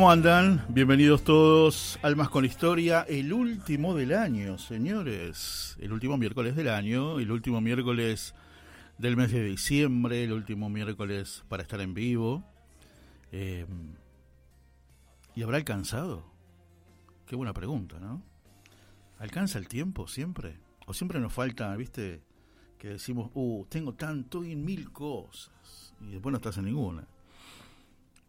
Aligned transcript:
¿Cómo 0.00 0.12
andan? 0.12 0.64
Bienvenidos 0.70 1.24
todos 1.24 1.98
al 2.00 2.16
Más 2.16 2.30
con 2.30 2.46
Historia, 2.46 3.04
el 3.06 3.34
último 3.34 3.94
del 3.94 4.14
año, 4.14 4.56
señores. 4.56 5.76
El 5.78 5.92
último 5.92 6.16
miércoles 6.16 6.56
del 6.56 6.70
año, 6.70 7.18
el 7.18 7.30
último 7.30 7.60
miércoles 7.60 8.34
del 8.96 9.18
mes 9.18 9.30
de 9.30 9.44
diciembre, 9.44 10.24
el 10.24 10.32
último 10.32 10.70
miércoles 10.70 11.44
para 11.50 11.62
estar 11.62 11.82
en 11.82 11.92
vivo. 11.92 12.42
Eh, 13.30 13.66
¿Y 15.34 15.42
habrá 15.42 15.58
alcanzado? 15.58 16.24
Qué 17.26 17.36
buena 17.36 17.52
pregunta, 17.52 18.00
¿no? 18.00 18.22
¿Alcanza 19.18 19.58
el 19.58 19.68
tiempo 19.68 20.08
siempre? 20.08 20.56
¿O 20.86 20.94
siempre 20.94 21.20
nos 21.20 21.34
falta, 21.34 21.76
viste, 21.76 22.22
que 22.78 22.88
decimos, 22.88 23.30
uh, 23.34 23.66
tengo 23.68 23.92
tanto 23.92 24.46
y 24.46 24.56
mil 24.56 24.92
cosas, 24.92 25.94
y 26.00 26.12
después 26.12 26.32
no 26.32 26.38
estás 26.38 26.56
en 26.56 26.64
ninguna? 26.64 27.06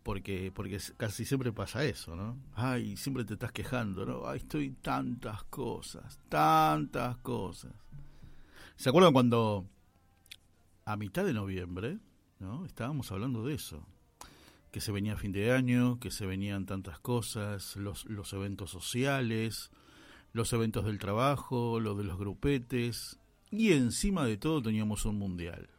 Porque 0.03 0.51
porque 0.53 0.79
casi 0.97 1.25
siempre 1.25 1.51
pasa 1.51 1.83
eso, 1.83 2.15
¿no? 2.15 2.37
Ay, 2.53 2.97
siempre 2.97 3.25
te 3.25 3.33
estás 3.33 3.51
quejando, 3.51 4.05
¿no? 4.05 4.27
Ay, 4.27 4.37
estoy 4.37 4.71
tantas 4.71 5.43
cosas, 5.45 6.19
tantas 6.29 7.17
cosas. 7.17 7.73
¿Se 8.75 8.89
acuerdan 8.89 9.13
cuando 9.13 9.65
a 10.85 10.97
mitad 10.97 11.23
de 11.25 11.33
noviembre, 11.33 11.99
¿no? 12.39 12.65
Estábamos 12.65 13.11
hablando 13.11 13.45
de 13.45 13.53
eso, 13.53 13.85
que 14.71 14.81
se 14.81 14.91
venía 14.91 15.17
fin 15.17 15.31
de 15.31 15.51
año, 15.51 15.99
que 15.99 16.11
se 16.11 16.25
venían 16.25 16.65
tantas 16.65 16.99
cosas, 16.99 17.75
los 17.75 18.05
los 18.05 18.33
eventos 18.33 18.71
sociales, 18.71 19.71
los 20.33 20.51
eventos 20.53 20.85
del 20.85 20.99
trabajo, 20.99 21.79
lo 21.79 21.95
de 21.95 22.03
los 22.03 22.17
grupetes 22.17 23.19
y 23.51 23.73
encima 23.73 24.25
de 24.25 24.37
todo 24.37 24.61
teníamos 24.61 25.05
un 25.05 25.19
mundial 25.19 25.69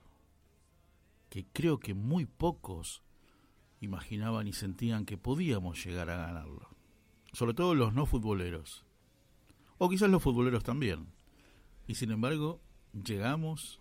que 1.30 1.46
creo 1.54 1.80
que 1.80 1.94
muy 1.94 2.26
pocos 2.26 3.02
imaginaban 3.82 4.46
y 4.46 4.52
sentían 4.52 5.04
que 5.04 5.18
podíamos 5.18 5.84
llegar 5.84 6.08
a 6.08 6.16
ganarlo. 6.16 6.68
Sobre 7.32 7.52
todo 7.52 7.74
los 7.74 7.92
no 7.92 8.06
futboleros. 8.06 8.84
O 9.78 9.90
quizás 9.90 10.08
los 10.08 10.22
futboleros 10.22 10.62
también. 10.62 11.08
Y 11.86 11.96
sin 11.96 12.12
embargo, 12.12 12.60
llegamos, 12.92 13.80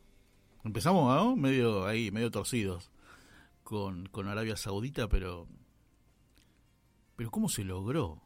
empezamos 0.63 1.37
medio 1.37 1.85
ahí, 1.85 2.11
medio 2.11 2.31
torcidos 2.31 2.91
con, 3.63 4.07
con 4.07 4.27
Arabia 4.27 4.57
Saudita, 4.57 5.07
pero 5.07 5.47
pero 7.15 7.29
¿cómo 7.29 7.49
se 7.49 7.63
logró? 7.63 8.19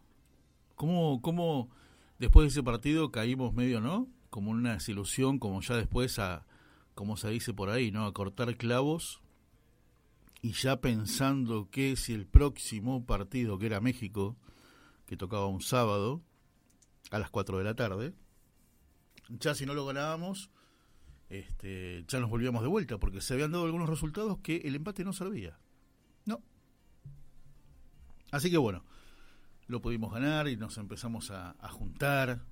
¿Cómo, 0.76 1.22
¿Cómo 1.22 1.70
después 2.18 2.46
de 2.46 2.48
ese 2.52 2.64
partido 2.64 3.12
caímos 3.12 3.54
medio, 3.54 3.82
¿no? 3.82 4.08
Como 4.30 4.52
una 4.52 4.76
desilusión, 4.76 5.38
como 5.38 5.60
ya 5.60 5.76
después 5.76 6.18
a, 6.18 6.46
como 6.94 7.18
se 7.18 7.30
dice 7.30 7.54
por 7.54 7.70
ahí, 7.70 7.92
¿no? 7.92 8.06
A 8.06 8.14
cortar 8.14 8.56
clavos 8.56 9.22
y 10.46 10.52
ya 10.52 10.80
pensando 10.80 11.72
que 11.72 11.96
si 11.96 12.14
el 12.14 12.28
próximo 12.28 13.04
partido, 13.04 13.58
que 13.58 13.66
era 13.66 13.82
México, 13.82 14.38
que 15.08 15.18
tocaba 15.18 15.48
un 15.48 15.60
sábado 15.60 16.22
a 17.10 17.18
las 17.18 17.32
4 17.32 17.58
de 17.58 17.64
la 17.64 17.74
tarde, 17.74 18.14
ya 19.28 19.56
si 19.56 19.66
no 19.66 19.74
lo 19.74 19.88
ganábamos, 19.88 20.52
este, 21.30 22.06
ya 22.08 22.20
nos 22.20 22.30
volvíamos 22.30 22.62
de 22.62 22.68
vuelta, 22.68 23.00
porque 23.00 23.22
se 23.22 23.34
habían 23.34 23.54
dado 23.54 23.66
algunos 23.66 23.90
resultados 23.90 24.38
que 24.44 24.58
el 24.58 24.76
empate 24.76 25.04
no 25.04 25.14
servía. 25.14 25.58
No. 26.26 26.44
Así 28.30 28.52
que 28.52 28.58
bueno, 28.58 28.86
lo 29.66 29.82
pudimos 29.82 30.14
ganar 30.14 30.48
y 30.48 30.58
nos 30.58 30.78
empezamos 30.78 31.32
a, 31.32 31.56
a 31.60 31.70
juntar. 31.70 32.46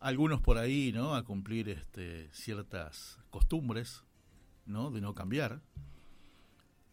Algunos 0.00 0.42
por 0.42 0.58
ahí, 0.58 0.92
¿no? 0.92 1.14
A 1.14 1.24
cumplir 1.24 1.70
este, 1.70 2.28
ciertas 2.34 3.20
costumbres, 3.30 4.04
¿no? 4.66 4.90
De 4.90 5.00
no 5.00 5.14
cambiar 5.14 5.62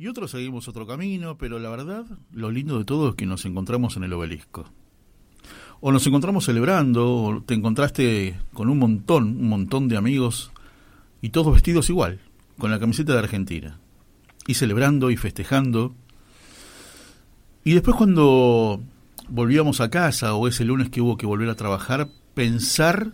y 0.01 0.07
otros 0.07 0.31
seguimos 0.31 0.67
otro 0.67 0.87
camino, 0.87 1.37
pero 1.37 1.59
la 1.59 1.69
verdad, 1.69 2.07
lo 2.33 2.49
lindo 2.49 2.79
de 2.79 2.85
todo 2.85 3.09
es 3.09 3.15
que 3.15 3.27
nos 3.27 3.45
encontramos 3.45 3.97
en 3.97 4.03
el 4.03 4.11
obelisco. 4.13 4.65
O 5.79 5.91
nos 5.91 6.07
encontramos 6.07 6.43
celebrando, 6.45 7.13
o 7.17 7.43
te 7.43 7.53
encontraste 7.53 8.39
con 8.51 8.69
un 8.69 8.79
montón, 8.79 9.25
un 9.25 9.47
montón 9.47 9.89
de 9.89 9.97
amigos, 9.97 10.51
y 11.21 11.29
todos 11.29 11.53
vestidos 11.53 11.91
igual, 11.91 12.19
con 12.57 12.71
la 12.71 12.79
camiseta 12.79 13.13
de 13.13 13.19
Argentina. 13.19 13.77
Y 14.47 14.55
celebrando 14.55 15.11
y 15.11 15.17
festejando. 15.17 15.93
Y 17.63 17.73
después 17.73 17.95
cuando 17.95 18.81
volvíamos 19.29 19.81
a 19.81 19.91
casa, 19.91 20.33
o 20.33 20.47
ese 20.47 20.65
lunes 20.65 20.89
que 20.89 21.01
hubo 21.01 21.15
que 21.15 21.27
volver 21.27 21.49
a 21.49 21.55
trabajar, 21.55 22.09
pensar 22.33 23.11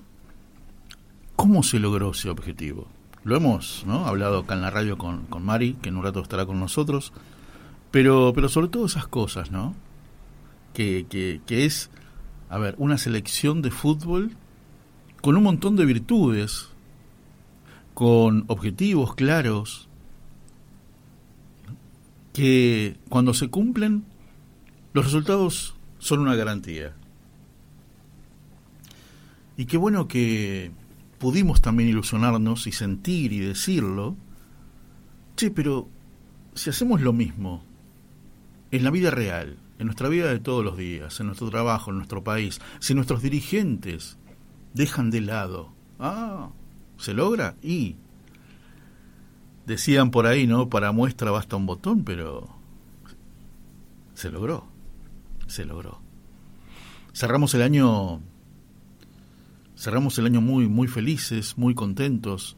cómo 1.36 1.64
se 1.64 1.80
logró 1.80 2.12
ese 2.12 2.30
objetivo 2.30 2.88
lo 3.24 3.36
hemos 3.36 3.86
hablado 3.88 4.40
acá 4.40 4.54
en 4.54 4.62
la 4.62 4.70
radio 4.70 4.98
con, 4.98 5.26
con 5.26 5.44
Mari, 5.44 5.74
que 5.82 5.90
en 5.90 5.98
un 5.98 6.04
rato 6.04 6.22
estará 6.22 6.46
con 6.46 6.60
nosotros, 6.60 7.14
pero, 7.92 8.32
pero 8.34 8.50
sobre 8.50 8.68
todo 8.68 8.86
esas 8.86 9.08
cosas, 9.08 9.52
¿no? 9.52 9.76
Que, 10.74 11.06
que 11.10 11.66
es, 11.66 11.90
a 12.50 12.58
ver, 12.58 12.76
una 12.78 12.98
selección 12.98 13.62
de 13.62 13.72
fútbol 13.72 14.36
con 15.22 15.36
un 15.36 15.44
montón 15.44 15.76
de 15.76 15.86
virtudes, 15.86 16.70
con 17.94 18.46
objetivos 18.48 19.16
claros, 19.16 19.88
que 22.34 22.98
cuando 23.10 23.34
se 23.34 23.50
cumplen, 23.50 24.06
los 24.94 25.06
resultados 25.06 25.76
son 25.98 26.20
una 26.20 26.36
garantía. 26.36 26.94
Y 29.58 29.66
qué 29.66 29.78
bueno 29.78 30.08
que, 30.08 30.72
pudimos 31.20 31.62
también 31.62 31.90
ilusionarnos 31.90 32.68
y 32.68 32.72
sentir 32.72 33.34
y 33.34 33.40
decirlo, 33.40 34.16
che, 35.36 35.52
pero 35.52 35.90
si 36.54 36.70
hacemos 36.70 37.02
lo 37.02 37.14
mismo 37.14 37.64
en 38.72 38.84
la 38.84 38.92
vida 38.92 39.12
real, 39.12 39.58
en 39.80 39.86
nuestra 39.86 40.10
vida 40.10 40.28
de 40.28 40.40
todos 40.40 40.64
los 40.64 40.78
días, 40.78 41.20
en 41.20 41.28
nuestro 41.28 41.50
trabajo, 41.50 41.92
en 41.92 41.98
nuestro 41.98 42.24
país, 42.24 42.60
si 42.80 42.94
nuestros 42.94 43.22
dirigentes 43.22 44.18
dejan 44.74 45.12
de 45.12 45.22
lado, 45.22 45.72
ah, 46.00 46.50
¿se 46.98 47.14
logra? 47.14 47.56
Y 47.62 47.96
decían 49.66 50.12
por 50.12 50.26
ahí, 50.26 50.48
¿no? 50.48 50.70
Para 50.70 50.92
muestra 50.92 51.32
basta 51.32 51.56
un 51.56 51.66
botón, 51.66 52.04
pero 52.04 52.50
se 54.14 54.32
logró, 54.32 54.66
se 55.48 55.66
logró. 55.66 56.00
Cerramos 57.14 57.54
el 57.54 57.62
año 57.62 58.22
cerramos 59.78 60.18
el 60.18 60.26
año 60.26 60.42
muy, 60.42 60.68
muy 60.68 60.88
felices, 60.88 61.58
muy 61.58 61.76
contentos. 61.76 62.58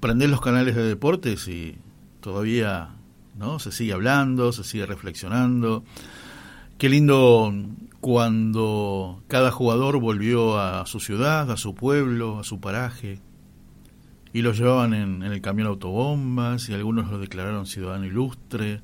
Prender 0.00 0.30
los 0.30 0.40
canales 0.40 0.76
de 0.76 0.84
deportes 0.84 1.48
y 1.48 1.76
todavía 2.20 2.90
¿no? 3.36 3.58
se 3.58 3.72
sigue 3.72 3.92
hablando, 3.92 4.52
se 4.52 4.64
sigue 4.64 4.86
reflexionando. 4.86 5.84
Qué 6.78 6.88
lindo 6.88 7.52
cuando 8.00 9.22
cada 9.28 9.50
jugador 9.50 9.98
volvió 9.98 10.58
a 10.58 10.86
su 10.86 11.00
ciudad, 11.00 11.50
a 11.50 11.56
su 11.56 11.74
pueblo, 11.74 12.38
a 12.40 12.44
su 12.44 12.60
paraje, 12.60 13.20
y 14.32 14.42
lo 14.42 14.52
llevaban 14.52 14.94
en, 14.94 15.22
en 15.22 15.32
el 15.32 15.40
camión 15.40 15.68
autobombas, 15.68 16.68
y 16.68 16.74
algunos 16.74 17.10
lo 17.10 17.18
declararon 17.18 17.66
ciudadano 17.66 18.04
ilustre, 18.04 18.82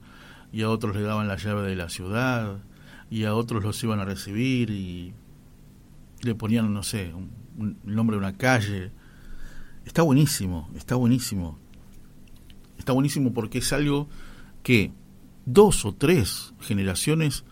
y 0.53 0.63
a 0.63 0.71
otros 0.71 0.97
le 0.97 1.03
daban 1.03 1.29
la 1.29 1.37
llave 1.37 1.69
de 1.69 1.77
la 1.77 1.89
ciudad, 1.89 2.59
y 3.11 3.25
a 3.25 3.35
otros 3.35 3.63
los 3.63 3.83
iban 3.83 3.99
a 3.99 4.05
recibir 4.05 4.71
y 4.71 5.13
le 6.23 6.35
ponían, 6.35 6.73
no 6.73 6.83
sé, 6.85 7.13
un, 7.13 7.40
el 7.59 7.95
nombre 7.95 8.17
de 8.17 8.19
una 8.19 8.37
calle. 8.37 8.93
Está 9.85 10.03
buenísimo, 10.03 10.71
está 10.77 10.95
buenísimo. 10.95 11.59
Está 12.79 12.93
buenísimo 12.93 13.33
porque 13.33 13.59
es 13.59 13.73
algo 13.73 14.09
que 14.63 14.93
dos 15.47 15.85
o 15.85 15.95
tres 15.95 16.55
generaciones 16.61 17.45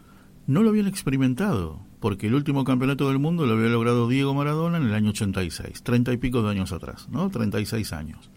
no 0.46 0.62
lo 0.62 0.70
habían 0.70 0.86
experimentado, 0.86 1.80
porque 2.00 2.28
el 2.28 2.34
último 2.34 2.64
campeonato 2.64 3.08
del 3.08 3.18
mundo 3.18 3.46
lo 3.46 3.54
había 3.54 3.68
logrado 3.68 4.08
Diego 4.08 4.34
Maradona 4.34 4.78
en 4.78 4.84
el 4.84 4.94
año 4.94 5.10
86, 5.10 5.82
treinta 5.82 6.12
y 6.12 6.16
pico 6.16 6.42
de 6.42 6.50
años 6.50 6.72
atrás, 6.72 7.08
¿no? 7.10 7.28
36 7.28 7.92
años. 7.92 8.30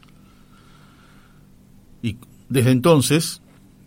Y 2.01 2.17
desde 2.49 2.71
entonces, 2.71 3.41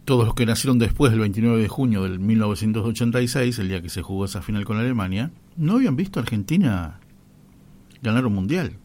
todos 0.04 0.24
los 0.24 0.34
que 0.34 0.46
nacieron 0.46 0.78
después 0.78 1.12
del 1.12 1.20
29 1.20 1.60
de 1.60 1.68
junio 1.68 2.02
del 2.04 2.18
1986, 2.18 3.58
el 3.58 3.68
día 3.68 3.82
que 3.82 3.90
se 3.90 4.02
jugó 4.02 4.24
esa 4.24 4.42
final 4.42 4.64
con 4.64 4.78
Alemania, 4.78 5.32
no 5.56 5.74
habían 5.74 5.96
visto 5.96 6.18
a 6.18 6.22
Argentina 6.22 7.00
ganar 8.04 8.26
un 8.26 8.34
mundial. 8.34 8.76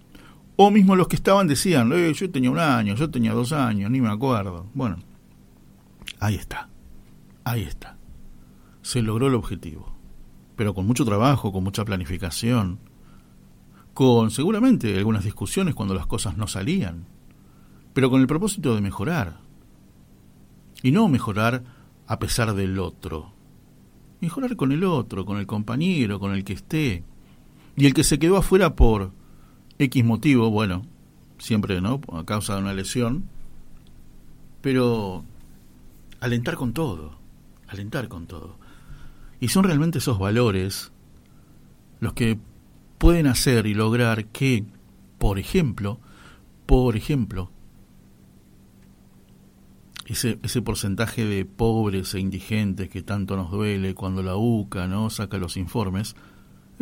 O 0.56 0.72
mismo 0.72 0.96
los 0.96 1.08
que 1.08 1.16
estaban 1.16 1.48
decían, 1.48 1.92
eh, 1.94 2.12
yo 2.14 2.32
tenía 2.32 2.50
un 2.50 2.58
año, 2.58 2.96
yo 2.96 3.10
tenía 3.10 3.34
dos 3.34 3.52
años, 3.54 3.92
ni 3.92 4.02
me 4.02 4.10
acuerdo. 4.10 4.66
Bueno, 4.74 4.98
ahí 6.20 6.36
está, 6.36 6.70
ahí 7.44 7.62
está. 7.62 7.98
Se 8.82 9.02
logró 9.02 9.28
el 9.28 9.36
objetivo. 9.36 9.94
Pero 10.56 10.74
con 10.74 10.88
mucho 10.88 11.06
trabajo, 11.06 11.54
con 11.54 11.64
mucha 11.64 11.86
planificación, 11.86 12.80
con 13.94 14.32
seguramente 14.32 14.98
algunas 14.98 15.24
discusiones 15.24 15.76
cuando 15.76 15.94
las 15.94 16.08
cosas 16.08 16.36
no 16.36 16.48
salían, 16.48 17.06
pero 17.94 18.10
con 18.10 18.20
el 18.20 18.28
propósito 18.28 18.76
de 18.76 18.82
mejorar. 18.82 19.38
Y 20.82 20.92
no 20.92 21.08
mejorar 21.08 21.64
a 22.08 22.20
pesar 22.20 22.54
del 22.54 22.80
otro. 22.80 23.32
Mejorar 24.22 24.56
con 24.56 24.72
el 24.72 24.84
otro, 24.84 25.26
con 25.26 25.38
el 25.38 25.46
compañero, 25.46 26.20
con 26.20 26.34
el 26.34 26.44
que 26.44 26.54
esté. 26.54 27.04
Y 27.80 27.86
el 27.86 27.94
que 27.94 28.04
se 28.04 28.20
quedó 28.20 28.36
afuera 28.36 28.76
por 28.76 29.14
X 29.78 30.04
motivo, 30.04 30.52
bueno, 30.52 30.86
siempre, 31.38 31.80
¿no? 31.80 32.02
A 32.12 32.26
causa 32.26 32.56
de 32.56 32.62
una 32.62 32.74
lesión. 32.74 33.24
Pero 34.60 35.24
alentar 36.20 36.58
con 36.58 36.74
todo, 36.74 37.18
alentar 37.70 38.10
con 38.10 38.28
todo. 38.28 38.58
Y 39.40 39.48
son 39.48 39.64
realmente 39.64 40.00
esos 40.00 40.20
valores 40.20 40.92
los 42.02 42.12
que 42.12 42.38
pueden 42.98 43.28
hacer 43.28 43.66
y 43.66 43.74
lograr 43.74 44.26
que, 44.26 44.66
por 45.18 45.40
ejemplo, 45.40 46.02
por 46.66 46.98
ejemplo, 46.98 47.50
ese, 50.06 50.38
ese 50.44 50.62
porcentaje 50.62 51.24
de 51.24 51.46
pobres 51.46 52.14
e 52.14 52.20
indigentes 52.20 52.90
que 52.90 53.04
tanto 53.04 53.38
nos 53.38 53.52
duele 53.52 53.96
cuando 53.96 54.22
la 54.22 54.36
UCA 54.36 54.86
no 54.88 55.10
saca 55.10 55.38
los 55.38 55.56
informes, 55.56 56.18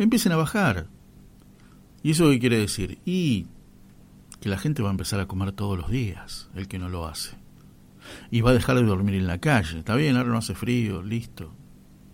empiecen 0.04 0.32
a 0.32 0.36
bajar. 0.36 0.86
¿Y 2.02 2.12
eso 2.12 2.30
qué 2.30 2.38
quiere 2.38 2.58
decir? 2.58 2.98
Y 3.04 3.46
que 4.40 4.48
la 4.48 4.58
gente 4.58 4.82
va 4.82 4.88
a 4.88 4.92
empezar 4.92 5.20
a 5.20 5.26
comer 5.26 5.52
todos 5.52 5.76
los 5.76 5.90
días, 5.90 6.48
el 6.54 6.68
que 6.68 6.78
no 6.78 6.88
lo 6.88 7.06
hace. 7.06 7.36
Y 8.30 8.40
va 8.40 8.50
a 8.50 8.54
dejar 8.54 8.76
de 8.76 8.84
dormir 8.84 9.16
en 9.16 9.26
la 9.26 9.38
calle. 9.38 9.78
Está 9.78 9.94
bien, 9.96 10.16
ahora 10.16 10.30
no 10.30 10.38
hace 10.38 10.54
frío, 10.54 11.02
listo. 11.02 11.52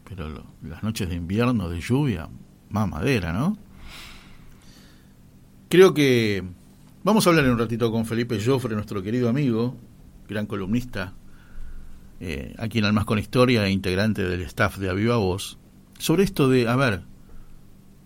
Pero 0.08 0.46
las 0.62 0.82
noches 0.82 1.08
de 1.08 1.14
invierno, 1.14 1.68
de 1.68 1.80
lluvia, 1.80 2.28
más 2.70 2.88
madera, 2.88 3.32
¿no? 3.32 3.56
Creo 5.68 5.94
que 5.94 6.42
vamos 7.02 7.26
a 7.26 7.30
hablar 7.30 7.44
en 7.44 7.52
un 7.52 7.58
ratito 7.58 7.90
con 7.90 8.06
Felipe 8.06 8.40
Joffre, 8.44 8.74
nuestro 8.74 9.02
querido 9.02 9.28
amigo, 9.28 9.76
gran 10.28 10.46
columnista, 10.46 11.14
eh, 12.20 12.54
aquí 12.58 12.78
en 12.78 12.84
Almas 12.84 13.04
con 13.04 13.18
Historia 13.18 13.68
integrante 13.68 14.22
del 14.22 14.42
staff 14.42 14.78
de 14.78 14.90
Aviva 14.90 15.16
Voz, 15.16 15.58
sobre 15.98 16.24
esto 16.24 16.48
de, 16.48 16.68
a 16.68 16.76
ver, 16.76 17.02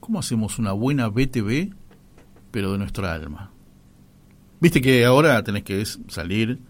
¿Cómo 0.09 0.21
hacemos 0.21 0.59
una 0.59 0.73
buena 0.73 1.09
BTV, 1.09 1.75
pero 2.51 2.73
de 2.73 2.79
nuestra 2.79 3.13
alma? 3.13 3.51
Viste 4.59 4.81
que 4.81 5.05
ahora 5.05 5.45
tenés 5.45 5.65
que 5.65 5.85
salir 5.85 6.61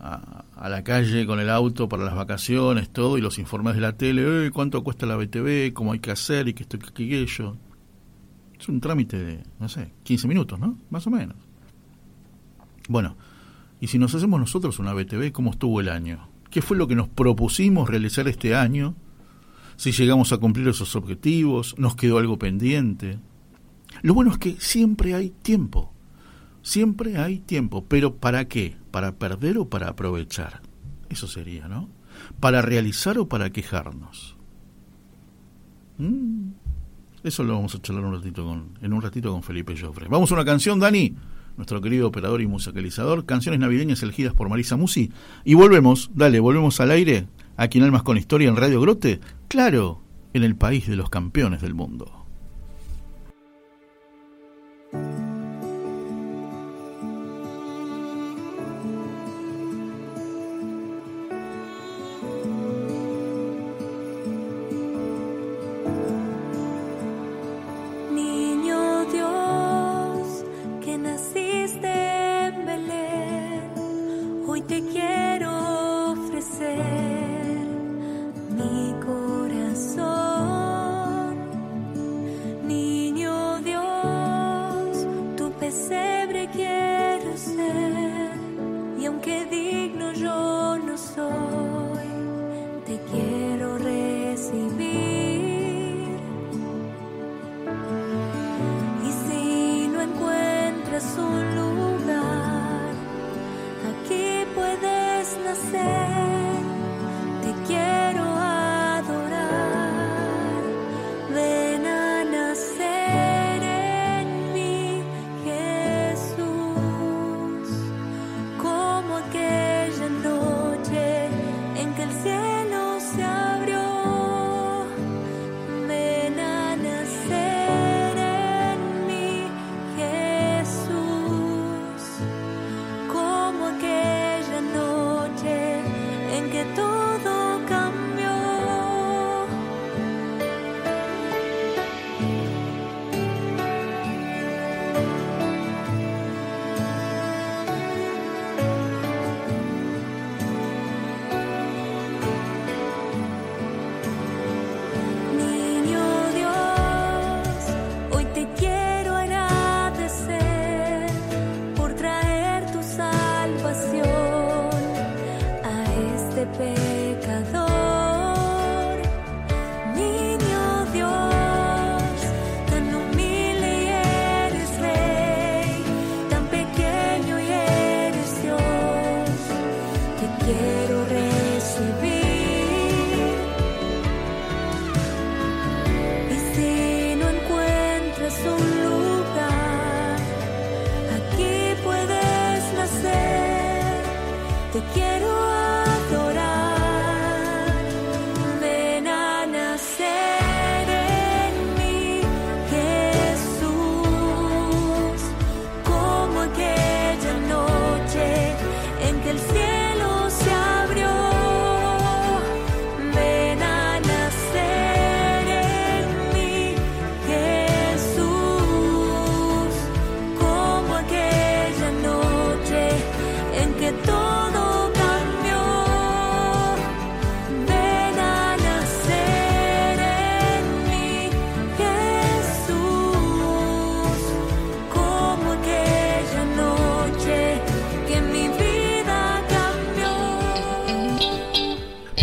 a, 0.00 0.44
la 0.68 0.82
calle 0.82 1.24
con 1.24 1.38
el 1.38 1.48
auto 1.48 1.88
para 1.88 2.02
las 2.02 2.16
vacaciones, 2.16 2.90
todo, 2.90 3.16
y 3.16 3.20
los 3.20 3.38
informes 3.38 3.76
de 3.76 3.80
la 3.80 3.96
tele, 3.96 4.50
¿cuánto 4.50 4.82
cuesta 4.82 5.06
la 5.06 5.14
BTV? 5.14 5.72
¿Cómo 5.72 5.92
hay 5.92 6.00
que 6.00 6.10
hacer? 6.10 6.48
¿Y 6.48 6.54
que 6.54 6.64
esto, 6.64 6.80
que 6.80 6.88
aquello? 6.88 7.56
Es 8.58 8.68
un 8.68 8.80
trámite 8.80 9.18
de, 9.18 9.44
no 9.60 9.68
sé, 9.68 9.92
15 10.02 10.26
minutos, 10.26 10.58
¿no? 10.58 10.76
Más 10.90 11.06
o 11.06 11.10
menos. 11.10 11.36
Bueno, 12.88 13.16
y 13.80 13.86
si 13.86 14.00
nos 14.00 14.16
hacemos 14.16 14.40
nosotros 14.40 14.80
una 14.80 14.92
BTV, 14.94 15.30
¿cómo 15.30 15.52
estuvo 15.52 15.80
el 15.80 15.88
año? 15.88 16.28
¿Qué 16.50 16.60
fue 16.60 16.76
lo 16.76 16.88
que 16.88 16.96
nos 16.96 17.06
propusimos 17.06 17.88
realizar 17.88 18.26
este 18.26 18.56
año? 18.56 18.96
Si 19.82 19.90
llegamos 19.90 20.32
a 20.32 20.38
cumplir 20.38 20.68
esos 20.68 20.94
objetivos, 20.94 21.74
nos 21.76 21.96
quedó 21.96 22.18
algo 22.18 22.38
pendiente. 22.38 23.18
Lo 24.02 24.14
bueno 24.14 24.30
es 24.30 24.38
que 24.38 24.54
siempre 24.60 25.12
hay 25.12 25.30
tiempo, 25.30 25.92
siempre 26.62 27.18
hay 27.18 27.40
tiempo, 27.40 27.84
pero 27.88 28.14
¿para 28.14 28.46
qué? 28.46 28.76
¿Para 28.92 29.16
perder 29.16 29.58
o 29.58 29.68
para 29.68 29.88
aprovechar? 29.88 30.62
Eso 31.10 31.26
sería, 31.26 31.66
¿no? 31.66 31.88
¿Para 32.38 32.62
realizar 32.62 33.18
o 33.18 33.26
para 33.28 33.50
quejarnos? 33.50 34.36
Mm, 35.98 36.50
eso 37.24 37.42
lo 37.42 37.54
vamos 37.54 37.74
a 37.74 37.82
charlar 37.82 38.04
un 38.04 38.14
ratito 38.14 38.44
con, 38.44 38.78
en 38.82 38.92
un 38.92 39.02
ratito 39.02 39.32
con 39.32 39.42
Felipe 39.42 39.76
Joffre. 39.76 40.06
Vamos 40.08 40.30
a 40.30 40.34
una 40.34 40.44
canción, 40.44 40.78
Dani, 40.78 41.16
nuestro 41.56 41.80
querido 41.80 42.06
operador 42.06 42.40
y 42.40 42.46
musicalizador, 42.46 43.26
canciones 43.26 43.58
navideñas 43.58 44.00
elegidas 44.04 44.32
por 44.32 44.48
Marisa 44.48 44.76
Musi, 44.76 45.10
y 45.44 45.54
volvemos, 45.54 46.12
dale, 46.14 46.38
volvemos 46.38 46.78
al 46.78 46.92
aire 46.92 47.26
aquí 47.56 47.78
en 47.78 47.84
Almas 47.84 48.02
con 48.02 48.16
Historia 48.16 48.48
en 48.48 48.56
Radio 48.56 48.80
Grote, 48.80 49.20
claro, 49.52 50.00
en 50.32 50.44
el 50.44 50.56
país 50.56 50.88
de 50.88 50.96
los 50.96 51.10
campeones 51.10 51.60
del 51.60 51.74
mundo. 51.74 52.21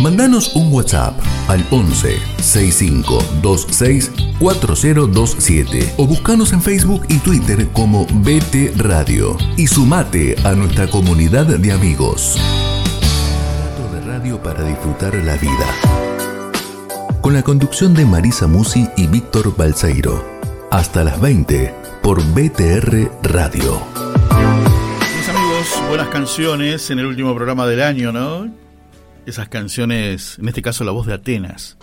Mandanos 0.00 0.56
un 0.56 0.72
WhatsApp 0.72 1.12
al 1.48 1.62
11 1.70 2.18
6526 2.40 4.10
4027 4.38 5.94
o 5.98 6.06
buscanos 6.06 6.54
en 6.54 6.62
Facebook 6.62 7.02
y 7.10 7.18
Twitter 7.18 7.68
como 7.74 8.06
BT 8.06 8.76
Radio 8.76 9.36
y 9.58 9.66
sumate 9.66 10.36
a 10.44 10.52
nuestra 10.52 10.86
comunidad 10.86 11.44
de 11.44 11.72
amigos. 11.72 12.38
de 13.92 14.00
radio 14.00 14.42
para 14.42 14.64
disfrutar 14.64 15.14
la 15.16 15.36
vida. 15.36 15.66
Con 17.20 17.34
la 17.34 17.42
conducción 17.42 17.92
de 17.92 18.06
Marisa 18.06 18.46
Musi 18.46 18.88
y 18.96 19.06
Víctor 19.06 19.54
Balseiro. 19.54 20.24
Hasta 20.70 21.04
las 21.04 21.20
20 21.20 21.74
por 22.02 22.22
BTR 22.22 23.10
Radio. 23.22 23.82
Mis 25.14 25.28
amigos, 25.28 25.82
buenas 25.88 26.08
canciones 26.08 26.90
en 26.90 27.00
el 27.00 27.04
último 27.04 27.34
programa 27.34 27.66
del 27.66 27.82
año, 27.82 28.12
¿no? 28.12 28.69
Esas 29.26 29.48
canciones, 29.48 30.38
en 30.38 30.48
este 30.48 30.62
caso 30.62 30.84
la 30.84 30.92
voz 30.92 31.06
de 31.06 31.14
Atenas, 31.14 31.76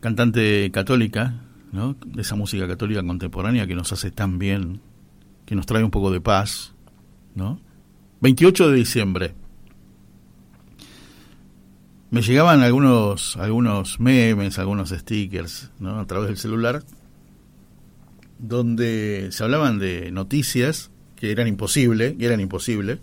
cantante 0.00 0.70
católica, 0.70 1.34
¿no? 1.72 1.96
esa 2.18 2.36
música 2.36 2.68
católica 2.68 3.02
contemporánea 3.02 3.66
que 3.66 3.74
nos 3.74 3.92
hace 3.92 4.10
tan 4.10 4.38
bien, 4.38 4.80
que 5.46 5.54
nos 5.54 5.66
trae 5.66 5.84
un 5.84 5.90
poco 5.90 6.10
de 6.10 6.20
paz, 6.20 6.72
¿no? 7.34 7.60
28 8.20 8.70
de 8.70 8.76
diciembre. 8.76 9.34
Me 12.10 12.22
llegaban 12.22 12.62
algunos, 12.62 13.36
algunos 13.36 13.98
memes, 13.98 14.58
algunos 14.58 14.90
stickers, 14.90 15.70
¿no? 15.80 15.98
A 15.98 16.06
través 16.06 16.28
del 16.28 16.38
celular, 16.38 16.84
donde 18.38 19.28
se 19.30 19.42
hablaban 19.42 19.78
de 19.78 20.10
noticias 20.12 20.90
que 21.16 21.32
eran 21.32 21.48
imposibles, 21.48 22.14
que 22.16 22.26
eran 22.26 22.40
imposibles, 22.40 23.00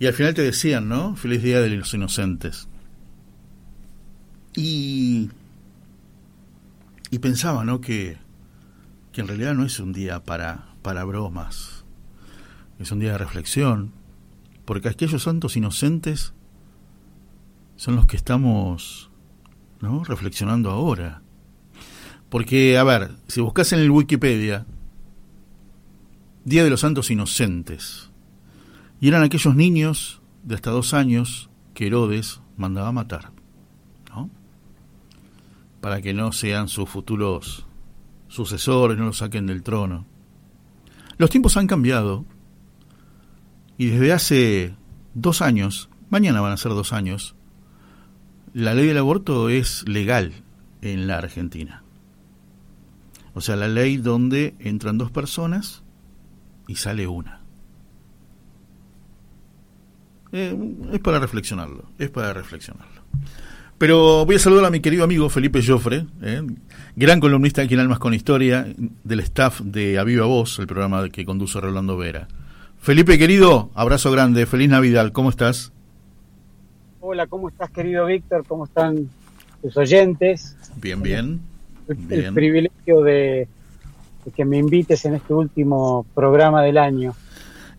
y 0.00 0.06
al 0.06 0.14
final 0.14 0.32
te 0.32 0.40
decían, 0.40 0.88
¿no? 0.88 1.14
Feliz 1.14 1.42
Día 1.42 1.60
de 1.60 1.68
los 1.68 1.92
Inocentes. 1.92 2.68
Y, 4.56 5.28
y 7.10 7.18
pensaba, 7.18 7.64
¿no? 7.66 7.82
Que, 7.82 8.16
que 9.12 9.20
en 9.20 9.28
realidad 9.28 9.54
no 9.54 9.62
es 9.62 9.78
un 9.78 9.92
día 9.92 10.24
para, 10.24 10.68
para 10.80 11.04
bromas. 11.04 11.84
Es 12.78 12.90
un 12.90 12.98
día 12.98 13.12
de 13.12 13.18
reflexión. 13.18 13.92
Porque 14.64 14.88
aquellos 14.88 15.24
santos 15.24 15.58
inocentes 15.58 16.32
son 17.76 17.94
los 17.94 18.06
que 18.06 18.16
estamos, 18.16 19.10
¿no? 19.82 20.02
Reflexionando 20.04 20.70
ahora. 20.70 21.20
Porque, 22.30 22.78
a 22.78 22.84
ver, 22.84 23.10
si 23.26 23.42
buscas 23.42 23.74
en 23.74 23.80
el 23.80 23.90
Wikipedia, 23.90 24.64
Día 26.46 26.64
de 26.64 26.70
los 26.70 26.80
Santos 26.80 27.10
Inocentes, 27.10 28.09
y 29.00 29.08
eran 29.08 29.22
aquellos 29.22 29.56
niños 29.56 30.20
de 30.42 30.54
hasta 30.54 30.70
dos 30.70 30.94
años 30.94 31.50
que 31.74 31.86
Herodes 31.86 32.40
mandaba 32.56 32.92
matar, 32.92 33.32
¿no? 34.10 34.30
Para 35.80 36.02
que 36.02 36.12
no 36.12 36.32
sean 36.32 36.68
sus 36.68 36.88
futuros 36.88 37.66
sucesores, 38.28 38.98
no 38.98 39.06
los 39.06 39.18
saquen 39.18 39.46
del 39.46 39.62
trono. 39.62 40.06
Los 41.16 41.30
tiempos 41.30 41.56
han 41.56 41.66
cambiado 41.66 42.24
y 43.78 43.86
desde 43.86 44.12
hace 44.12 44.74
dos 45.14 45.40
años, 45.40 45.88
mañana 46.10 46.40
van 46.42 46.52
a 46.52 46.58
ser 46.58 46.72
dos 46.72 46.92
años, 46.92 47.34
la 48.52 48.74
ley 48.74 48.86
del 48.86 48.98
aborto 48.98 49.48
es 49.48 49.88
legal 49.88 50.32
en 50.82 51.06
la 51.06 51.18
Argentina. 51.18 51.82
O 53.32 53.40
sea, 53.40 53.56
la 53.56 53.68
ley 53.68 53.96
donde 53.96 54.54
entran 54.58 54.98
dos 54.98 55.10
personas 55.10 55.82
y 56.66 56.76
sale 56.76 57.06
una. 57.06 57.39
Eh, 60.32 60.56
es 60.92 61.00
para 61.00 61.18
reflexionarlo, 61.18 61.84
es 61.98 62.10
para 62.10 62.32
reflexionarlo. 62.32 63.00
Pero 63.78 64.26
voy 64.26 64.36
a 64.36 64.38
saludar 64.38 64.66
a 64.66 64.70
mi 64.70 64.80
querido 64.80 65.04
amigo 65.04 65.28
Felipe 65.28 65.62
Joffre, 65.66 66.06
eh, 66.22 66.42
gran 66.96 67.18
columnista 67.18 67.62
aquí 67.62 67.74
en 67.74 67.80
Almas 67.80 67.98
con 67.98 68.14
Historia, 68.14 68.66
del 69.04 69.20
staff 69.20 69.60
de 69.60 69.98
Aviva 69.98 70.26
Voz, 70.26 70.58
el 70.58 70.66
programa 70.66 71.08
que 71.08 71.24
conduce 71.24 71.60
Rolando 71.60 71.96
Vera. 71.96 72.28
Felipe, 72.78 73.18
querido, 73.18 73.70
abrazo 73.74 74.12
grande, 74.12 74.46
feliz 74.46 74.68
Navidad, 74.68 75.10
¿cómo 75.12 75.30
estás? 75.30 75.72
Hola, 77.00 77.26
¿cómo 77.26 77.48
estás, 77.48 77.70
querido 77.70 78.06
Víctor? 78.06 78.44
¿Cómo 78.46 78.66
están 78.66 79.08
tus 79.62 79.76
oyentes? 79.76 80.56
Bien, 80.76 81.02
bien. 81.02 81.40
El, 81.88 82.32
privilegio 82.34 83.02
de 83.02 83.48
que 84.36 84.44
me 84.44 84.58
invites 84.58 85.04
en 85.06 85.14
este 85.14 85.34
último 85.34 86.06
programa 86.14 86.62
del 86.62 86.78
año 86.78 87.14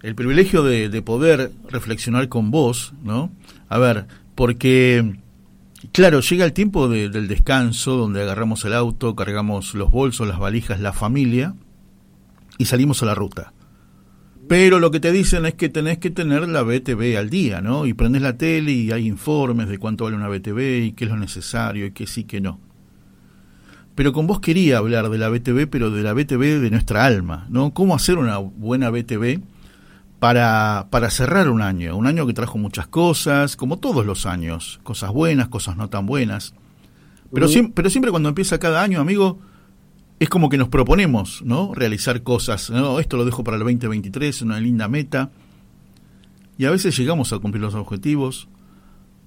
el 0.04 0.16
privilegio 0.16 0.64
de, 0.64 1.02
poder 1.02 1.52
reflexionar 1.70 2.28
con 2.28 2.52
vos, 2.52 2.94
¿no? 3.04 3.32
A 3.70 3.78
ver, 3.78 4.08
porque, 4.36 5.16
claro, 5.92 6.22
llega 6.22 6.46
el 6.46 6.54
tiempo 6.54 6.90
del 6.90 7.28
descanso, 7.28 7.98
donde 7.98 8.22
agarramos 8.22 8.66
el 8.66 8.74
auto, 8.74 9.16
cargamos 9.16 9.74
los 9.76 9.92
bolsos, 9.92 10.28
las 10.28 10.40
valijas, 10.40 10.80
la 10.80 10.94
familia, 10.94 11.54
y 12.58 12.66
salimos 12.66 13.04
a 13.04 13.06
la 13.06 13.16
ruta. 13.16 13.54
Pero 14.48 14.80
lo 14.80 14.92
que 14.92 15.00
te 15.00 15.12
dicen 15.12 15.46
es 15.46 15.54
que 15.54 15.70
tenés 15.70 16.00
que 16.00 16.10
tener 16.10 16.48
la 16.50 16.64
BTV 16.64 17.18
al 17.18 17.30
día, 17.30 17.62
¿no? 17.62 17.86
Y 17.86 17.94
prendes 17.94 18.22
la 18.22 18.38
tele 18.38 18.72
y 18.72 18.92
hay 18.92 19.08
informes 19.08 19.70
de 19.70 19.78
cuánto 19.78 20.04
vale 20.04 20.18
una 20.18 20.28
BTV 20.28 20.84
y 20.84 20.92
qué 20.92 21.06
es 21.06 21.10
lo 21.10 21.18
necesario 21.18 21.86
y 21.86 21.92
qué 21.92 22.06
sí, 22.06 22.26
qué 22.26 22.42
no. 22.42 22.60
Pero 23.96 24.14
con 24.14 24.28
vos 24.28 24.40
quería 24.40 24.80
hablar 24.80 25.10
de 25.10 25.18
la 25.18 25.30
BTV, 25.30 25.68
pero 25.70 25.92
de 25.92 26.02
la 26.02 26.14
BTV 26.14 26.60
de 26.60 26.70
nuestra 26.70 27.06
alma, 27.06 27.46
¿no? 27.50 27.74
¿Cómo 27.74 27.96
hacer 27.96 28.18
una 28.18 28.40
buena 28.40 28.90
BTV? 28.90 29.42
Para, 30.22 30.86
para 30.92 31.10
cerrar 31.10 31.50
un 31.50 31.64
año, 31.64 31.98
un 31.98 32.06
año 32.06 32.28
que 32.28 32.34
trajo 32.34 32.60
muchas 32.60 32.86
cosas, 32.86 33.56
como 33.56 33.80
todos 33.80 34.06
los 34.06 34.28
años, 34.28 34.80
cosas 34.84 35.12
buenas, 35.12 35.48
cosas 35.48 35.78
no 35.78 35.90
tan 35.90 36.06
buenas. 36.06 36.54
Pero, 37.34 37.48
siempre, 37.48 37.74
pero 37.74 37.90
siempre 37.90 38.12
cuando 38.12 38.30
empieza 38.30 38.60
cada 38.60 38.84
año, 38.84 39.02
amigo, 39.02 39.40
es 40.20 40.30
como 40.30 40.50
que 40.50 40.60
nos 40.60 40.70
proponemos, 40.70 41.42
¿no? 41.44 41.74
Realizar 41.74 42.22
cosas, 42.22 42.70
¿no? 42.70 43.00
Esto 43.00 43.18
lo 43.18 43.26
dejo 43.26 43.44
para 43.44 43.58
el 43.58 43.64
2023, 43.64 44.44
una 44.44 44.60
linda 44.60 44.88
meta. 44.88 45.32
Y 46.56 46.66
a 46.66 46.70
veces 46.70 46.96
llegamos 46.96 47.34
a 47.34 47.40
cumplir 47.40 47.64
los 47.64 47.74
objetivos, 47.74 48.48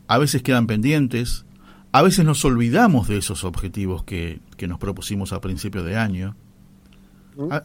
a 0.06 0.18
veces 0.18 0.44
quedan 0.44 0.68
pendientes, 0.68 1.44
a 1.90 2.02
veces 2.02 2.24
nos 2.24 2.44
olvidamos 2.44 3.08
de 3.08 3.16
esos 3.16 3.42
objetivos 3.42 4.04
que, 4.04 4.38
que 4.56 4.68
nos 4.68 4.78
propusimos 4.78 5.32
a 5.32 5.40
principio 5.40 5.82
de 5.82 5.96
año. 5.96 6.36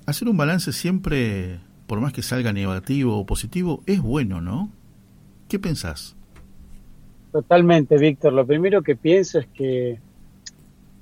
hacer 0.07 0.27
un 0.27 0.37
balance 0.37 0.73
siempre 0.73 1.59
por 1.89 1.99
más 1.99 2.13
que 2.13 2.21
salga 2.21 2.53
negativo 2.53 3.17
o 3.17 3.25
positivo, 3.25 3.81
es 3.87 3.99
bueno, 3.99 4.41
¿no? 4.41 4.69
¿Qué 5.47 5.57
pensás? 5.57 6.15
Totalmente, 7.31 7.97
Víctor. 7.97 8.31
Lo 8.31 8.45
primero 8.45 8.83
que 8.83 8.95
pienso 8.95 9.39
es 9.39 9.47
que 9.47 9.99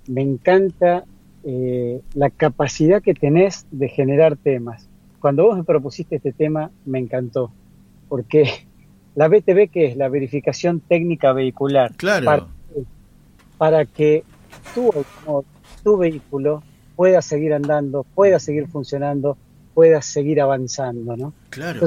me 0.08 0.22
encanta 0.22 1.03
eh, 1.44 2.00
la 2.13 2.29
capacidad 2.29 3.01
que 3.03 3.13
tenés 3.13 3.67
de 3.70 3.89
generar 3.89 4.38
temas. 4.38 4.88
Cuando 5.20 5.44
vos 5.44 5.58
me 5.58 5.65
propusiste 5.65 6.15
este 6.15 6.32
tema, 6.32 6.72
me 6.86 7.00
encantó, 7.00 7.51
porque 8.08 8.46
la 9.15 9.27
BTV, 9.27 9.70
que 9.70 9.88
es 9.88 9.98
la 9.98 10.08
verificación 10.08 10.79
técnica 10.79 11.34
vehicular, 11.34 11.96
claro. 11.98 12.48
para, 13.58 13.84
que 13.84 14.24
tu, 14.74 14.89
tu 15.84 15.98
vehículo 15.98 16.63
pueda 16.96 17.22
seguir 17.22 17.53
andando, 17.53 18.06
pueda 18.15 18.39
seguir 18.39 18.67
funcionando, 18.67 19.38
puedas 19.77 20.07
seguir 20.07 20.41
avanzando, 20.41 21.15
¿no? 21.15 21.34
Claro. 21.51 21.86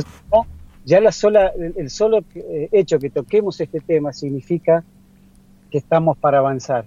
ya 0.84 1.00
la 1.00 1.10
sola, 1.10 1.48
el, 1.48 1.90
solo 1.90 2.20
eh, 2.36 2.68
hecho 2.70 3.00
que 3.00 3.10
toquemos 3.10 3.60
este 3.60 3.80
tema 3.80 4.12
significa 4.12 4.84
que 5.68 5.78
estamos 5.78 6.16
para 6.16 6.38
avanzar. 6.38 6.84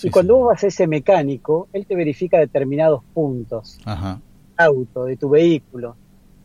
y 0.00 0.08
cuando 0.08 0.36
vos 0.36 0.46
vas 0.50 0.62
a 0.62 0.68
ese 0.68 0.86
mecánico, 0.86 1.66
él 1.72 1.84
te 1.84 1.96
verifica 1.96 2.38
determinados 2.38 3.02
puntos. 3.12 3.80
Ajá. 3.84 4.20
Auto, 4.56 5.06
de 5.06 5.16
tu 5.16 5.30
vehículo. 5.30 5.96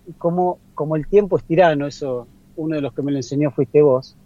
Y 0.07 0.13
como, 0.13 0.57
como 0.73 0.95
el 0.95 1.05
tiempo 1.05 1.37
es 1.37 1.43
tirano, 1.43 1.85
eso 1.85 2.25
uno 2.55 2.77
de 2.77 2.81
los 2.81 2.93
que 2.93 3.03
me 3.03 3.11
lo 3.11 3.17
enseñó 3.17 3.51
fuiste 3.51 3.83
vos, 3.83 4.17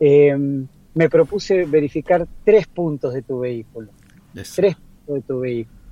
em, 0.00 0.66
me 0.92 1.08
propuse 1.08 1.66
verificar 1.66 2.26
tres 2.42 2.66
puntos 2.66 3.14
de 3.14 3.22
tu 3.22 3.38
vehículo. 3.38 3.90
Tres 4.32 4.74
puntos 4.74 5.14
de 5.14 5.22
tu 5.22 5.38
vehículo. 5.38 5.83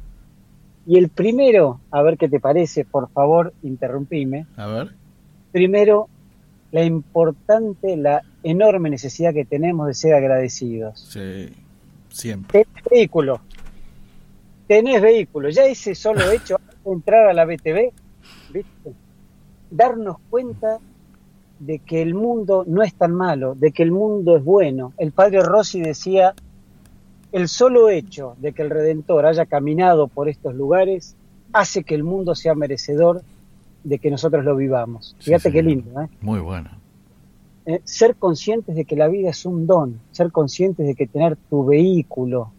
Y 0.86 0.98
el 0.98 1.08
primero, 1.08 1.80
a 1.90 2.02
ver 2.02 2.18
qué 2.18 2.28
te 2.28 2.40
parece, 2.40 2.84
por 2.84 3.08
favor, 3.10 3.52
interrumpime. 3.62 4.46
A 4.56 4.66
ver. 4.66 4.94
Primero, 5.52 6.08
la 6.72 6.84
importante, 6.84 7.96
la 7.96 8.22
enorme 8.42 8.90
necesidad 8.90 9.32
que 9.32 9.44
tenemos 9.44 9.86
de 9.86 9.94
ser 9.94 10.14
agradecidos. 10.14 10.98
Sí, 10.98 11.52
siempre. 12.08 12.64
Tenés 12.64 12.84
vehículo. 12.90 13.40
Tenés 14.66 15.00
vehículo. 15.00 15.50
Ya 15.50 15.66
ese 15.66 15.94
solo 15.94 16.30
hecho, 16.32 16.58
entrar 16.84 17.28
a 17.28 17.32
la 17.32 17.44
BTV, 17.44 17.92
¿viste? 18.52 18.92
darnos 19.72 20.18
cuenta 20.30 20.78
de 21.58 21.78
que 21.78 22.02
el 22.02 22.14
mundo 22.14 22.64
no 22.66 22.82
es 22.82 22.94
tan 22.94 23.14
malo, 23.14 23.54
de 23.54 23.72
que 23.72 23.82
el 23.82 23.90
mundo 23.90 24.36
es 24.36 24.44
bueno. 24.44 24.92
El 24.98 25.12
padre 25.12 25.40
Rossi 25.42 25.80
decía, 25.80 26.34
el 27.32 27.48
solo 27.48 27.88
hecho 27.88 28.36
de 28.38 28.52
que 28.52 28.62
el 28.62 28.70
Redentor 28.70 29.26
haya 29.26 29.46
caminado 29.46 30.06
por 30.08 30.28
estos 30.28 30.54
lugares 30.54 31.16
hace 31.52 31.82
que 31.84 31.94
el 31.94 32.04
mundo 32.04 32.34
sea 32.34 32.54
merecedor 32.54 33.22
de 33.84 33.98
que 33.98 34.10
nosotros 34.10 34.44
lo 34.44 34.54
vivamos. 34.54 35.16
Fíjate 35.18 35.50
qué 35.50 35.62
lindo. 35.62 36.00
¿eh? 36.02 36.08
Muy 36.20 36.40
bueno. 36.40 36.70
eh, 37.66 37.80
ser 37.84 38.16
conscientes 38.16 38.74
de 38.76 38.84
que 38.84 38.96
la 38.96 39.08
vida 39.08 39.30
es 39.30 39.44
un 39.46 39.66
don, 39.66 40.00
ser 40.12 40.30
conscientes 40.32 40.86
de 40.86 40.94
que 40.94 41.06
tener 41.06 41.36
tu 41.50 41.64
vehículo 41.64 42.52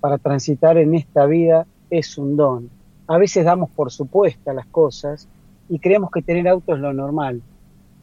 para 0.00 0.18
transitar 0.18 0.78
en 0.78 0.94
esta 0.94 1.26
vida 1.26 1.66
es 1.90 2.18
un 2.18 2.36
don. 2.36 2.70
A 3.06 3.18
veces 3.18 3.44
damos 3.44 3.70
por 3.70 3.90
supuesta 3.90 4.52
las 4.52 4.66
cosas 4.66 5.26
y 5.68 5.78
creemos 5.78 6.10
que 6.10 6.22
tener 6.22 6.46
auto 6.48 6.74
es 6.74 6.80
lo 6.80 6.92
normal. 6.92 7.42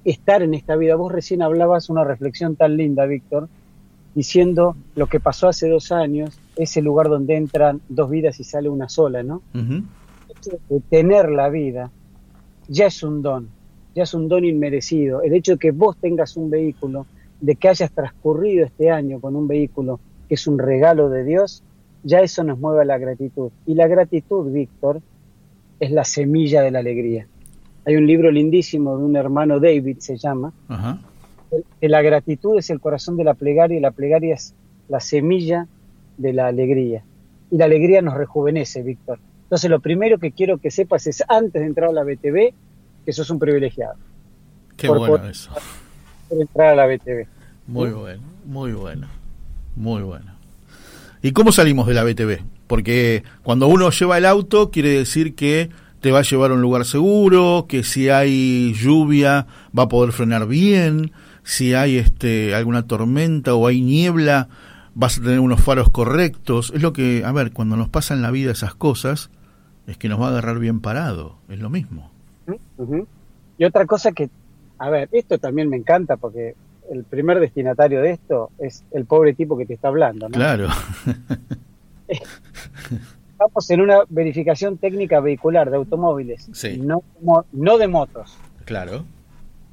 Estar 0.03 0.41
en 0.43 0.53
esta 0.53 0.75
vida, 0.75 0.95
vos 0.95 1.11
recién 1.11 1.41
hablabas 1.41 1.89
una 1.89 2.03
reflexión 2.03 2.55
tan 2.55 2.75
linda, 2.77 3.05
Víctor, 3.05 3.47
diciendo 4.15 4.75
lo 4.95 5.07
que 5.07 5.19
pasó 5.19 5.49
hace 5.49 5.69
dos 5.69 5.91
años, 5.91 6.39
ese 6.55 6.81
lugar 6.81 7.09
donde 7.09 7.35
entran 7.35 7.81
dos 7.89 8.09
vidas 8.09 8.39
y 8.39 8.43
sale 8.43 8.69
una 8.69 8.89
sola, 8.89 9.21
¿no? 9.21 9.43
tener 10.89 11.29
la 11.29 11.49
vida 11.49 11.91
ya 12.67 12.87
es 12.87 13.03
un 13.03 13.21
don 13.21 13.49
ya 13.95 14.03
es 14.03 14.13
un 14.13 14.27
don 14.27 14.43
inmerecido. 14.43 15.23
El 15.23 15.33
hecho 15.33 15.53
de 15.53 15.57
que 15.57 15.71
vos 15.71 15.95
tengas 15.97 16.35
un 16.35 16.49
vehículo, 16.49 17.07
de 17.39 17.55
que 17.55 17.69
hayas 17.69 17.91
transcurrido 17.91 18.65
este 18.65 18.91
año 18.91 19.19
con 19.21 19.35
un 19.35 19.47
vehículo 19.47 19.99
que 20.27 20.35
es 20.35 20.45
un 20.47 20.59
regalo 20.59 21.09
de 21.09 21.23
Dios, 21.23 21.63
ya 22.03 22.19
eso 22.19 22.43
nos 22.43 22.59
mueve 22.59 22.81
a 22.81 22.85
la 22.85 22.97
gratitud. 22.97 23.51
Y 23.65 23.73
la 23.73 23.87
gratitud, 23.87 24.51
Víctor, 24.51 25.01
es 25.79 25.91
la 25.91 26.03
semilla 26.03 26.61
de 26.61 26.71
la 26.71 26.79
alegría. 26.79 27.25
Hay 27.85 27.95
un 27.95 28.05
libro 28.05 28.31
lindísimo 28.31 28.97
de 28.97 29.03
un 29.03 29.15
hermano 29.15 29.59
David, 29.59 29.97
se 29.99 30.17
llama, 30.17 30.51
que 31.79 31.89
la 31.89 32.01
gratitud 32.01 32.57
es 32.57 32.69
el 32.69 32.79
corazón 32.79 33.17
de 33.17 33.23
la 33.23 33.33
plegaria 33.33 33.77
y 33.77 33.81
la 33.81 33.91
plegaria 33.91 34.35
es 34.35 34.53
la 34.87 34.99
semilla 34.99 35.67
de 36.17 36.33
la 36.33 36.47
alegría. 36.47 37.03
Y 37.51 37.57
la 37.57 37.65
alegría 37.65 38.01
nos 38.01 38.15
rejuvenece, 38.15 38.81
Víctor. 38.81 39.19
Entonces 39.43 39.69
lo 39.69 39.79
primero 39.79 40.17
que 40.17 40.31
quiero 40.31 40.57
que 40.57 40.71
sepas 40.71 41.07
es, 41.07 41.23
antes 41.27 41.61
de 41.61 41.67
entrar 41.67 41.89
a 41.89 41.93
la 41.93 42.03
BTV, 42.03 42.53
que 43.05 43.13
sos 43.13 43.29
un 43.29 43.39
privilegiado. 43.39 43.95
Qué 44.75 44.89
bueno 44.89 45.27
eso. 45.27 45.51
Por 46.27 46.41
entrar 46.41 46.69
a 46.69 46.75
la 46.75 46.87
BTV. 46.87 47.27
Muy 47.67 47.91
bueno, 47.91 48.23
muy 48.45 48.73
bueno, 48.73 49.07
muy 49.75 50.01
bueno. 50.01 50.33
¿Y 51.21 51.31
cómo 51.31 51.51
salimos 51.51 51.87
de 51.87 51.93
la 51.93 52.03
BTV? 52.03 52.43
Porque 52.67 53.23
cuando 53.43 53.67
uno 53.67 53.89
lleva 53.89 54.17
el 54.17 54.25
auto 54.25 54.71
quiere 54.71 54.89
decir 54.89 55.35
que 55.35 55.69
te 56.01 56.11
va 56.11 56.19
a 56.19 56.23
llevar 56.23 56.51
a 56.51 56.53
un 56.53 56.61
lugar 56.61 56.85
seguro, 56.85 57.65
que 57.67 57.83
si 57.83 58.09
hay 58.09 58.73
lluvia 58.73 59.47
va 59.77 59.83
a 59.83 59.89
poder 59.89 60.11
frenar 60.11 60.47
bien, 60.47 61.11
si 61.45 61.75
hay 61.75 61.97
este 61.97 62.53
alguna 62.55 62.87
tormenta 62.87 63.53
o 63.53 63.67
hay 63.67 63.81
niebla 63.81 64.49
vas 64.95 65.19
a 65.19 65.21
tener 65.21 65.39
unos 65.39 65.61
faros 65.61 65.89
correctos. 65.91 66.71
Es 66.73 66.81
lo 66.81 66.91
que, 66.91 67.23
a 67.23 67.31
ver, 67.31 67.51
cuando 67.51 67.77
nos 67.77 67.87
pasan 67.89 68.17
en 68.17 68.23
la 68.23 68.31
vida 68.31 68.51
esas 68.51 68.73
cosas, 68.73 69.29
es 69.85 69.97
que 69.97 70.09
nos 70.09 70.19
va 70.19 70.27
a 70.27 70.29
agarrar 70.29 70.57
bien 70.57 70.79
parado, 70.81 71.37
es 71.47 71.59
lo 71.59 71.69
mismo. 71.69 72.09
Y 73.57 73.63
otra 73.63 73.85
cosa 73.85 74.11
que, 74.11 74.29
a 74.79 74.89
ver, 74.89 75.07
esto 75.11 75.37
también 75.37 75.69
me 75.69 75.77
encanta 75.77 76.17
porque 76.17 76.55
el 76.89 77.03
primer 77.03 77.39
destinatario 77.39 78.01
de 78.01 78.11
esto 78.11 78.49
es 78.57 78.83
el 78.91 79.05
pobre 79.05 79.33
tipo 79.33 79.57
que 79.57 79.65
te 79.65 79.75
está 79.75 79.89
hablando, 79.89 80.27
¿no? 80.29 80.33
Claro. 80.33 80.67
Estamos 82.07 83.69
en 83.69 83.81
una 83.81 83.99
verificación 84.09 84.77
técnica 84.77 85.19
vehicular 85.19 85.69
de 85.69 85.77
automóviles, 85.77 86.49
no, 86.79 87.03
no 87.51 87.77
de 87.77 87.87
motos. 87.87 88.37
Claro. 88.63 89.05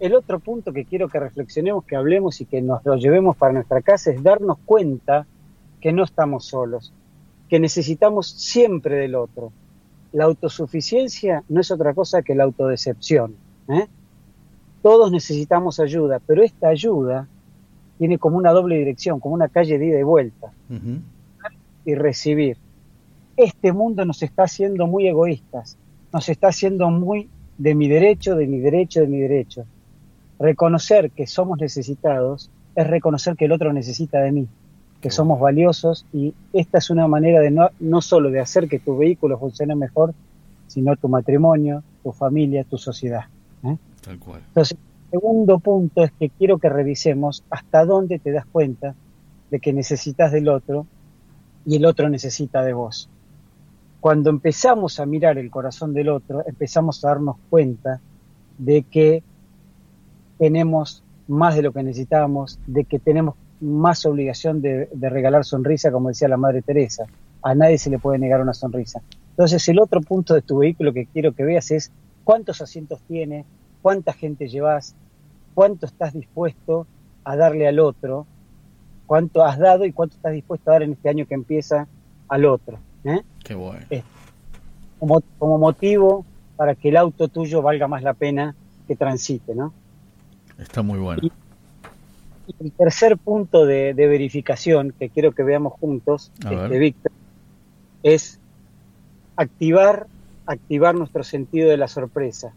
El 0.02 0.16
otro 0.16 0.40
punto 0.40 0.72
que 0.72 0.84
quiero 0.84 1.08
que 1.08 1.20
reflexionemos, 1.20 1.84
que 1.84 1.94
hablemos 1.94 2.40
y 2.40 2.44
que 2.44 2.60
nos 2.60 2.84
lo 2.84 2.96
llevemos 2.96 3.36
para 3.36 3.52
nuestra 3.52 3.82
casa 3.82 4.10
es 4.10 4.20
darnos 4.20 4.58
cuenta 4.66 5.28
que 5.80 5.92
no 5.92 6.02
estamos 6.02 6.46
solos, 6.46 6.92
que 7.48 7.60
necesitamos 7.60 8.28
siempre 8.28 8.96
del 8.96 9.14
otro, 9.14 9.52
la 10.10 10.24
autosuficiencia 10.24 11.44
no 11.48 11.60
es 11.60 11.70
otra 11.70 11.94
cosa 11.94 12.22
que 12.22 12.34
la 12.34 12.42
autodecepción. 12.42 13.36
¿eh? 13.68 13.86
Todos 14.82 15.12
necesitamos 15.12 15.78
ayuda, 15.78 16.20
pero 16.26 16.42
esta 16.42 16.66
ayuda 16.66 17.28
tiene 17.96 18.18
como 18.18 18.38
una 18.38 18.50
doble 18.50 18.78
dirección, 18.78 19.20
como 19.20 19.36
una 19.36 19.50
calle 19.50 19.78
de 19.78 19.86
ida 19.86 20.00
y 20.00 20.02
vuelta. 20.02 20.52
Y 21.84 21.94
recibir. 21.94 22.56
Este 23.36 23.72
mundo 23.72 24.04
nos 24.04 24.20
está 24.24 24.42
haciendo 24.42 24.88
muy 24.88 25.06
egoístas, 25.06 25.78
nos 26.12 26.28
está 26.28 26.48
haciendo 26.48 26.90
muy 26.90 27.28
de 27.56 27.76
mi 27.76 27.86
derecho, 27.86 28.34
de 28.34 28.48
mi 28.48 28.58
derecho, 28.58 29.00
de 29.00 29.06
mi 29.06 29.20
derecho. 29.20 29.64
Reconocer 30.42 31.12
que 31.12 31.28
somos 31.28 31.60
necesitados 31.60 32.50
es 32.74 32.86
reconocer 32.86 33.36
que 33.36 33.44
el 33.44 33.52
otro 33.52 33.72
necesita 33.72 34.18
de 34.18 34.32
mí 34.32 34.48
que 35.00 35.10
somos 35.10 35.40
valiosos 35.40 36.06
y 36.12 36.32
esta 36.52 36.78
es 36.78 36.88
una 36.88 37.08
manera 37.08 37.40
de 37.40 37.50
no, 37.50 37.70
no 37.80 38.00
solo 38.00 38.30
de 38.30 38.38
hacer 38.38 38.68
que 38.68 38.78
tu 38.78 38.96
vehículo 38.96 39.36
funcione 39.36 39.74
mejor, 39.74 40.14
sino 40.68 40.96
tu 40.96 41.08
matrimonio, 41.08 41.82
tu 42.04 42.12
familia, 42.12 42.62
tu 42.62 42.78
sociedad. 42.78 43.24
¿eh? 43.64 43.76
Tal 44.00 44.18
cual. 44.20 44.42
Entonces, 44.46 44.78
el 45.10 45.20
segundo 45.20 45.58
punto 45.58 46.04
es 46.04 46.12
que 46.12 46.30
quiero 46.30 46.58
que 46.58 46.68
revisemos 46.68 47.42
hasta 47.50 47.84
dónde 47.84 48.20
te 48.20 48.30
das 48.30 48.46
cuenta 48.46 48.94
de 49.50 49.58
que 49.58 49.72
necesitas 49.72 50.30
del 50.30 50.48
otro 50.48 50.86
y 51.66 51.76
el 51.76 51.84
otro 51.84 52.08
necesita 52.08 52.62
de 52.62 52.72
vos. 52.72 53.08
Cuando 53.98 54.30
empezamos 54.30 55.00
a 55.00 55.06
mirar 55.06 55.36
el 55.36 55.50
corazón 55.50 55.94
del 55.94 56.10
otro, 56.10 56.44
empezamos 56.46 57.04
a 57.04 57.08
darnos 57.08 57.36
cuenta 57.50 58.00
de 58.56 58.82
que 58.84 59.24
tenemos 60.42 61.04
más 61.28 61.54
de 61.54 61.62
lo 61.62 61.72
que 61.72 61.84
necesitamos, 61.84 62.58
de 62.66 62.82
que 62.82 62.98
tenemos 62.98 63.36
más 63.60 64.04
obligación 64.06 64.60
de, 64.60 64.88
regalar 65.00 65.44
sonrisa, 65.44 65.92
como 65.92 66.08
decía 66.08 66.26
la 66.26 66.36
Madre 66.36 66.62
Teresa. 66.62 67.04
A 67.42 67.54
nadie 67.54 67.78
se 67.78 67.90
le 67.90 68.00
puede 68.00 68.18
negar 68.18 68.40
una 68.40 68.52
sonrisa. 68.52 69.00
Entonces, 69.30 69.68
el 69.68 69.78
otro 69.78 70.00
punto 70.00 70.34
de 70.34 70.42
tu 70.42 70.58
vehículo 70.58 70.92
que 70.92 71.06
quiero 71.06 71.30
que 71.30 71.44
veas 71.44 71.70
es 71.70 71.92
cuántos 72.24 72.60
asientos 72.60 73.00
tiene, 73.06 73.44
cuánta 73.82 74.14
gente 74.14 74.48
llevas, 74.48 74.96
cuánto 75.54 75.86
estás 75.86 76.12
dispuesto 76.12 76.88
a 77.22 77.36
darle 77.36 77.68
al 77.68 77.78
otro, 77.78 78.26
cuánto 79.06 79.44
has 79.44 79.60
dado 79.60 79.84
y 79.84 79.92
cuánto 79.92 80.16
estás 80.16 80.32
dispuesto 80.32 80.70
a 80.70 80.72
dar 80.72 80.82
en 80.82 80.94
este 80.94 81.08
año 81.08 81.24
que 81.24 81.34
empieza 81.34 81.86
al 82.26 82.46
otro. 82.46 82.80
¿eh? 83.04 83.20
Qué 83.44 83.54
bueno. 83.54 83.86
como, 84.98 85.22
como 85.38 85.58
motivo 85.58 86.26
para 86.56 86.74
que 86.74 86.88
el 86.88 86.96
auto 86.96 87.28
tuyo 87.28 87.62
valga 87.62 87.86
más 87.86 88.02
la 88.02 88.14
pena 88.14 88.56
que 88.88 88.96
transite, 88.96 89.54
¿no? 89.54 89.72
Está 90.58 90.82
muy 90.82 90.98
bueno 90.98 91.22
el 92.60 92.72
tercer 92.72 93.16
punto 93.18 93.66
de, 93.66 93.92
verificación 93.94 94.92
que 94.98 95.08
quiero 95.08 95.32
que 95.32 95.42
veamos 95.42 95.74
juntos, 95.74 96.32
este, 96.38 96.78
Víctor, 96.78 97.12
es 98.02 98.38
activar, 99.36 100.06
activar 100.46 100.94
nuestro 100.94 101.22
sentido 101.24 101.70
de 101.70 101.76
la 101.76 101.88
sorpresa, 101.88 102.52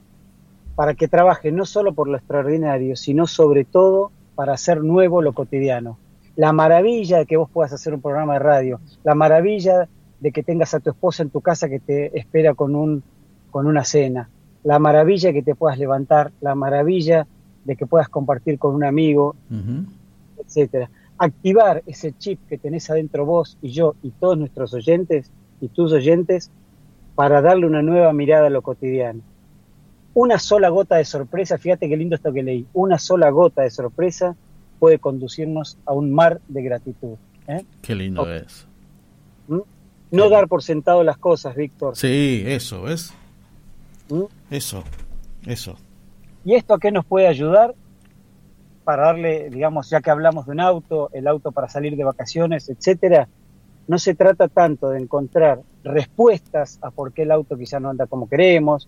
para 0.76 0.94
que 0.94 1.08
trabaje 1.08 1.52
no 1.52 1.66
solo 1.66 1.94
por 1.94 2.08
lo 2.08 2.18
extraordinario, 2.18 2.96
sino 2.96 3.28
sobre 3.28 3.64
todo 3.64 4.12
para 4.36 4.54
hacer 4.54 4.84
nuevo 4.84 5.22
lo 5.22 5.34
cotidiano. 5.34 5.98
La 6.36 6.52
maravilla 6.52 7.20
de 7.20 7.26
que 7.26 7.38
vos 7.38 7.50
puedas 7.50 7.72
hacer 7.72 7.94
un 7.94 8.02
programa 8.02 8.34
de 8.34 8.40
radio, 8.40 8.80
la 9.04 9.16
maravilla 9.16 9.88
de 10.20 10.32
que 10.32 10.44
tengas 10.44 10.74
a 10.74 10.80
tu 10.80 10.90
esposa 10.90 11.24
en 11.24 11.30
tu 11.30 11.42
casa 11.42 11.70
que 11.70 11.80
te 11.80 12.18
espera 12.18 12.54
con, 12.56 12.76
un, 12.76 13.04
con 13.52 13.68
una 13.68 13.86
cena, 13.86 14.30
la 14.64 14.80
maravilla 14.80 15.30
de 15.30 15.36
que 15.36 15.44
te 15.44 15.56
puedas 15.56 15.78
levantar, 15.78 16.32
la 16.42 16.56
maravilla 16.56 17.28
de 17.66 17.76
que 17.76 17.86
puedas 17.86 18.08
compartir 18.08 18.58
con 18.58 18.74
un 18.74 18.84
amigo, 18.84 19.36
etcétera. 20.38 20.90
Activar 21.18 21.84
ese 21.86 22.14
chip 22.18 22.40
que 22.48 22.58
tenés 22.58 22.90
adentro 22.90 23.26
vos 23.26 23.58
y 23.62 23.70
yo 23.70 23.96
y 24.04 24.12
todos 24.12 24.38
nuestros 24.38 24.74
oyentes 24.74 25.32
y 25.60 25.68
tus 25.68 25.92
oyentes 25.92 26.52
para 27.16 27.42
darle 27.42 27.66
una 27.66 27.82
nueva 27.82 28.14
mirada 28.14 28.48
a 28.48 28.50
lo 28.50 28.62
cotidiano. 28.62 29.22
Una 30.14 30.40
sola 30.40 30.70
gota 30.70 30.96
de 30.96 31.06
sorpresa, 31.06 31.58
fíjate 31.58 31.90
qué 31.90 31.98
lindo 31.98 32.16
esto 32.16 32.32
que 32.32 32.44
leí, 32.44 32.66
una 32.74 33.00
sola 33.00 33.30
gota 33.30 33.64
de 33.64 33.72
sorpresa 33.72 34.36
puede 34.80 35.00
conducirnos 35.00 35.78
a 35.86 35.94
un 35.94 36.14
mar 36.14 36.40
de 36.48 36.64
gratitud. 36.64 37.16
¿eh? 37.48 37.66
Qué 37.82 37.96
lindo 37.96 38.32
es. 38.34 38.68
¿Mm? 39.48 39.60
No 40.12 40.30
dar 40.30 40.48
por 40.48 40.64
sentado 40.64 41.04
las 41.04 41.18
cosas, 41.18 41.56
Víctor. 41.56 41.96
Sí, 41.96 42.44
eso, 42.46 42.84
¿ves? 42.84 43.14
¿Mm? 44.10 44.24
Eso, 44.52 44.84
eso. 45.46 45.76
¿Y 46.46 46.54
esto 46.54 46.76
a 46.76 46.80
qué 46.80 46.92
nos 46.92 47.06
puede 47.06 47.28
ayudar? 47.28 47.74
Para 48.84 49.08
darle, 49.08 49.50
digamos, 49.50 49.90
ya 49.90 50.00
que 50.00 50.12
hablamos 50.12 50.46
de 50.46 50.52
un 50.52 50.60
auto, 50.60 51.10
el 51.12 51.28
auto 51.28 51.52
para 51.52 51.68
salir 51.68 51.98
de 51.98 52.04
vacaciones, 52.04 52.70
etcétera, 52.70 53.28
no 53.88 53.98
se 53.98 54.14
trata 54.14 54.48
tanto 54.48 54.90
de 54.90 55.00
encontrar 55.00 55.62
respuestas 55.84 56.78
a 56.84 56.92
por 56.92 57.14
qué 57.14 57.24
el 57.24 57.32
auto 57.32 57.58
quizá 57.58 57.80
no 57.80 57.90
anda 57.90 58.06
como 58.06 58.30
queremos, 58.30 58.88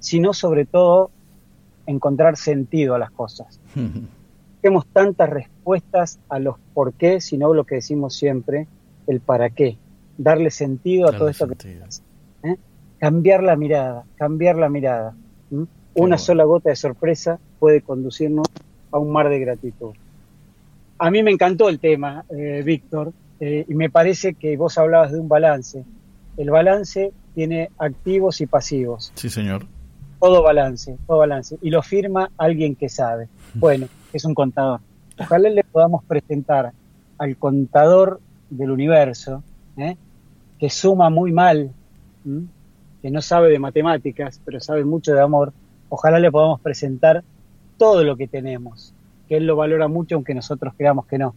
sino 0.00 0.34
sobre 0.34 0.66
todo 0.66 1.10
encontrar 1.86 2.36
sentido 2.36 2.94
a 2.94 2.98
las 2.98 3.10
cosas. 3.10 3.58
Tenemos 4.60 4.86
tantas 4.88 5.30
respuestas 5.30 6.18
a 6.28 6.38
los 6.38 6.56
por 6.74 6.92
qué, 6.92 7.22
sino 7.22 7.54
lo 7.54 7.64
que 7.64 7.76
decimos 7.76 8.16
siempre, 8.16 8.66
el 9.06 9.20
para 9.20 9.48
qué. 9.48 9.78
Darle 10.18 10.50
sentido 10.50 11.08
a 11.08 11.12
todo 11.12 11.28
esto 11.28 11.48
que 11.48 11.54
¿eh? 12.42 12.56
Cambiar 12.98 13.42
la 13.42 13.56
mirada, 13.56 14.04
cambiar 14.16 14.56
la 14.56 14.68
mirada 14.68 15.14
una 15.98 16.18
sola 16.18 16.44
gota 16.44 16.70
de 16.70 16.76
sorpresa 16.76 17.38
puede 17.58 17.82
conducirnos 17.82 18.46
a 18.90 18.98
un 18.98 19.10
mar 19.10 19.28
de 19.28 19.38
gratitud. 19.40 19.94
A 20.98 21.10
mí 21.10 21.22
me 21.22 21.30
encantó 21.30 21.68
el 21.68 21.78
tema, 21.78 22.24
eh, 22.30 22.62
Víctor, 22.64 23.12
eh, 23.40 23.64
y 23.68 23.74
me 23.74 23.90
parece 23.90 24.34
que 24.34 24.56
vos 24.56 24.78
hablabas 24.78 25.12
de 25.12 25.20
un 25.20 25.28
balance. 25.28 25.84
El 26.36 26.50
balance 26.50 27.12
tiene 27.34 27.70
activos 27.78 28.40
y 28.40 28.46
pasivos. 28.46 29.12
Sí, 29.14 29.28
señor. 29.28 29.66
Todo 30.20 30.42
balance, 30.42 30.96
todo 31.06 31.18
balance. 31.18 31.56
Y 31.62 31.70
lo 31.70 31.82
firma 31.82 32.30
alguien 32.36 32.74
que 32.74 32.88
sabe. 32.88 33.28
Bueno, 33.54 33.86
es 34.12 34.24
un 34.24 34.34
contador. 34.34 34.80
Ojalá 35.18 35.48
le 35.48 35.64
podamos 35.64 36.04
presentar 36.04 36.72
al 37.18 37.36
contador 37.36 38.20
del 38.50 38.70
universo, 38.70 39.42
¿eh? 39.76 39.96
que 40.58 40.70
suma 40.70 41.10
muy 41.10 41.32
mal, 41.32 41.72
que 43.02 43.10
no 43.10 43.22
sabe 43.22 43.50
de 43.50 43.58
matemáticas, 43.58 44.40
pero 44.44 44.60
sabe 44.60 44.84
mucho 44.84 45.14
de 45.14 45.20
amor, 45.20 45.52
ojalá 45.88 46.18
le 46.18 46.30
podamos 46.30 46.60
presentar 46.60 47.24
todo 47.76 48.04
lo 48.04 48.16
que 48.16 48.28
tenemos, 48.28 48.94
que 49.28 49.36
él 49.36 49.46
lo 49.46 49.56
valora 49.56 49.88
mucho 49.88 50.16
aunque 50.16 50.34
nosotros 50.34 50.74
creamos 50.76 51.06
que 51.06 51.18
no. 51.18 51.34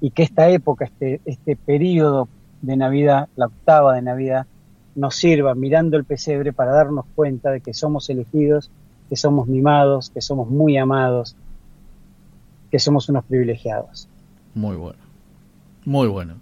Y 0.00 0.10
que 0.10 0.22
esta 0.22 0.48
época, 0.50 0.84
este, 0.84 1.20
este 1.24 1.56
periodo 1.56 2.28
de 2.62 2.76
Navidad, 2.76 3.28
la 3.36 3.46
octava 3.46 3.94
de 3.94 4.02
Navidad, 4.02 4.46
nos 4.94 5.16
sirva 5.16 5.54
mirando 5.54 5.96
el 5.96 6.04
pesebre 6.04 6.52
para 6.52 6.72
darnos 6.72 7.06
cuenta 7.14 7.50
de 7.50 7.60
que 7.60 7.74
somos 7.74 8.08
elegidos, 8.10 8.70
que 9.08 9.16
somos 9.16 9.46
mimados, 9.46 10.10
que 10.10 10.20
somos 10.20 10.48
muy 10.48 10.76
amados, 10.76 11.36
que 12.70 12.78
somos 12.78 13.08
unos 13.08 13.24
privilegiados. 13.24 14.08
Muy 14.54 14.76
bueno, 14.76 14.98
muy 15.84 16.08
bueno. 16.08 16.34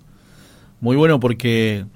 Muy 0.81 0.97
bueno 0.97 1.19
porque 1.19 1.87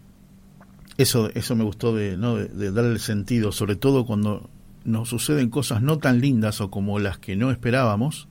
eso, 0.96 1.28
eso 1.34 1.54
me 1.54 1.64
gustó 1.64 1.94
de, 1.94 2.16
de, 2.16 2.72
darle 2.72 2.98
sentido, 2.98 3.52
sobre 3.52 3.76
todo 3.76 4.06
cuando 4.06 4.48
nos 4.88 5.10
suceden 5.10 5.50
cosas 5.50 5.82
no 5.82 5.98
tan 5.98 6.20
lindas 6.20 6.60
o 6.60 6.70
como 6.70 6.98
las 6.98 7.18
que 7.18 7.36
no 7.36 7.50
esperábamos, 7.50 8.28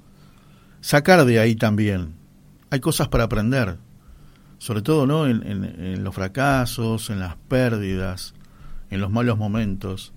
sacar 0.82 1.24
de 1.26 1.40
ahí 1.40 1.56
también. 1.56 2.16
Hay 2.70 2.80
cosas 2.80 3.08
para 3.08 3.26
aprender, 3.26 3.78
sobre 4.58 4.82
todo 4.82 5.06
¿no? 5.06 5.28
en, 5.28 6.04
los 6.04 6.14
fracasos, 6.14 7.10
en 7.10 7.20
las 7.20 7.36
pérdidas, 7.48 8.34
en 8.90 9.00
los 9.00 9.12
malos 9.12 9.38
momentos. 9.38 10.14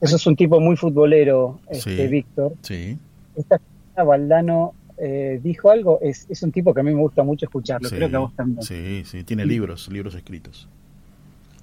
Eso 0.00 0.16
es 0.16 0.26
un 0.26 0.36
tipo 0.36 0.60
muy 0.60 0.76
futbolero, 0.76 1.60
este, 1.68 2.06
Víctor. 2.06 2.54
Sí. 2.62 2.98
Esta 3.34 3.60
Valdano 4.04 4.74
eh, 4.96 5.40
dijo 5.42 5.70
algo, 5.70 5.98
es, 6.00 6.26
es, 6.30 6.42
un 6.42 6.52
tipo 6.52 6.72
que 6.72 6.80
a 6.80 6.82
mí 6.82 6.94
me 6.94 7.00
gusta 7.00 7.22
mucho 7.22 7.46
escucharlo, 7.46 7.88
creo 7.88 8.08
que 8.08 8.16
a 8.16 8.20
vos 8.20 8.34
también. 8.34 8.62
Sí, 8.62 9.02
sí, 9.04 9.24
tiene 9.24 9.44
libros, 9.44 9.88
libros 9.88 10.14
escritos 10.14 10.68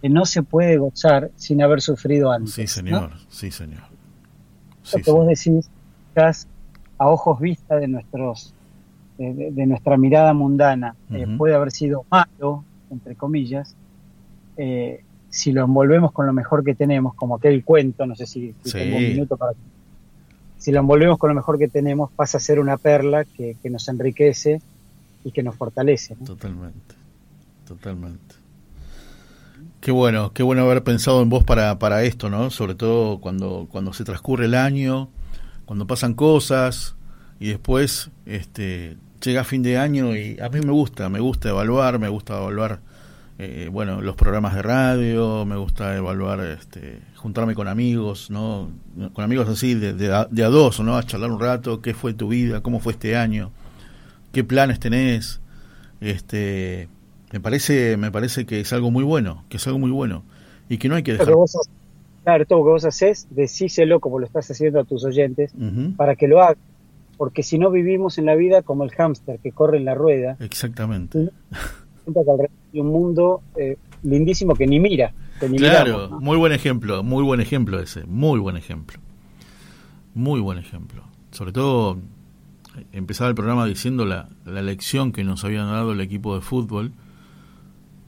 no 0.04 0.26
se 0.26 0.44
puede 0.44 0.78
gozar 0.78 1.32
sin 1.36 1.62
haber 1.62 1.82
sufrido 1.82 2.32
antes. 2.32 2.54
Sí, 2.54 2.68
señor, 2.68 3.12
sí, 3.30 3.52
señor. 3.52 3.84
Lo 4.94 5.00
que 5.02 5.12
vos 5.12 5.28
decís, 5.28 5.70
quizás 6.14 6.48
a 6.98 7.08
ojos 7.08 7.40
vista 7.40 7.76
de 7.76 7.88
nuestros 7.88 8.54
de, 9.18 9.66
nuestra 9.66 9.98
mirada 9.98 10.34
mundana, 10.34 10.96
eh, 11.12 11.26
puede 11.38 11.56
haber 11.56 11.72
sido 11.72 12.06
malo, 12.10 12.64
entre 12.92 13.16
comillas, 13.16 13.76
eh, 14.58 15.04
si 15.30 15.52
lo 15.52 15.64
envolvemos 15.64 16.12
con 16.12 16.26
lo 16.26 16.34
mejor 16.34 16.64
que 16.64 16.76
tenemos, 16.76 17.16
como 17.16 17.36
aquel 17.36 17.64
cuento, 17.64 18.06
no 18.06 18.16
sé 18.16 18.26
si, 18.26 18.54
tengo 18.72 18.98
un 18.98 19.04
minuto 19.04 19.38
para... 19.38 19.54
Si 20.58 20.72
lo 20.72 20.80
envolvemos 20.80 21.20
con 21.20 21.30
lo 21.30 21.36
mejor 21.36 21.60
que 21.60 21.68
tenemos, 21.68 22.12
pasa 22.12 22.38
a 22.38 22.42
ser 22.42 22.60
una 22.60 22.78
perla 22.78 23.26
que, 23.26 23.58
que 23.62 23.70
nos 23.70 23.88
enriquece 23.90 24.62
y 25.24 25.32
que 25.32 25.44
nos 25.44 25.56
fortalece. 25.56 26.16
Totalmente, 26.16 26.96
totalmente. 27.68 28.36
Qué 29.88 29.94
bueno, 29.94 30.34
qué 30.34 30.44
bueno 30.44 30.64
haber 30.64 30.84
pensado 30.84 31.22
en 31.22 31.30
vos 31.30 31.46
para, 31.46 31.80
para 31.80 32.04
esto, 32.04 32.30
¿no? 32.30 32.50
Sobre 32.50 32.76
todo 32.76 33.22
cuando, 33.22 33.70
cuando 33.72 33.94
se 33.94 34.04
transcurre 34.04 34.44
el 34.44 34.54
año, 34.54 35.10
cuando 35.64 35.88
pasan 35.88 36.14
cosas 36.14 36.98
y 37.40 37.48
después 37.48 38.12
este, 38.26 38.98
llega 39.24 39.46
fin 39.46 39.64
de 39.64 39.78
año 39.78 40.14
y 40.14 40.38
a 40.42 40.50
mí 40.50 40.60
me 40.60 40.74
gusta, 40.74 41.08
me 41.08 41.22
gusta 41.22 41.48
evaluar, 41.48 42.00
me 42.00 42.10
gusta 42.10 42.38
evaluar, 42.38 42.82
eh, 43.40 43.70
bueno, 43.72 44.02
los 44.02 44.18
programas 44.18 44.56
de 44.56 44.62
radio, 44.62 45.46
me 45.46 45.56
gusta 45.56 45.96
evaluar, 45.96 46.42
este, 46.42 47.00
juntarme 47.16 47.56
con 47.56 47.70
amigos, 47.70 48.30
¿no? 48.30 48.70
Con 49.14 49.24
amigos 49.24 49.48
así, 49.48 49.74
de, 49.74 49.94
de, 49.94 50.14
a, 50.14 50.50
dos, 50.50 50.82
¿no? 50.82 50.98
A 50.98 51.04
charlar 51.04 51.32
un 51.32 51.40
rato, 51.40 51.82
qué 51.82 51.94
fue 51.94 52.14
tu 52.14 52.28
vida, 52.28 52.60
cómo 52.60 52.82
fue 52.82 52.92
este 52.92 53.16
año, 53.16 53.54
qué 54.34 54.44
planes 54.44 54.82
tenés, 54.82 55.40
este 56.02 56.90
me 57.32 57.40
parece, 57.40 57.98
me 57.98 58.12
parece 58.12 58.46
que 58.46 58.62
es 58.62 58.74
algo 58.74 58.92
muy 58.92 59.04
bueno, 59.04 59.44
que 59.50 59.58
es 59.58 59.68
algo 59.68 59.80
muy 59.80 59.92
bueno 59.92 60.24
y 60.70 60.78
que 60.78 60.90
no 60.90 60.96
hay 60.96 61.04
que 61.04 61.14
dejar. 61.14 61.34
claro, 62.24 62.46
todo 62.46 62.60
lo 62.60 62.66
que 62.66 62.72
vos 62.72 62.86
haces, 62.86 63.28
decíselo 63.32 64.00
como 64.00 64.20
lo 64.20 64.26
estás 64.26 64.50
haciendo 64.50 64.80
a 64.80 64.84
tus 64.84 65.04
oyentes, 65.04 65.54
para 65.96 66.16
que 66.16 66.28
lo 66.28 66.42
hagan, 66.42 66.58
porque 67.18 67.44
si 67.44 67.58
no 67.58 67.72
vivimos 67.72 68.18
en 68.18 68.26
la 68.26 68.36
vida 68.36 68.62
como 68.62 68.84
el 68.84 68.92
hámster 68.92 69.40
que 69.40 69.52
corre 69.52 69.78
en 69.78 69.86
la 69.86 69.96
rueda. 69.96 70.38
Exactamente. 70.40 71.30
Y 72.72 72.80
un 72.80 72.88
mundo 72.88 73.42
eh, 73.58 73.78
lindísimo 74.04 74.56
que 74.56 74.68
ni 74.68 74.80
mira. 74.80 75.14
claro, 75.58 76.10
muy 76.22 76.38
buen 76.38 76.54
ejemplo, 76.54 77.04
muy 77.04 77.24
buen 77.24 77.42
ejemplo 77.42 77.80
ese, 77.80 78.06
muy 78.06 78.40
buen 78.40 78.56
ejemplo. 78.56 79.00
Muy 80.14 80.40
buen 80.40 80.58
ejemplo. 80.58 81.04
Sobre 81.32 81.52
todo, 81.52 81.98
empezaba 82.92 83.30
el 83.30 83.36
programa 83.36 83.66
diciendo 83.66 84.06
la, 84.06 84.30
la 84.46 84.62
lección 84.62 85.12
que 85.12 85.24
nos 85.24 85.44
habían 85.44 85.68
dado 85.68 85.92
el 85.92 86.02
equipo 86.02 86.34
de 86.36 86.42
fútbol 86.42 86.94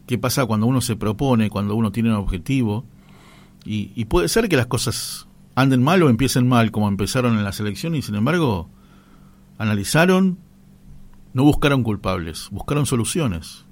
qué 0.10 0.17
pasa 0.17 0.48
cuando 0.48 0.65
uno 0.65 0.82
se 0.82 0.95
propone, 0.95 1.52
cuando 1.52 1.76
uno 1.76 1.91
tiene 1.91 2.10
un 2.10 2.15
objetivo. 2.15 2.84
Y, 3.63 4.06
puede 4.06 4.28
ser 4.28 4.50
que 4.50 4.58
las 4.58 4.65
cosas 4.65 5.28
anden 5.54 5.84
mal 5.84 6.02
o 6.02 6.10
empiecen 6.10 6.48
mal, 6.48 6.72
como 6.72 6.88
empezaron 6.88 7.38
en 7.38 7.43
la 7.43 7.52
selección, 7.52 7.93
y 7.93 8.02
sin 8.02 8.15
embargo, 8.15 8.69
analizaron, 9.60 10.39
no 11.36 11.43
buscaron 11.43 11.84
culpables, 11.84 12.50
buscaron 12.50 12.88
soluciones. 12.88 13.65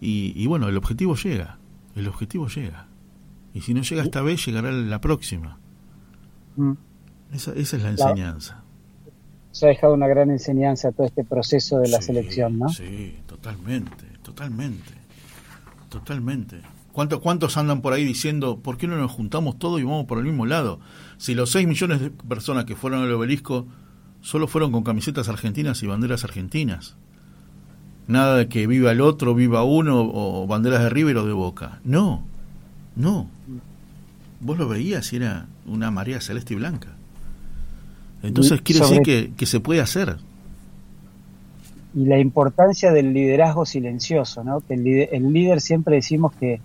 Y, 0.00 0.46
bueno, 0.46 0.68
el 0.68 0.76
objetivo 0.76 1.16
llega, 1.16 1.58
el 1.96 2.06
objetivo 2.06 2.46
llega. 2.46 2.86
Y 3.52 3.62
si 3.62 3.74
no 3.74 3.82
llega 3.82 4.04
esta 4.04 4.22
vez, 4.22 4.46
llegará 4.46 4.70
la 4.70 5.00
próxima. 5.00 5.58
Mm. 6.54 6.74
Esa, 7.32 7.52
esa, 7.54 7.78
es 7.78 7.82
la 7.82 7.90
enseñanza. 7.90 8.62
Se 9.50 9.66
ha 9.66 9.70
dejado 9.70 9.94
una 9.94 10.06
gran 10.06 10.30
enseñanza 10.30 10.92
todo 10.92 11.08
este 11.08 11.24
proceso 11.24 11.80
de 11.80 11.88
la 11.88 12.00
selección, 12.00 12.60
¿no? 12.60 12.68
Sí, 12.68 13.16
totalmente. 13.26 14.05
Totalmente, 14.36 14.92
totalmente. 15.88 16.60
¿Cuántos, 16.92 17.20
¿Cuántos 17.20 17.56
andan 17.56 17.80
por 17.80 17.94
ahí 17.94 18.04
diciendo, 18.04 18.58
¿por 18.58 18.76
qué 18.76 18.86
no 18.86 18.98
nos 18.98 19.10
juntamos 19.10 19.58
todos 19.58 19.80
y 19.80 19.84
vamos 19.84 20.04
por 20.04 20.18
el 20.18 20.24
mismo 20.24 20.44
lado? 20.44 20.78
Si 21.16 21.34
los 21.34 21.50
6 21.52 21.66
millones 21.66 22.00
de 22.02 22.10
personas 22.10 22.66
que 22.66 22.76
fueron 22.76 23.02
al 23.02 23.12
obelisco 23.12 23.66
solo 24.20 24.46
fueron 24.46 24.72
con 24.72 24.84
camisetas 24.84 25.30
argentinas 25.30 25.82
y 25.82 25.86
banderas 25.86 26.22
argentinas. 26.24 26.96
Nada 28.08 28.36
de 28.36 28.48
que 28.48 28.66
viva 28.66 28.92
el 28.92 29.00
otro, 29.00 29.34
viva 29.34 29.64
uno, 29.64 30.02
o 30.02 30.46
banderas 30.46 30.82
de 30.82 30.90
River 30.90 31.16
o 31.16 31.26
de 31.26 31.32
Boca. 31.32 31.80
No, 31.82 32.22
no. 32.94 33.30
Vos 34.40 34.58
lo 34.58 34.68
veías 34.68 35.10
y 35.14 35.16
era 35.16 35.46
una 35.64 35.90
María 35.90 36.20
celeste 36.20 36.52
y 36.52 36.58
blanca. 36.58 36.88
Entonces 38.22 38.60
quiere 38.60 38.82
decir 38.82 39.00
que, 39.00 39.32
que 39.34 39.46
se 39.46 39.60
puede 39.60 39.80
hacer 39.80 40.18
y 41.96 42.04
la 42.04 42.18
importancia 42.18 42.92
del 42.92 43.14
liderazgo 43.14 43.64
silencioso, 43.64 44.44
¿no? 44.44 44.60
Que 44.60 44.74
el 44.74 44.84
líder, 45.32 45.62
siempre 45.62 45.96
decimos 45.96 46.34
que 46.36 46.60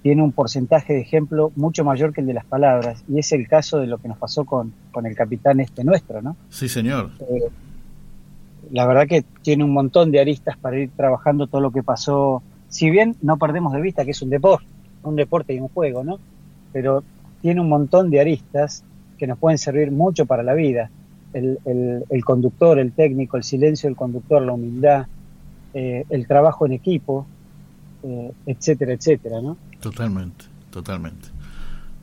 tiene 0.00 0.22
un 0.22 0.30
porcentaje 0.30 0.92
de 0.92 1.00
ejemplo 1.00 1.50
mucho 1.56 1.84
mayor 1.84 2.12
que 2.12 2.20
el 2.20 2.28
de 2.28 2.34
las 2.34 2.44
palabras, 2.44 3.04
y 3.08 3.18
es 3.18 3.32
el 3.32 3.48
caso 3.48 3.80
de 3.80 3.88
lo 3.88 3.98
que 3.98 4.06
nos 4.06 4.16
pasó 4.16 4.44
con, 4.44 4.72
con 4.92 5.06
el 5.06 5.16
capitán 5.16 5.58
este 5.58 5.82
nuestro, 5.82 6.22
¿no? 6.22 6.36
Sí, 6.50 6.68
señor. 6.68 7.10
Eh, 7.28 7.50
la 8.70 8.86
verdad 8.86 9.08
que 9.08 9.24
tiene 9.42 9.64
un 9.64 9.72
montón 9.72 10.12
de 10.12 10.20
aristas 10.20 10.56
para 10.56 10.78
ir 10.78 10.90
trabajando 10.96 11.48
todo 11.48 11.60
lo 11.60 11.72
que 11.72 11.82
pasó, 11.82 12.40
si 12.68 12.90
bien 12.90 13.16
no 13.22 13.38
perdemos 13.38 13.72
de 13.72 13.80
vista 13.80 14.04
que 14.04 14.12
es 14.12 14.22
un 14.22 14.30
deporte, 14.30 14.68
un 15.02 15.16
deporte 15.16 15.52
y 15.52 15.58
un 15.58 15.68
juego, 15.68 16.04
¿no? 16.04 16.20
Pero 16.72 17.02
tiene 17.42 17.60
un 17.60 17.68
montón 17.68 18.08
de 18.08 18.20
aristas 18.20 18.84
que 19.18 19.26
nos 19.26 19.36
pueden 19.36 19.58
servir 19.58 19.90
mucho 19.90 20.26
para 20.26 20.44
la 20.44 20.54
vida 20.54 20.90
el, 21.34 22.24
conductor, 22.24 22.78
el 22.78 22.92
técnico, 22.92 23.36
el 23.36 23.44
silencio 23.44 23.88
del 23.88 23.96
conductor, 23.96 24.42
la 24.42 24.52
humildad, 24.52 25.06
eh, 25.74 26.04
el 26.08 26.26
trabajo 26.26 26.66
en 26.66 26.72
equipo, 26.72 27.26
eh, 28.02 28.32
etcétera, 28.46 28.92
etcétera, 28.92 29.40
¿no? 29.40 29.56
Totalmente, 29.80 30.44
totalmente. 30.70 31.28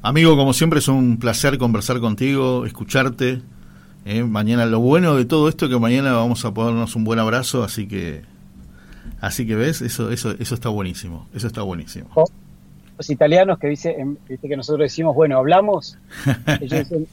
Amigo, 0.02 0.36
como 0.36 0.54
siempre 0.54 0.80
es 0.80 0.88
un 0.88 1.18
placer 1.18 1.58
conversar 1.58 2.00
contigo, 2.00 2.66
escucharte. 2.66 3.42
¿eh? 4.06 4.24
mañana 4.24 4.66
lo 4.66 4.80
bueno 4.80 5.16
de 5.16 5.26
todo 5.26 5.48
esto 5.48 5.66
es 5.66 5.72
que 5.72 5.80
mañana 5.80 6.14
vamos 6.14 6.44
a 6.44 6.54
ponernos 6.54 6.96
un 6.96 7.04
buen 7.04 7.20
abrazo, 7.20 7.64
así 7.64 7.88
que 7.88 8.24
así 9.20 9.46
que 9.46 9.56
ves, 9.56 9.82
eso 9.82 10.12
eso 10.12 10.32
eso 10.40 10.56
está 10.56 10.70
buenísimo, 10.70 11.28
eso 11.34 11.48
está 11.48 11.62
buenísimo. 11.62 12.10
Los 12.98 13.10
italianos 13.10 13.58
que 13.58 13.68
dice, 13.68 13.96
que 14.28 14.58
nosotros 14.58 14.86
decimos, 14.86 15.16
bueno, 15.16 15.38
hablamos, 15.38 15.98
ellos 16.62 16.90
dicen, 16.90 17.08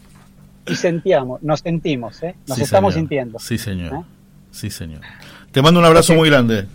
y 0.68 0.76
sentíamos, 0.76 1.42
nos 1.42 1.61
sentimos, 1.61 2.22
¿eh? 2.22 2.35
nos 2.46 2.59
estamos 2.59 2.94
sintiendo. 2.94 3.38
Sí, 3.38 3.59
señor. 3.59 3.94
¿Eh? 3.94 4.02
Sí, 4.50 4.70
señor. 4.70 5.00
Te 5.52 5.62
mando 5.62 5.81
un 5.81 5.87
abrazo 5.87 6.14
muy 6.14 6.28
grande. 6.28 6.66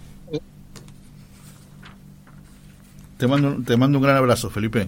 Te 3.17 3.27
mando, 3.27 3.57
te 3.63 3.77
mando 3.77 3.99
un 3.99 4.03
gran 4.03 4.17
abrazo, 4.17 4.49
Felipe. 4.49 4.87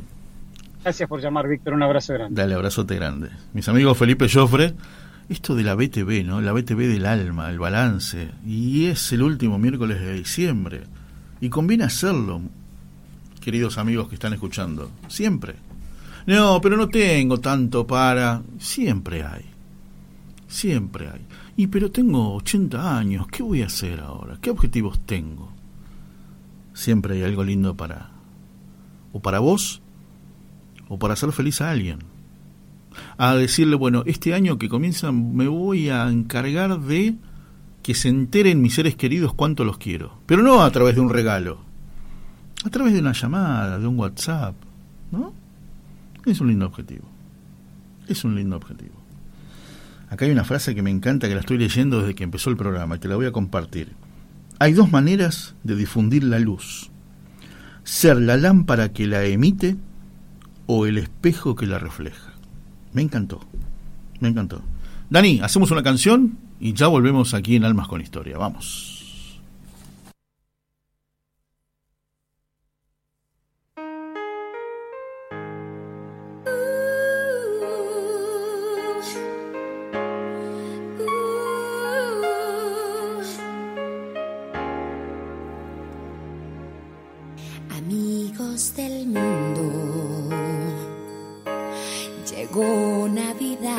Gracias 0.83 1.07
por 1.07 1.21
llamar, 1.21 1.47
Víctor. 1.47 1.73
Un 1.73 1.83
abrazo 1.83 2.13
grande. 2.13 2.39
Dale, 2.39 2.53
abrazote 2.53 2.95
grande. 2.95 3.29
Mis 3.53 3.67
amigos 3.69 3.97
Felipe 3.97 4.27
Joffre, 4.29 4.73
esto 5.29 5.55
de 5.55 5.63
la 5.63 5.75
BTV, 5.75 6.23
¿no? 6.25 6.41
La 6.41 6.51
BTV 6.51 6.87
del 6.87 7.05
alma, 7.05 7.49
el 7.49 7.59
balance. 7.59 8.29
Y 8.45 8.85
es 8.85 9.11
el 9.11 9.23
último 9.23 9.57
miércoles 9.57 9.99
de 9.99 10.13
diciembre. 10.13 10.81
Y 11.41 11.49
conviene 11.49 11.85
hacerlo, 11.85 12.41
queridos 13.41 13.77
amigos 13.77 14.09
que 14.09 14.15
están 14.15 14.33
escuchando. 14.33 14.91
Siempre. 15.07 15.55
No, 16.25 16.59
pero 16.61 16.75
no 16.75 16.89
tengo 16.89 17.39
tanto 17.39 17.85
para... 17.85 18.41
Siempre 18.57 19.23
hay. 19.23 19.45
Siempre 20.47 21.09
hay. 21.09 21.21
Y 21.57 21.67
pero 21.67 21.91
tengo 21.91 22.35
80 22.35 22.97
años, 22.97 23.27
¿qué 23.27 23.43
voy 23.43 23.61
a 23.61 23.67
hacer 23.67 23.99
ahora? 24.01 24.37
¿Qué 24.41 24.49
objetivos 24.49 24.99
tengo? 25.05 25.51
Siempre 26.73 27.15
hay 27.15 27.23
algo 27.23 27.43
lindo 27.43 27.75
para 27.75 28.09
o 29.13 29.21
para 29.21 29.39
vos 29.39 29.81
o 30.89 30.99
para 30.99 31.13
hacer 31.13 31.31
feliz 31.31 31.61
a 31.61 31.71
alguien. 31.71 31.99
A 33.17 33.35
decirle, 33.35 33.75
bueno, 33.75 34.03
este 34.05 34.33
año 34.33 34.57
que 34.57 34.69
comienza 34.69 35.11
me 35.11 35.47
voy 35.47 35.89
a 35.89 36.09
encargar 36.09 36.79
de 36.81 37.15
que 37.81 37.93
se 37.93 38.09
enteren 38.09 38.61
mis 38.61 38.75
seres 38.75 38.95
queridos 38.95 39.33
cuánto 39.33 39.63
los 39.63 39.77
quiero. 39.77 40.19
Pero 40.25 40.41
no 40.41 40.63
a 40.63 40.71
través 40.71 40.95
de 40.95 41.01
un 41.01 41.09
regalo, 41.09 41.59
a 42.65 42.69
través 42.69 42.93
de 42.93 42.99
una 42.99 43.13
llamada, 43.13 43.79
de 43.79 43.87
un 43.87 43.99
WhatsApp, 43.99 44.55
¿no? 45.11 45.44
Es 46.25 46.41
un 46.41 46.47
lindo 46.47 46.65
objetivo. 46.65 47.05
Es 48.07 48.23
un 48.23 48.35
lindo 48.35 48.55
objetivo. 48.55 48.95
Acá 50.09 50.25
hay 50.25 50.31
una 50.31 50.43
frase 50.43 50.75
que 50.75 50.81
me 50.81 50.91
encanta, 50.91 51.27
que 51.27 51.33
la 51.33 51.41
estoy 51.41 51.57
leyendo 51.57 51.99
desde 51.99 52.15
que 52.15 52.23
empezó 52.23 52.49
el 52.49 52.57
programa 52.57 52.95
y 52.95 52.99
te 52.99 53.07
la 53.07 53.15
voy 53.15 53.25
a 53.25 53.31
compartir. 53.31 53.93
Hay 54.59 54.73
dos 54.73 54.91
maneras 54.91 55.55
de 55.63 55.75
difundir 55.75 56.23
la 56.23 56.39
luz. 56.39 56.89
Ser 57.83 58.17
la 58.17 58.37
lámpara 58.37 58.93
que 58.93 59.07
la 59.07 59.23
emite 59.25 59.75
o 60.67 60.85
el 60.85 60.97
espejo 60.97 61.55
que 61.55 61.67
la 61.67 61.79
refleja. 61.79 62.33
Me 62.93 63.01
encantó. 63.01 63.41
Me 64.19 64.29
encantó. 64.29 64.61
Dani, 65.09 65.41
hacemos 65.41 65.69
una 65.71 65.83
canción 65.83 66.37
y 66.59 66.73
ya 66.73 66.87
volvemos 66.87 67.33
aquí 67.33 67.55
en 67.55 67.65
Almas 67.65 67.87
con 67.87 68.01
Historia. 68.01 68.37
Vamos. 68.37 68.94
llegó 92.55 93.07
Navidad 93.09 93.75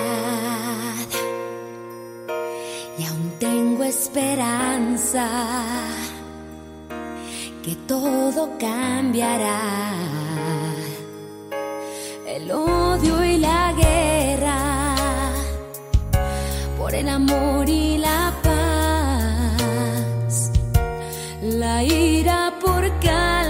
y 2.99 3.05
aún 3.05 3.33
tengo 3.39 3.85
esperanza 3.85 5.29
que 7.63 7.75
todo 7.87 8.51
cambiará. 8.59 9.93
El 12.27 12.51
odio 12.51 13.25
y 13.25 13.39
la 13.39 13.73
guerra 13.73 14.95
por 16.79 16.95
el 16.95 17.09
amor 17.09 17.67
y 17.69 17.99
la 17.99 18.33
paz, 18.43 20.51
la 21.43 21.83
ira 21.83 22.53
por 22.61 22.83
cada 23.01 23.46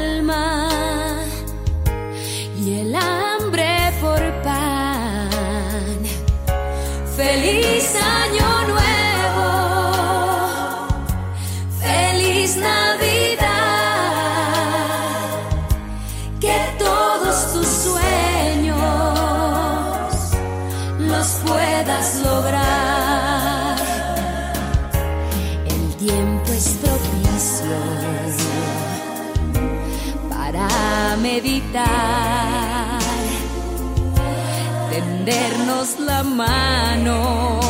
tendernos 34.91 35.99
la 35.99 36.23
mano, 36.23 37.61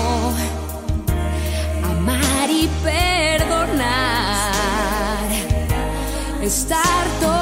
amar 1.83 2.49
y 2.51 2.69
perdonar, 2.85 3.87
estar 6.41 7.05
todos 7.21 7.36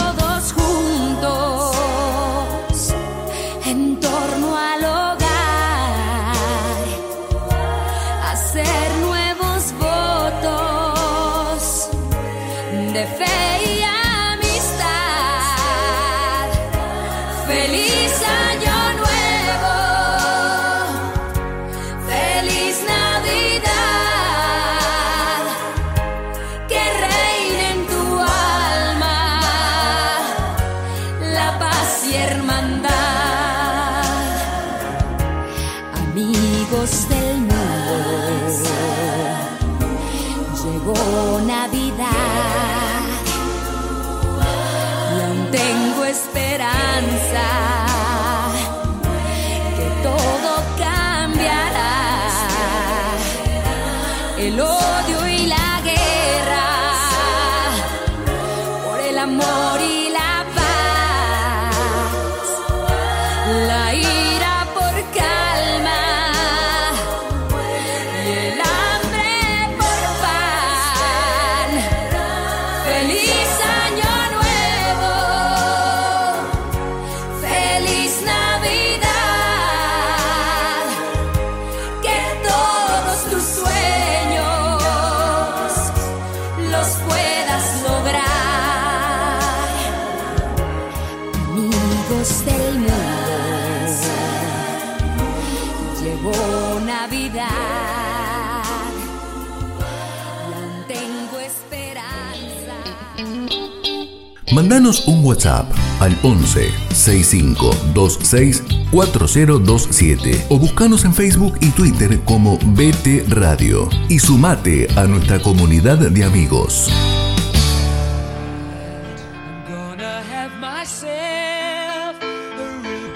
Mandanos 104.74 105.06
un 105.06 105.24
WhatsApp 105.24 105.70
al 106.00 106.18
11 106.24 106.68
6526 106.92 108.64
4027 108.90 110.46
o 110.48 110.58
buscanos 110.58 111.04
en 111.04 111.14
Facebook 111.14 111.56
y 111.60 111.70
Twitter 111.70 112.18
como 112.24 112.58
BT 112.58 113.28
Radio 113.28 113.88
y 114.08 114.18
sumate 114.18 114.88
a 114.96 115.04
nuestra 115.04 115.38
comunidad 115.38 115.98
de 115.98 116.24
amigos. 116.24 116.90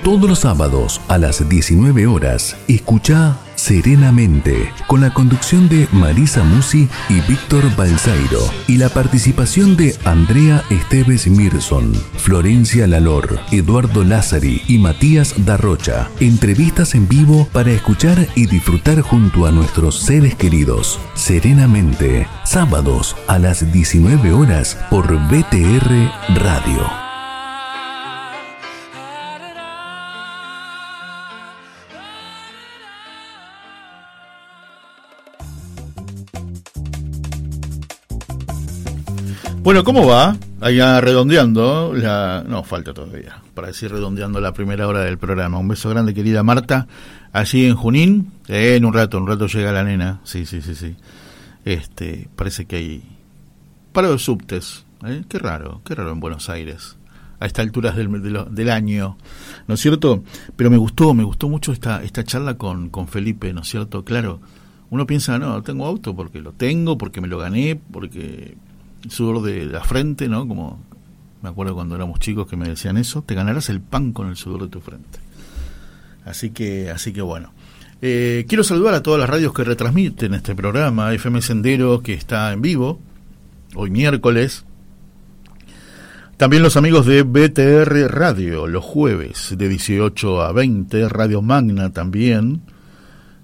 Todos 0.04 0.30
los 0.30 0.38
sábados 0.38 1.00
a 1.08 1.18
las 1.18 1.48
19 1.48 2.06
horas, 2.06 2.56
escucha 2.68 3.36
Serenamente, 3.68 4.72
con 4.86 5.02
la 5.02 5.12
conducción 5.12 5.68
de 5.68 5.86
Marisa 5.92 6.42
Musi 6.42 6.88
y 7.10 7.20
Víctor 7.28 7.64
Balsairo, 7.76 8.40
y 8.66 8.78
la 8.78 8.88
participación 8.88 9.76
de 9.76 9.94
Andrea 10.06 10.64
Esteves 10.70 11.26
Mirson, 11.26 11.92
Florencia 12.16 12.86
Lalor, 12.86 13.38
Eduardo 13.52 14.04
Lázari 14.04 14.62
y 14.68 14.78
Matías 14.78 15.34
Darrocha. 15.44 16.08
Entrevistas 16.18 16.94
en 16.94 17.08
vivo 17.08 17.46
para 17.52 17.70
escuchar 17.70 18.26
y 18.34 18.46
disfrutar 18.46 19.02
junto 19.02 19.44
a 19.44 19.52
nuestros 19.52 20.00
seres 20.00 20.34
queridos. 20.34 20.98
Serenamente, 21.12 22.26
sábados 22.46 23.16
a 23.26 23.38
las 23.38 23.70
19 23.70 24.32
horas 24.32 24.78
por 24.88 25.14
BTR 25.28 26.10
Radio. 26.36 27.07
Bueno, 39.68 39.84
¿cómo 39.84 40.06
va? 40.06 40.34
Allá 40.62 40.98
redondeando 40.98 41.92
la... 41.92 42.42
No, 42.48 42.64
falta 42.64 42.94
todavía, 42.94 43.42
para 43.52 43.66
decir 43.66 43.90
redondeando 43.90 44.40
la 44.40 44.54
primera 44.54 44.88
hora 44.88 45.00
del 45.00 45.18
programa. 45.18 45.58
Un 45.58 45.68
beso 45.68 45.90
grande, 45.90 46.14
querida 46.14 46.42
Marta. 46.42 46.86
Allí 47.34 47.66
en 47.66 47.74
Junín, 47.76 48.32
eh, 48.48 48.76
en 48.76 48.86
un 48.86 48.94
rato, 48.94 49.18
en 49.18 49.24
un 49.24 49.28
rato 49.28 49.46
llega 49.46 49.70
la 49.70 49.84
nena. 49.84 50.20
Sí, 50.24 50.46
sí, 50.46 50.62
sí, 50.62 50.74
sí. 50.74 50.96
Este, 51.66 52.30
parece 52.34 52.64
que 52.64 52.76
hay 52.76 53.02
paro 53.92 54.10
de 54.10 54.18
subtes. 54.18 54.86
¿eh? 55.04 55.24
Qué 55.28 55.38
raro, 55.38 55.82
qué 55.84 55.94
raro 55.94 56.12
en 56.12 56.20
Buenos 56.20 56.48
Aires. 56.48 56.96
A 57.38 57.44
estas 57.44 57.66
alturas 57.66 57.94
del, 57.94 58.08
del, 58.50 58.70
año, 58.70 59.18
¿no 59.66 59.74
es 59.74 59.80
cierto? 59.80 60.24
Pero 60.56 60.70
me 60.70 60.78
gustó, 60.78 61.12
me 61.12 61.24
gustó 61.24 61.50
mucho 61.50 61.72
esta, 61.72 62.02
esta 62.02 62.24
charla 62.24 62.54
con, 62.56 62.88
con 62.88 63.06
Felipe, 63.06 63.52
¿no 63.52 63.60
es 63.60 63.68
cierto? 63.68 64.02
Claro, 64.02 64.40
uno 64.88 65.06
piensa, 65.06 65.38
no, 65.38 65.62
tengo 65.62 65.84
auto 65.84 66.16
porque 66.16 66.40
lo 66.40 66.52
tengo, 66.52 66.96
porque 66.96 67.20
me 67.20 67.28
lo 67.28 67.36
gané, 67.36 67.78
porque 67.92 68.56
sudor 69.08 69.42
de 69.42 69.66
la 69.66 69.84
frente, 69.84 70.28
¿no? 70.28 70.46
Como 70.46 70.80
me 71.42 71.48
acuerdo 71.48 71.74
cuando 71.74 71.94
éramos 71.94 72.18
chicos 72.18 72.46
que 72.48 72.56
me 72.56 72.68
decían 72.68 72.96
eso, 72.96 73.22
te 73.22 73.34
ganarás 73.34 73.68
el 73.68 73.80
pan 73.80 74.12
con 74.12 74.28
el 74.28 74.36
sudor 74.36 74.62
de 74.62 74.68
tu 74.68 74.80
frente. 74.80 75.20
Así 76.24 76.50
que, 76.50 76.90
así 76.90 77.12
que 77.12 77.22
bueno. 77.22 77.52
Eh, 78.00 78.44
quiero 78.48 78.62
saludar 78.62 78.94
a 78.94 79.02
todas 79.02 79.18
las 79.18 79.28
radios 79.28 79.52
que 79.52 79.64
retransmiten 79.64 80.34
este 80.34 80.54
programa, 80.54 81.12
FM 81.12 81.42
Sendero 81.42 82.00
que 82.00 82.14
está 82.14 82.52
en 82.52 82.62
vivo, 82.62 83.00
hoy 83.74 83.90
miércoles. 83.90 84.64
También 86.36 86.62
los 86.62 86.76
amigos 86.76 87.06
de 87.06 87.22
BTR 87.22 88.08
Radio, 88.08 88.68
los 88.68 88.84
jueves 88.84 89.54
de 89.58 89.68
18 89.68 90.42
a 90.42 90.52
20, 90.52 91.08
Radio 91.08 91.42
Magna 91.42 91.92
también, 91.92 92.62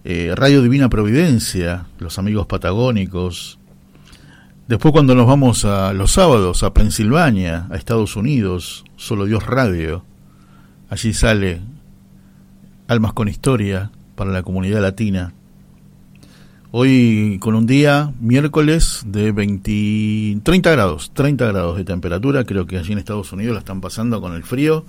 eh, 0.05 0.33
Radio 0.37 0.63
Divina 0.63 0.89
Providencia, 0.89 1.87
los 1.99 2.21
amigos 2.21 2.47
patagónicos, 2.47 3.59
Después 4.67 4.93
cuando 4.93 5.15
nos 5.15 5.27
vamos 5.27 5.67
a 5.67 5.93
los 5.93 6.13
sábados 6.13 6.63
a 6.63 6.73
Pensilvania, 6.73 7.67
a 7.71 7.77
Estados 7.77 8.17
Unidos, 8.17 8.85
Solo 8.97 9.27
Dios 9.27 9.45
Radio, 9.45 10.07
allí 10.89 11.13
sale 11.13 11.61
Almas 12.89 13.13
con 13.13 13.29
Historia 13.29 13.91
para 14.15 14.31
la 14.31 14.43
comunidad 14.43 14.81
latina. 14.81 15.35
Hoy 16.71 17.39
con 17.43 17.55
un 17.57 17.67
día, 17.67 18.15
miércoles, 18.21 19.03
de 19.05 19.33
20, 19.33 20.41
30 20.43 20.71
grados, 20.71 21.11
30 21.13 21.45
grados 21.45 21.77
de 21.77 21.85
temperatura, 21.85 22.45
creo 22.45 22.67
que 22.67 22.79
allí 22.79 22.93
en 22.93 22.99
Estados 22.99 23.35
Unidos 23.35 23.53
la 23.53 23.59
están 23.59 23.83
pasando 23.83 24.23
con 24.23 24.33
el 24.33 24.45
frío, 24.45 24.87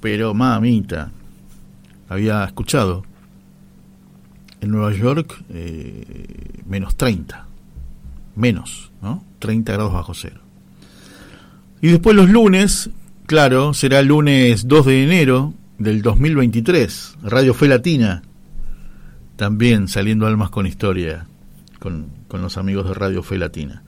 pero 0.00 0.32
mamita, 0.32 1.12
había 2.08 2.42
escuchado, 2.44 3.04
en 4.62 4.70
Nueva 4.70 4.94
York, 4.94 5.44
eh, 5.50 6.62
menos 6.64 6.96
30 6.96 7.50
menos, 8.40 8.90
¿no? 9.02 9.24
30 9.38 9.72
grados 9.72 9.92
bajo 9.92 10.14
cero. 10.14 10.40
Y 11.82 11.88
después 11.88 12.14
los 12.16 12.28
lunes, 12.28 12.90
claro, 13.26 13.72
será 13.74 14.00
el 14.00 14.08
lunes 14.08 14.68
2 14.68 14.86
de 14.86 15.04
enero 15.04 15.54
del 15.78 16.02
2023, 16.02 17.16
Radio 17.22 17.54
Fe 17.54 17.68
Latina, 17.68 18.22
también 19.36 19.88
saliendo 19.88 20.26
almas 20.26 20.50
con 20.50 20.66
historia, 20.66 21.26
con, 21.78 22.08
los 22.30 22.58
amigos 22.58 22.86
de 22.86 22.94
Radio 22.94 23.22
Fe 23.22 23.38
Latina. 23.38 23.82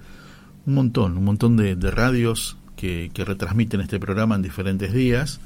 Un 0.64 0.74
montón, 0.74 1.18
un 1.18 1.24
montón 1.24 1.56
de, 1.58 1.74
radios 1.90 2.56
que, 2.76 3.10
que, 3.12 3.24
retransmiten 3.24 3.82
este 3.82 4.00
programa 4.00 4.36
en 4.36 4.42
diferentes 4.42 4.94
días, 4.94 5.40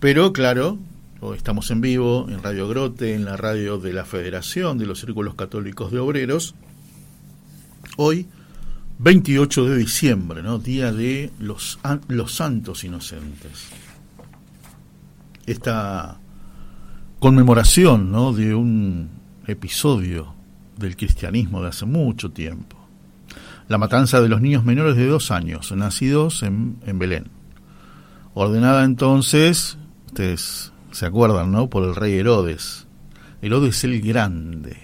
pero 0.00 0.32
claro, 0.32 0.78
estamos 1.36 1.70
en 1.70 1.82
vivo 1.82 2.26
en 2.30 2.42
Radio 2.42 2.66
Grote, 2.68 3.14
en 3.14 3.26
la 3.26 3.36
radio 3.36 3.78
de 3.78 3.92
la 3.92 4.06
Federación 4.06 4.78
de 4.78 4.86
los 4.86 5.00
Círculos 5.00 5.34
Católicos 5.34 5.92
de 5.92 5.98
Obreros, 5.98 6.54
Hoy, 7.96 8.26
28 8.98 9.66
de 9.66 9.76
diciembre, 9.76 10.42
¿no? 10.42 10.58
Día 10.58 10.92
de 10.92 11.30
los, 11.38 11.78
los 12.08 12.34
santos 12.34 12.82
inocentes. 12.84 13.68
Esta 15.46 16.18
conmemoración, 17.20 18.10
¿no? 18.10 18.32
De 18.32 18.54
un 18.54 19.10
episodio 19.46 20.34
del 20.76 20.96
cristianismo 20.96 21.62
de 21.62 21.68
hace 21.68 21.86
mucho 21.86 22.30
tiempo. 22.30 22.76
La 23.68 23.78
matanza 23.78 24.20
de 24.20 24.28
los 24.28 24.40
niños 24.40 24.64
menores 24.64 24.96
de 24.96 25.06
dos 25.06 25.30
años, 25.30 25.70
nacidos 25.72 26.42
en, 26.42 26.78
en 26.84 26.98
Belén. 26.98 27.28
Ordenada 28.34 28.84
entonces, 28.84 29.78
ustedes 30.06 30.72
se 30.90 31.06
acuerdan, 31.06 31.52
¿no? 31.52 31.70
Por 31.70 31.84
el 31.84 31.94
rey 31.94 32.14
Herodes. 32.14 32.86
Herodes 33.40 33.84
el 33.84 34.00
Grande 34.00 34.83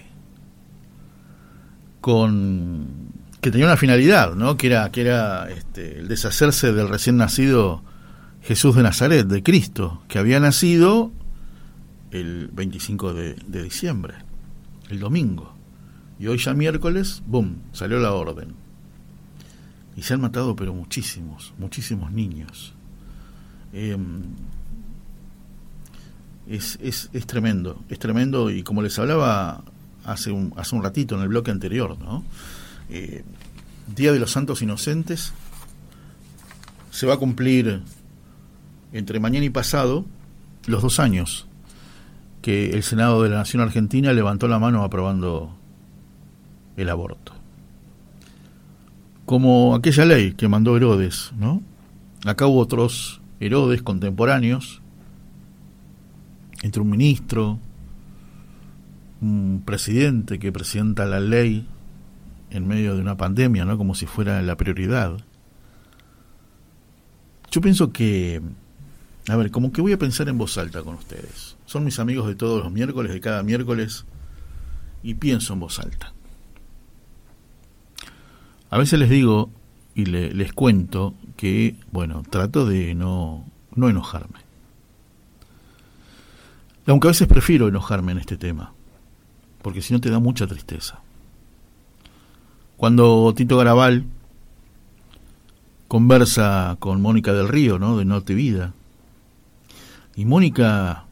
con 2.01 3.11
que 3.39 3.49
tenía 3.49 3.65
una 3.65 3.77
finalidad, 3.77 4.35
¿no? 4.35 4.57
Que 4.57 4.67
era 4.67 4.91
que 4.91 5.01
era 5.01 5.49
este, 5.49 5.99
el 5.99 6.07
deshacerse 6.07 6.73
del 6.73 6.89
recién 6.89 7.17
nacido 7.17 7.83
Jesús 8.41 8.75
de 8.75 8.83
Nazaret, 8.83 9.27
de 9.27 9.43
Cristo, 9.43 10.01
que 10.07 10.19
había 10.19 10.39
nacido 10.39 11.11
el 12.11 12.49
25 12.53 13.13
de, 13.13 13.63
diciembre, 13.63 14.15
el 14.89 14.99
domingo. 14.99 15.55
Y 16.19 16.27
hoy 16.27 16.37
ya 16.37 16.53
miércoles, 16.53 17.23
¡boom!, 17.25 17.61
salió 17.71 17.99
la 17.99 18.13
orden. 18.13 18.53
Y 19.95 20.03
se 20.03 20.13
han 20.13 20.21
matado, 20.21 20.55
pero 20.55 20.73
muchísimos, 20.73 21.53
muchísimos 21.57 22.11
niños. 22.11 22.73
Em, 23.73 24.23
es, 26.47 26.77
es, 26.81 27.09
es 27.13 27.25
tremendo, 27.25 27.83
es 27.89 27.97
tremendo 27.97 28.49
y 28.49 28.63
como 28.63 28.81
les 28.81 28.97
hablaba 28.99 29.63
hace 30.11 30.31
un, 30.31 30.53
hace 30.57 30.75
un 30.75 30.83
ratito 30.83 31.15
en 31.15 31.21
el 31.21 31.27
bloque 31.27 31.51
anterior, 31.51 31.97
¿no? 31.99 32.23
Eh, 32.89 33.23
Día 33.95 34.13
de 34.13 34.19
los 34.19 34.31
Santos 34.31 34.61
Inocentes 34.61 35.33
se 36.91 37.05
va 37.05 37.15
a 37.15 37.17
cumplir 37.17 37.81
entre 38.93 39.19
mañana 39.19 39.45
y 39.45 39.49
pasado 39.49 40.05
los 40.67 40.81
dos 40.81 40.99
años 40.99 41.47
que 42.41 42.71
el 42.71 42.83
Senado 42.83 43.23
de 43.23 43.29
la 43.29 43.37
Nación 43.37 43.61
Argentina 43.61 44.13
levantó 44.13 44.47
la 44.47 44.59
mano 44.59 44.83
aprobando 44.83 45.55
el 46.77 46.89
aborto. 46.89 47.33
Como 49.25 49.75
aquella 49.75 50.05
ley 50.05 50.33
que 50.33 50.47
mandó 50.47 50.75
Herodes, 50.75 51.31
¿no? 51.37 51.61
Acá 52.25 52.47
hubo 52.47 52.59
otros 52.59 53.21
Herodes 53.39 53.81
contemporáneos, 53.81 54.81
entre 56.61 56.81
un 56.81 56.89
ministro, 56.89 57.59
un 59.21 59.61
presidente 59.63 60.39
que 60.39 60.51
presenta 60.51 61.05
la 61.05 61.19
ley 61.19 61.67
en 62.49 62.67
medio 62.67 62.95
de 62.95 63.01
una 63.01 63.17
pandemia, 63.17 63.65
¿no? 63.65 63.77
Como 63.77 63.95
si 63.95 64.07
fuera 64.07 64.41
la 64.41 64.57
prioridad. 64.57 65.17
Yo 67.51 67.61
pienso 67.61 67.91
que, 67.91 68.41
a 69.27 69.35
ver, 69.35 69.51
como 69.51 69.71
que 69.71 69.81
voy 69.81 69.93
a 69.93 69.99
pensar 69.99 70.27
en 70.27 70.37
voz 70.37 70.57
alta 70.57 70.81
con 70.81 70.95
ustedes. 70.95 71.55
Son 71.65 71.83
mis 71.83 71.99
amigos 71.99 72.27
de 72.27 72.35
todos 72.35 72.63
los 72.63 72.71
miércoles, 72.71 73.13
de 73.13 73.21
cada 73.21 73.43
miércoles, 73.43 74.05
y 75.03 75.13
pienso 75.13 75.53
en 75.53 75.59
voz 75.59 75.79
alta. 75.79 76.13
A 78.69 78.77
veces 78.77 78.99
les 78.99 79.09
digo 79.09 79.51
y 79.93 80.05
les 80.05 80.53
cuento 80.53 81.13
que, 81.37 81.75
bueno, 81.91 82.23
trato 82.27 82.65
de 82.65 82.95
no, 82.95 83.45
no 83.75 83.89
enojarme. 83.89 84.39
Aunque 86.87 87.07
a 87.07 87.11
veces 87.11 87.27
prefiero 87.27 87.67
enojarme 87.67 88.13
en 88.13 88.17
este 88.17 88.37
tema 88.37 88.73
porque 89.61 89.81
si 89.81 89.93
no 89.93 90.01
te 90.01 90.09
da 90.09 90.19
mucha 90.19 90.47
tristeza. 90.47 90.99
Cuando 92.77 93.33
Tito 93.35 93.57
Garabal 93.57 94.05
conversa 95.87 96.77
con 96.79 97.01
Mónica 97.01 97.33
del 97.33 97.47
Río, 97.47 97.77
¿no? 97.77 97.97
De 97.97 98.05
Norte 98.05 98.33
Vida, 98.33 98.73
y 100.15 100.25
Mónica 100.25 101.05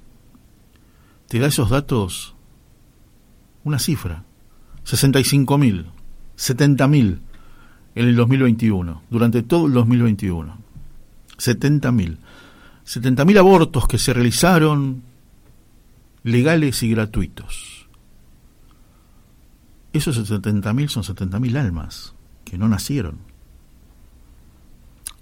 te 1.27 1.39
da 1.39 1.47
esos 1.47 1.69
datos, 1.69 2.35
una 3.63 3.77
cifra, 3.77 4.23
65.000, 4.85 5.85
70.000 6.37 7.19
en 7.95 8.07
el 8.07 8.15
2021, 8.15 9.03
durante 9.09 9.43
todo 9.43 9.67
el 9.67 9.73
2021. 9.73 10.57
70.000. 11.37 12.17
70.000 12.85 13.37
abortos 13.37 13.87
que 13.87 13.97
se 13.97 14.13
realizaron 14.13 15.03
legales 16.23 16.81
y 16.83 16.89
gratuitos. 16.89 17.78
Esos 19.93 20.17
70.000 20.29 20.87
son 20.89 21.03
70.000 21.03 21.57
almas 21.57 22.13
que 22.45 22.57
no 22.57 22.67
nacieron. 22.67 23.17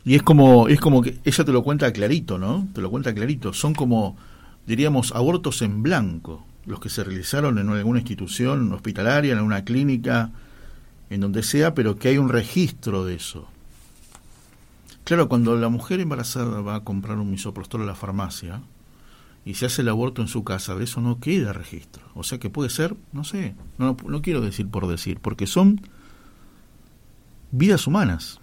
Y 0.04 0.16
es 0.16 0.24
como, 0.24 0.68
es 0.68 0.80
como 0.80 1.02
que 1.02 1.20
ella 1.26 1.44
te 1.44 1.52
lo 1.52 1.64
cuenta 1.64 1.92
clarito, 1.92 2.38
¿no? 2.38 2.68
Te 2.74 2.82
lo 2.82 2.90
cuenta 2.90 3.14
clarito. 3.14 3.54
Son 3.54 3.74
como, 3.74 4.16
diríamos, 4.66 5.14
abortos 5.14 5.62
en 5.62 5.84
blanco, 5.84 6.46
los 6.66 6.80
que 6.80 6.90
se 6.90 7.04
realizaron 7.04 7.58
en 7.60 7.70
alguna 7.70 8.00
institución 8.00 8.72
hospitalaria, 8.72 9.34
en 9.34 9.40
alguna 9.40 9.66
clínica, 9.66 10.32
en 11.10 11.22
donde 11.22 11.44
sea, 11.44 11.74
pero 11.74 11.98
que 11.98 12.10
hay 12.10 12.18
un 12.18 12.30
registro 12.30 13.06
de 13.06 13.16
eso. 13.16 13.48
Claro, 15.04 15.30
cuando 15.30 15.56
la 15.56 15.70
mujer 15.70 16.02
embarazada 16.02 16.62
va 16.62 16.76
a 16.76 16.84
comprar 16.84 17.18
un 17.18 17.32
misoprostol 17.32 17.82
a 17.82 17.86
la 17.86 17.96
farmacia, 17.96 18.62
y 19.48 19.54
se 19.54 19.66
hace 19.66 19.82
el 19.82 19.88
aborto 19.88 20.22
en 20.22 20.28
su 20.28 20.44
casa, 20.44 20.76
de 20.76 20.84
eso 20.84 21.00
no 21.00 21.22
queda 21.22 21.54
registro. 21.54 22.04
O 22.16 22.24
sea 22.24 22.38
que 22.38 22.50
puede 22.50 22.70
ser, 22.70 22.98
no 23.14 23.24
sé, 23.24 23.56
no, 23.78 23.96
no 24.06 24.22
quiero 24.22 24.42
decir 24.42 24.68
por 24.68 24.88
decir, 24.88 25.22
porque 25.22 25.48
son 25.48 25.80
vidas 27.52 27.88
humanas. 27.88 28.42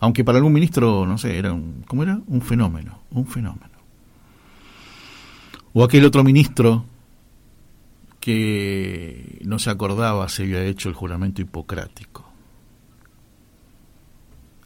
Aunque 0.00 0.24
para 0.24 0.38
algún 0.38 0.54
ministro, 0.54 1.04
no 1.04 1.18
sé, 1.18 1.36
era 1.36 1.52
un, 1.52 1.84
¿cómo 1.86 2.04
era? 2.04 2.18
Un 2.26 2.40
fenómeno, 2.40 3.02
un 3.10 3.26
fenómeno. 3.26 3.76
O 5.74 5.84
aquel 5.84 6.06
otro 6.06 6.24
ministro 6.24 6.86
que 8.18 9.42
no 9.44 9.58
se 9.58 9.68
acordaba 9.68 10.26
si 10.30 10.44
había 10.44 10.64
hecho 10.64 10.88
el 10.88 10.94
juramento 10.94 11.42
hipocrático. 11.42 12.24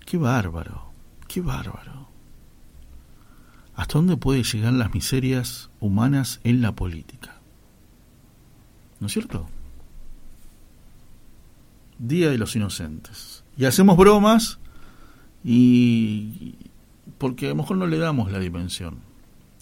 Qué 0.07 0.19
bárbaro, 0.19 0.93
qué 1.27 1.41
bárbaro. 1.41 2.10
¿Hasta 3.81 3.95
dónde 3.95 4.19
pueden 4.19 4.43
llegar 4.43 4.75
las 4.75 4.93
miserias 4.93 5.71
humanas 5.81 6.41
en 6.45 6.61
la 6.61 6.73
política? 6.73 7.41
¿No 9.01 9.07
es 9.07 9.13
cierto? 9.15 9.49
Día 11.99 12.29
de 12.29 12.37
los 12.37 12.55
Inocentes. 12.55 13.43
Y 13.57 13.65
hacemos 13.65 13.97
bromas 13.97 14.59
y 15.43 16.57
porque 17.17 17.47
a 17.47 17.49
lo 17.49 17.55
mejor 17.55 17.79
no 17.79 17.87
le 17.87 17.97
damos 17.97 18.31
la 18.31 18.39
dimensión. 18.39 18.99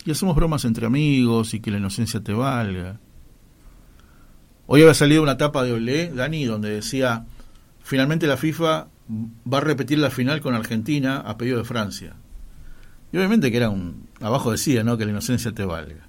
Y 0.04 0.10
hacemos 0.10 0.34
bromas 0.34 0.64
entre 0.64 0.86
amigos 0.86 1.54
y 1.54 1.60
que 1.60 1.70
la 1.70 1.78
inocencia 1.78 2.20
te 2.20 2.32
valga. 2.32 2.98
Hoy 4.66 4.82
había 4.82 4.94
salido 4.94 5.22
una 5.22 5.36
tapa 5.36 5.62
de 5.62 5.74
Olé, 5.74 6.12
Dani, 6.12 6.44
donde 6.44 6.70
decía, 6.70 7.24
finalmente 7.84 8.26
la 8.26 8.36
FIFA 8.36 8.88
va 9.08 9.58
a 9.58 9.60
repetir 9.60 10.00
la 10.00 10.10
final 10.10 10.40
con 10.40 10.56
Argentina 10.56 11.18
a 11.18 11.38
pedido 11.38 11.58
de 11.58 11.64
Francia. 11.64 12.16
Y 13.12 13.16
obviamente 13.16 13.50
que 13.50 13.56
era 13.56 13.70
un, 13.70 14.07
abajo 14.20 14.52
decía, 14.52 14.84
¿no? 14.84 14.96
Que 14.96 15.04
la 15.04 15.12
inocencia 15.12 15.52
te 15.52 15.64
valga. 15.64 16.06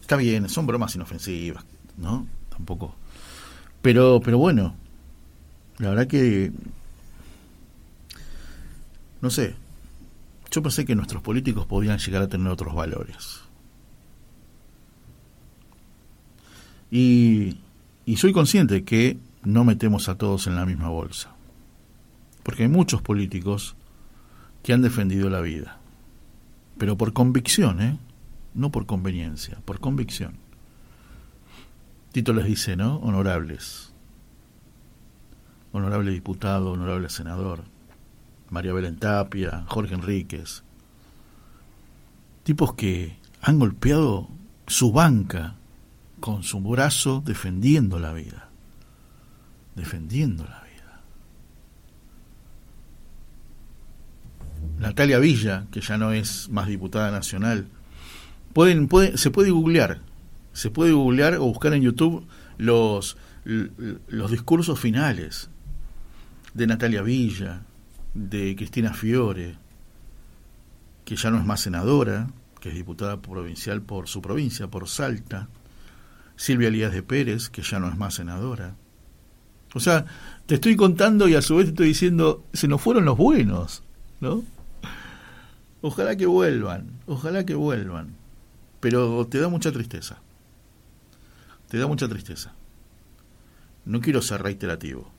Está 0.00 0.16
bien, 0.16 0.48
son 0.48 0.66
bromas 0.66 0.94
inofensivas, 0.94 1.64
¿no? 1.96 2.26
Tampoco. 2.48 2.94
Pero, 3.82 4.20
pero 4.22 4.38
bueno, 4.38 4.74
la 5.78 5.90
verdad 5.90 6.06
que 6.06 6.52
no 9.20 9.28
sé, 9.28 9.54
yo 10.50 10.62
pensé 10.62 10.84
que 10.84 10.94
nuestros 10.94 11.22
políticos 11.22 11.66
podían 11.66 11.98
llegar 11.98 12.22
a 12.22 12.28
tener 12.28 12.48
otros 12.48 12.74
valores. 12.74 13.40
Y, 16.90 17.58
y 18.06 18.16
soy 18.16 18.32
consciente 18.32 18.82
que 18.82 19.18
no 19.42 19.64
metemos 19.64 20.08
a 20.08 20.16
todos 20.16 20.46
en 20.46 20.56
la 20.56 20.66
misma 20.66 20.88
bolsa. 20.88 21.34
Porque 22.42 22.64
hay 22.64 22.68
muchos 22.68 23.02
políticos 23.02 23.76
que 24.62 24.72
han 24.72 24.82
defendido 24.82 25.28
la 25.28 25.40
vida. 25.40 25.79
Pero 26.80 26.96
por 26.96 27.12
convicción, 27.12 27.82
¿eh? 27.82 27.98
No 28.54 28.72
por 28.72 28.86
conveniencia, 28.86 29.58
por 29.66 29.80
convicción. 29.80 30.38
Tito 32.10 32.32
les 32.32 32.46
dice, 32.46 32.74
¿no? 32.74 32.96
Honorables. 33.00 33.92
Honorable 35.72 36.10
diputado, 36.10 36.72
honorable 36.72 37.10
senador. 37.10 37.64
María 38.48 38.72
Belén 38.72 38.96
Tapia, 38.96 39.64
Jorge 39.68 39.94
Enríquez, 39.94 40.62
tipos 42.44 42.72
que 42.72 43.18
han 43.42 43.58
golpeado 43.58 44.28
su 44.66 44.90
banca 44.90 45.56
con 46.18 46.42
su 46.42 46.60
brazo 46.60 47.22
defendiendo 47.22 47.98
la 47.98 48.14
vida, 48.14 48.48
defendiendo 49.76 50.44
la 50.44 50.62
vida. 50.62 51.02
Natalia 54.80 55.18
Villa, 55.18 55.66
que 55.70 55.82
ya 55.82 55.98
no 55.98 56.12
es 56.12 56.48
más 56.48 56.66
diputada 56.66 57.10
nacional, 57.10 57.68
pueden, 58.54 58.88
se 59.14 59.30
puede 59.30 59.50
googlear, 59.50 60.00
se 60.54 60.70
puede 60.70 60.92
googlear 60.92 61.34
o 61.34 61.44
buscar 61.44 61.74
en 61.74 61.82
YouTube 61.82 62.26
los, 62.56 63.18
los 63.44 64.30
discursos 64.30 64.80
finales 64.80 65.50
de 66.54 66.66
Natalia 66.66 67.02
Villa, 67.02 67.62
de 68.14 68.56
Cristina 68.56 68.94
Fiore, 68.94 69.58
que 71.04 71.14
ya 71.14 71.30
no 71.30 71.38
es 71.38 71.44
más 71.44 71.60
senadora, 71.60 72.30
que 72.58 72.70
es 72.70 72.74
diputada 72.74 73.20
provincial 73.20 73.82
por 73.82 74.08
su 74.08 74.22
provincia, 74.22 74.68
por 74.68 74.88
Salta, 74.88 75.48
Silvia 76.36 76.68
Elías 76.68 76.92
de 76.92 77.02
Pérez, 77.02 77.50
que 77.50 77.60
ya 77.60 77.78
no 77.80 77.88
es 77.90 77.98
más 77.98 78.14
senadora. 78.14 78.76
O 79.74 79.80
sea, 79.80 80.06
te 80.46 80.54
estoy 80.54 80.74
contando 80.74 81.28
y 81.28 81.34
a 81.34 81.42
su 81.42 81.56
vez 81.56 81.66
te 81.66 81.70
estoy 81.72 81.88
diciendo, 81.88 82.44
se 82.54 82.66
nos 82.66 82.80
fueron 82.80 83.04
los 83.04 83.18
buenos, 83.18 83.82
¿no? 84.20 84.42
Ojalá 85.82 86.16
que 86.16 86.26
vuelvan, 86.26 86.90
ojalá 87.06 87.44
que 87.44 87.54
vuelvan. 87.54 88.14
Pero 88.80 89.26
te 89.26 89.38
da 89.38 89.48
mucha 89.48 89.72
tristeza. 89.72 90.18
Te 91.68 91.78
da 91.78 91.86
mucha 91.86 92.08
tristeza. 92.08 92.52
No 93.84 94.00
quiero 94.00 94.22
ser 94.22 94.42
reiterativo, 94.42 95.10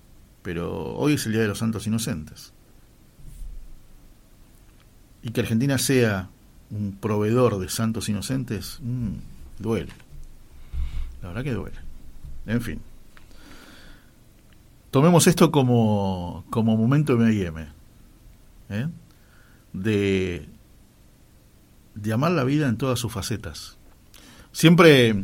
pero 0.41 0.95
hoy 0.95 1.13
es 1.13 1.25
el 1.25 1.33
Día 1.33 1.41
de 1.41 1.47
los 1.47 1.59
Santos 1.59 1.87
Inocentes 1.87 2.53
y 5.23 5.31
que 5.31 5.41
Argentina 5.41 5.77
sea 5.77 6.29
un 6.69 6.97
proveedor 6.99 7.59
de 7.59 7.69
santos 7.69 8.09
inocentes, 8.09 8.79
mmm, 8.81 9.13
duele. 9.59 9.91
La 11.21 11.29
verdad 11.29 11.43
que 11.43 11.53
duele. 11.53 11.77
En 12.45 12.61
fin. 12.61 12.81
Tomemos 14.89 15.27
esto 15.27 15.51
como, 15.51 16.43
como 16.49 16.75
momento 16.75 17.13
M&M, 17.13 17.67
¿eh? 18.69 18.87
de, 19.73 20.49
de 21.95 22.13
amar 22.13 22.31
la 22.31 22.43
vida 22.43 22.67
en 22.67 22.77
todas 22.77 22.99
sus 22.99 23.11
facetas. 23.11 23.77
Siempre 24.51 25.23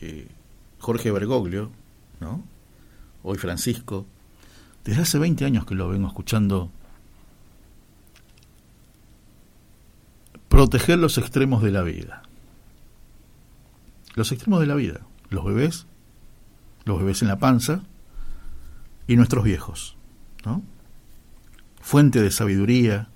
eh, 0.00 0.28
Jorge 0.78 1.10
Bergoglio, 1.10 1.70
¿no? 2.20 2.44
hoy 3.22 3.38
Francisco, 3.38 4.06
desde 4.84 5.02
hace 5.02 5.18
20 5.18 5.44
años 5.44 5.66
que 5.66 5.74
lo 5.74 5.88
vengo 5.88 6.08
escuchando 6.08 6.70
proteger 10.48 10.98
los 10.98 11.18
extremos 11.18 11.62
de 11.62 11.70
la 11.70 11.82
vida. 11.82 12.22
Los 14.14 14.32
extremos 14.32 14.60
de 14.60 14.66
la 14.66 14.74
vida, 14.74 15.00
los 15.30 15.44
bebés, 15.44 15.86
los 16.84 16.98
bebés 16.98 17.22
en 17.22 17.28
la 17.28 17.38
panza 17.38 17.82
y 19.06 19.16
nuestros 19.16 19.44
viejos, 19.44 19.96
¿no? 20.44 20.62
Fuente 21.80 22.20
de 22.20 22.30
sabiduría, 22.30 23.08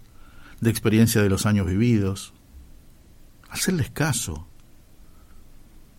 de 0.63 0.71
experiencia 0.71 1.21
de 1.21 1.29
los 1.29 1.45
años 1.45 1.67
vividos. 1.67 2.33
Hacerles 3.51 3.91
caso, 3.91 4.47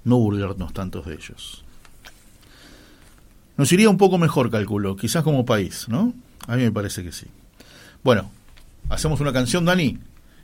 no 0.05 0.17
burlarnos 0.17 0.73
tantos 0.73 1.05
de 1.05 1.15
ellos. 1.15 1.65
Nos 3.57 3.71
iría 3.73 3.89
un 3.89 3.97
poco 3.97 4.17
mejor, 4.17 4.49
calculo, 4.49 4.95
quizás 4.95 5.21
como 5.21 5.45
país, 5.45 5.87
¿no? 5.89 6.13
A 6.47 6.55
mí 6.55 6.63
me 6.63 6.71
parece 6.71 7.03
que 7.03 7.11
sí. 7.11 7.27
Bueno, 8.03 8.31
hacemos 8.89 9.19
una 9.19 9.33
canción, 9.33 9.65
Dani. 9.65 9.99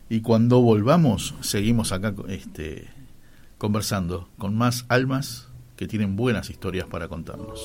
Y 0.09 0.19
cuando 0.19 0.59
volvamos, 0.59 1.33
seguimos 1.39 1.93
acá 1.93 2.13
este, 2.27 2.89
conversando 3.57 4.27
con 4.37 4.53
más 4.53 4.85
almas 4.89 5.47
que 5.77 5.87
tienen 5.87 6.17
buenas 6.17 6.49
historias 6.49 6.87
para 6.87 7.07
contarnos. 7.07 7.61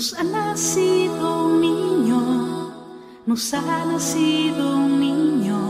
Nos 0.00 0.14
ha 0.14 0.24
nacido 0.24 1.44
un 1.44 1.60
niño, 1.60 2.72
nos 3.26 3.52
ha 3.52 3.84
nacido 3.84 4.76
un 4.76 4.98
niño, 4.98 5.60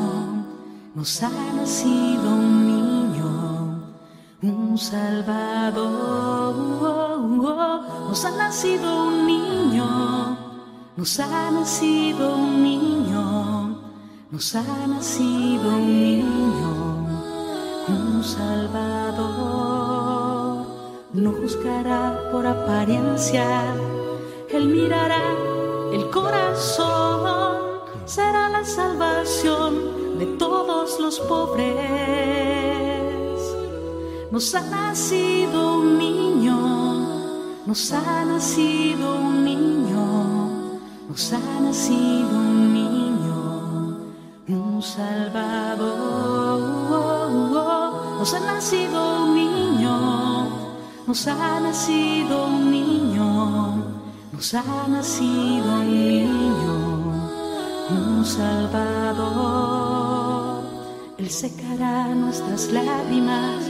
nos 0.95 1.21
ha 1.25 1.31
nacido 1.53 2.31
un 2.31 2.67
niño 2.69 2.81
un 4.43 4.79
Salvador. 4.79 6.55
Nos 8.09 8.25
ha 8.25 8.31
nacido 8.31 9.09
un 9.09 9.27
niño, 9.27 10.39
nos 10.97 11.19
ha 11.19 11.51
nacido 11.51 12.37
un 12.37 12.63
niño, 12.63 13.83
nos 14.31 14.55
ha 14.55 14.87
nacido 14.87 15.71
un 15.71 15.87
niño, 15.87 17.07
un 17.89 18.23
Salvador. 18.23 19.81
No 21.15 21.33
juzgará 21.33 22.31
por 22.31 22.47
apariencia, 22.47 23.75
Él 24.61 24.69
mirará 24.69 25.25
el 25.91 26.11
corazón, 26.11 27.23
será 28.05 28.51
la 28.51 28.63
salvación 28.63 30.19
de 30.19 30.27
todos 30.39 31.01
los 31.01 31.19
pobres 31.21 32.61
nos 34.31 34.55
ha 34.55 34.61
nacido 34.61 35.77
un 35.79 35.99
niño, 35.99 36.57
nos 37.67 37.93
ha 37.93 38.25
nacido 38.25 39.17
un 39.17 39.45
niño, 39.45 40.79
nos 41.09 41.33
ha 41.33 41.61
nacido 41.61 42.29
un 42.29 42.73
niño, 42.73 43.99
un 44.49 44.83
salvador. 44.83 46.31
Nos 48.19 48.35
ha 48.35 48.41
nacido 48.41 49.25
un 49.25 49.35
niño, 49.35 50.49
nos 51.07 51.27
ha 51.27 51.59
nacido 51.61 52.47
un 52.47 52.71
niño, 52.71 53.80
nos 54.41 54.55
ha 54.55 54.89
nacido 54.89 55.71
un 55.81 55.87
niño, 55.87 57.29
un 57.91 58.25
Salvador. 58.25 59.35
Él 61.19 61.29
secará 61.29 62.09
nuestras 62.15 62.73
lágrimas 62.73 63.69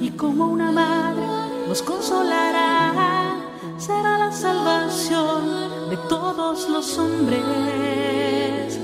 y 0.00 0.10
como 0.10 0.46
una 0.46 0.70
madre 0.70 1.26
nos 1.66 1.82
consolará. 1.82 3.34
Será 3.78 4.18
la 4.18 4.30
salvación 4.30 5.90
de 5.90 5.96
todos 6.08 6.68
los 6.68 6.96
hombres, 6.98 8.78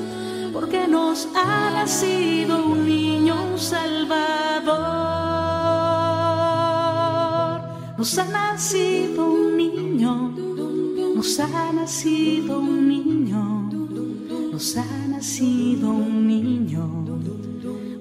porque 0.53 0.89
nos 0.89 1.29
ha 1.37 1.70
nacido 1.70 2.66
un 2.66 2.85
niño, 2.85 3.37
un 3.53 3.61
Salvador. 3.61 4.83
Nos 7.97 8.18
ha 8.18 8.25
nacido 8.25 9.25
un 9.25 9.57
niño, 9.57 10.32
nos 11.23 11.39
ha 11.39 11.73
nacido 11.73 12.59
un 12.59 12.89
niño, 12.89 13.70
nos 14.51 14.77
ha 14.77 15.07
nacido 15.07 15.91
un 15.91 16.27
niño, 16.27 16.85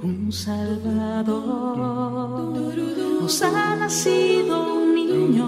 un 0.02 0.32
Salvador. 0.32 1.38
Nos 3.22 3.44
ha 3.44 3.76
nacido 3.76 4.74
un 4.74 4.96
niño, 4.96 5.48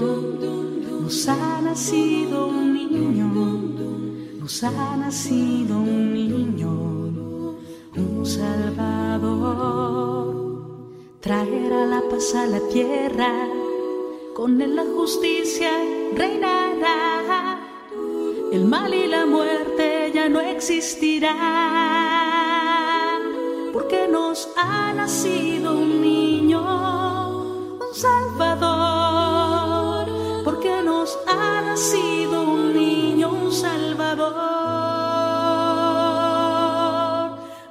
nos 1.01 1.27
ha 1.27 1.61
nacido 1.63 2.45
un 2.45 2.73
niño, 2.75 3.25
nos 4.39 4.63
ha 4.63 4.95
nacido 4.95 5.79
un 5.79 6.13
niño, 6.13 6.69
un 7.95 8.23
Salvador. 8.23 9.33
Traerá 11.21 11.87
la 11.87 12.03
paz 12.07 12.35
a 12.35 12.45
la 12.45 12.59
tierra, 12.71 13.47
con 14.35 14.61
él 14.61 14.75
la 14.75 14.85
justicia 14.95 15.71
reinará. 16.15 17.52
El 18.53 18.65
mal 18.65 18.93
y 18.93 19.07
la 19.07 19.25
muerte 19.25 20.11
ya 20.13 20.29
no 20.29 20.39
existirán, 20.39 21.33
porque 23.73 24.07
nos 24.07 24.47
ha 24.55 24.93
nacido 24.93 25.73
un 25.73 25.99
niño, 25.99 26.61
un 27.79 27.95
Salvador, 27.95 28.45
porque 30.43 30.83
nos 30.83 31.17
ha 31.25 31.61
nacido 31.61 32.43
un 32.43 32.73
niño, 32.75 33.31
un 33.31 33.51
Salvador. 33.51 34.29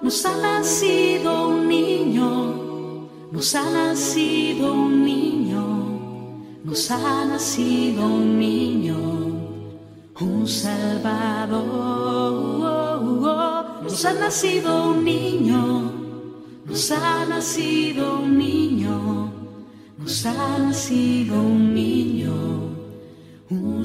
Nos 0.01 0.27
ha 0.27 0.37
nacido 0.37 1.47
un 1.47 1.69
niño, 1.69 3.09
nos 3.31 3.55
ha 3.55 3.71
nacido 3.71 4.73
un 4.73 5.05
niño, 5.05 5.65
nos 6.65 6.91
ha 6.91 7.25
nacido 7.25 8.05
un 8.05 8.37
niño, 8.41 9.22
un 10.23 10.47
Salvador. 10.47 11.83
Nos 13.83 14.05
ha 14.05 14.13
nacido 14.15 14.91
un 14.91 15.05
niño, 15.05 15.93
nos 16.65 16.91
ha 16.93 17.27
nacido 17.27 18.21
un 18.21 18.39
niño, 18.39 19.33
nos 19.99 20.27
ha 20.27 20.59
nacido 20.59 21.35
un 21.43 21.75
niño, 21.75 22.33
un 23.51 23.85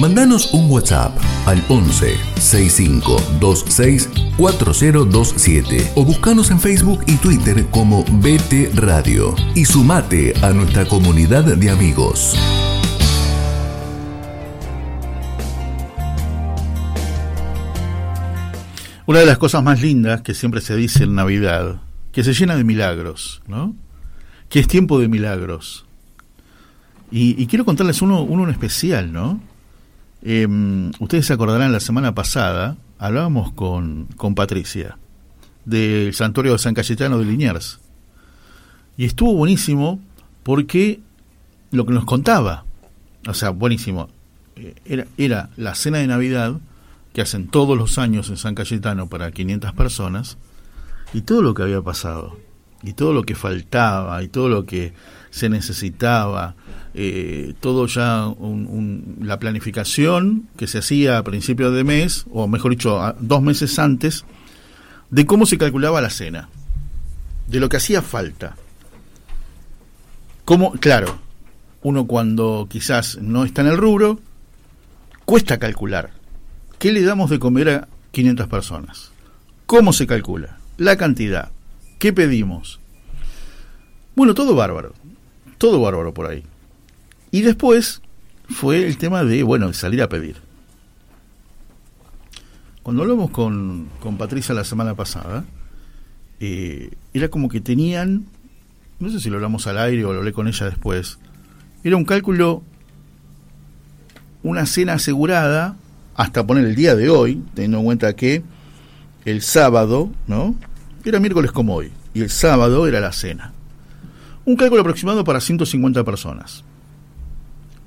Mandanos 0.00 0.54
un 0.54 0.70
WhatsApp 0.70 1.14
al 1.44 1.62
11 1.68 2.16
65 2.36 3.16
26 3.38 4.08
4027 4.38 5.92
o 5.94 6.06
buscanos 6.06 6.50
en 6.50 6.58
Facebook 6.58 7.04
y 7.06 7.16
Twitter 7.18 7.66
como 7.66 8.02
BT 8.04 8.74
Radio 8.76 9.34
y 9.54 9.66
sumate 9.66 10.32
a 10.42 10.54
nuestra 10.54 10.86
comunidad 10.86 11.44
de 11.44 11.68
amigos. 11.68 12.34
Una 19.04 19.18
de 19.18 19.26
las 19.26 19.36
cosas 19.36 19.62
más 19.62 19.82
lindas 19.82 20.22
que 20.22 20.32
siempre 20.32 20.62
se 20.62 20.76
dice 20.76 21.04
en 21.04 21.14
Navidad, 21.14 21.82
que 22.12 22.24
se 22.24 22.32
llena 22.32 22.56
de 22.56 22.64
milagros, 22.64 23.42
¿no? 23.46 23.76
Que 24.48 24.60
es 24.60 24.66
tiempo 24.66 24.98
de 24.98 25.08
milagros. 25.08 25.84
Y, 27.10 27.44
quiero 27.48 27.66
contarles 27.66 28.00
uno, 28.00 28.22
uno 28.22 28.44
en 28.44 28.50
especial, 28.50 29.12
¿no? 29.12 29.49
Eh, 30.22 30.46
ustedes 30.98 31.26
se 31.26 31.32
acordarán, 31.32 31.72
la 31.72 31.80
semana 31.80 32.14
pasada 32.14 32.76
hablábamos 32.98 33.52
con, 33.52 34.06
con 34.16 34.34
Patricia 34.34 34.98
del 35.64 36.14
santuario 36.14 36.52
de 36.52 36.58
San 36.58 36.74
Cayetano 36.74 37.18
de 37.18 37.24
Liniers. 37.24 37.80
Y 38.96 39.04
estuvo 39.04 39.34
buenísimo 39.34 40.00
porque 40.42 41.00
lo 41.70 41.86
que 41.86 41.92
nos 41.92 42.04
contaba, 42.04 42.64
o 43.26 43.34
sea, 43.34 43.50
buenísimo, 43.50 44.08
eh, 44.56 44.74
era, 44.84 45.06
era 45.16 45.50
la 45.56 45.74
cena 45.74 45.98
de 45.98 46.06
Navidad 46.06 46.56
que 47.12 47.22
hacen 47.22 47.48
todos 47.48 47.76
los 47.76 47.98
años 47.98 48.28
en 48.28 48.36
San 48.36 48.54
Cayetano 48.54 49.08
para 49.08 49.30
500 49.30 49.72
personas 49.72 50.38
y 51.12 51.22
todo 51.22 51.42
lo 51.42 51.54
que 51.54 51.62
había 51.62 51.82
pasado 51.82 52.38
y 52.82 52.92
todo 52.92 53.12
lo 53.12 53.24
que 53.24 53.34
faltaba 53.34 54.22
y 54.22 54.28
todo 54.28 54.48
lo 54.48 54.64
que 54.64 54.92
se 55.30 55.48
necesitaba, 55.48 56.54
eh, 56.94 57.54
todo 57.60 57.86
ya 57.86 58.32
la 59.20 59.38
planificación 59.38 60.48
que 60.56 60.66
se 60.66 60.78
hacía 60.78 61.18
a 61.18 61.24
principios 61.24 61.74
de 61.74 61.84
mes, 61.84 62.26
o 62.32 62.48
mejor 62.48 62.72
dicho, 62.72 63.00
a- 63.00 63.14
dos 63.20 63.42
meses 63.42 63.78
antes, 63.78 64.24
de 65.10 65.26
cómo 65.26 65.46
se 65.46 65.58
calculaba 65.58 66.00
la 66.00 66.10
cena, 66.10 66.48
de 67.48 67.60
lo 67.60 67.68
que 67.68 67.76
hacía 67.78 68.02
falta. 68.02 68.56
Cómo, 70.44 70.72
claro, 70.72 71.18
uno 71.82 72.06
cuando 72.06 72.66
quizás 72.70 73.18
no 73.20 73.44
está 73.44 73.62
en 73.62 73.68
el 73.68 73.76
rubro, 73.76 74.20
cuesta 75.24 75.58
calcular. 75.58 76.10
¿Qué 76.78 76.92
le 76.92 77.02
damos 77.02 77.30
de 77.30 77.38
comer 77.38 77.68
a 77.70 77.88
500 78.10 78.48
personas? 78.48 79.10
¿Cómo 79.66 79.92
se 79.92 80.06
calcula? 80.06 80.58
La 80.78 80.96
cantidad. 80.96 81.50
¿Qué 81.98 82.12
pedimos? 82.12 82.80
Bueno, 84.16 84.34
todo 84.34 84.54
bárbaro. 84.54 84.94
Todo 85.58 85.80
bárbaro 85.80 86.12
por 86.14 86.26
ahí. 86.26 86.42
Y 87.30 87.42
después 87.42 88.02
fue 88.48 88.86
el 88.86 88.98
tema 88.98 89.24
de, 89.24 89.42
bueno, 89.42 89.72
salir 89.72 90.02
a 90.02 90.08
pedir. 90.08 90.36
Cuando 92.82 93.02
hablamos 93.02 93.30
con, 93.30 93.88
con 94.00 94.16
Patricia 94.16 94.54
la 94.54 94.64
semana 94.64 94.94
pasada, 94.94 95.44
eh, 96.40 96.90
era 97.12 97.28
como 97.28 97.48
que 97.48 97.60
tenían, 97.60 98.24
no 98.98 99.10
sé 99.10 99.20
si 99.20 99.28
lo 99.28 99.36
hablamos 99.36 99.66
al 99.66 99.78
aire 99.78 100.04
o 100.04 100.12
lo 100.12 100.20
hablé 100.20 100.32
con 100.32 100.48
ella 100.48 100.66
después, 100.66 101.18
era 101.84 101.96
un 101.96 102.04
cálculo, 102.04 102.62
una 104.42 104.66
cena 104.66 104.94
asegurada, 104.94 105.76
hasta 106.14 106.46
poner 106.46 106.64
el 106.64 106.74
día 106.74 106.96
de 106.96 107.10
hoy, 107.10 107.42
teniendo 107.54 107.78
en 107.78 107.84
cuenta 107.84 108.16
que 108.16 108.42
el 109.24 109.42
sábado, 109.42 110.10
¿no? 110.26 110.54
Era 111.04 111.20
miércoles 111.20 111.52
como 111.52 111.76
hoy, 111.76 111.92
y 112.14 112.22
el 112.22 112.30
sábado 112.30 112.86
era 112.86 113.00
la 113.00 113.12
cena. 113.12 113.52
Un 114.46 114.56
cálculo 114.56 114.80
aproximado 114.80 115.24
para 115.24 115.40
150 115.40 116.02
personas, 116.04 116.64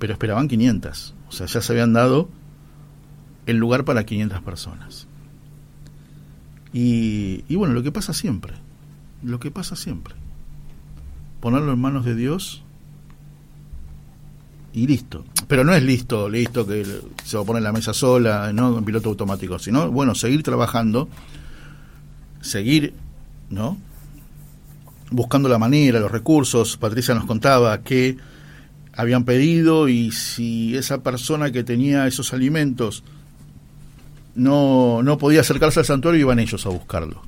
pero 0.04 0.12
esperaban 0.12 0.49
500. 0.49 1.14
O 1.30 1.32
sea, 1.32 1.47
ya 1.47 1.62
se 1.62 1.72
habían 1.72 1.93
dado 1.93 2.28
el 3.45 3.56
lugar 3.56 3.86
para 3.86 4.06
500 4.06 4.41
personas. 4.41 5.08
Y, 6.74 7.45
y 7.47 7.56
bueno, 7.56 7.74
lo 7.74 7.84
que 7.84 7.93
pasa 7.93 8.12
siempre, 8.12 8.51
lo 9.24 9.39
que 9.39 9.49
pasa 9.49 9.78
siempre. 9.78 10.14
Ponerlo 11.39 11.72
en 11.72 11.80
manos 11.80 12.04
de 12.04 12.16
Dios 12.16 12.66
y 14.74 14.88
listo. 14.88 15.24
Pero 15.47 15.64
no 15.64 15.74
es 15.74 15.82
listo, 15.82 16.28
listo, 16.28 16.68
que 16.68 16.84
se 17.24 17.38
va 17.38 17.43
a 17.43 17.45
poner 17.45 17.64
la 17.64 17.72
mesa 17.72 17.93
sola, 17.93 18.51
no 18.51 18.78
en 18.78 18.84
piloto 18.84 19.08
automático, 19.08 19.58
sino, 19.58 19.89
bueno, 19.89 20.16
seguir 20.16 20.43
trabajando, 20.43 21.08
seguir, 22.41 22.93
¿no? 23.49 23.78
Buscando 25.12 25.47
la 25.47 25.60
manera, 25.60 26.01
los 26.01 26.12
recursos. 26.12 26.76
Patricia 26.76 27.16
nos 27.16 27.24
contaba 27.24 27.82
que 27.84 28.18
habían 28.96 29.26
pedido 29.26 29.89
y 29.89 30.12
si 30.12 30.78
esa 30.78 31.02
persona 31.02 31.52
que 31.52 31.64
tenía 31.64 32.08
esos 32.08 32.34
alimentos 32.34 33.04
no, 34.36 35.02
no 35.04 35.18
podía 35.18 35.41
acercarse 35.41 35.80
al 35.80 35.86
santuario, 35.86 36.22
iban 36.22 36.39
ellos 36.39 36.66
a 36.66 36.70
buscarlo. 36.70 37.22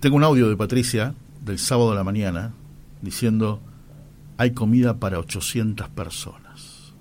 Tengo 0.00 0.16
un 0.16 0.24
audio 0.24 0.48
de 0.48 0.56
Patricia 0.56 1.14
del 1.44 1.58
sábado 1.58 1.92
a 1.92 1.94
la 1.94 2.04
mañana 2.04 2.52
diciendo, 3.02 3.60
hay 4.36 4.52
comida 4.52 4.98
para 4.98 5.18
800 5.18 5.88
personas. 5.90 6.94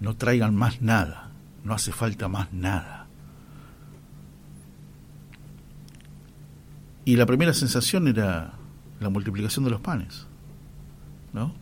No 0.00 0.16
traigan 0.16 0.54
más 0.54 0.80
nada, 0.80 1.30
no 1.62 1.74
hace 1.74 1.92
falta 1.92 2.28
más 2.28 2.52
nada. 2.52 3.06
Y 7.04 7.16
la 7.16 7.26
primera 7.26 7.52
sensación 7.52 8.08
era 8.08 8.54
la 9.00 9.10
multiplicación 9.10 9.64
de 9.66 9.70
los 9.70 9.80
panes. 9.80 10.26
¿No? 11.34 11.52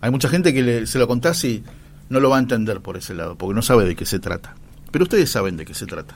Hay 0.00 0.10
mucha 0.12 0.28
gente 0.28 0.54
que 0.54 0.86
se 0.86 0.98
lo 1.00 1.08
contás 1.08 1.42
y 1.44 1.64
no 2.08 2.20
lo 2.20 2.30
va 2.30 2.36
a 2.36 2.40
entender 2.40 2.80
por 2.80 2.96
ese 2.96 3.14
lado, 3.14 3.36
porque 3.36 3.54
no 3.54 3.62
sabe 3.62 3.84
de 3.84 3.96
qué 3.96 4.06
se 4.06 4.20
trata. 4.20 4.54
Pero 4.92 5.02
ustedes 5.02 5.30
saben 5.30 5.56
de 5.56 5.64
qué 5.64 5.74
se 5.74 5.86
trata. 5.86 6.14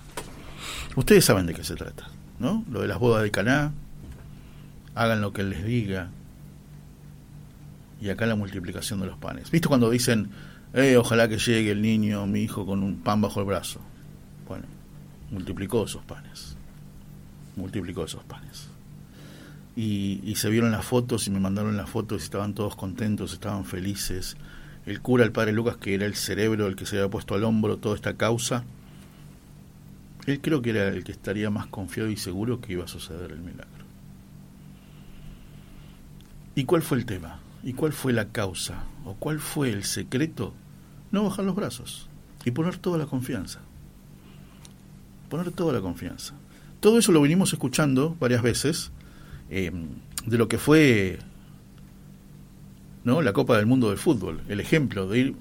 Ustedes 0.94 1.24
saben 1.24 1.46
de 1.46 1.54
qué 1.54 1.64
se 1.64 1.74
trata, 1.74 2.08
¿no? 2.38 2.64
Lo 2.70 2.82
de 2.82 2.88
las 2.88 2.98
bodas 2.98 3.22
de 3.22 3.30
Caná, 3.30 3.72
hagan 4.94 5.20
lo 5.20 5.32
que 5.32 5.42
les 5.42 5.64
diga, 5.64 6.10
y 8.00 8.08
acá 8.08 8.26
la 8.26 8.34
multiplicación 8.34 9.00
de 9.00 9.06
los 9.06 9.18
panes. 9.18 9.50
¿Viste 9.50 9.68
cuando 9.68 9.90
dicen, 9.90 10.30
eh, 10.72 10.96
ojalá 10.96 11.28
que 11.28 11.38
llegue 11.38 11.72
el 11.72 11.82
niño, 11.82 12.26
mi 12.26 12.40
hijo, 12.42 12.64
con 12.66 12.82
un 12.82 13.00
pan 13.00 13.20
bajo 13.20 13.40
el 13.40 13.46
brazo? 13.46 13.80
Bueno, 14.48 14.64
multiplicó 15.30 15.84
esos 15.84 16.02
panes. 16.04 16.56
Multiplicó 17.56 18.04
esos 18.04 18.24
panes. 18.24 18.68
Y, 19.76 20.20
y 20.24 20.34
se 20.36 20.50
vieron 20.50 20.72
las 20.72 20.84
fotos 20.84 21.26
y 21.26 21.30
me 21.30 21.40
mandaron 21.40 21.76
las 21.76 21.88
fotos 21.88 22.20
y 22.20 22.24
estaban 22.24 22.54
todos 22.54 22.76
contentos, 22.76 23.32
estaban 23.32 23.64
felices. 23.64 24.36
El 24.86 25.00
cura, 25.00 25.24
el 25.24 25.32
padre 25.32 25.52
Lucas, 25.52 25.76
que 25.76 25.94
era 25.94 26.06
el 26.06 26.14
cerebro, 26.14 26.66
el 26.66 26.76
que 26.76 26.86
se 26.86 26.96
había 26.96 27.10
puesto 27.10 27.34
al 27.34 27.44
hombro 27.44 27.76
toda 27.76 27.94
esta 27.94 28.14
causa, 28.14 28.64
él 30.26 30.40
creo 30.40 30.62
que 30.62 30.70
era 30.70 30.88
el 30.88 31.04
que 31.04 31.12
estaría 31.12 31.50
más 31.50 31.66
confiado 31.66 32.10
y 32.10 32.16
seguro 32.16 32.60
que 32.60 32.72
iba 32.72 32.84
a 32.84 32.88
suceder 32.88 33.30
el 33.32 33.40
milagro. 33.40 33.84
¿Y 36.54 36.64
cuál 36.64 36.82
fue 36.82 36.98
el 36.98 37.06
tema? 37.06 37.40
¿Y 37.62 37.72
cuál 37.74 37.92
fue 37.92 38.12
la 38.12 38.28
causa? 38.28 38.84
¿O 39.04 39.14
cuál 39.14 39.38
fue 39.38 39.70
el 39.70 39.84
secreto? 39.84 40.52
No 41.10 41.24
bajar 41.24 41.44
los 41.44 41.54
brazos 41.54 42.08
y 42.44 42.50
poner 42.50 42.78
toda 42.78 42.98
la 42.98 43.06
confianza. 43.06 43.60
Poner 45.28 45.52
toda 45.52 45.72
la 45.72 45.80
confianza. 45.80 46.34
Todo 46.80 46.98
eso 46.98 47.12
lo 47.12 47.20
venimos 47.20 47.52
escuchando 47.52 48.16
varias 48.18 48.42
veces 48.42 48.90
eh, 49.50 49.70
de 50.26 50.38
lo 50.38 50.48
que 50.48 50.58
fue 50.58 51.18
¿no? 53.04 53.22
la 53.22 53.32
Copa 53.32 53.56
del 53.56 53.66
Mundo 53.66 53.88
del 53.88 53.98
Fútbol. 53.98 54.40
El 54.48 54.60
ejemplo 54.60 55.08
de 55.08 55.18
ir, 55.18 55.34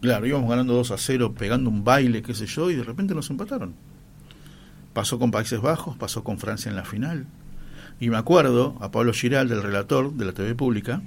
claro, 0.00 0.26
íbamos 0.26 0.48
ganando 0.48 0.74
2 0.74 0.90
a 0.90 0.98
0, 0.98 1.34
pegando 1.38 1.70
un 1.70 1.84
baile, 1.84 2.22
qué 2.22 2.34
sé 2.34 2.46
yo, 2.46 2.70
y 2.70 2.74
de 2.74 2.84
repente 2.84 3.14
nos 3.14 3.30
empataron. 3.30 3.74
Pasó 4.92 5.18
con 5.18 5.30
Países 5.30 5.60
Bajos, 5.60 5.96
pasó 5.96 6.22
con 6.22 6.38
Francia 6.38 6.68
en 6.68 6.76
la 6.76 6.84
final. 6.84 7.26
Y 8.00 8.10
me 8.10 8.16
acuerdo 8.16 8.76
a 8.80 8.90
Pablo 8.90 9.12
Giral, 9.12 9.48
del 9.48 9.62
relator 9.62 10.12
de 10.12 10.24
la 10.24 10.32
TV 10.32 10.54
Pública, 10.54 11.02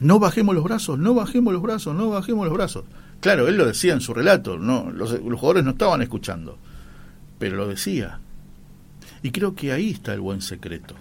no 0.00 0.18
bajemos 0.18 0.54
los 0.54 0.64
brazos, 0.64 0.98
no 0.98 1.14
bajemos 1.14 1.52
los 1.52 1.62
brazos, 1.62 1.94
no 1.94 2.10
bajemos 2.10 2.46
los 2.46 2.54
brazos. 2.54 2.84
Claro, 3.20 3.46
él 3.46 3.56
lo 3.56 3.66
decía 3.66 3.92
en 3.92 4.00
su 4.00 4.12
relato, 4.12 4.58
no, 4.58 4.90
los, 4.90 5.12
jugadores 5.12 5.64
no 5.64 5.70
estaban 5.70 6.02
escuchando, 6.02 6.58
pero 7.38 7.56
lo 7.56 7.68
decía. 7.68 8.18
Y 9.22 9.30
creo 9.30 9.54
que 9.54 9.72
ahí 9.72 9.90
está 9.90 10.12
el 10.12 10.20
buen 10.20 10.42
secreto, 10.42 10.96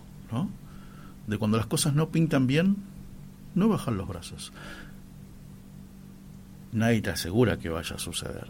De 1.27 1.38
cuando 1.38 1.57
las 1.57 1.67
cosas 1.67 1.93
no 1.93 2.09
pintan 2.09 2.47
bien, 2.47 2.77
no 3.55 3.69
bajar 3.69 3.93
los 3.93 4.07
brazos. 4.07 4.51
Nadie 6.71 7.01
te 7.01 7.09
asegura 7.09 7.59
que 7.59 7.69
vaya 7.69 7.95
a 7.95 7.99
suceder. 7.99 8.47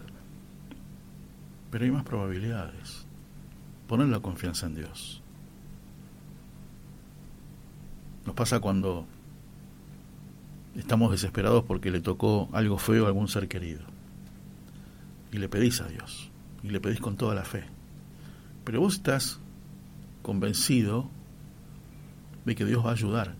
Pero 1.71 1.85
hay 1.85 1.91
más 1.91 2.03
probabilidades. 2.03 3.05
Poner 3.87 4.07
la 4.07 4.19
confianza 4.19 4.67
en 4.67 4.75
Dios. 4.75 5.21
Nos 8.25 8.35
pasa 8.35 8.59
cuando 8.59 9.05
estamos 10.75 11.11
desesperados 11.11 11.63
porque 11.63 11.91
le 11.91 12.01
tocó 12.01 12.49
algo 12.53 12.77
feo 12.77 13.05
a 13.05 13.07
algún 13.07 13.27
ser 13.27 13.47
querido. 13.47 13.81
Y 15.31 15.37
le 15.37 15.49
pedís 15.49 15.81
a 15.81 15.87
Dios, 15.87 16.29
y 16.61 16.69
le 16.69 16.79
pedís 16.79 16.99
con 16.99 17.15
toda 17.15 17.33
la 17.33 17.45
fe. 17.45 17.63
Pero 18.63 18.81
vos 18.81 18.95
estás 18.95 19.39
convencido 20.21 21.09
de 22.45 22.55
que 22.55 22.65
Dios 22.65 22.85
va 22.85 22.89
a 22.89 22.93
ayudar. 22.93 23.35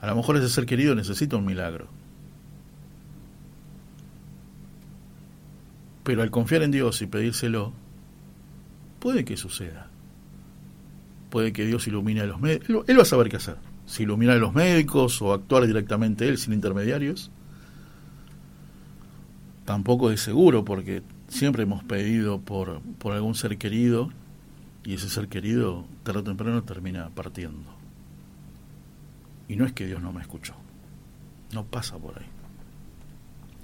A 0.00 0.06
lo 0.06 0.16
mejor 0.16 0.36
ese 0.36 0.48
ser 0.48 0.66
querido 0.66 0.94
necesita 0.94 1.36
un 1.36 1.44
milagro. 1.44 1.86
Pero 6.02 6.22
al 6.22 6.30
confiar 6.30 6.62
en 6.62 6.72
Dios 6.72 7.00
y 7.02 7.06
pedírselo, 7.06 7.72
puede 8.98 9.24
que 9.24 9.36
suceda. 9.36 9.88
Puede 11.30 11.52
que 11.52 11.64
Dios 11.64 11.86
ilumine 11.86 12.22
a 12.22 12.26
los 12.26 12.40
medios. 12.40 12.84
Él 12.88 12.98
va 12.98 13.02
a 13.02 13.06
saber 13.06 13.28
qué 13.28 13.36
hacer 13.36 13.56
si 13.86 14.04
iluminar 14.04 14.36
a 14.36 14.40
los 14.40 14.54
médicos 14.54 15.20
o 15.22 15.32
actuar 15.32 15.66
directamente 15.66 16.28
él 16.28 16.38
sin 16.38 16.52
intermediarios. 16.52 17.30
Tampoco 19.64 20.10
es 20.10 20.20
seguro 20.20 20.64
porque 20.64 21.02
siempre 21.28 21.64
hemos 21.64 21.84
pedido 21.84 22.40
por, 22.40 22.80
por 22.98 23.12
algún 23.12 23.34
ser 23.34 23.58
querido 23.58 24.10
y 24.84 24.94
ese 24.94 25.08
ser 25.08 25.28
querido 25.28 25.84
tarde 26.02 26.20
o 26.20 26.24
temprano 26.24 26.62
termina 26.62 27.08
partiendo. 27.10 27.70
Y 29.48 29.56
no 29.56 29.64
es 29.64 29.72
que 29.72 29.86
Dios 29.86 30.02
no 30.02 30.12
me 30.12 30.20
escuchó, 30.20 30.54
no 31.52 31.64
pasa 31.64 31.98
por 31.98 32.18
ahí. 32.18 32.26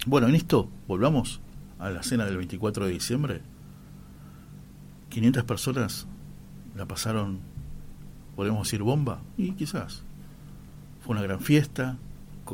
Bueno, 0.05 0.27
en 0.27 0.35
esto 0.35 0.69
volvamos 0.87 1.41
a 1.77 1.89
la 1.89 2.03
cena 2.03 2.25
del 2.25 2.37
24 2.37 2.85
de 2.85 2.91
diciembre. 2.91 3.41
500 5.09 5.43
personas 5.43 6.07
la 6.75 6.85
pasaron, 6.85 7.39
podemos 8.35 8.67
decir, 8.67 8.83
bomba, 8.83 9.21
y 9.37 9.51
quizás 9.53 10.03
fue 11.01 11.13
una 11.13 11.21
gran 11.21 11.39
fiesta, 11.39 11.97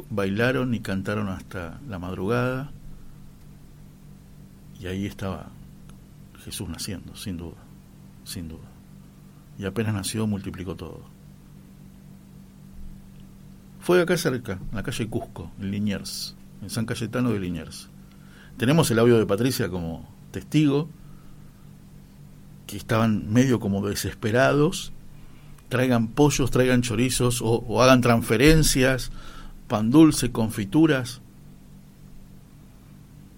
bailaron 0.09 0.73
y 0.73 0.79
cantaron 0.79 1.29
hasta 1.29 1.79
la 1.87 1.99
madrugada. 1.99 2.71
Y 4.79 4.87
ahí 4.87 5.05
estaba 5.05 5.49
Jesús 6.43 6.69
naciendo, 6.69 7.15
sin 7.15 7.37
duda, 7.37 7.57
sin 8.25 8.49
duda. 8.49 8.67
Y 9.57 9.63
apenas 9.65 9.93
nació, 9.93 10.27
multiplicó 10.27 10.75
todo. 10.75 10.99
Fue 13.79 14.01
acá 14.01 14.17
cerca, 14.17 14.53
en 14.53 14.75
la 14.75 14.83
calle 14.83 15.07
Cusco, 15.07 15.49
en 15.61 15.71
Liniers, 15.71 16.35
en 16.61 16.69
San 16.69 16.85
Cayetano 16.85 17.31
de 17.31 17.39
Liniers. 17.39 17.87
Tenemos 18.57 18.91
el 18.91 18.99
audio 18.99 19.17
de 19.17 19.25
Patricia 19.25 19.69
como 19.69 20.05
testigo, 20.31 20.89
que 22.67 22.75
estaban 22.75 23.31
medio 23.31 23.61
como 23.61 23.87
desesperados 23.87 24.91
traigan 25.69 26.07
pollos, 26.07 26.51
traigan 26.51 26.81
chorizos 26.81 27.41
o, 27.43 27.81
hagan 27.81 28.01
transferencias, 28.01 29.11
pan 29.67 29.91
dulce, 29.91 30.31
confituras, 30.31 31.21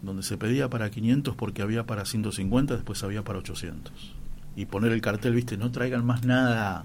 donde 0.01 0.23
se 0.23 0.37
pedía 0.37 0.69
para 0.69 0.89
500 0.89 1.35
porque 1.35 1.61
había 1.61 1.85
para 1.85 2.05
150, 2.05 2.75
después 2.75 3.03
había 3.03 3.23
para 3.23 3.39
800. 3.39 4.15
Y 4.57 4.65
poner 4.65 4.91
el 4.91 4.99
cartel, 4.99 5.33
viste, 5.33 5.55
no 5.55 5.71
traigan 5.71 6.05
más 6.05 6.25
nada, 6.25 6.83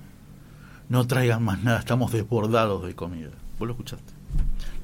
no 0.88 1.06
traigan 1.08 1.42
más 1.42 1.64
nada, 1.64 1.80
estamos 1.80 2.12
desbordados 2.12 2.86
de 2.86 2.94
comida. 2.94 3.30
¿Vos 3.58 3.66
lo 3.66 3.72
escuchaste? 3.72 4.12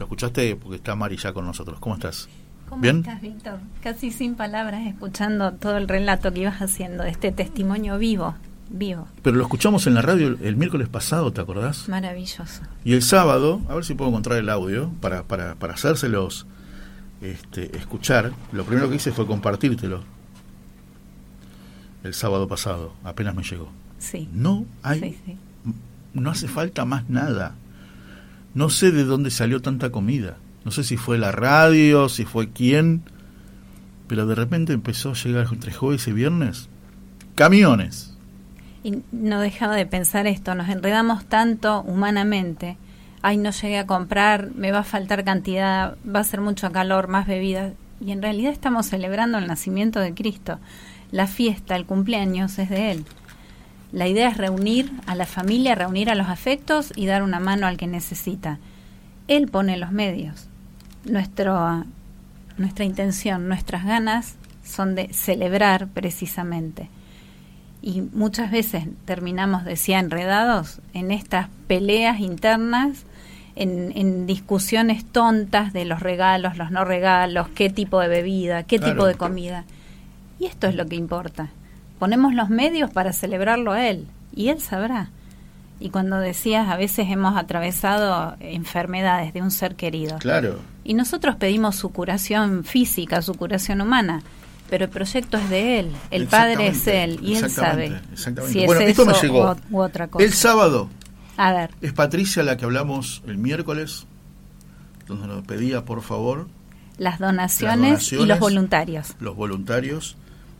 Lo 0.00 0.06
escuchaste 0.06 0.56
porque 0.56 0.76
está 0.76 0.96
Mari 0.96 1.16
ya 1.16 1.32
con 1.32 1.46
nosotros. 1.46 1.78
¿Cómo 1.78 1.94
estás? 1.94 2.28
¿Cómo 2.68 2.84
estás, 2.84 3.20
Víctor? 3.20 3.60
Casi 3.82 4.10
sin 4.10 4.34
palabras, 4.34 4.86
escuchando 4.86 5.52
todo 5.52 5.76
el 5.76 5.86
relato 5.86 6.32
que 6.32 6.40
ibas 6.40 6.60
haciendo, 6.60 7.04
este 7.04 7.30
testimonio 7.30 7.98
vivo 7.98 8.34
vivo. 8.70 9.08
Pero 9.22 9.36
lo 9.36 9.42
escuchamos 9.42 9.86
en 9.86 9.94
la 9.94 10.02
radio 10.02 10.36
el, 10.40 10.56
miércoles 10.56 10.88
pasado, 10.88 11.32
¿te 11.32 11.40
acordás? 11.40 11.88
Maravilloso. 11.88 12.62
Y 12.84 12.92
el 12.92 13.02
sábado, 13.02 13.62
a 13.68 13.74
ver 13.74 13.84
si 13.84 13.94
puedo 13.94 14.10
encontrar 14.10 14.38
el 14.38 14.48
audio 14.48 14.90
para, 15.00 15.22
para, 15.22 15.54
para 15.54 15.74
hacérselos 15.74 16.46
este, 17.20 17.76
escuchar. 17.76 18.32
Lo 18.52 18.64
primero 18.64 18.88
que 18.88 18.96
hice 18.96 19.12
fue 19.12 19.26
compartírtelo. 19.26 20.02
El 22.04 22.14
sábado 22.14 22.48
pasado, 22.48 22.92
apenas 23.04 23.34
me 23.34 23.42
llegó. 23.42 23.70
Sí. 23.98 24.28
No 24.32 24.64
hay, 24.82 25.18
no 26.14 26.30
hace 26.30 26.48
falta 26.48 26.84
más 26.84 27.08
nada. 27.08 27.54
No 28.54 28.70
sé 28.70 28.92
de 28.92 29.04
dónde 29.04 29.30
salió 29.30 29.60
tanta 29.60 29.90
comida. 29.90 30.36
No 30.64 30.70
sé 30.70 30.84
si 30.84 30.96
fue 30.96 31.18
la 31.18 31.32
radio, 31.32 32.08
si 32.08 32.24
fue 32.24 32.50
quién, 32.50 33.02
pero 34.06 34.26
de 34.26 34.34
repente 34.34 34.72
empezó 34.72 35.10
a 35.10 35.14
llegar 35.14 35.48
entre 35.52 35.72
jueves 35.72 36.06
y 36.08 36.12
viernes 36.12 36.68
camiones. 37.38 38.16
Y 38.82 39.02
no 39.12 39.40
dejaba 39.40 39.76
de 39.76 39.86
pensar 39.86 40.26
esto, 40.26 40.56
nos 40.56 40.68
enredamos 40.68 41.24
tanto 41.26 41.82
humanamente. 41.82 42.76
Ay, 43.22 43.36
no 43.36 43.50
llegué 43.50 43.78
a 43.78 43.86
comprar, 43.86 44.50
me 44.56 44.72
va 44.72 44.80
a 44.80 44.84
faltar 44.84 45.22
cantidad, 45.22 45.96
va 46.04 46.20
a 46.20 46.24
ser 46.24 46.40
mucho 46.40 46.72
calor, 46.72 47.06
más 47.06 47.28
bebidas. 47.28 47.74
Y 48.00 48.10
en 48.10 48.22
realidad 48.22 48.52
estamos 48.52 48.86
celebrando 48.86 49.38
el 49.38 49.46
nacimiento 49.46 50.00
de 50.00 50.14
Cristo. 50.14 50.58
La 51.10 51.26
fiesta, 51.26 51.76
el 51.76 51.86
cumpleaños 51.86 52.58
es 52.58 52.68
de 52.70 52.90
Él. 52.92 53.04
La 53.92 54.06
idea 54.06 54.28
es 54.28 54.36
reunir 54.36 54.92
a 55.06 55.14
la 55.14 55.24
familia, 55.26 55.74
reunir 55.74 56.10
a 56.10 56.14
los 56.14 56.28
afectos 56.28 56.92
y 56.94 57.06
dar 57.06 57.22
una 57.22 57.40
mano 57.40 57.66
al 57.66 57.76
que 57.78 57.86
necesita. 57.86 58.58
Él 59.28 59.48
pone 59.48 59.78
los 59.78 59.92
medios. 59.92 60.48
Nuestro, 61.04 61.84
nuestra 62.58 62.84
intención, 62.84 63.48
nuestras 63.48 63.84
ganas 63.84 64.34
son 64.62 64.94
de 64.94 65.12
celebrar 65.14 65.88
precisamente. 65.88 66.90
Y 67.80 68.02
muchas 68.02 68.50
veces 68.50 68.84
terminamos, 69.06 69.64
decía, 69.64 70.00
enredados 70.00 70.80
en 70.92 71.10
estas 71.10 71.48
peleas 71.68 72.20
internas, 72.20 73.04
en, 73.56 73.92
en 73.96 74.26
discusiones 74.26 75.04
tontas 75.06 75.72
de 75.72 75.84
los 75.86 76.00
regalos, 76.00 76.58
los 76.58 76.70
no 76.70 76.84
regalos, 76.84 77.48
qué 77.48 77.70
tipo 77.70 78.00
de 78.00 78.08
bebida, 78.08 78.64
qué 78.64 78.78
Claro. 78.78 78.92
tipo 78.92 79.06
de 79.06 79.14
comida. 79.14 79.64
Y 80.38 80.46
esto 80.46 80.66
es 80.66 80.74
lo 80.74 80.86
que 80.86 80.96
importa. 80.96 81.48
Ponemos 81.98 82.34
los 82.34 82.48
medios 82.48 82.90
para 82.90 83.12
celebrarlo 83.12 83.72
a 83.72 83.86
Él 83.88 84.06
y 84.34 84.48
Él 84.48 84.60
sabrá. 84.60 85.10
Y 85.80 85.90
cuando 85.90 86.18
decías, 86.18 86.68
a 86.68 86.76
veces 86.76 87.06
hemos 87.08 87.36
atravesado 87.36 88.36
enfermedades 88.40 89.32
de 89.32 89.42
un 89.42 89.50
ser 89.50 89.74
querido. 89.76 90.18
Claro. 90.18 90.58
Y 90.84 90.94
nosotros 90.94 91.36
pedimos 91.36 91.76
su 91.76 91.90
curación 91.90 92.64
física, 92.64 93.22
su 93.22 93.34
curación 93.34 93.80
humana, 93.80 94.22
pero 94.70 94.84
el 94.86 94.90
proyecto 94.90 95.36
es 95.38 95.48
de 95.50 95.78
Él, 95.80 95.90
el 96.10 96.26
Padre 96.26 96.68
es 96.68 96.86
Él 96.86 97.20
y 97.22 97.36
Él 97.36 97.50
sabe 97.50 97.92
exactamente, 98.12 98.52
si 98.52 98.60
es 98.60 98.66
Bueno, 98.66 98.80
esto 98.82 99.02
eso 99.02 99.10
me 99.12 99.20
llegó. 99.20 99.56
u, 99.70 99.76
u 99.76 99.82
otra 99.82 100.08
cosa. 100.08 100.24
El 100.24 100.32
sábado 100.32 100.88
A 101.36 101.52
ver, 101.52 101.70
es 101.80 101.92
Patricia 101.92 102.42
la 102.42 102.56
que 102.56 102.64
hablamos 102.64 103.22
el 103.26 103.38
miércoles, 103.38 104.06
donde 105.06 105.26
nos 105.28 105.44
pedía 105.46 105.84
por 105.84 106.02
favor 106.02 106.48
las 106.98 107.18
donaciones, 107.20 107.78
Las 107.78 107.88
donaciones. 108.10 108.12
y 108.24 108.26
los 108.26 108.38
voluntarios. 108.40 109.14
los 109.20 109.36
voluntarios. 109.36 110.16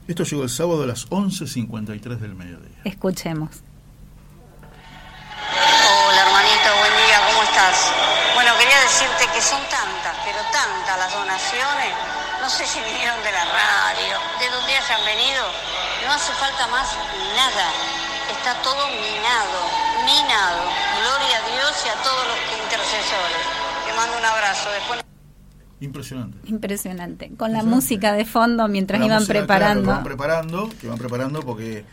Esto 0.09 0.24
llegó 0.24 0.42
el 0.42 0.48
sábado 0.48 0.84
a 0.84 0.86
las 0.86 1.04
11.53 1.11 2.00
del 2.16 2.34
mediodía. 2.34 2.80
Escuchemos. 2.84 3.61
Hola 5.52 6.20
hermanito, 6.24 6.68
buen 6.80 6.96
día, 6.96 7.20
¿cómo 7.28 7.42
estás? 7.44 7.92
Bueno, 8.32 8.56
quería 8.56 8.80
decirte 8.88 9.28
que 9.36 9.42
son 9.44 9.61
tantas, 9.68 10.16
pero 10.24 10.40
tantas 10.48 10.96
las 10.96 11.12
donaciones. 11.12 11.92
No 12.40 12.48
sé 12.48 12.64
si 12.64 12.80
vinieron 12.80 13.20
de 13.20 13.32
la 13.32 13.44
radio, 13.52 14.16
de 14.40 14.48
donde 14.48 14.72
hayan 14.80 15.04
venido. 15.04 15.44
No 16.06 16.12
hace 16.14 16.32
falta 16.40 16.66
más 16.68 16.88
nada. 17.36 17.68
Está 18.32 18.56
todo 18.64 18.88
minado, 18.88 19.61
minado. 20.09 20.72
Gloria 21.04 21.36
a 21.36 21.44
Dios 21.52 21.84
y 21.84 21.88
a 21.92 21.96
todos 22.00 22.24
los 22.32 22.38
intercesores. 22.64 23.44
Te 23.84 23.92
mando 23.92 24.16
un 24.16 24.24
abrazo. 24.24 24.70
Después 24.72 25.07
Impresionante. 25.81 26.37
Impresionante. 26.49 27.31
Con 27.37 27.53
la 27.53 27.62
música 27.62 28.12
de 28.12 28.24
fondo 28.24 28.66
mientras 28.68 29.05
iban 29.05 29.24
preparando. 29.26 29.85
claro, 29.85 30.03
que 30.03 30.09
van 30.09 30.16
preparando, 30.16 30.70
que 30.81 30.89
van 30.89 30.99
preparando 30.99 31.41
porque 31.43 31.85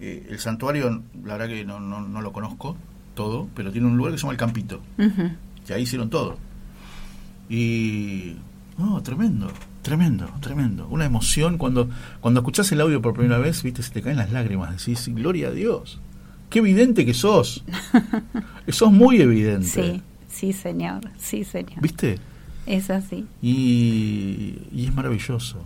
eh, 0.00 0.26
el 0.30 0.38
santuario, 0.38 1.02
la 1.24 1.36
verdad 1.36 1.48
que 1.48 1.64
no, 1.64 1.80
no, 1.80 2.00
no 2.00 2.20
lo 2.20 2.32
conozco 2.32 2.76
todo, 3.14 3.48
pero 3.54 3.72
tiene 3.72 3.86
un 3.88 3.96
lugar 3.96 4.12
que 4.12 4.18
se 4.18 4.22
llama 4.22 4.32
El 4.32 4.38
Campito, 4.38 4.80
Ujú. 4.98 5.30
que 5.66 5.74
ahí 5.74 5.82
hicieron 5.82 6.10
todo. 6.10 6.38
Y... 7.48 8.36
No, 8.78 9.02
tremendo, 9.02 9.50
tremendo, 9.80 10.28
tremendo. 10.40 10.86
Una 10.88 11.06
emoción 11.06 11.56
cuando, 11.56 11.88
cuando 12.20 12.40
escuchás 12.40 12.70
el 12.72 12.80
audio 12.82 13.00
por 13.00 13.14
primera 13.14 13.38
vez, 13.38 13.62
viste, 13.62 13.82
se 13.82 13.90
te 13.90 14.02
caen 14.02 14.18
las 14.18 14.30
lágrimas, 14.32 14.76
decís, 14.76 15.08
gloria 15.14 15.48
a 15.48 15.50
Dios. 15.52 15.98
Qué 16.50 16.58
evidente 16.58 17.06
que 17.06 17.14
sos. 17.14 17.64
sos 18.68 18.92
muy 18.92 19.20
evidente. 19.20 19.66
Sí, 19.66 20.02
sí, 20.28 20.52
señor. 20.52 21.08
Sí, 21.18 21.42
señor. 21.44 21.80
¿Viste? 21.80 22.18
Es 22.66 22.90
así. 22.90 23.26
Y, 23.40 24.58
y 24.72 24.86
es 24.86 24.94
maravilloso. 24.94 25.58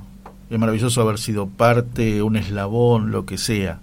Es 0.51 0.59
maravilloso 0.59 1.01
haber 1.01 1.19
sido 1.19 1.47
parte, 1.49 2.23
un 2.23 2.37
eslabón, 2.37 3.11
lo 3.11 3.25
que 3.25 3.39
sea. 3.39 3.81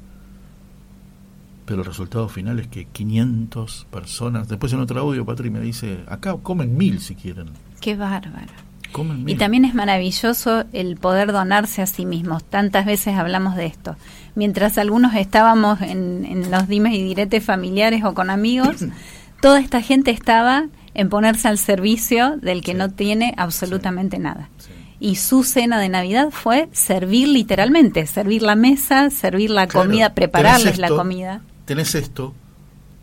Pero 1.65 1.81
el 1.81 1.85
resultado 1.85 2.29
final 2.29 2.59
es 2.59 2.67
que 2.67 2.85
500 2.85 3.87
personas. 3.91 4.47
Después 4.47 4.71
en 4.73 4.79
otro 4.79 4.99
audio, 4.99 5.25
Patri 5.25 5.49
me 5.49 5.59
dice: 5.59 5.99
acá 6.07 6.35
comen 6.41 6.77
mil 6.77 7.01
si 7.01 7.15
quieren. 7.15 7.47
Qué 7.81 7.95
bárbaro. 7.95 8.53
Comen 8.91 9.23
mil. 9.23 9.35
Y 9.35 9.37
también 9.37 9.65
es 9.65 9.73
maravilloso 9.73 10.63
el 10.71 10.95
poder 10.97 11.31
donarse 11.31 11.81
a 11.81 11.87
sí 11.87 12.05
mismos. 12.05 12.43
Tantas 12.43 12.85
veces 12.85 13.15
hablamos 13.15 13.55
de 13.55 13.65
esto. 13.65 13.95
Mientras 14.35 14.77
algunos 14.77 15.13
estábamos 15.15 15.81
en, 15.81 16.25
en 16.25 16.51
los 16.51 16.67
dimes 16.67 16.93
y 16.93 17.03
diretes 17.03 17.43
familiares 17.43 18.03
o 18.05 18.13
con 18.13 18.29
amigos, 18.29 18.85
toda 19.41 19.59
esta 19.59 19.81
gente 19.81 20.11
estaba 20.11 20.67
en 20.97 21.07
ponerse 21.09 21.47
al 21.47 21.57
servicio 21.57 22.35
del 22.41 22.61
que 22.61 22.73
Sí. 22.73 22.77
no 22.77 22.89
tiene 22.91 23.33
absolutamente 23.37 24.19
nada. 24.19 24.49
Sí. 24.57 24.71
Y 24.99 25.15
su 25.15 25.43
cena 25.43 25.79
de 25.79 25.89
Navidad 25.89 26.29
fue 26.31 26.67
servir 26.73 27.27
literalmente, 27.29 28.05
servir 28.07 28.41
la 28.41 28.55
mesa, 28.55 29.09
servir 29.11 29.51
la 29.51 29.67
Claro, 29.67 29.87
comida, 29.87 30.13
prepararles 30.13 30.77
la 30.79 30.89
comida. 30.89 31.41
Tenés 31.65 31.95
esto, 31.95 32.33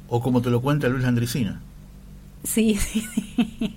o 0.08 0.20
como 0.20 0.42
te 0.42 0.50
lo 0.50 0.60
cuenta 0.60 0.88
Luis 0.88 1.04
Landricina, 1.04 1.60
Sí, 2.42 2.74
sí, 2.80 3.06
sí. 3.16 3.76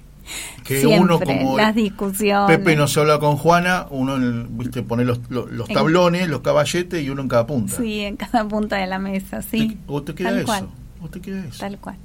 que 0.64 0.82
Siempre, 0.82 1.00
uno 1.00 1.20
como 1.20 1.56
las 1.58 1.74
discusiones. 1.76 2.58
Pepe 2.58 2.76
no 2.76 2.88
se 2.88 3.00
habla 3.00 3.20
con 3.20 3.38
Juana, 3.38 3.86
uno 3.92 4.16
en- 4.16 4.58
viste 4.58 4.82
pone 4.84 5.06
los, 5.06 5.20
los, 5.30 5.50
los 5.52 5.70
En- 5.70 5.76
tablones, 5.76 6.28
los 6.28 6.42
caballetes 6.42 7.02
y 7.04 7.10
uno 7.10 7.22
en 7.22 7.28
cada 7.30 7.46
punta. 7.48 7.78
Sí, 7.78 8.00
en 8.02 8.18
cada 8.18 8.46
punta 8.48 8.78
de 8.78 8.88
la 8.88 9.00
mesa, 9.00 9.42
sí. 9.42 9.78
O 9.88 10.02
te 10.02 10.14
queda 10.16 10.30
tal 10.30 10.38
eso, 10.40 10.46
cual, 10.48 10.68
o 11.02 11.08
te 11.08 11.22
queda 11.22 11.46
eso. 11.46 11.60
tal 11.60 11.78
cual. 11.78 11.96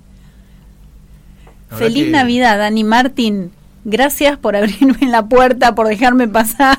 Feliz 1.79 2.05
que- 2.05 2.11
Navidad, 2.11 2.59
Dani 2.59 2.85
Martín. 2.85 3.51
Gracias 3.85 4.39
por 4.39 4.55
abrirme 4.57 5.09
la 5.09 5.27
puerta, 5.27 5.75
por 5.75 5.89
dejarme 5.89 6.29
pasar. 6.29 6.79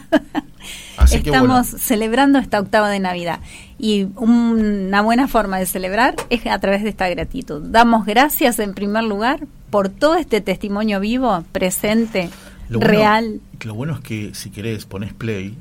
Así 0.95 1.17
Estamos 1.17 1.67
celebrando 1.67 2.39
esta 2.39 2.59
octava 2.59 2.89
de 2.89 2.99
Navidad 2.99 3.39
y 3.79 4.03
un- 4.15 4.85
una 4.87 5.01
buena 5.01 5.27
forma 5.27 5.57
de 5.59 5.65
celebrar 5.65 6.15
es 6.29 6.45
a 6.45 6.57
través 6.59 6.83
de 6.83 6.89
esta 6.89 7.09
gratitud. 7.09 7.61
Damos 7.65 8.05
gracias 8.05 8.59
en 8.59 8.73
primer 8.73 9.03
lugar 9.03 9.45
por 9.69 9.89
todo 9.89 10.15
este 10.15 10.39
testimonio 10.39 10.99
vivo, 10.99 11.43
presente, 11.51 12.29
Lo 12.69 12.79
bueno- 12.79 12.93
real. 12.93 13.41
Lo 13.65 13.73
bueno 13.73 13.93
es 13.95 13.99
que 14.01 14.33
si 14.33 14.49
querés 14.51 14.85
pones 14.85 15.13
play 15.13 15.57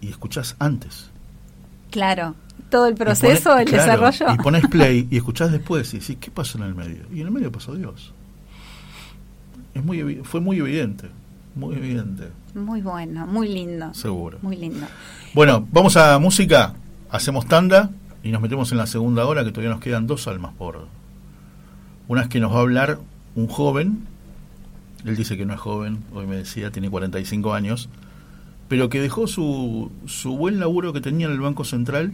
y 0.00 0.08
escuchás 0.08 0.56
antes. 0.58 1.10
Claro, 1.90 2.34
todo 2.70 2.86
el 2.86 2.94
proceso, 2.94 3.56
el 3.58 3.66
claro, 3.68 4.06
desarrollo. 4.08 4.34
Y 4.34 4.38
pones 4.42 4.66
play 4.68 5.06
y 5.10 5.16
escuchás 5.18 5.52
después 5.52 5.92
y 5.94 5.98
decís, 5.98 6.16
¿qué 6.18 6.30
pasó 6.30 6.58
en 6.58 6.64
el 6.64 6.74
medio? 6.74 7.02
Y 7.12 7.20
en 7.20 7.26
el 7.26 7.30
medio 7.32 7.52
pasó 7.52 7.74
Dios. 7.74 8.14
Es 9.74 9.84
muy 9.84 10.20
fue 10.24 10.40
muy 10.40 10.58
evidente, 10.58 11.08
muy 11.54 11.76
evidente, 11.76 12.28
Muy 12.54 12.82
bueno, 12.82 13.26
muy 13.26 13.48
lindo. 13.48 13.92
seguro. 13.94 14.38
Muy 14.42 14.56
lindo. 14.56 14.86
Bueno, 15.34 15.66
vamos 15.72 15.96
a 15.96 16.18
música, 16.18 16.74
hacemos 17.10 17.46
tanda 17.46 17.90
y 18.22 18.30
nos 18.30 18.42
metemos 18.42 18.72
en 18.72 18.78
la 18.78 18.86
segunda 18.86 19.26
hora 19.26 19.44
que 19.44 19.50
todavía 19.50 19.70
nos 19.70 19.80
quedan 19.80 20.06
dos 20.06 20.26
almas 20.28 20.52
por... 20.54 20.88
Una 22.08 22.22
es 22.22 22.28
que 22.28 22.40
nos 22.40 22.52
va 22.52 22.56
a 22.58 22.60
hablar 22.60 22.98
un 23.36 23.46
joven, 23.46 24.06
él 25.04 25.16
dice 25.16 25.36
que 25.36 25.46
no 25.46 25.54
es 25.54 25.60
joven, 25.60 26.02
hoy 26.12 26.26
me 26.26 26.36
decía, 26.36 26.72
tiene 26.72 26.90
45 26.90 27.54
años, 27.54 27.88
pero 28.68 28.88
que 28.88 29.00
dejó 29.00 29.28
su, 29.28 29.92
su 30.06 30.36
buen 30.36 30.58
laburo 30.58 30.92
que 30.92 31.00
tenía 31.00 31.26
en 31.26 31.32
el 31.32 31.40
Banco 31.40 31.64
Central 31.64 32.12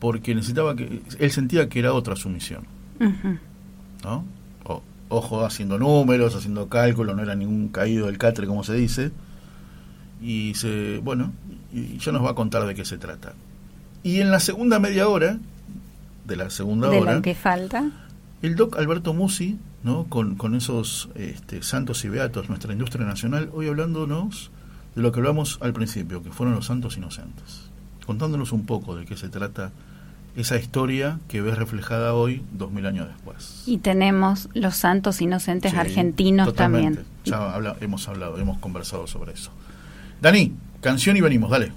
porque 0.00 0.34
necesitaba 0.34 0.74
que, 0.74 1.02
él 1.18 1.30
sentía 1.30 1.68
que 1.68 1.78
era 1.78 1.92
otra 1.92 2.16
su 2.16 2.28
misión. 2.28 2.64
¿no? 4.02 4.24
Ojo, 5.10 5.44
haciendo 5.44 5.78
números, 5.78 6.34
haciendo 6.34 6.68
cálculos, 6.68 7.14
no 7.16 7.22
era 7.22 7.34
ningún 7.34 7.68
caído 7.68 8.06
del 8.06 8.16
catre, 8.16 8.46
como 8.46 8.64
se 8.64 8.74
dice, 8.74 9.10
y 10.22 10.54
se, 10.54 10.98
bueno, 11.02 11.32
y 11.72 11.98
ya 11.98 12.12
nos 12.12 12.24
va 12.24 12.30
a 12.30 12.34
contar 12.34 12.64
de 12.64 12.74
qué 12.74 12.84
se 12.84 12.96
trata. 12.96 13.34
Y 14.02 14.20
en 14.20 14.30
la 14.30 14.40
segunda 14.40 14.78
media 14.78 15.08
hora, 15.08 15.38
de 16.26 16.36
la 16.36 16.48
segunda 16.48 16.88
De 16.88 17.00
hora, 17.00 17.16
lo 17.16 17.22
que 17.22 17.34
falta. 17.34 17.90
el 18.40 18.54
doc 18.54 18.78
Alberto 18.78 19.12
Musi, 19.12 19.58
¿no? 19.82 20.04
con, 20.04 20.36
con 20.36 20.54
esos 20.54 21.08
este, 21.16 21.62
santos 21.62 22.04
y 22.04 22.08
beatos, 22.08 22.48
nuestra 22.48 22.72
industria 22.72 23.04
nacional, 23.04 23.50
hoy 23.52 23.66
hablándonos 23.68 24.50
de 24.94 25.02
lo 25.02 25.12
que 25.12 25.18
hablamos 25.18 25.58
al 25.60 25.72
principio, 25.72 26.22
que 26.22 26.30
fueron 26.30 26.54
los 26.54 26.66
santos 26.66 26.96
inocentes, 26.96 27.62
contándonos 28.06 28.52
un 28.52 28.64
poco 28.64 28.94
de 28.94 29.06
qué 29.06 29.16
se 29.16 29.28
trata 29.28 29.72
esa 30.36 30.56
historia 30.56 31.18
que 31.28 31.40
ves 31.40 31.58
reflejada 31.58 32.14
hoy, 32.14 32.42
dos 32.52 32.70
mil 32.70 32.86
años 32.86 33.08
después. 33.08 33.62
Y 33.66 33.78
tenemos 33.78 34.48
los 34.54 34.76
santos 34.76 35.20
inocentes 35.20 35.72
Sí, 35.72 35.76
argentinos 35.78 36.46
totalmente. 36.46 37.02
también. 37.02 37.06
Ya 37.24 37.52
habla- 37.54 37.76
hemos 37.80 38.08
hablado, 38.08 38.38
hemos 38.38 38.58
conversado 38.58 39.06
sobre 39.06 39.32
eso. 39.32 39.50
Dani, 40.22 40.52
canción 40.80 41.16
y 41.16 41.20
venimos, 41.20 41.50
dale. 41.50 41.72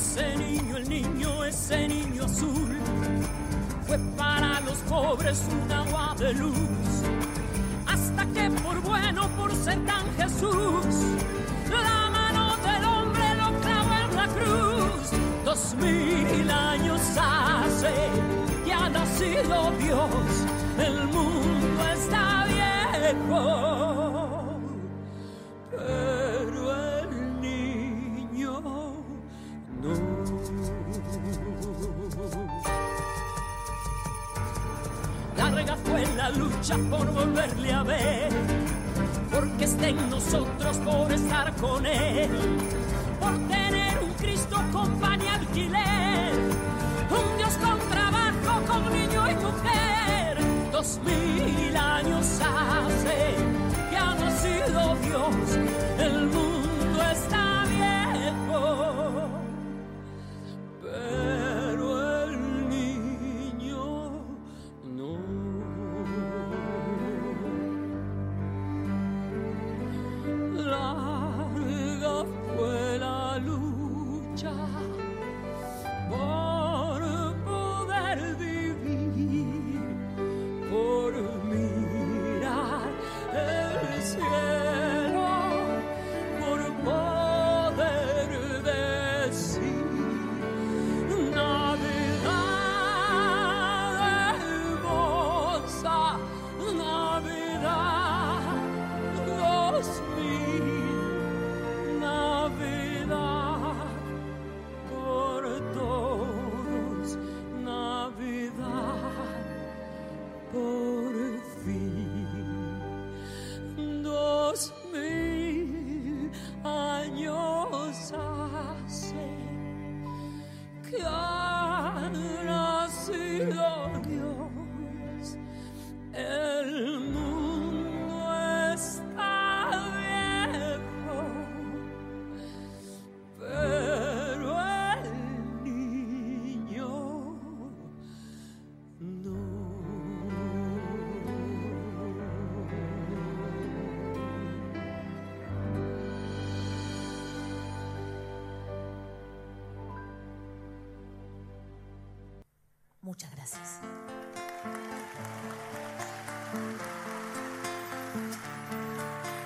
Ese 0.00 0.36
niño, 0.36 0.76
el 0.76 0.88
niño, 0.88 1.44
ese 1.44 1.88
niño 1.88 2.24
azul, 2.24 2.78
fue 3.86 3.98
para 4.16 4.60
los 4.60 4.78
pobres 4.88 5.42
un 5.50 5.72
agua 5.72 6.14
de 6.18 6.34
luz. 6.34 6.90
Hasta 7.86 8.24
que 8.26 8.48
por 8.62 8.80
bueno, 8.82 9.28
por 9.36 9.52
ser 9.54 9.84
tan 9.86 10.06
Jesús, 10.16 10.86
la 11.70 12.10
mano 12.10 12.56
del 12.66 12.84
hombre 12.84 13.34
lo 13.40 13.48
clavó 13.60 13.92
en 14.04 14.16
la 14.16 14.26
cruz. 14.36 15.10
Dos 15.44 15.74
mil 15.74 16.48
años 16.48 17.00
hace 17.20 17.92
que 18.64 18.72
ha 18.72 18.88
nacido 18.88 19.72
Dios, 19.80 20.46
el 20.78 21.06
mundo 21.08 21.82
está 21.92 22.46
viejo, 22.46 23.87
lucha 36.30 36.76
por 36.90 37.10
volverle 37.12 37.72
a 37.72 37.82
ver, 37.82 38.28
porque 39.30 39.64
esté 39.64 39.88
en 39.88 40.10
nosotros 40.10 40.76
por 40.78 41.12
estar 41.12 41.54
con 41.56 41.86
Él, 41.86 42.30
por 43.20 43.32
tener 43.48 43.98
un 44.02 44.12
Cristo 44.14 44.56
compañía 44.72 45.34
alquiler, 45.34 46.32
un 47.10 47.36
Dios 47.38 47.54
con 47.58 47.78
trabajo, 47.88 48.62
con 48.66 48.92
niño 48.92 49.30
y 49.30 49.34
mujer. 49.34 50.38
Dos 50.72 51.00
mil 51.04 51.76
años 51.76 52.40
hace 52.40 53.34
que 53.90 53.96
ha 53.96 54.14
nacido 54.14 54.96
Dios, 55.02 55.58
el 55.98 56.26
mundo 56.26 56.57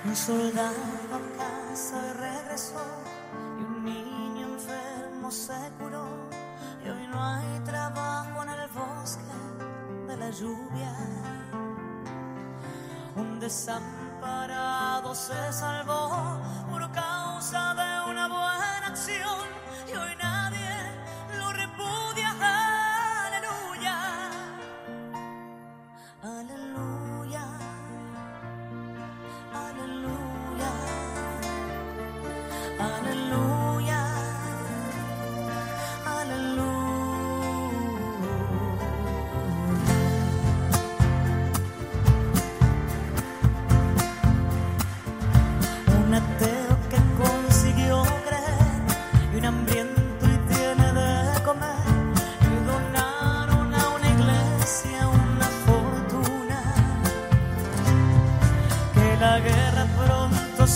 Un 0.05 0.17
soldado 0.17 0.77
a 1.13 1.39
casa 1.39 2.13
regresó 2.15 2.85
y 3.59 3.63
un 3.63 3.85
niño 3.85 4.47
enfermo 4.55 5.31
se 5.31 5.55
curó. 5.79 6.07
Y 6.85 6.89
hoy 6.89 7.07
no 7.07 7.25
hay 7.25 7.61
trabajo 7.61 8.43
en 8.43 8.49
el 8.49 8.69
bosque 8.71 9.23
de 10.09 10.17
la 10.17 10.31
lluvia. 10.31 10.97
Un 13.15 13.39
desamparado 13.39 15.15
se 15.15 15.53
salvó 15.53 16.41
por 16.69 16.83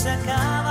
se 0.07 0.13
acabará 0.13 0.66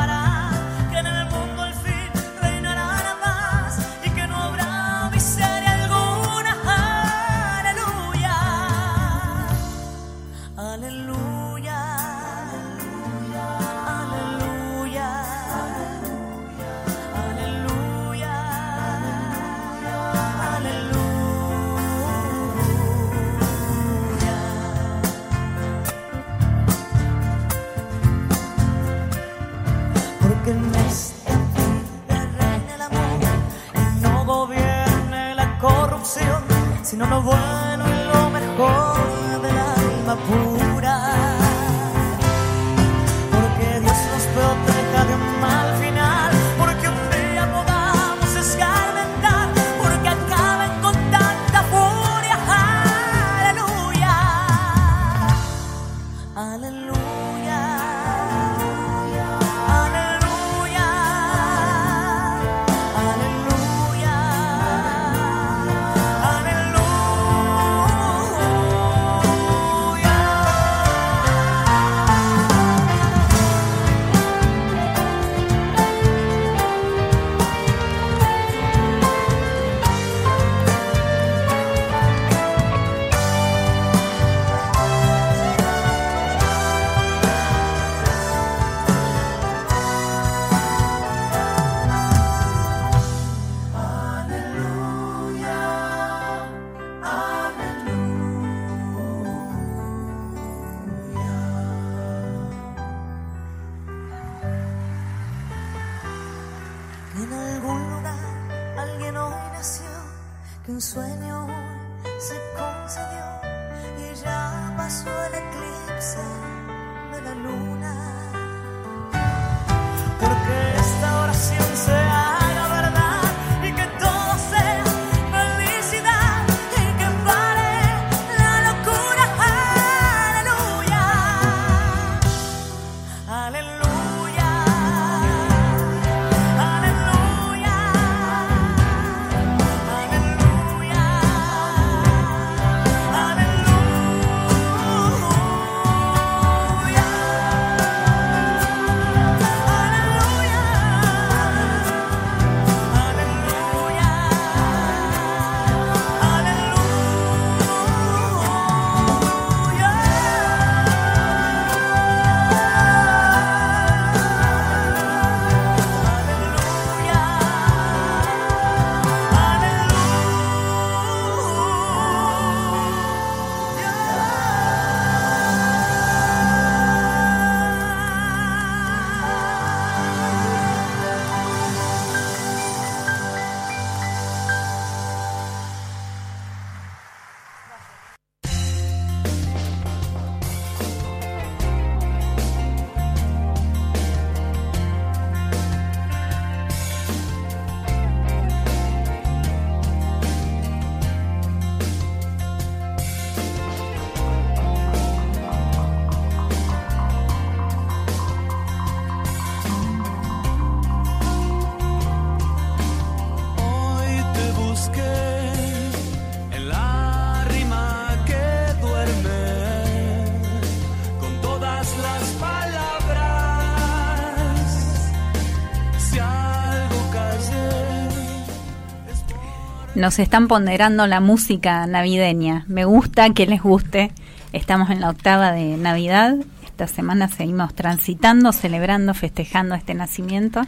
Nos 229.97 230.19
están 230.19 230.47
ponderando 230.47 231.07
la 231.07 231.21
música 231.21 231.87
navideña. 231.87 232.67
Me 232.69 232.85
gusta 232.85 233.31
que 233.31 233.47
les 233.47 233.63
guste. 233.63 234.11
Estamos 234.53 234.91
en 234.91 235.01
la 235.01 235.09
octava 235.09 235.53
de 235.53 235.79
Navidad. 235.79 236.37
Esta 236.67 236.87
semana 236.87 237.29
seguimos 237.29 237.73
transitando, 237.75 238.53
celebrando, 238.53 239.15
festejando 239.15 239.75
este 239.75 239.95
nacimiento. 239.95 240.61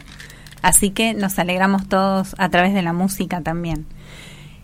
Así 0.63 0.89
que 0.89 1.13
nos 1.13 1.37
alegramos 1.37 1.87
todos 1.87 2.33
a 2.39 2.49
través 2.49 2.73
de 2.73 2.81
la 2.81 2.91
música 2.91 3.41
también. 3.41 3.85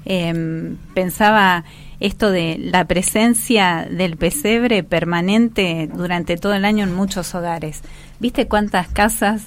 Em, 0.03 0.77
pensaba 0.95 1.63
esto 1.99 2.31
de 2.31 2.57
la 2.57 2.85
presencia 2.85 3.87
del 3.87 4.17
pesebre 4.17 4.81
permanente 4.81 5.87
durante 5.93 6.37
todo 6.37 6.55
el 6.55 6.65
año 6.65 6.85
en 6.85 6.95
muchos 6.95 7.35
hogares. 7.35 7.83
¿Viste 8.19 8.47
cuántas 8.47 8.87
casas 8.87 9.43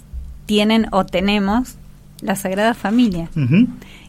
tienen 0.46 0.86
o 0.92 1.04
tenemos 1.04 1.74
la 2.20 2.36
Sagrada 2.36 2.74
Familia? 2.74 3.28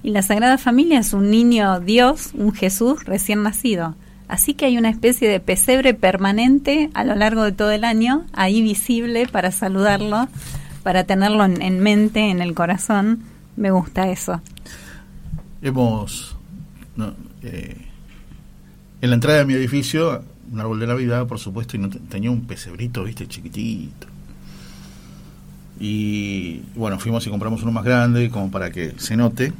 Y 0.04 0.12
la 0.12 0.22
Sagrada 0.22 0.58
Familia 0.58 1.00
es 1.00 1.14
un 1.14 1.30
niño 1.30 1.80
Dios, 1.82 2.32
un 2.34 2.54
Jesús 2.54 3.04
recién 3.06 3.44
nacido. 3.44 3.96
Así 4.28 4.54
que 4.54 4.66
hay 4.66 4.78
una 4.78 4.90
especie 4.90 5.28
de 5.28 5.40
pesebre 5.40 5.94
permanente 5.94 6.90
a 6.94 7.04
lo 7.04 7.16
largo 7.16 7.44
de 7.44 7.52
todo 7.52 7.72
el 7.72 7.84
año, 7.84 8.26
ahí 8.34 8.62
visible 8.62 9.28
para 9.28 9.52
saludarlo, 9.52 10.28
para 10.84 11.04
tenerlo 11.04 11.44
en, 11.46 11.62
en 11.62 11.80
mente, 11.80 12.30
en 12.30 12.42
el 12.42 12.54
corazón. 12.54 13.24
Me 13.56 13.72
gusta 13.72 14.10
eso. 14.10 14.42
Hemos. 15.62 16.36
eh, 17.44 17.76
en 19.02 19.10
la 19.10 19.16
entrada 19.16 19.40
de 19.40 19.46
mi 19.46 19.54
edificio, 19.54 20.24
un 20.52 20.60
árbol 20.60 20.80
de 20.80 20.88
Navidad, 20.88 21.26
por 21.28 21.40
supuesto, 21.40 21.76
y 21.76 21.80
no 21.80 21.90
te- 21.90 22.00
tenía 22.00 22.30
un 22.32 22.42
pesebrito, 22.46 23.04
viste, 23.04 23.28
chiquitito. 23.28 24.08
Y 25.80 26.62
bueno, 26.76 27.00
fuimos 27.00 27.26
y 27.26 27.30
compramos 27.30 27.64
uno 27.64 27.72
más 27.72 27.84
grande, 27.86 28.30
como 28.30 28.52
para 28.52 28.70
que 28.72 28.94
se 28.98 29.16
note. 29.16 29.54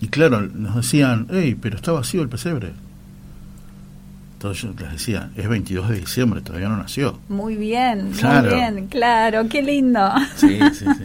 Y 0.00 0.08
claro, 0.08 0.40
nos 0.40 0.76
decían, 0.76 1.26
hey, 1.30 1.56
pero 1.60 1.76
está 1.76 1.92
vacío 1.92 2.22
el 2.22 2.28
pesebre. 2.28 2.72
Entonces 4.34 4.62
yo 4.62 4.72
les 4.78 4.92
decía, 4.92 5.30
es 5.36 5.48
22 5.48 5.88
de 5.90 6.00
diciembre, 6.00 6.40
todavía 6.40 6.68
no 6.68 6.76
nació. 6.78 7.18
Muy 7.28 7.56
bien, 7.56 8.10
Claro. 8.18 8.48
muy 8.50 8.58
bien, 8.58 8.86
claro, 8.88 9.46
qué 9.48 9.62
lindo. 9.62 10.00
Sí, 10.36 10.58
sí, 10.72 10.84
sí. 10.98 11.04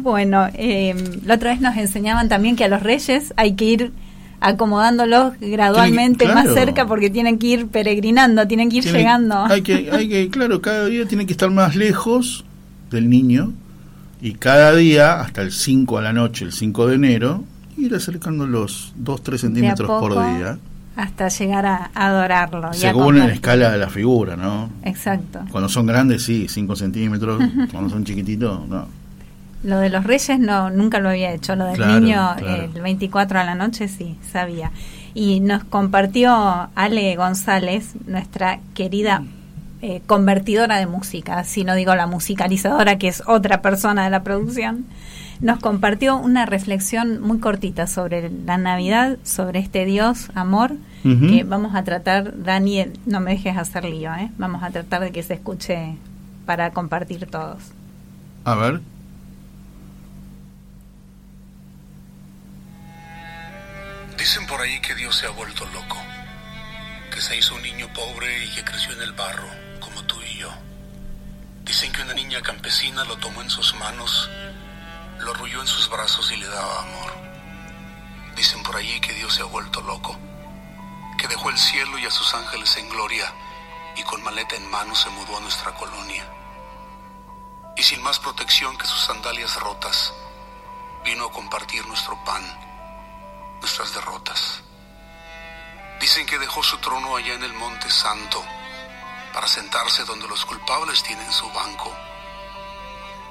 Bueno, 0.00 0.46
eh, 0.54 0.94
la 1.26 1.34
otra 1.34 1.50
vez 1.50 1.60
nos 1.60 1.76
enseñaban 1.76 2.28
también 2.28 2.54
que 2.54 2.62
a 2.62 2.68
los 2.68 2.84
reyes 2.84 3.34
hay 3.36 3.54
que 3.54 3.64
ir 3.64 3.92
acomodándolos 4.38 5.32
gradualmente 5.40 6.24
Tienen- 6.26 6.34
más 6.44 6.54
cerca 6.54 6.86
porque 6.86 7.10
tienen 7.10 7.36
que 7.40 7.48
ir 7.48 7.66
peregrinando, 7.66 8.46
tienen 8.46 8.70
que 8.70 8.76
ir 8.76 8.84
llegando. 8.84 9.44
Hay 9.46 9.62
que, 9.62 9.90
hay 9.90 10.08
que, 10.08 10.28
claro, 10.30 10.60
cada 10.62 10.86
día 10.86 11.04
tiene 11.08 11.26
que 11.26 11.32
estar 11.32 11.50
más 11.50 11.74
lejos 11.74 12.44
del 12.92 13.10
niño 13.10 13.52
y 14.20 14.34
cada 14.34 14.72
día, 14.76 15.20
hasta 15.20 15.42
el 15.42 15.50
5 15.50 15.98
a 15.98 16.02
la 16.02 16.12
noche, 16.12 16.44
el 16.44 16.52
5 16.52 16.86
de 16.86 16.94
enero, 16.94 17.42
ir 17.78 17.94
acercando 17.94 18.46
los 18.46 18.92
2, 18.96 19.22
3 19.22 19.40
centímetros 19.40 19.88
por 19.88 20.12
día, 20.12 20.58
hasta 20.96 21.28
llegar 21.28 21.64
a 21.66 21.90
adorarlo. 21.94 22.72
según 22.72 23.18
la 23.18 23.26
escala 23.26 23.70
de 23.70 23.78
la 23.78 23.88
figura, 23.88 24.36
¿no? 24.36 24.70
Exacto. 24.82 25.40
Cuando 25.50 25.68
son 25.68 25.86
grandes, 25.86 26.24
sí, 26.24 26.46
5 26.48 26.74
centímetros, 26.76 27.40
cuando 27.72 27.88
son 27.90 28.04
chiquititos, 28.04 28.66
no. 28.68 28.86
Lo 29.64 29.78
de 29.78 29.90
los 29.90 30.04
reyes 30.04 30.38
no, 30.38 30.70
nunca 30.70 31.00
lo 31.00 31.08
había 31.08 31.32
hecho. 31.32 31.56
Lo 31.56 31.64
del 31.66 31.74
Claro, 31.76 32.00
niño 32.00 32.34
claro. 32.36 32.62
el 32.74 32.80
24 32.80 33.40
a 33.40 33.44
la 33.44 33.54
noche 33.56 33.88
sí, 33.88 34.16
sabía. 34.30 34.70
Y 35.14 35.40
nos 35.40 35.64
compartió 35.64 36.68
Ale 36.76 37.16
González, 37.16 37.94
nuestra 38.06 38.60
querida 38.74 39.24
eh, 39.82 40.00
convertidora 40.06 40.76
de 40.78 40.86
música, 40.86 41.42
si 41.44 41.64
no 41.64 41.74
digo 41.74 41.94
la 41.96 42.06
musicalizadora, 42.06 42.98
que 42.98 43.08
es 43.08 43.22
otra 43.26 43.60
persona 43.62 44.04
de 44.04 44.10
la 44.10 44.22
producción, 44.22 44.84
nos 45.40 45.60
compartió 45.60 46.16
una 46.16 46.46
reflexión 46.46 47.20
muy 47.20 47.38
cortita 47.38 47.86
sobre 47.86 48.30
la 48.30 48.58
Navidad, 48.58 49.18
sobre 49.22 49.60
este 49.60 49.84
Dios, 49.84 50.30
amor, 50.34 50.76
que 51.02 51.44
vamos 51.44 51.74
a 51.74 51.84
tratar, 51.84 52.42
Daniel, 52.42 52.98
no 53.06 53.20
me 53.20 53.30
dejes 53.30 53.56
hacer 53.56 53.84
lío, 53.84 54.14
¿eh? 54.14 54.30
vamos 54.36 54.62
a 54.62 54.70
tratar 54.70 55.00
de 55.00 55.12
que 55.12 55.22
se 55.22 55.34
escuche 55.34 55.96
para 56.44 56.72
compartir 56.72 57.26
todos. 57.26 57.62
A 58.44 58.54
ver. 58.54 58.80
Dicen 64.18 64.46
por 64.46 64.60
ahí 64.60 64.80
que 64.80 64.94
Dios 64.96 65.16
se 65.16 65.26
ha 65.26 65.30
vuelto 65.30 65.64
loco, 65.72 65.96
que 67.14 67.20
se 67.20 67.38
hizo 67.38 67.54
un 67.54 67.62
niño 67.62 67.86
pobre 67.94 68.44
y 68.44 68.54
que 68.54 68.64
creció 68.64 68.92
en 68.92 69.02
el 69.02 69.12
barro, 69.12 69.48
como 69.80 70.02
tú 70.04 70.16
y 70.34 70.40
yo. 70.40 70.50
Dicen 71.64 71.92
que 71.92 72.02
una 72.02 72.14
niña 72.14 72.42
campesina 72.42 73.04
lo 73.04 73.16
tomó 73.16 73.40
en 73.42 73.50
sus 73.50 73.74
manos, 73.76 74.28
lo 75.20 75.30
arrulló 75.32 75.60
en 75.60 75.66
sus 75.66 75.88
brazos 75.88 76.30
y 76.32 76.36
le 76.36 76.46
daba 76.46 76.82
amor. 76.82 77.12
Dicen 78.36 78.62
por 78.62 78.76
allí 78.76 79.00
que 79.00 79.14
Dios 79.14 79.34
se 79.34 79.42
ha 79.42 79.46
vuelto 79.46 79.80
loco, 79.82 80.16
que 81.18 81.28
dejó 81.28 81.50
el 81.50 81.58
cielo 81.58 81.98
y 81.98 82.06
a 82.06 82.10
sus 82.10 82.34
ángeles 82.34 82.76
en 82.76 82.88
gloria 82.88 83.32
y 83.96 84.02
con 84.02 84.22
maleta 84.22 84.54
en 84.56 84.70
mano 84.70 84.94
se 84.94 85.10
mudó 85.10 85.36
a 85.36 85.40
nuestra 85.40 85.74
colonia. 85.74 86.24
Y 87.76 87.82
sin 87.82 88.02
más 88.02 88.18
protección 88.18 88.76
que 88.78 88.86
sus 88.86 89.00
sandalias 89.00 89.56
rotas, 89.56 90.12
vino 91.04 91.26
a 91.26 91.32
compartir 91.32 91.86
nuestro 91.86 92.22
pan 92.24 92.44
nuestras 93.60 93.94
derrotas. 93.94 94.62
Dicen 96.00 96.26
que 96.26 96.38
dejó 96.38 96.62
su 96.62 96.78
trono 96.78 97.16
allá 97.16 97.34
en 97.34 97.42
el 97.42 97.52
Monte 97.52 97.90
Santo 97.90 98.44
para 99.32 99.48
sentarse 99.48 100.04
donde 100.04 100.28
los 100.28 100.44
culpables 100.44 101.02
tienen 101.02 101.30
su 101.32 101.48
banco, 101.50 101.94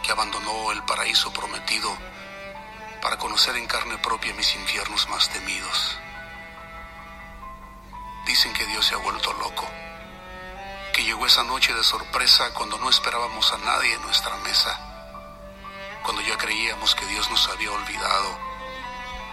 que 0.07 0.13
abandonó 0.13 0.71
el 0.71 0.81
paraíso 0.83 1.33
prometido 1.33 1.93
para 3.01 3.17
conocer 3.17 3.57
en 3.57 3.67
carne 3.67 3.97
propia 3.97 4.33
mis 4.35 4.55
infiernos 4.55 5.09
más 5.09 5.27
temidos. 5.27 5.99
Dicen 8.25 8.53
que 8.53 8.65
Dios 8.67 8.85
se 8.85 8.95
ha 8.95 8.99
vuelto 8.99 9.33
loco, 9.33 9.67
que 10.93 11.03
llegó 11.03 11.25
esa 11.25 11.43
noche 11.43 11.73
de 11.73 11.83
sorpresa 11.83 12.53
cuando 12.53 12.77
no 12.77 12.89
esperábamos 12.89 13.51
a 13.51 13.57
nadie 13.57 13.95
en 13.95 14.01
nuestra 14.03 14.37
mesa, 14.37 14.79
cuando 16.03 16.21
ya 16.21 16.37
creíamos 16.37 16.95
que 16.95 17.05
Dios 17.07 17.29
nos 17.29 17.49
había 17.49 17.73
olvidado 17.73 18.39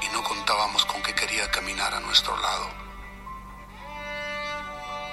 y 0.02 0.08
no 0.08 0.24
contábamos 0.24 0.84
con 0.86 1.00
que 1.04 1.14
quería 1.14 1.48
caminar 1.52 1.94
a 1.94 2.00
nuestro 2.00 2.36
lado. 2.36 2.68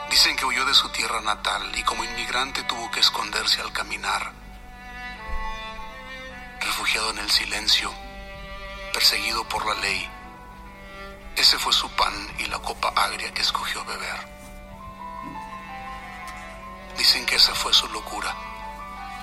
Dicen 0.10 0.36
que 0.36 0.46
huyó 0.46 0.66
de 0.66 0.74
su 0.74 0.90
tierra 0.90 1.22
natal 1.22 1.72
y 1.78 1.84
como 1.84 2.04
inmigrante 2.04 2.64
tuvo 2.64 2.90
que 2.90 3.00
esconderse 3.00 3.62
al 3.62 3.72
caminar. 3.72 4.41
Refugiado 6.62 7.12
en 7.12 7.20
el 7.20 7.30
silencio, 7.30 7.92
perseguido 8.94 9.44
por 9.48 9.66
la 9.66 9.76
ley, 9.82 10.10
ese 11.36 11.58
fue 11.58 11.74
su 11.74 11.90
pan 11.92 12.14
y 12.40 12.46
la 12.46 12.60
copa 12.60 12.94
agria 12.96 13.34
que 13.34 13.42
escogió 13.42 13.84
beber. 13.86 14.28
Dicen 16.98 17.26
que 17.26 17.36
esa 17.36 17.54
fue 17.56 17.74
su 17.74 17.88
locura, 17.90 18.36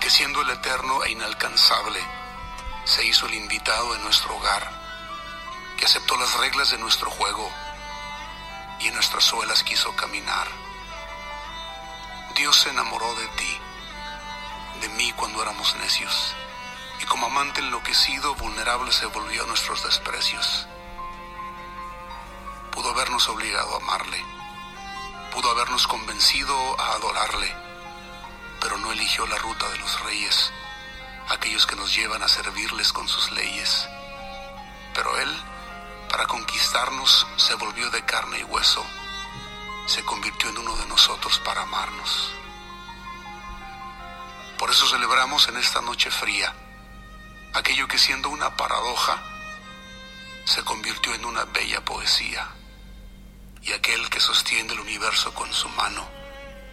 que 0.01 0.11
siendo 0.11 0.43
el 0.43 0.51
eterno 0.51 1.05
e 1.05 1.13
inalcanzable, 1.13 2.01
se 2.85 3.05
hizo 3.05 3.27
el 3.27 3.35
invitado 3.35 3.95
en 3.95 4.03
nuestro 4.03 4.35
hogar 4.37 4.79
que 5.79 5.85
aceptó 5.85 6.17
las 6.17 6.35
reglas 6.35 6.71
de 6.71 6.79
nuestro 6.79 7.09
juego 7.09 7.49
y 8.81 8.89
en 8.89 8.95
nuestras 8.95 9.25
suelas 9.25 9.63
quiso 9.63 9.95
caminar. 9.95 10.49
Dios 12.35 12.61
se 12.61 12.71
enamoró 12.71 13.15
de 13.15 13.27
ti, 13.29 13.59
de 14.81 14.89
mí 14.91 15.13
cuando 15.13 15.41
éramos 15.41 15.75
necios, 15.77 16.35
y 17.01 17.05
como 17.07 17.27
amante 17.27 17.61
enloquecido, 17.61 18.35
vulnerable 18.35 18.93
se 18.93 19.07
volvió 19.07 19.45
a 19.45 19.47
nuestros 19.47 19.83
desprecios. 19.83 20.67
Pudo 22.73 22.91
habernos 22.91 23.29
obligado 23.29 23.75
a 23.75 23.77
amarle, 23.77 24.25
pudo 25.33 25.51
habernos 25.51 25.87
convencido 25.87 26.81
a 26.81 26.93
adorarle, 26.93 27.55
pero 28.61 28.79
no 28.79 28.93
eligió 28.93 29.27
la 29.27 29.39
ruta 29.39 29.69
de 29.69 29.79
los 29.79 30.01
reyes, 30.05 30.53
aquellos 31.29 31.67
que 31.67 31.77
nos 31.77 31.95
llevan 31.95 32.23
a 32.23 32.29
servirles 32.29 32.93
con 32.93 33.09
sus 33.09 33.31
leyes. 33.33 33.89
Pero 34.95 35.17
él 35.19 35.43
para 36.11 36.27
conquistarnos 36.27 37.27
se 37.37 37.55
volvió 37.55 37.91
de 37.91 38.05
carne 38.05 38.41
y 38.41 38.45
hueso, 38.45 38.85
se 39.87 40.03
convirtió 40.05 40.49
en 40.51 40.59
uno 40.59 40.75
de 40.77 40.87
nosotros 40.87 41.39
para 41.45 41.63
amarnos. 41.63 42.33
Por 44.59 44.71
eso 44.71 44.89
celebramos 44.89 45.47
en 45.49 45.57
esta 45.59 45.81
noche 45.81 46.11
fría 46.11 46.53
aquello 47.55 47.89
que 47.89 47.99
siendo 47.99 48.29
una 48.29 48.57
paradoja 48.57 49.23
se 50.45 50.63
convirtió 50.65 51.15
en 51.15 51.25
una 51.25 51.45
bella 51.45 51.85
poesía. 51.85 52.49
Y 53.63 53.73
aquel 53.73 54.09
que 54.09 54.21
sostiene 54.21 54.73
el 54.73 54.81
universo 54.81 55.35
con 55.35 55.53
su 55.53 55.69
mano 55.71 56.09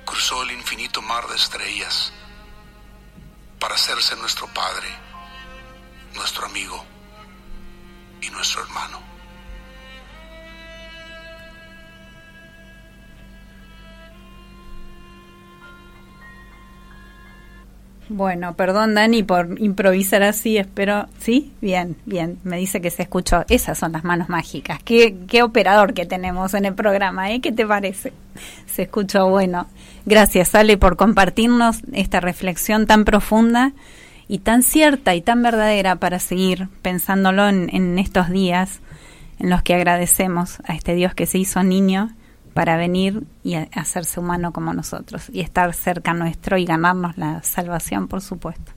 cruzó 0.06 0.44
el 0.44 0.52
infinito 0.52 1.02
mar 1.02 1.28
de 1.28 1.36
estrellas 1.36 2.14
para 3.60 3.76
hacerse 3.76 4.16
nuestro 4.16 4.48
Padre, 4.48 4.88
nuestro 6.14 6.46
amigo 6.46 6.86
y 8.22 8.30
nuestro 8.30 8.64
hermano. 8.64 9.05
Bueno, 18.08 18.54
perdón 18.54 18.94
Dani 18.94 19.24
por 19.24 19.60
improvisar 19.60 20.22
así, 20.22 20.58
espero, 20.58 21.08
¿sí? 21.20 21.52
Bien, 21.60 21.96
bien, 22.06 22.38
me 22.44 22.58
dice 22.58 22.80
que 22.80 22.92
se 22.92 23.04
escuchó. 23.04 23.46
Esas 23.50 23.80
son 23.80 23.94
las 23.94 24.04
manos 24.04 24.30
mágicas. 24.30 24.80
Qué, 24.84 25.18
qué 25.28 25.42
operador 25.42 25.94
que 25.96 26.06
tenemos 26.06 26.54
en 26.54 26.66
el 26.66 26.76
programa, 26.76 27.32
¿eh? 27.32 27.42
¿Qué 27.42 27.52
te 27.52 27.66
parece? 27.66 28.14
Se 28.68 28.84
escuchó 28.84 29.28
bueno. 29.30 29.66
Gracias, 30.06 30.54
Ale, 30.54 30.78
por 30.78 30.98
compartirnos 30.98 31.82
esta 31.94 32.20
reflexión 32.20 32.86
tan 32.86 33.06
profunda 33.06 33.74
y 34.28 34.40
tan 34.40 34.62
cierta 34.62 35.16
y 35.16 35.22
tan 35.22 35.42
verdadera 35.42 35.96
para 35.96 36.20
seguir 36.20 36.68
pensándolo 36.84 37.48
en, 37.48 37.70
en 37.76 37.98
estos 37.98 38.30
días 38.30 38.82
en 39.40 39.50
los 39.50 39.64
que 39.64 39.74
agradecemos 39.74 40.60
a 40.66 40.76
este 40.76 40.94
Dios 40.94 41.16
que 41.16 41.26
se 41.26 41.40
hizo 41.40 41.64
niño 41.64 42.12
para 42.56 42.78
venir 42.78 43.26
y 43.44 43.56
hacerse 43.56 44.22
humano 44.22 44.54
como 44.54 44.74
nosotros 44.74 45.30
y 45.30 45.42
estar 45.42 45.74
cerca 45.74 46.14
nuestro 46.14 46.58
y 46.58 46.64
ganarnos 46.64 47.18
la 47.18 47.44
salvación, 47.44 48.08
por 48.08 48.22
supuesto. 48.22 48.72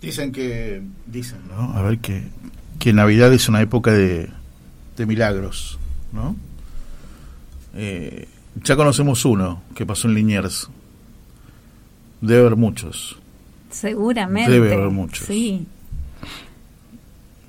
Dicen 0.00 0.32
que, 0.32 0.82
dicen, 1.04 1.40
¿no? 1.50 1.76
A 1.76 1.82
ver, 1.82 1.98
que, 1.98 2.22
que 2.78 2.94
Navidad 2.94 3.30
es 3.34 3.46
una 3.50 3.60
época 3.60 3.92
de, 3.92 4.30
de 4.96 5.04
milagros, 5.04 5.78
¿no? 6.12 6.34
Eh, 7.74 8.26
ya 8.64 8.74
conocemos 8.74 9.22
uno 9.26 9.62
que 9.74 9.84
pasó 9.84 10.08
en 10.08 10.14
Liniers. 10.14 10.70
Debe 12.22 12.40
haber 12.40 12.56
muchos. 12.56 13.18
Seguramente. 13.68 14.50
Debe 14.50 14.72
haber 14.72 14.88
muchos. 14.88 15.26
Sí. 15.26 15.66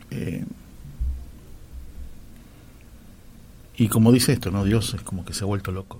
Eh, 0.09 0.43
Y 3.81 3.87
como 3.87 4.11
dice 4.11 4.33
esto, 4.33 4.51
¿no? 4.51 4.63
Dios 4.63 4.93
es 4.93 5.01
como 5.01 5.25
que 5.25 5.33
se 5.33 5.43
ha 5.43 5.47
vuelto 5.47 5.71
loco. 5.71 5.99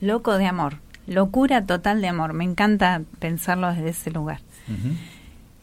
Loco 0.00 0.38
de 0.38 0.46
amor, 0.46 0.76
locura 1.08 1.66
total 1.66 2.00
de 2.00 2.06
amor. 2.06 2.32
Me 2.32 2.44
encanta 2.44 3.02
pensarlo 3.18 3.72
desde 3.72 3.88
ese 3.88 4.12
lugar. 4.12 4.38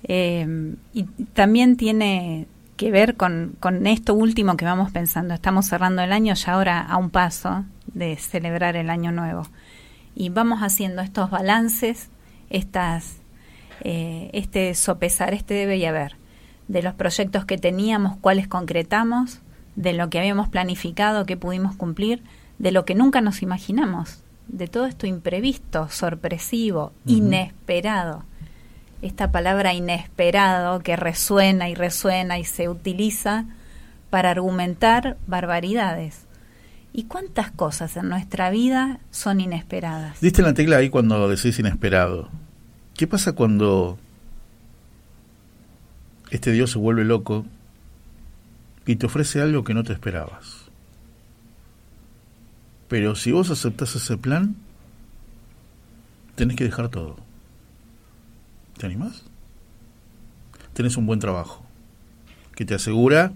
Eh, 0.04 0.76
y 0.92 1.04
también 1.32 1.78
tiene 1.78 2.46
que 2.76 2.92
ver 2.92 3.16
con, 3.16 3.56
con 3.62 3.88
esto 3.88 4.16
último 4.16 4.58
que 4.58 4.66
vamos 4.66 4.92
pensando. 4.92 5.34
Estamos 5.34 5.68
cerrando 5.68 6.02
el 6.02 6.12
año 6.12 6.34
ya 6.34 6.52
ahora 6.52 6.82
a 6.82 6.98
un 6.98 7.10
paso 7.10 7.64
de 7.88 8.18
celebrar 8.18 8.76
el 8.76 8.90
año 8.90 9.14
nuevo. 9.14 9.48
Y 10.16 10.28
vamos 10.28 10.60
haciendo 10.60 11.02
estos 11.02 11.30
balances, 11.30 12.10
estas, 12.50 13.16
eh, 13.80 14.30
este 14.34 14.76
sopesar, 14.76 15.34
este 15.34 15.54
debe 15.54 15.78
y 15.78 15.86
haber, 15.86 16.18
de 16.68 16.84
los 16.84 16.96
proyectos 16.96 17.46
que 17.46 17.58
teníamos, 17.58 18.18
cuáles 18.18 18.50
concretamos, 18.50 19.40
de 19.80 19.94
lo 19.94 20.10
que 20.10 20.20
habíamos 20.20 20.50
planificado, 20.50 21.26
que 21.26 21.38
pudimos 21.38 21.74
cumplir, 21.74 22.22
de 22.58 22.74
lo 22.74 22.84
que 22.84 22.96
nunca 22.96 23.22
nos 23.22 23.42
imaginamos, 23.42 24.22
de 24.50 24.68
todo 24.68 24.86
esto 24.86 25.08
imprevisto, 25.08 25.88
sorpresivo, 25.88 26.92
inesperado. 27.06 28.26
Esta 29.02 29.32
palabra 29.32 29.74
inesperado 29.74 30.82
que 30.82 30.98
resuena 30.98 31.70
y 31.70 31.76
resuena 31.76 32.38
y 32.38 32.44
se 32.44 32.68
utiliza 32.68 33.46
para 34.10 34.32
argumentar 34.32 35.16
barbaridades. 35.28 36.26
¿Y 36.92 37.04
cuántas 37.04 37.50
cosas 37.50 37.96
en 37.96 38.10
nuestra 38.10 38.50
vida 38.50 39.00
son 39.12 39.40
inesperadas? 39.40 40.20
Diste 40.20 40.42
la 40.42 40.54
tecla 40.54 40.76
ahí 40.76 40.90
cuando 40.90 41.30
decís 41.30 41.58
inesperado. 41.58 42.28
¿Qué 42.98 43.08
pasa 43.08 43.32
cuando 43.32 43.98
este 46.32 46.52
Dios 46.52 46.72
se 46.72 46.80
vuelve 46.80 47.06
loco 47.06 47.46
y 48.90 48.96
te 48.96 49.06
ofrece 49.06 49.40
algo 49.40 49.64
que 49.64 49.76
no 49.76 49.84
te 49.84 49.94
esperabas. 49.94 50.68
Pero 52.88 53.14
si 53.14 53.32
vos 53.32 53.52
aceptás 53.52 53.96
ese 53.96 54.18
plan, 54.18 54.56
tenés 56.34 56.58
que 56.58 56.64
dejar 56.64 56.90
todo. 56.90 57.18
¿Te 58.80 58.88
animás? 58.88 59.22
Tenés 60.74 60.98
un 60.98 61.06
buen 61.06 61.20
trabajo 61.20 61.64
que 62.56 62.66
te 62.66 62.74
asegura 62.74 63.32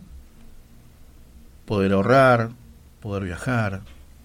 poder 1.67 1.93
ahorrar, 1.93 2.49
poder 2.99 3.23
viajar, 3.23 3.83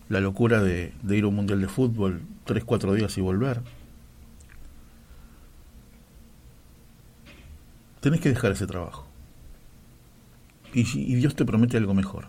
la 0.09 0.21
locura 0.21 0.63
de, 0.63 0.95
de 1.03 1.17
ir 1.19 1.25
a 1.25 1.27
un 1.27 1.35
mundial 1.35 1.61
de 1.61 1.69
fútbol 1.69 2.23
tres, 2.47 2.65
cuatro 2.65 2.95
días 2.95 3.19
y 3.19 3.21
volver. 3.21 3.61
Tenés 8.01 8.23
que 8.23 8.31
dejar 8.31 8.53
ese 8.53 8.67
trabajo. 8.67 9.08
Y, 10.75 10.81
y 10.81 11.15
Dios 11.15 11.35
te 11.35 11.45
promete 11.45 11.77
algo 11.77 11.95
mejor. 11.95 12.29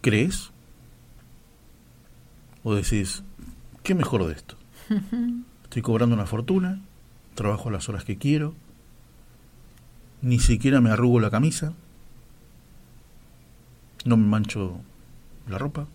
¿Crees? 0.00 0.50
¿O 2.62 2.74
decís, 2.74 3.22
qué 3.82 3.94
mejor 3.94 4.26
de 4.26 4.32
esto? 4.34 4.56
Estoy 5.64 5.82
cobrando 5.82 6.14
una 6.14 6.26
fortuna, 6.26 6.80
trabajo 7.34 7.70
las 7.70 7.88
horas 7.88 8.04
que 8.04 8.16
quiero, 8.16 8.54
ni 10.22 10.38
siquiera 10.38 10.80
me 10.80 10.90
arrugo 10.90 11.20
la 11.20 11.30
camisa, 11.30 11.74
no 14.04 14.16
me 14.16 14.26
mancho 14.26 14.80
la 15.48 15.58
ropa. 15.58 15.86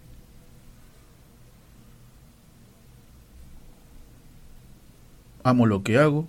Amo 5.44 5.66
lo 5.66 5.84
que 5.84 5.98
hago, 5.98 6.28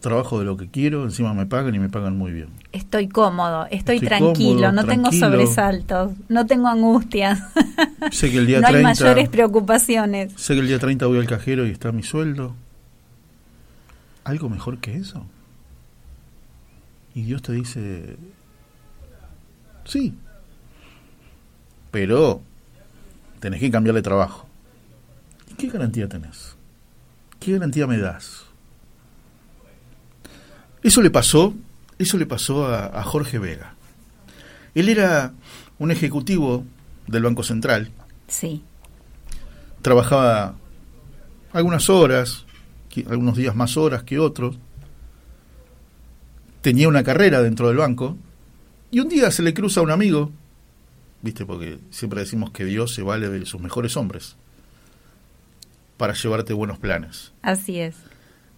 trabajo 0.00 0.38
de 0.38 0.44
lo 0.44 0.56
que 0.56 0.68
quiero, 0.68 1.04
encima 1.04 1.34
me 1.34 1.46
pagan 1.46 1.74
y 1.74 1.78
me 1.78 1.88
pagan 1.88 2.16
muy 2.16 2.32
bien. 2.32 2.48
Estoy 2.72 3.08
cómodo, 3.08 3.66
estoy, 3.70 3.96
Estoy 3.96 4.08
tranquilo, 4.08 4.68
cómodo, 4.68 4.72
no 4.72 4.84
tengo 4.84 5.12
sobresaltos, 5.12 6.12
no 6.28 6.46
tengo 6.46 6.68
angustias, 6.68 7.42
Sé 8.10 8.30
que 8.30 8.38
el 8.38 8.46
día 8.46 8.60
no 8.60 8.66
hay 8.66 8.74
30 8.74 8.88
mayores 8.88 9.28
preocupaciones. 9.28 10.32
Sé 10.36 10.54
que 10.54 10.60
el 10.60 10.68
día 10.68 10.78
30 10.78 11.06
voy 11.06 11.18
al 11.18 11.26
cajero 11.26 11.66
y 11.66 11.70
está 11.70 11.92
mi 11.92 12.02
sueldo. 12.02 12.54
¿Algo 14.24 14.48
mejor 14.48 14.78
que 14.78 14.96
eso? 14.96 15.26
Y 17.14 17.22
Dios 17.22 17.42
te 17.42 17.52
dice, 17.52 18.16
sí, 19.84 20.14
pero 21.90 22.40
tenés 23.40 23.60
que 23.60 23.70
cambiar 23.70 23.94
de 23.94 24.02
trabajo. 24.02 24.46
¿Y 25.50 25.54
qué 25.54 25.68
garantía 25.68 26.08
tenés? 26.08 26.56
¿Qué 27.40 27.52
garantía 27.52 27.86
me 27.86 27.98
das? 27.98 28.49
Eso 30.82 31.02
le 31.02 31.10
pasó, 31.10 31.54
eso 31.98 32.16
le 32.18 32.26
pasó 32.26 32.66
a, 32.66 32.86
a 32.86 33.02
Jorge 33.04 33.38
Vega. 33.38 33.74
Él 34.74 34.88
era 34.88 35.32
un 35.78 35.90
ejecutivo 35.90 36.64
del 37.06 37.22
Banco 37.24 37.42
Central 37.42 37.90
Sí, 38.28 38.62
trabajaba 39.82 40.54
algunas 41.52 41.90
horas, 41.90 42.44
que- 42.88 43.04
algunos 43.10 43.36
días 43.36 43.56
más 43.56 43.76
horas 43.76 44.04
que 44.04 44.18
otros, 44.20 44.56
tenía 46.62 46.88
una 46.88 47.02
carrera 47.02 47.42
dentro 47.42 47.68
del 47.68 47.78
banco, 47.78 48.16
y 48.90 49.00
un 49.00 49.08
día 49.08 49.30
se 49.30 49.42
le 49.42 49.54
cruza 49.54 49.80
a 49.80 49.82
un 49.82 49.90
amigo, 49.90 50.30
viste, 51.22 51.44
porque 51.44 51.78
siempre 51.90 52.20
decimos 52.20 52.50
que 52.52 52.64
Dios 52.64 52.94
se 52.94 53.02
vale 53.02 53.28
de 53.28 53.44
sus 53.46 53.60
mejores 53.60 53.96
hombres 53.96 54.36
para 55.96 56.14
llevarte 56.14 56.52
buenos 56.52 56.78
planes. 56.78 57.32
así 57.42 57.78
es. 57.80 57.96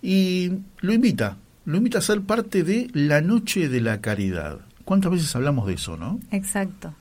Y 0.03 0.51
lo 0.81 0.93
invita, 0.93 1.37
lo 1.65 1.77
invita 1.77 1.99
a 1.99 2.03
ser 2.03 2.21
parte 2.23 2.63
de 2.65 2.89
la 2.93 3.21
Noche 3.21 3.69
de 3.69 3.81
la 3.81 4.01
Caridad. 4.01 4.59
¿Cuántas 4.85 5.13
veces 5.13 5.35
hablamos 5.37 5.67
de 5.67 5.75
eso, 5.75 5.97
no? 5.97 6.19
Exacto. 6.31 6.95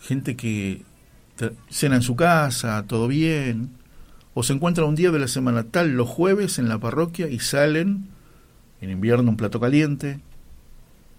gente 0.00 0.36
que 0.36 0.82
cena 1.68 1.96
en 1.96 2.02
su 2.02 2.16
casa, 2.16 2.84
todo 2.86 3.08
bien, 3.08 3.70
o 4.34 4.42
se 4.42 4.52
encuentra 4.52 4.84
un 4.84 4.94
día 4.94 5.10
de 5.10 5.18
la 5.18 5.28
semana 5.28 5.64
tal 5.64 5.90
los 5.96 6.08
jueves 6.08 6.58
en 6.58 6.68
la 6.68 6.78
parroquia 6.78 7.28
y 7.28 7.40
salen 7.40 8.08
en 8.80 8.90
invierno 8.90 9.30
un 9.30 9.36
plato 9.36 9.58
caliente, 9.60 10.20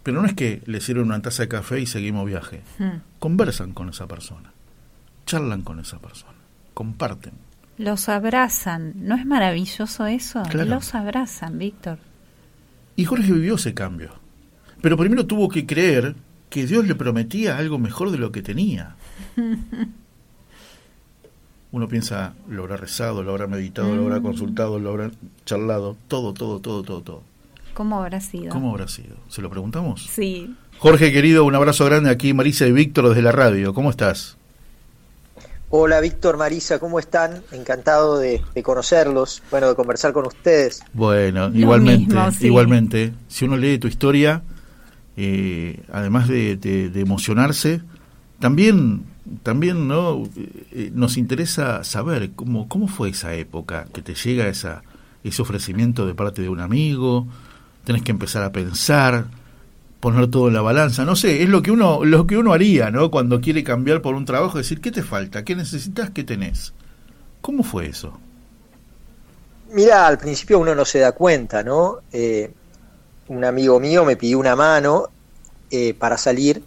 pero 0.03 0.21
no 0.21 0.27
es 0.27 0.34
que 0.34 0.61
le 0.65 0.80
sirven 0.81 1.05
una 1.07 1.21
taza 1.21 1.43
de 1.43 1.49
café 1.49 1.80
y 1.81 1.85
seguimos 1.85 2.26
viaje, 2.26 2.61
Hmm. 2.80 3.01
conversan 3.19 3.73
con 3.73 3.89
esa 3.89 4.07
persona, 4.07 4.51
charlan 5.26 5.61
con 5.61 5.80
esa 5.80 5.99
persona, 5.99 6.34
comparten. 6.73 7.34
Los 7.77 8.09
abrazan, 8.09 8.93
¿no 8.95 9.15
es 9.15 9.26
maravilloso 9.26 10.05
eso? 10.07 10.43
Claro. 10.49 10.69
Los 10.69 10.95
abrazan, 10.95 11.57
Víctor. 11.59 11.99
Y 12.99 13.05
Jorge 13.05 13.31
vivió 13.31 13.55
ese 13.55 13.73
cambio, 13.73 14.11
pero 14.81 14.97
primero 14.97 15.26
tuvo 15.26 15.49
que 15.49 15.65
creer 15.65 16.15
que 16.49 16.65
Dios 16.65 16.88
le 16.88 16.95
prometía 16.95 17.57
algo 17.57 17.77
mejor 17.80 18.11
de 18.11 18.17
lo 18.17 18.31
que 18.31 18.41
tenía. 18.41 18.95
Uno 21.71 21.88
piensa, 21.88 22.34
lo 22.49 22.63
habrá 22.63 22.77
rezado, 22.77 23.21
lo 23.21 23.31
habrá 23.31 23.45
meditado, 23.47 23.95
lo 23.95 24.03
habrá 24.03 24.19
Mm. 24.19 24.23
consultado, 24.23 24.80
lo 24.80 24.89
habrá 24.89 25.11
charlado, 25.45 25.95
todo, 26.07 26.34
todo, 26.34 26.59
todo, 26.59 26.81
todo, 26.84 27.01
todo. 27.01 27.23
¿Cómo 27.76 27.99
habrá 28.01 28.19
sido? 28.19 28.49
¿Cómo 28.51 28.71
habrá 28.71 28.88
sido? 28.88 29.15
¿Se 29.30 29.41
lo 29.41 29.49
preguntamos? 29.51 30.07
Sí. 30.11 30.55
Jorge, 30.80 31.13
querido, 31.13 31.45
un 31.45 31.53
abrazo 31.55 31.85
grande 31.85 32.09
aquí, 32.09 32.34
Marisa 32.34 32.65
y 32.65 32.71
Víctor 32.71 33.09
desde 33.09 33.21
la 33.21 33.31
radio. 33.31 33.73
¿Cómo 33.73 33.91
estás? 33.91 34.38
Hola 35.69 35.99
Víctor, 36.01 36.37
Marisa, 36.37 36.79
¿cómo 36.79 36.99
están? 36.99 37.43
Encantado 37.51 38.17
de, 38.17 38.41
de 38.53 38.63
conocerlos, 38.63 39.41
bueno, 39.51 39.67
de 39.69 39.75
conversar 39.75 40.13
con 40.13 40.25
ustedes. 40.27 40.87
Bueno, 40.93 41.49
Lo 41.49 41.55
igualmente, 41.59 42.15
mismo, 42.15 42.31
sí. 42.31 42.47
igualmente. 42.47 43.13
Si 43.27 43.45
uno 43.45 43.57
lee 43.57 43.77
tu 43.77 43.87
historia, 43.87 44.41
eh, 45.17 45.83
además 45.91 46.27
de, 46.27 46.57
de- 46.57 46.89
de 46.89 47.01
emocionarse, 47.01 47.81
también, 48.39 49.03
también 49.43 49.87
no 49.87 50.23
Eh, 50.71 50.91
nos 50.93 51.17
interesa 51.17 51.83
saber 51.83 52.31
cómo, 52.35 52.67
cómo 52.69 52.87
fue 52.87 53.09
esa 53.09 53.33
época 53.35 53.87
que 53.93 54.01
te 54.01 54.15
llega 54.15 54.47
esa, 54.47 54.83
ese 55.23 55.41
ofrecimiento 55.41 56.07
de 56.07 56.15
parte 56.15 56.41
de 56.41 56.49
un 56.49 56.59
amigo, 56.61 57.27
tenés 57.85 58.03
que 58.03 58.11
empezar 58.11 58.43
a 58.43 58.51
pensar, 58.51 59.27
poner 59.99 60.30
todo 60.30 60.47
en 60.47 60.53
la 60.53 60.61
balanza, 60.61 61.03
no 61.03 61.15
sé, 61.15 61.43
es 61.43 61.49
lo 61.49 61.61
que 61.61 61.71
uno, 61.71 62.05
lo 62.05 62.26
que 62.26 62.38
uno 62.38 62.53
haría, 62.53 62.89
¿no? 62.89 63.11
Cuando 63.11 63.41
quiere 63.41 63.63
cambiar 63.63 64.01
por 64.01 64.15
un 64.15 64.26
trabajo, 64.26 64.57
decir, 64.57 64.80
¿qué 64.80 64.91
te 64.91 65.03
falta? 65.03 65.43
¿Qué 65.43 65.55
necesitas? 65.55 66.09
¿Qué 66.11 66.23
tenés? 66.23 66.73
¿Cómo 67.41 67.63
fue 67.63 67.88
eso? 67.88 68.17
Mira, 69.71 70.07
al 70.07 70.17
principio 70.17 70.59
uno 70.59 70.73
no 70.73 70.85
se 70.85 70.99
da 70.99 71.11
cuenta, 71.11 71.63
¿no? 71.63 71.99
Eh, 72.11 72.51
un 73.27 73.43
amigo 73.43 73.80
mío 73.80 74.05
me 74.05 74.15
pidió 74.15 74.39
una 74.39 74.55
mano 74.55 75.07
eh, 75.69 75.93
para 75.93 76.17
salir 76.17 76.63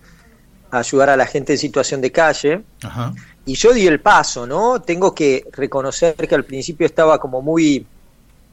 a 0.70 0.78
ayudar 0.78 1.10
a 1.10 1.16
la 1.16 1.26
gente 1.26 1.54
en 1.54 1.58
situación 1.58 2.00
de 2.00 2.12
calle 2.12 2.62
Ajá. 2.82 3.12
y 3.44 3.54
yo 3.54 3.72
di 3.72 3.86
el 3.86 4.00
paso, 4.00 4.46
¿no? 4.46 4.80
Tengo 4.82 5.14
que 5.14 5.46
reconocer 5.52 6.14
que 6.16 6.34
al 6.34 6.44
principio 6.44 6.86
estaba 6.86 7.18
como 7.18 7.42
muy, 7.42 7.84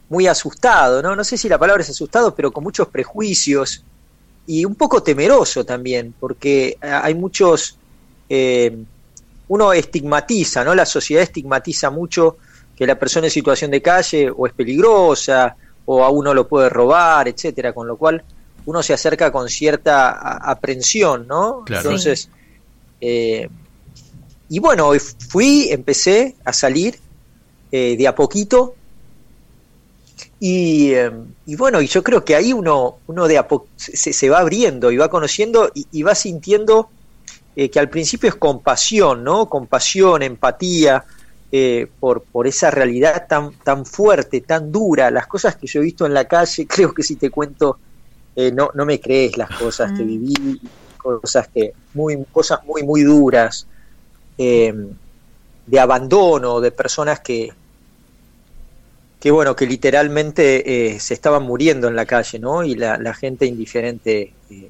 muy 0.10 0.26
asustado, 0.26 1.02
¿no? 1.02 1.16
No 1.16 1.24
sé 1.24 1.38
si 1.38 1.48
la 1.50 1.60
palabra 1.60 1.84
es 1.84 1.90
asustado, 1.90 2.34
pero 2.34 2.52
con 2.52 2.64
muchos 2.64 2.88
prejuicios 2.88 3.84
y 4.50 4.66
un 4.66 4.74
poco 4.74 5.04
temeroso 5.04 5.64
también, 5.64 6.16
porque 6.20 6.70
eh, 6.70 6.78
hay 6.82 7.14
muchos, 7.14 7.78
eh, 8.28 8.76
uno 9.48 9.74
estigmatiza, 9.74 10.64
¿no? 10.64 10.74
La 10.74 10.88
sociedad 10.88 11.22
estigmatiza 11.22 11.92
mucho 11.92 12.38
que 12.76 12.88
la 12.88 12.98
persona 12.98 13.28
en 13.28 13.32
situación 13.32 13.70
de 13.70 13.80
calle 13.80 14.32
o 14.36 14.48
es 14.48 14.54
peligrosa 14.54 15.56
o 15.86 16.04
a 16.04 16.10
uno 16.10 16.34
lo 16.34 16.48
puede 16.48 16.68
robar, 16.68 17.28
etcétera, 17.28 17.74
con 17.74 17.86
lo 17.88 17.96
cual 17.96 18.24
uno 18.66 18.82
se 18.82 18.94
acerca 18.94 19.32
con 19.32 19.50
cierta 19.50 20.10
a- 20.10 20.52
aprensión, 20.52 21.28
¿no? 21.28 21.64
Claro. 21.64 21.90
Entonces, 21.90 22.30
eh, 23.02 23.48
y 24.50 24.58
bueno, 24.58 24.92
fui, 25.30 25.68
empecé 25.70 26.36
a 26.44 26.54
salir 26.54 26.98
eh, 27.72 27.96
de 27.96 28.08
a 28.08 28.16
poquito 28.16 28.74
y, 30.40 30.94
eh, 30.94 31.12
y 31.46 31.56
bueno, 31.56 31.82
y 31.82 31.88
yo 31.88 32.04
creo 32.04 32.24
que 32.24 32.36
ahí 32.36 32.54
uno, 32.54 33.00
uno 33.08 33.28
de 33.28 33.44
se, 33.76 34.14
se 34.14 34.30
va 34.30 34.40
abriendo 34.40 34.92
y 34.92 34.98
va 34.98 35.10
conociendo 35.10 35.70
y, 35.74 35.88
y 35.92 36.04
va 36.04 36.16
sintiendo 36.16 36.90
eh, 37.56 37.70
que 37.70 37.80
al 37.80 37.90
principio 37.90 38.30
es 38.30 38.36
compasión, 38.36 39.24
¿no? 39.24 39.50
Compasión, 39.50 40.24
empatía 40.24 41.04
eh, 41.52 41.88
por, 42.00 42.24
por 42.32 42.48
esa 42.48 42.72
realidad 42.72 43.26
tan, 43.28 43.60
tan 43.64 43.86
fuerte, 43.86 44.42
tan 44.42 44.72
dura. 44.72 45.12
Las 45.12 45.28
cosas 45.28 45.56
que 45.58 45.68
yo 45.68 45.82
he 45.82 45.84
visto 45.84 46.06
en 46.06 46.14
la 46.14 46.26
calle, 46.28 46.68
creo 46.70 46.94
que 46.94 47.04
si 47.04 47.18
te 47.18 47.30
cuento, 47.30 47.80
eh, 48.36 48.52
no, 48.52 48.72
no 48.76 48.86
me 48.86 49.00
crees 49.02 49.38
las 49.38 49.52
cosas 49.52 49.92
que 49.94 50.04
Mm. 50.04 50.08
viví, 50.08 50.62
cosas 50.98 51.50
que 51.54 51.74
muy, 51.94 52.18
cosas 52.32 52.60
muy, 52.66 52.84
muy 52.84 53.04
duras, 53.04 53.68
eh, 54.38 54.74
de 55.66 55.80
abandono, 55.80 56.60
de 56.62 56.72
personas 56.72 57.20
que, 57.22 57.50
que 59.20 59.32
bueno, 59.32 59.56
que 59.56 59.66
literalmente 59.66 60.94
eh, 60.94 61.00
se 61.00 61.14
estaban 61.14 61.44
muriendo 61.44 61.88
en 61.88 61.96
la 61.96 62.06
calle, 62.06 62.40
¿no? 62.40 62.64
Y 62.64 62.76
la, 62.76 62.98
la 62.98 63.14
gente 63.14 63.46
indiferente 63.46 64.34
eh, 64.50 64.70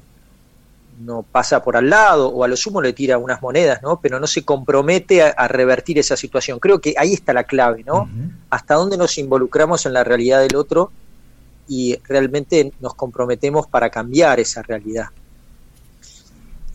no 1.00 1.22
pasa 1.22 1.62
por 1.62 1.76
al 1.76 1.88
lado 1.88 2.28
o 2.28 2.42
a 2.42 2.48
lo 2.48 2.56
sumo 2.56 2.82
le 2.82 2.92
tira 2.92 3.16
unas 3.16 3.40
monedas, 3.40 3.80
¿no? 3.82 4.00
Pero 4.00 4.18
no 4.18 4.26
se 4.26 4.44
compromete 4.44 5.22
a, 5.22 5.28
a 5.28 5.46
revertir 5.46 5.98
esa 5.98 6.16
situación. 6.16 6.58
Creo 6.58 6.80
que 6.80 6.94
ahí 6.98 7.14
está 7.14 7.32
la 7.32 7.44
clave, 7.44 7.84
¿no? 7.84 8.10
Hasta 8.50 8.74
dónde 8.74 8.96
nos 8.96 9.16
involucramos 9.18 9.86
en 9.86 9.92
la 9.92 10.02
realidad 10.02 10.40
del 10.40 10.56
otro 10.56 10.90
y 11.68 11.96
realmente 12.08 12.72
nos 12.80 12.94
comprometemos 12.94 13.68
para 13.68 13.88
cambiar 13.88 14.40
esa 14.40 14.62
realidad. 14.62 15.06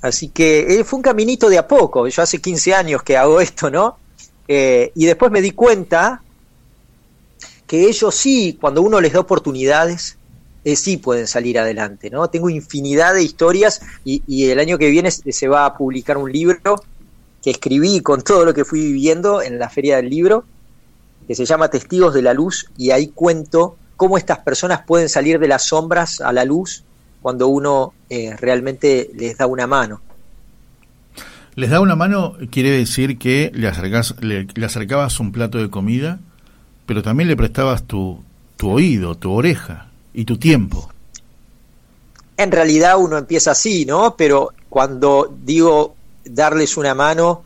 Así 0.01 0.29
que 0.29 0.79
eh, 0.79 0.83
fue 0.83 0.97
un 0.97 1.03
caminito 1.03 1.49
de 1.49 1.57
a 1.57 1.67
poco. 1.67 2.07
Yo 2.07 2.21
hace 2.21 2.39
15 2.39 2.73
años 2.73 3.03
que 3.03 3.17
hago 3.17 3.41
esto, 3.41 3.69
¿no? 3.69 3.97
Eh, 4.47 4.91
y 4.95 5.05
después 5.05 5.31
me 5.31 5.41
di 5.41 5.51
cuenta 5.51 6.21
que 7.67 7.87
ellos 7.87 8.13
sí, 8.15 8.57
cuando 8.59 8.81
uno 8.81 9.01
les 9.01 9.13
da 9.13 9.19
oportunidades, 9.19 10.17
eh, 10.63 10.75
sí 10.75 10.97
pueden 10.97 11.27
salir 11.27 11.59
adelante, 11.59 12.09
¿no? 12.09 12.27
Tengo 12.29 12.49
infinidad 12.49 13.13
de 13.13 13.23
historias 13.23 13.81
y, 14.03 14.23
y, 14.27 14.49
el 14.49 14.59
año 14.59 14.77
que 14.77 14.89
viene 14.89 15.11
se 15.11 15.47
va 15.47 15.65
a 15.65 15.77
publicar 15.77 16.17
un 16.17 16.31
libro 16.31 16.81
que 17.43 17.51
escribí 17.51 18.01
con 18.01 18.23
todo 18.23 18.45
lo 18.45 18.53
que 18.53 18.65
fui 18.65 18.81
viviendo 18.81 19.41
en 19.41 19.59
la 19.59 19.69
Feria 19.69 19.97
del 19.97 20.09
Libro, 20.09 20.45
que 21.27 21.35
se 21.35 21.45
llama 21.45 21.69
Testigos 21.69 22.13
de 22.13 22.23
la 22.23 22.33
Luz, 22.33 22.67
y 22.77 22.91
ahí 22.91 23.07
cuento 23.07 23.77
cómo 23.95 24.17
estas 24.17 24.39
personas 24.39 24.81
pueden 24.85 25.09
salir 25.09 25.39
de 25.39 25.47
las 25.47 25.63
sombras 25.63 26.21
a 26.21 26.33
la 26.33 26.45
luz 26.45 26.83
cuando 27.21 27.47
uno 27.47 27.93
eh, 28.09 28.35
realmente 28.39 29.09
les 29.15 29.37
da 29.37 29.47
una 29.47 29.67
mano. 29.67 30.01
Les 31.55 31.69
da 31.69 31.79
una 31.79 31.95
mano 31.95 32.35
quiere 32.51 32.71
decir 32.71 33.17
que 33.17 33.51
le, 33.53 33.67
acercas, 33.67 34.15
le, 34.21 34.47
le 34.53 34.65
acercabas 34.65 35.19
un 35.19 35.31
plato 35.31 35.57
de 35.57 35.69
comida, 35.69 36.19
pero 36.85 37.01
también 37.01 37.29
le 37.29 37.35
prestabas 37.35 37.83
tu, 37.83 38.23
tu 38.57 38.69
oído, 38.69 39.15
tu 39.15 39.31
oreja 39.31 39.87
y 40.13 40.25
tu 40.25 40.37
tiempo. 40.37 40.91
En 42.37 42.51
realidad 42.51 42.97
uno 42.97 43.17
empieza 43.17 43.51
así, 43.51 43.85
¿no? 43.85 44.15
Pero 44.15 44.53
cuando 44.69 45.33
digo 45.43 45.95
darles 46.23 46.77
una 46.77 46.93
mano, 46.93 47.43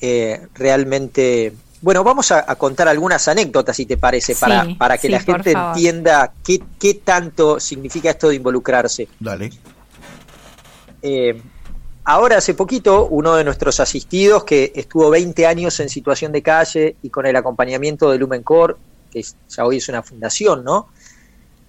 eh, 0.00 0.46
realmente... 0.54 1.52
Bueno, 1.82 2.04
vamos 2.04 2.30
a, 2.30 2.44
a, 2.46 2.56
contar 2.56 2.88
algunas 2.88 3.26
anécdotas, 3.26 3.74
si 3.74 3.86
te 3.86 3.96
parece, 3.96 4.34
sí, 4.34 4.40
para, 4.40 4.66
para 4.76 4.98
que 4.98 5.06
sí, 5.06 5.12
la 5.12 5.20
gente 5.20 5.52
entienda 5.52 6.30
qué, 6.44 6.60
qué, 6.78 6.94
tanto 6.94 7.58
significa 7.58 8.10
esto 8.10 8.28
de 8.28 8.34
involucrarse. 8.34 9.08
Dale. 9.18 9.50
Eh, 11.00 11.40
ahora, 12.04 12.38
hace 12.38 12.54
poquito, 12.54 13.06
uno 13.06 13.36
de 13.36 13.44
nuestros 13.44 13.80
asistidos, 13.80 14.44
que 14.44 14.72
estuvo 14.74 15.10
20 15.10 15.46
años 15.46 15.78
en 15.80 15.88
situación 15.88 16.32
de 16.32 16.42
calle 16.42 16.96
y 17.02 17.10
con 17.10 17.26
el 17.26 17.36
acompañamiento 17.36 18.10
de 18.10 18.18
Lumencor, 18.18 18.78
que 19.10 19.24
ya 19.48 19.64
hoy 19.64 19.78
es 19.78 19.88
una 19.88 20.02
fundación, 20.02 20.64
¿no? 20.64 20.88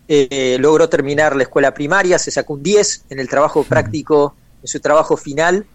Eh, 0.08 0.58
logró 0.60 0.90
terminar 0.90 1.36
la 1.36 1.44
escuela 1.44 1.74
primaria, 1.74 2.20
se 2.20 2.32
sacó 2.32 2.54
un 2.54 2.64
10 2.64 3.06
en 3.10 3.20
el 3.20 3.30
trabajo 3.30 3.64
práctico, 3.64 4.36
en 4.62 4.68
su 4.68 4.80
trabajo 4.80 5.16
final, 5.16 5.66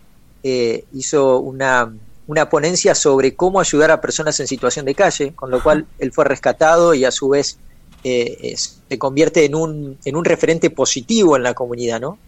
eh, 0.42 0.84
hizo 0.92 1.38
una, 1.40 1.92
una, 2.26 2.48
ponencia 2.48 2.94
sobre 2.94 3.34
cómo 3.34 3.60
ayudar 3.60 3.90
a 3.90 4.00
personas 4.00 4.38
en 4.40 4.46
situación 4.46 4.84
de 4.84 4.94
calle, 4.94 5.32
con 5.34 5.50
lo 5.50 5.62
cual 5.62 5.86
él 5.98 6.12
fue 6.12 6.24
rescatado 6.24 6.92
y 6.92 7.04
a 7.04 7.10
su 7.10 7.30
vez 7.30 7.58
eh, 8.04 8.54
se 8.56 8.98
convierte 8.98 9.44
en 9.44 9.54
un, 9.54 9.98
en 10.04 10.16
un 10.16 10.24
referente 10.24 10.70
positivo 10.70 11.36
en 11.36 11.42
la 11.42 11.54
comunidad, 11.54 12.00
¿no? 12.00 12.18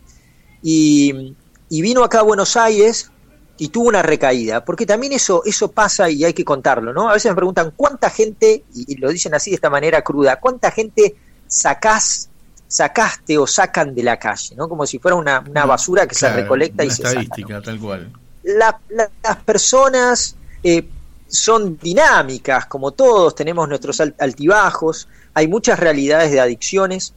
Y, 0.62 1.34
y, 1.68 1.82
vino 1.82 2.04
acá 2.04 2.20
a 2.20 2.22
Buenos 2.22 2.56
Aires 2.56 3.10
y 3.56 3.68
tuvo 3.68 3.88
una 3.88 4.02
recaída, 4.02 4.64
porque 4.64 4.86
también 4.86 5.12
eso, 5.12 5.42
eso 5.44 5.70
pasa 5.70 6.08
y 6.10 6.24
hay 6.24 6.32
que 6.32 6.44
contarlo, 6.44 6.92
¿no? 6.92 7.08
A 7.08 7.14
veces 7.14 7.30
me 7.30 7.36
preguntan 7.36 7.72
cuánta 7.76 8.08
gente, 8.10 8.64
y, 8.74 8.92
y 8.92 8.96
lo 8.96 9.10
dicen 9.10 9.34
así 9.34 9.50
de 9.50 9.56
esta 9.56 9.70
manera 9.70 10.02
cruda, 10.02 10.38
cuánta 10.38 10.70
gente 10.70 11.16
sacás, 11.48 12.28
sacaste 12.68 13.38
o 13.38 13.46
sacan 13.46 13.94
de 13.94 14.02
la 14.02 14.18
calle, 14.18 14.54
¿no? 14.54 14.68
Como 14.68 14.86
si 14.86 14.98
fuera 14.98 15.16
una, 15.16 15.40
una 15.40 15.64
basura 15.64 16.06
que 16.06 16.14
claro, 16.14 16.36
se 16.36 16.42
recolecta 16.42 16.84
y 16.84 16.90
se 16.90 17.02
estadística, 17.02 17.48
saca, 17.48 17.54
¿no? 17.54 17.62
tal 17.62 17.80
cual. 17.80 18.12
La, 18.44 18.78
la, 18.90 19.10
las 19.22 19.36
personas 19.38 20.36
eh, 20.62 20.88
son 21.28 21.78
dinámicas, 21.78 22.66
como 22.66 22.92
todos, 22.92 23.34
tenemos 23.34 23.68
nuestros 23.68 24.00
altibajos, 24.00 25.08
hay 25.34 25.46
muchas 25.48 25.78
realidades 25.78 26.32
de 26.32 26.40
adicciones, 26.40 27.14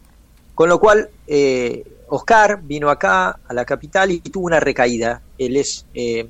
con 0.54 0.70
lo 0.70 0.80
cual 0.80 1.10
eh, 1.28 1.84
Oscar 2.12 2.62
vino 2.62 2.90
acá 2.90 3.40
a 3.48 3.54
la 3.54 3.64
capital 3.64 4.12
y 4.12 4.20
tuvo 4.20 4.48
una 4.48 4.60
recaída. 4.60 5.22
Él 5.38 5.56
es, 5.56 5.86
eh, 5.94 6.28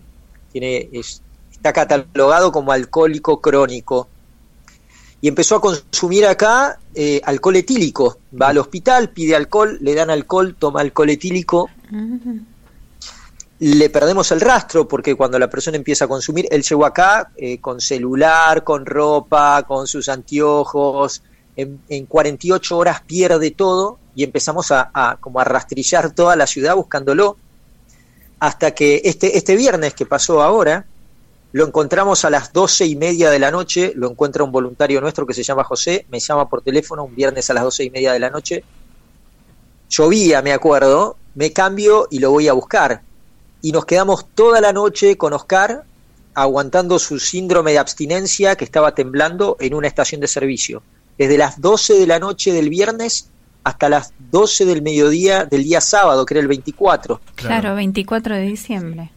tiene, 0.52 0.90
es, 0.94 1.24
está 1.52 1.74
catalogado 1.74 2.52
como 2.52 2.72
alcohólico 2.72 3.42
crónico 3.42 4.08
y 5.22 5.28
empezó 5.28 5.56
a 5.56 5.62
consumir 5.62 6.28
acá 6.28 6.78
eh, 6.94 7.20
alcohol 7.24 7.56
etílico. 7.56 8.20
Va 8.40 8.50
al 8.50 8.60
hospital, 8.60 9.10
pide 9.10 9.36
alcohol, 9.36 9.80
le 9.82 9.96
dan 9.96 10.12
alcohol, 10.12 10.56
toma 10.58 10.82
alcohol 10.82 11.10
etílico. 11.10 11.68
Le 13.58 13.90
perdemos 13.90 14.32
el 14.32 14.42
rastro 14.42 14.88
porque 14.88 15.16
cuando 15.16 15.40
la 15.40 15.50
persona 15.50 15.78
empieza 15.78 16.06
a 16.06 16.08
consumir, 16.08 16.48
él 16.52 16.62
llegó 16.62 16.86
acá 16.86 17.32
eh, 17.36 17.60
con 17.60 17.82
celular, 17.82 18.64
con 18.64 18.86
ropa, 18.86 19.64
con 19.68 19.88
sus 19.88 20.10
anteojos. 20.10 21.24
En, 21.62 21.80
en 21.90 22.06
48 22.06 22.78
horas 22.78 23.02
pierde 23.02 23.52
todo 23.52 24.00
y 24.16 24.24
empezamos 24.24 24.72
a, 24.72 24.92
a, 24.94 25.18
como 25.18 25.40
a 25.40 25.44
rastrillar 25.44 26.12
toda 26.14 26.36
la 26.36 26.48
ciudad 26.48 26.76
buscándolo. 26.76 27.38
Hasta 28.40 28.72
que 28.72 29.02
este, 29.06 29.38
este 29.38 29.56
viernes 29.56 29.94
que 29.94 30.06
pasó 30.06 30.42
ahora, 30.42 30.86
lo 31.52 31.66
encontramos 31.68 32.24
a 32.24 32.30
las 32.30 32.54
doce 32.54 32.86
y 32.86 32.96
media 32.96 33.30
de 33.30 33.40
la 33.40 33.52
noche, 33.52 33.92
lo 33.96 34.10
encuentra 34.10 34.44
un 34.44 34.52
voluntario 34.52 35.02
nuestro 35.02 35.28
que 35.28 35.34
se 35.34 35.44
llama 35.44 35.64
José, 35.64 36.06
me 36.10 36.20
llama 36.20 36.50
por 36.50 36.62
teléfono 36.62 37.04
un 37.04 37.14
viernes 37.14 37.50
a 37.50 37.54
las 37.54 37.64
doce 37.64 37.84
y 37.84 37.90
media 37.90 38.14
de 38.14 38.20
la 38.20 38.30
noche. 38.30 38.64
Llovía, 39.90 40.42
me 40.42 40.54
acuerdo, 40.54 41.18
me 41.36 41.52
cambio 41.52 42.08
y 42.10 42.20
lo 42.20 42.32
voy 42.32 42.48
a 42.48 42.54
buscar. 42.54 43.02
Y 43.62 43.74
nos 43.74 43.86
quedamos 43.86 44.26
toda 44.34 44.62
la 44.62 44.72
noche 44.72 45.18
con 45.18 45.34
Oscar 45.34 45.84
aguantando 46.34 46.98
su 46.98 47.20
síndrome 47.20 47.74
de 47.74 47.80
abstinencia 47.80 48.56
que 48.56 48.64
estaba 48.64 48.96
temblando 48.96 49.58
en 49.60 49.74
una 49.74 49.88
estación 49.88 50.22
de 50.22 50.28
servicio. 50.28 50.82
Desde 51.22 51.38
las 51.38 51.62
12 51.62 52.00
de 52.00 52.08
la 52.08 52.18
noche 52.18 52.52
del 52.52 52.70
viernes 52.70 53.30
hasta 53.64 53.90
las 53.90 54.12
12 54.32 54.66
del 54.66 54.82
mediodía 54.82 55.46
del 55.46 55.64
día 55.64 55.80
sábado, 55.80 56.26
que 56.26 56.34
era 56.34 56.42
el 56.42 56.48
24. 56.48 57.22
Claro, 57.36 57.62
claro 57.62 57.76
24 57.76 58.36
de 58.38 58.42
diciembre. 58.42 59.12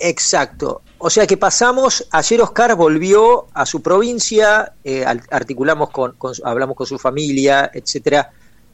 Exacto. 0.00 0.82
O 0.98 1.08
sea 1.08 1.24
que 1.24 1.36
pasamos, 1.36 2.04
ayer 2.10 2.42
Oscar 2.42 2.74
volvió 2.74 3.46
a 3.54 3.64
su 3.64 3.80
provincia, 3.80 4.72
eh, 4.82 5.04
articulamos 5.30 5.90
con, 5.90 6.16
con, 6.18 6.32
hablamos 6.42 6.76
con 6.76 6.88
su 6.88 6.98
familia, 6.98 7.70
etcétera. 7.72 8.32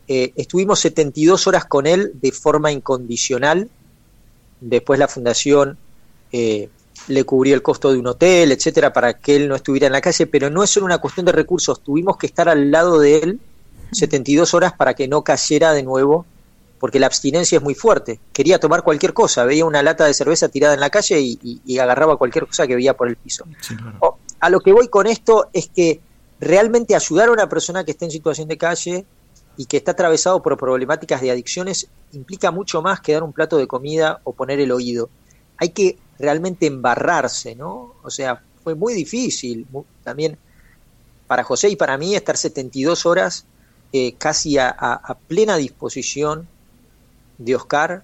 Eh, 0.09 0.33
estuvimos 0.35 0.81
72 0.81 1.47
horas 1.47 1.67
con 1.67 1.87
él 1.87 2.13
de 2.15 2.33
forma 2.33 2.73
incondicional. 2.73 3.69
Después 4.63 4.99
la 4.99 5.09
fundación 5.09 5.77
eh, 6.33 6.71
le 7.09 7.25
cubrió 7.25 7.55
el 7.55 7.63
costo 7.63 7.93
de 7.93 7.99
un 7.99 8.07
hotel, 8.07 8.53
etcétera, 8.53 8.93
para 8.93 9.15
que 9.15 9.37
él 9.37 9.49
no 9.49 9.57
estuviera 9.57 9.87
en 9.87 9.93
la 9.93 10.01
calle, 10.01 10.27
pero 10.27 10.51
no 10.51 10.63
es 10.63 10.71
solo 10.71 10.87
una 10.87 10.99
cuestión 10.99 11.27
de 11.27 11.33
recursos, 11.33 11.83
tuvimos 11.83 12.17
que 12.17 12.27
estar 12.27 12.49
al 12.49 12.71
lado 12.71 12.99
de 12.99 13.19
él 13.19 13.41
72 13.93 14.55
horas 14.55 14.73
para 14.73 14.95
que 14.95 15.09
no 15.09 15.23
cayera 15.23 15.73
de 15.73 15.83
nuevo 15.83 16.27
porque 16.79 16.99
la 16.99 17.07
abstinencia 17.07 17.59
es 17.59 17.63
muy 17.63 17.77
fuerte. 17.77 18.19
Quería 18.33 18.59
tomar 18.59 18.83
cualquier 18.83 19.15
cosa, 19.15 19.45
veía 19.45 19.65
una 19.65 19.85
lata 19.85 20.05
de 20.05 20.15
cerveza 20.15 20.49
tirada 20.49 20.75
en 20.75 20.81
la 20.81 20.91
calle 20.91 21.21
y, 21.21 21.39
y, 21.41 21.61
y 21.65 21.79
agarraba 21.79 22.17
cualquier 22.17 22.47
cosa 22.47 22.67
que 22.67 22.75
veía 22.75 22.97
por 22.97 23.07
el 23.07 23.15
piso. 23.15 23.45
Sí, 23.61 23.77
claro. 23.77 23.97
o, 24.01 24.19
a 24.41 24.51
lo 24.51 24.59
que 24.59 24.73
voy 24.73 24.89
con 24.89 25.07
esto 25.07 25.49
es 25.53 25.69
que 25.69 26.01
realmente 26.41 26.97
ayudar 26.97 27.29
a 27.29 27.33
una 27.33 27.49
persona 27.49 27.85
que 27.85 27.93
está 27.93 28.05
en 28.05 28.11
situación 28.11 28.49
de 28.49 28.59
calle 28.59 29.07
y 29.57 29.67
que 29.67 29.77
está 29.77 29.93
atravesado 29.93 30.43
por 30.43 30.57
problemáticas 30.57 31.21
de 31.21 31.31
adicciones 31.31 31.87
implica 32.11 32.51
mucho 32.51 32.83
más 32.83 33.01
que 33.01 33.13
dar 33.13 33.23
un 33.23 33.33
plato 33.33 33.59
de 33.59 33.69
comida 33.69 34.21
o 34.25 34.33
poner 34.33 34.59
el 34.59 34.73
oído. 34.73 35.09
Hay 35.63 35.71
que 35.71 35.97
realmente 36.19 36.67
embarrarse, 36.67 37.55
¿no? 37.55 37.95
O 38.03 38.11
sea, 38.11 38.43
fue 38.65 38.75
muy 38.75 38.95
difícil 38.95 39.65
también 40.03 40.37
para 41.29 41.45
José 41.45 41.69
y 41.69 41.77
para 41.77 41.97
mí 41.97 42.17
estar 42.17 42.37
72 42.37 43.07
horas 43.07 43.45
eh, 43.93 44.15
casi 44.19 44.59
a, 44.59 44.69
a, 44.69 44.95
a 44.95 45.15
plena 45.15 45.57
disposición 45.57 46.49
de 47.39 47.55
Oscar 47.55 48.03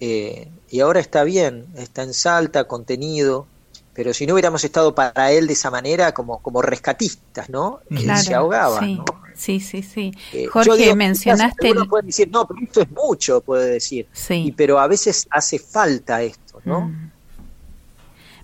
eh, 0.00 0.48
y 0.70 0.80
ahora 0.80 1.00
está 1.00 1.24
bien, 1.24 1.66
está 1.76 2.02
en 2.02 2.14
Salta, 2.14 2.64
contenido, 2.64 3.46
pero 3.92 4.14
si 4.14 4.26
no 4.26 4.32
hubiéramos 4.32 4.64
estado 4.64 4.94
para 4.94 5.30
él 5.32 5.46
de 5.46 5.52
esa 5.52 5.70
manera 5.70 6.12
como, 6.12 6.38
como 6.38 6.62
rescatistas, 6.62 7.50
¿no? 7.50 7.80
Claro, 7.88 8.18
él 8.18 8.24
se 8.24 8.34
ahogaba, 8.34 8.80
sí, 8.80 8.94
¿no? 8.94 9.04
Sí, 9.34 9.60
sí, 9.60 9.82
sí. 9.82 10.12
Eh, 10.32 10.46
Jorge, 10.46 10.76
digo, 10.76 10.96
mencionaste... 10.96 11.72
Uno 11.72 11.86
puede 11.86 12.06
decir, 12.06 12.30
no, 12.30 12.46
pero 12.46 12.60
esto 12.62 12.80
es 12.82 12.90
mucho, 12.90 13.40
puede 13.42 13.70
decir. 13.70 14.06
Sí. 14.12 14.34
Y, 14.46 14.52
pero 14.52 14.78
a 14.78 14.86
veces 14.86 15.26
hace 15.30 15.58
falta 15.58 16.22
esto, 16.22 16.49
¿no? 16.64 16.82
Mm. 16.82 17.10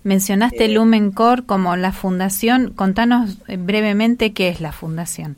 Mencionaste 0.03 0.65
eh, 0.65 0.69
Lumencor 0.69 1.45
como 1.45 1.75
la 1.75 1.91
fundación. 1.91 2.71
Contanos 2.73 3.37
eh, 3.47 3.57
brevemente 3.57 4.33
qué 4.33 4.49
es 4.49 4.61
la 4.61 4.71
fundación 4.71 5.37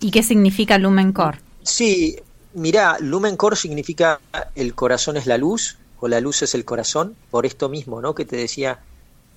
y 0.00 0.10
qué 0.10 0.22
significa 0.22 0.78
Lumencor. 0.78 1.38
Sí, 1.62 2.18
Mirá, 2.54 2.98
Lumen 3.00 3.36
Core 3.36 3.56
significa 3.56 4.20
el 4.54 4.74
corazón 4.74 5.16
es 5.16 5.26
la 5.26 5.38
luz, 5.38 5.76
o 5.98 6.06
la 6.06 6.20
luz 6.20 6.42
es 6.42 6.54
el 6.54 6.64
corazón, 6.64 7.16
por 7.30 7.46
esto 7.46 7.68
mismo, 7.68 8.00
¿no? 8.00 8.14
Que 8.14 8.24
te 8.24 8.36
decía, 8.36 8.78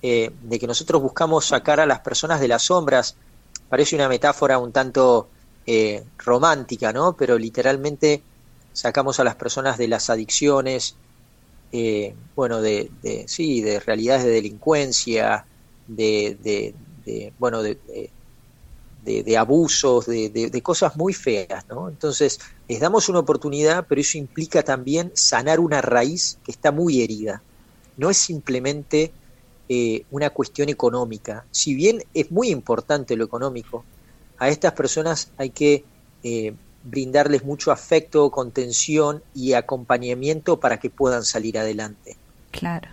eh, 0.02 0.30
de 0.42 0.58
que 0.60 0.68
nosotros 0.68 1.02
buscamos 1.02 1.46
sacar 1.46 1.80
a 1.80 1.86
las 1.86 2.00
personas 2.00 2.40
de 2.40 2.46
las 2.46 2.62
sombras. 2.62 3.16
Parece 3.68 3.96
una 3.96 4.08
metáfora 4.08 4.58
un 4.58 4.70
tanto 4.70 5.28
eh, 5.66 6.04
romántica, 6.18 6.92
¿no? 6.92 7.14
Pero 7.14 7.36
literalmente 7.38 8.22
sacamos 8.72 9.18
a 9.18 9.24
las 9.24 9.34
personas 9.34 9.78
de 9.78 9.88
las 9.88 10.10
adicciones, 10.10 10.94
eh, 11.72 12.14
bueno, 12.34 12.60
de, 12.60 12.90
sí, 13.26 13.60
de 13.60 13.80
realidades 13.80 14.24
de 14.24 14.30
delincuencia, 14.30 15.44
de, 15.86 16.36
de, 16.42 16.74
de 17.04 17.32
bueno, 17.38 17.62
de, 17.62 17.78
abusos, 19.38 20.06
de, 20.06 20.28
de, 20.30 20.62
cosas 20.62 20.96
muy 20.96 21.14
feas, 21.14 21.66
¿no? 21.68 21.88
Entonces, 21.88 22.38
les 22.68 22.80
damos 22.80 23.08
una 23.08 23.20
oportunidad, 23.20 23.86
pero 23.88 24.00
eso 24.00 24.18
implica 24.18 24.62
también 24.62 25.12
sanar 25.14 25.60
una 25.60 25.80
raíz 25.80 26.38
que 26.44 26.52
está 26.52 26.72
muy 26.72 27.02
herida. 27.02 27.42
no 27.96 28.10
es 28.10 28.18
simplemente 28.18 29.12
eh, 29.70 30.04
una 30.10 30.30
cuestión 30.30 30.70
económica. 30.70 31.44
Si 31.50 31.74
bien 31.74 32.02
es 32.14 32.30
muy 32.30 32.48
importante 32.48 33.16
lo 33.16 33.24
económico, 33.24 33.84
a 34.38 34.48
estas 34.48 34.72
personas 34.72 35.30
hay 35.36 35.50
que 35.50 35.84
eh, 36.22 36.54
brindarles 36.90 37.44
mucho 37.44 37.70
afecto, 37.70 38.30
contención 38.30 39.22
y 39.34 39.52
acompañamiento 39.52 40.58
para 40.58 40.78
que 40.78 40.90
puedan 40.90 41.24
salir 41.24 41.58
adelante. 41.58 42.16
Claro. 42.50 42.88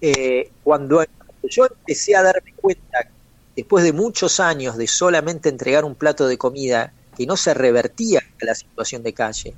Eh, 0.00 0.50
cuando 0.62 1.04
yo 1.42 1.66
empecé 1.66 2.14
a 2.16 2.22
darme 2.22 2.52
cuenta, 2.54 3.08
después 3.56 3.84
de 3.84 3.92
muchos 3.92 4.40
años 4.40 4.76
de 4.76 4.86
solamente 4.86 5.48
entregar 5.48 5.84
un 5.84 5.94
plato 5.94 6.28
de 6.28 6.38
comida, 6.38 6.92
que 7.16 7.26
no 7.26 7.36
se 7.36 7.52
revertía 7.52 8.22
la 8.40 8.54
situación 8.54 9.02
de 9.02 9.12
calle, 9.12 9.54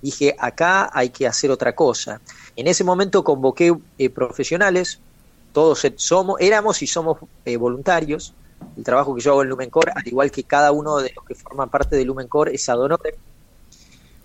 dije, 0.00 0.34
acá 0.38 0.90
hay 0.92 1.10
que 1.10 1.26
hacer 1.26 1.50
otra 1.50 1.74
cosa. 1.74 2.20
En 2.56 2.66
ese 2.66 2.84
momento 2.84 3.22
convoqué 3.22 3.74
eh, 3.98 4.08
profesionales, 4.08 5.00
todos 5.52 5.86
somos, 5.96 6.40
éramos 6.40 6.82
y 6.82 6.86
somos 6.86 7.18
eh, 7.44 7.56
voluntarios. 7.56 8.34
El 8.76 8.84
trabajo 8.84 9.14
que 9.14 9.20
yo 9.20 9.32
hago 9.32 9.42
en 9.42 9.48
Lumencor, 9.48 9.90
al 9.94 10.06
igual 10.06 10.30
que 10.30 10.44
cada 10.44 10.72
uno 10.72 10.98
de 10.98 11.12
los 11.14 11.24
que 11.24 11.34
forman 11.34 11.68
parte 11.68 11.96
de 11.96 12.04
Lumencor, 12.04 12.48
es 12.48 12.68
ad. 12.68 12.78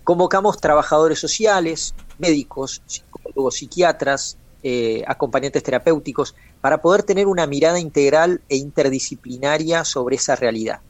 Convocamos 0.04 0.60
trabajadores 0.60 1.18
sociales, 1.18 1.94
médicos, 2.18 2.82
psicólogos, 2.86 3.56
psiquiatras, 3.56 4.36
eh, 4.62 5.04
acompañantes 5.06 5.62
terapéuticos, 5.62 6.34
para 6.60 6.82
poder 6.82 7.02
tener 7.02 7.26
una 7.26 7.46
mirada 7.46 7.78
integral 7.78 8.40
e 8.48 8.56
interdisciplinaria 8.56 9.84
sobre 9.84 10.16
esa 10.16 10.36
realidad, 10.36 10.80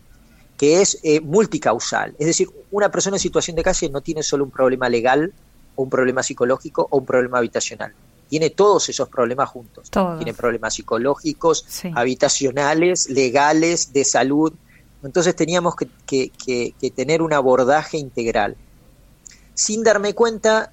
que 0.57 0.81
es 0.81 0.99
eh, 1.03 1.21
multicausal. 1.21 2.15
Es 2.19 2.27
decir, 2.27 2.49
una 2.71 2.91
persona 2.91 3.17
en 3.17 3.21
situación 3.21 3.57
de 3.57 3.63
calle 3.63 3.91
no 3.91 4.01
tiene 4.01 4.23
solo 4.23 4.45
un 4.45 4.51
problema 4.51 4.89
legal, 4.89 5.33
un 5.77 5.91
problema 5.91 6.23
psicológico 6.23 6.87
o 6.91 6.99
un 6.99 7.07
problema 7.07 7.39
habitacional. 7.39 7.93
Tiene 8.33 8.49
todos 8.49 8.89
esos 8.89 9.11
problemas 9.11 9.51
juntos. 9.51 9.91
Tiene 9.91 10.33
problemas 10.33 10.73
psicológicos, 10.75 11.67
habitacionales, 11.95 13.11
legales, 13.11 13.93
de 13.93 14.05
salud. 14.07 14.55
Entonces 15.03 15.37
teníamos 15.37 15.75
que, 15.77 15.91
que 16.31 16.91
tener 16.97 17.21
un 17.21 17.35
abordaje 17.35 17.99
integral. 17.99 18.57
Sin 19.55 19.83
darme 19.83 20.15
cuenta, 20.15 20.73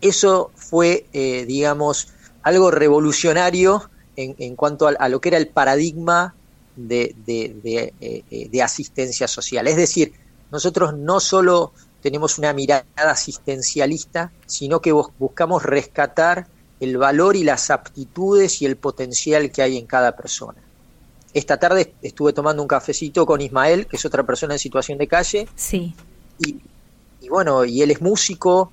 eso 0.00 0.50
fue, 0.54 1.06
eh, 1.12 1.44
digamos, 1.46 2.08
algo 2.42 2.70
revolucionario 2.70 3.90
en, 4.16 4.34
en 4.38 4.56
cuanto 4.56 4.88
a, 4.88 5.08
lo 5.08 5.20
que 5.20 5.30
era 5.30 5.38
el 5.38 5.48
paradigma 5.48 6.34
de, 6.76 7.14
de, 7.26 7.92
eh, 8.00 8.24
eh, 8.30 8.48
de, 8.50 8.62
asistencia 8.62 9.28
social. 9.28 9.66
Es 9.68 9.76
decir, 9.76 10.12
nosotros 10.50 10.94
no 10.94 11.20
solo 11.20 11.72
tenemos 12.02 12.38
una 12.38 12.52
mirada 12.52 12.84
asistencialista, 12.96 14.32
sino 14.46 14.80
que 14.80 14.92
buscamos 14.92 15.62
rescatar 15.62 16.46
el 16.80 16.96
valor 16.96 17.36
y 17.36 17.44
las 17.44 17.70
aptitudes 17.70 18.62
y 18.62 18.66
el 18.66 18.76
potencial 18.76 19.50
que 19.52 19.62
hay 19.62 19.76
en 19.76 19.86
cada 19.86 20.16
persona. 20.16 20.58
Esta 21.32 21.58
tarde 21.58 21.94
estuve 22.02 22.32
tomando 22.32 22.62
un 22.62 22.68
cafecito 22.68 23.24
con 23.24 23.40
Ismael, 23.40 23.86
que 23.86 23.96
es 23.96 24.04
otra 24.04 24.24
persona 24.24 24.54
en 24.54 24.58
situación 24.58 24.98
de 24.98 25.06
calle. 25.06 25.48
Sí. 25.54 25.94
Y, 26.38 26.56
y 27.20 27.28
bueno, 27.28 27.64
y 27.64 27.82
él 27.82 27.90
es 27.90 28.00
músico, 28.00 28.72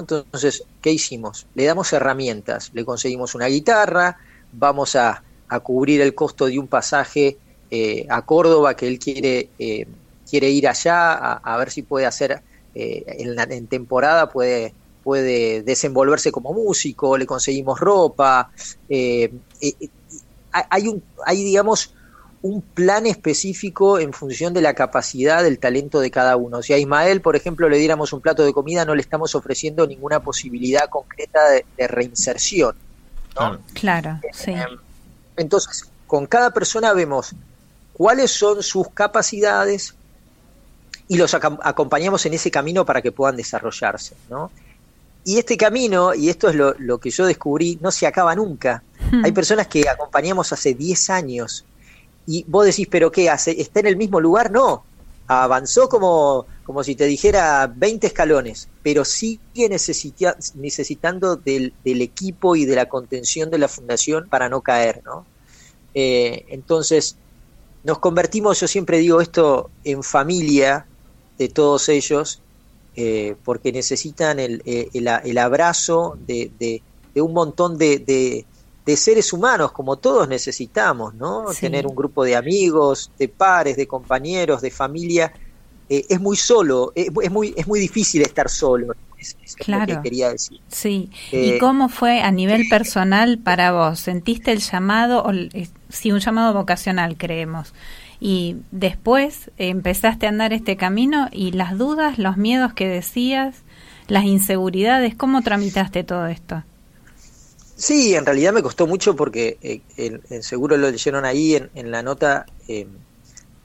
entonces, 0.00 0.64
¿qué 0.80 0.92
hicimos? 0.92 1.46
Le 1.54 1.64
damos 1.64 1.92
herramientas, 1.92 2.70
le 2.72 2.84
conseguimos 2.84 3.34
una 3.34 3.46
guitarra, 3.46 4.18
vamos 4.52 4.96
a, 4.96 5.22
cubrir 5.62 6.00
el 6.00 6.16
costo 6.16 6.46
de 6.46 6.58
un 6.58 6.66
pasaje 6.66 7.36
eh, 7.70 8.06
a 8.10 8.22
Córdoba 8.22 8.74
que 8.74 8.88
él 8.88 8.98
quiere, 8.98 9.50
eh, 9.60 9.86
quiere 10.28 10.50
ir 10.50 10.66
allá 10.66 11.12
a, 11.34 11.56
ver 11.58 11.70
si 11.70 11.82
puede 11.82 12.06
hacer 12.06 12.42
eh, 12.74 13.04
en, 13.06 13.66
temporada, 13.68 14.30
puede, 14.30 14.74
puede 15.04 15.62
desenvolverse 15.62 16.32
como 16.32 16.52
músico, 16.52 17.16
le 17.16 17.26
conseguimos 17.26 17.78
ropa. 17.78 18.50
hay, 18.90 20.88
un, 20.88 21.02
hay, 21.24 21.44
digamos, 21.44 21.94
un 22.44 22.60
plan 22.60 23.06
específico 23.06 23.98
en 23.98 24.12
función 24.12 24.52
de 24.52 24.60
la 24.60 24.74
capacidad, 24.74 25.42
del 25.42 25.58
talento 25.58 26.00
de 26.00 26.10
cada 26.10 26.36
uno. 26.36 26.62
Si 26.62 26.72
a 26.72 26.78
Ismael, 26.78 27.20
por 27.20 27.36
ejemplo, 27.36 27.68
le 27.70 27.78
diéramos 27.78 28.12
un 28.12 28.20
plato 28.20 28.44
de 28.44 28.52
comida, 28.52 28.84
no 28.84 28.94
le 28.94 29.00
estamos 29.00 29.34
ofreciendo 29.34 29.86
ninguna 29.86 30.20
posibilidad 30.20 30.88
concreta 30.90 31.40
de, 31.48 31.88
reinserción. 31.88 32.76
Claro, 33.72 34.20
sí. 34.32 34.50
Eh, 34.50 34.66
entonces, 35.36 35.88
con 36.06 36.26
cada 36.26 36.50
persona 36.52 36.92
vemos 36.92 37.34
cuáles 37.94 38.30
son 38.30 38.62
sus 38.62 38.88
capacidades 38.90 39.94
y 41.08 41.16
los 41.16 41.32
acompañamos 41.34 42.26
en 42.26 42.34
ese 42.34 42.50
camino 42.50 42.84
para 42.84 43.00
que 43.00 43.10
puedan 43.10 43.36
desarrollarse. 43.36 44.16
¿no? 44.28 44.50
Y 45.24 45.38
este 45.38 45.56
camino, 45.56 46.14
y 46.14 46.28
esto 46.28 46.48
es 46.48 46.54
lo, 46.54 46.74
lo 46.78 46.98
que 46.98 47.10
yo 47.10 47.26
descubrí, 47.26 47.78
no 47.80 47.90
se 47.90 48.06
acaba 48.06 48.34
nunca. 48.34 48.82
Hmm. 49.10 49.24
Hay 49.24 49.32
personas 49.32 49.66
que 49.68 49.88
acompañamos 49.88 50.52
hace 50.52 50.74
10 50.74 51.10
años 51.10 51.64
y 52.26 52.44
vos 52.48 52.66
decís, 52.66 52.88
pero 52.90 53.10
¿qué 53.10 53.28
hace? 53.28 53.60
¿Está 53.60 53.80
en 53.80 53.86
el 53.86 53.96
mismo 53.96 54.20
lugar? 54.20 54.50
No, 54.50 54.84
avanzó 55.26 55.88
como, 55.88 56.46
como 56.64 56.82
si 56.82 56.94
te 56.94 57.06
dijera 57.06 57.72
20 57.74 58.06
escalones, 58.06 58.68
pero 58.82 59.04
sigue 59.04 59.68
necesitando 59.68 61.36
del, 61.36 61.72
equipo 61.84 62.56
y 62.56 62.64
de 62.64 62.76
la 62.76 62.88
contención 62.88 63.50
de 63.50 63.58
la 63.58 63.68
fundación 63.68 64.28
para 64.28 64.48
no 64.48 64.60
caer, 64.60 65.02
¿no? 65.04 65.26
Eh, 65.94 66.46
entonces, 66.48 67.16
nos 67.84 67.98
convertimos, 67.98 68.60
yo 68.60 68.68
siempre 68.68 68.98
digo 68.98 69.20
esto, 69.20 69.70
en 69.84 70.02
familia 70.02 70.86
de 71.38 71.48
todos 71.48 71.88
ellos, 71.88 72.40
eh, 72.96 73.36
porque 73.44 73.72
necesitan 73.72 74.38
el, 74.38 74.62
eh, 74.64 74.88
el, 74.92 75.38
abrazo 75.38 76.16
de, 76.26 76.50
de, 76.58 77.20
un 77.20 77.32
montón 77.32 77.78
de, 77.78 78.44
de 78.84 78.96
seres 78.96 79.32
humanos, 79.32 79.72
como 79.72 79.96
todos 79.96 80.28
necesitamos, 80.28 81.14
¿no? 81.14 81.46
Tener 81.58 81.86
un 81.86 81.94
grupo 81.94 82.22
de 82.24 82.36
amigos, 82.36 83.10
de 83.18 83.28
pares, 83.28 83.76
de 83.76 83.86
compañeros, 83.86 84.60
de 84.60 84.70
familia. 84.70 85.32
Eh, 85.88 86.04
es 86.08 86.20
muy 86.20 86.36
solo, 86.36 86.92
es, 86.94 87.10
muy, 87.30 87.54
es 87.56 87.66
muy 87.66 87.80
difícil 87.80 88.22
estar 88.22 88.48
solo. 88.50 88.94
Es, 89.18 89.36
claro. 89.56 89.86
lo 89.86 89.96
que 89.96 90.02
quería 90.02 90.30
decir. 90.30 90.60
Sí. 90.68 91.10
¿Y 91.32 91.52
eh, 91.52 91.58
cómo 91.58 91.88
fue 91.88 92.20
a 92.20 92.30
nivel 92.30 92.68
personal 92.68 93.38
para 93.38 93.72
vos? 93.72 94.00
¿Sentiste 94.00 94.52
el 94.52 94.58
llamado, 94.58 95.24
o, 95.24 95.32
sí, 95.88 96.12
un 96.12 96.20
llamado 96.20 96.52
vocacional, 96.52 97.16
creemos? 97.16 97.72
Y 98.26 98.56
después 98.70 99.50
empezaste 99.58 100.24
a 100.24 100.30
andar 100.30 100.54
este 100.54 100.78
camino 100.78 101.28
y 101.30 101.52
las 101.52 101.76
dudas, 101.76 102.18
los 102.18 102.38
miedos 102.38 102.72
que 102.72 102.88
decías, 102.88 103.56
las 104.08 104.24
inseguridades, 104.24 105.14
¿cómo 105.14 105.42
tramitaste 105.42 106.04
todo 106.04 106.26
esto? 106.28 106.64
Sí, 107.76 108.14
en 108.14 108.24
realidad 108.24 108.54
me 108.54 108.62
costó 108.62 108.86
mucho 108.86 109.14
porque 109.14 109.58
eh, 109.60 110.40
seguro 110.40 110.78
lo 110.78 110.90
leyeron 110.90 111.26
ahí 111.26 111.54
en, 111.74 111.90
la 111.90 112.02
nota. 112.02 112.46
Eh, 112.66 112.86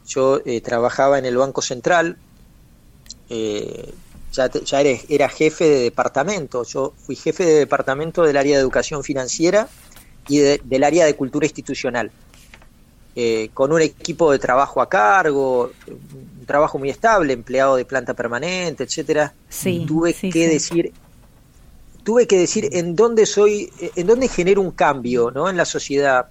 yo 0.06 0.42
eh, 0.46 0.60
trabajaba 0.60 1.18
en 1.18 1.24
el 1.24 1.38
Banco 1.38 1.62
Central, 1.62 2.18
ya, 3.30 4.52
ya 4.52 4.82
era, 4.82 5.30
jefe 5.30 5.70
de 5.70 5.80
departamento. 5.84 6.66
Yo 6.66 6.94
fui 6.98 7.16
jefe 7.16 7.46
de 7.46 7.54
departamento 7.60 8.24
del 8.24 8.36
área 8.36 8.58
de 8.58 8.62
educación 8.62 9.06
financiera 9.06 9.70
y 10.28 10.40
del 10.40 10.84
área 10.84 11.06
de 11.06 11.16
cultura 11.16 11.46
institucional. 11.46 12.12
Con 13.54 13.74
un 13.74 13.82
equipo 13.82 14.32
de 14.32 14.40
trabajo 14.40 14.82
a 14.82 14.88
cargo, 14.88 15.72
un 15.88 16.46
trabajo 16.46 16.80
muy 16.80 16.90
estable, 16.90 17.34
empleado 17.34 17.76
de 17.76 17.84
planta 17.84 18.14
permanente, 18.14 18.86
etcétera. 18.86 19.34
Sí, 19.50 19.84
Tuve 19.86 20.14
que 20.14 20.48
decir 20.48 20.94
tuve 22.10 22.26
que 22.26 22.40
decir 22.40 22.70
en 22.72 22.96
dónde 22.96 23.28
soy, 23.28 23.72
en 23.96 24.08
dónde 24.08 24.28
genero 24.28 24.62
un 24.62 24.72
cambio 24.72 25.30
¿no? 25.30 25.48
en 25.48 25.58
la 25.58 25.66
sociedad. 25.66 26.28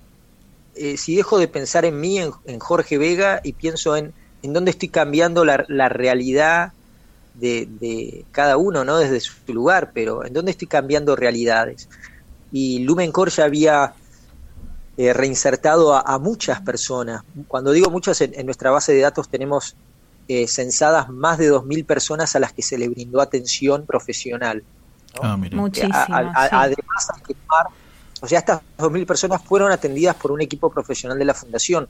Eh, 0.74 0.96
si 0.96 1.14
dejo 1.14 1.38
de 1.38 1.46
pensar 1.46 1.84
en 1.84 2.00
mí, 2.00 2.18
en, 2.18 2.58
Jorge 2.58 2.98
Vega, 2.98 3.40
y 3.44 3.52
pienso 3.52 3.96
en, 3.96 4.12
en 4.42 4.52
dónde 4.52 4.72
estoy 4.72 4.88
cambiando 4.88 5.44
la, 5.44 5.88
realidad 5.88 6.72
de, 7.34 8.24
cada 8.32 8.56
uno, 8.56 8.84
¿no? 8.84 8.98
Desde 8.98 9.20
su 9.20 9.34
lugar, 9.52 9.92
pero 9.94 10.24
en 10.24 10.32
dónde 10.32 10.50
estoy 10.50 10.66
cambiando 10.66 11.14
realidades. 11.14 11.88
Y 12.50 12.80
Lumencor 12.80 13.30
ya 13.30 13.44
había 13.44 13.94
eh, 14.98 15.12
reinsertado 15.12 15.94
a, 15.94 16.18
muchas 16.18 16.60
personas. 16.60 17.22
Cuando 17.46 17.70
digo 17.70 17.88
muchas, 17.88 18.20
en, 18.20 18.44
nuestra 18.44 18.72
base 18.72 18.92
de 18.92 19.00
datos 19.00 19.28
tenemos 19.28 19.76
eh, 20.26 20.48
censadas 20.48 21.08
más 21.08 21.38
de 21.38 21.52
2.000 21.52 21.86
personas 21.86 22.34
a 22.34 22.40
las 22.40 22.52
que 22.52 22.62
se 22.62 22.76
le 22.76 22.88
brindó 22.88 23.20
atención 23.20 23.86
profesional. 23.86 24.64
Ah, 25.22 25.36
Muchísimo. 25.36 25.94
Además, 25.94 27.08
o 28.20 28.26
sea, 28.26 28.40
estas 28.40 28.60
2.000 28.76 29.06
personas 29.06 29.40
fueron 29.40 29.70
atendidas 29.70 30.16
por 30.16 30.32
un 30.32 30.40
equipo 30.40 30.68
profesional 30.68 31.16
de 31.16 31.24
la 31.26 31.34
fundación. 31.34 31.88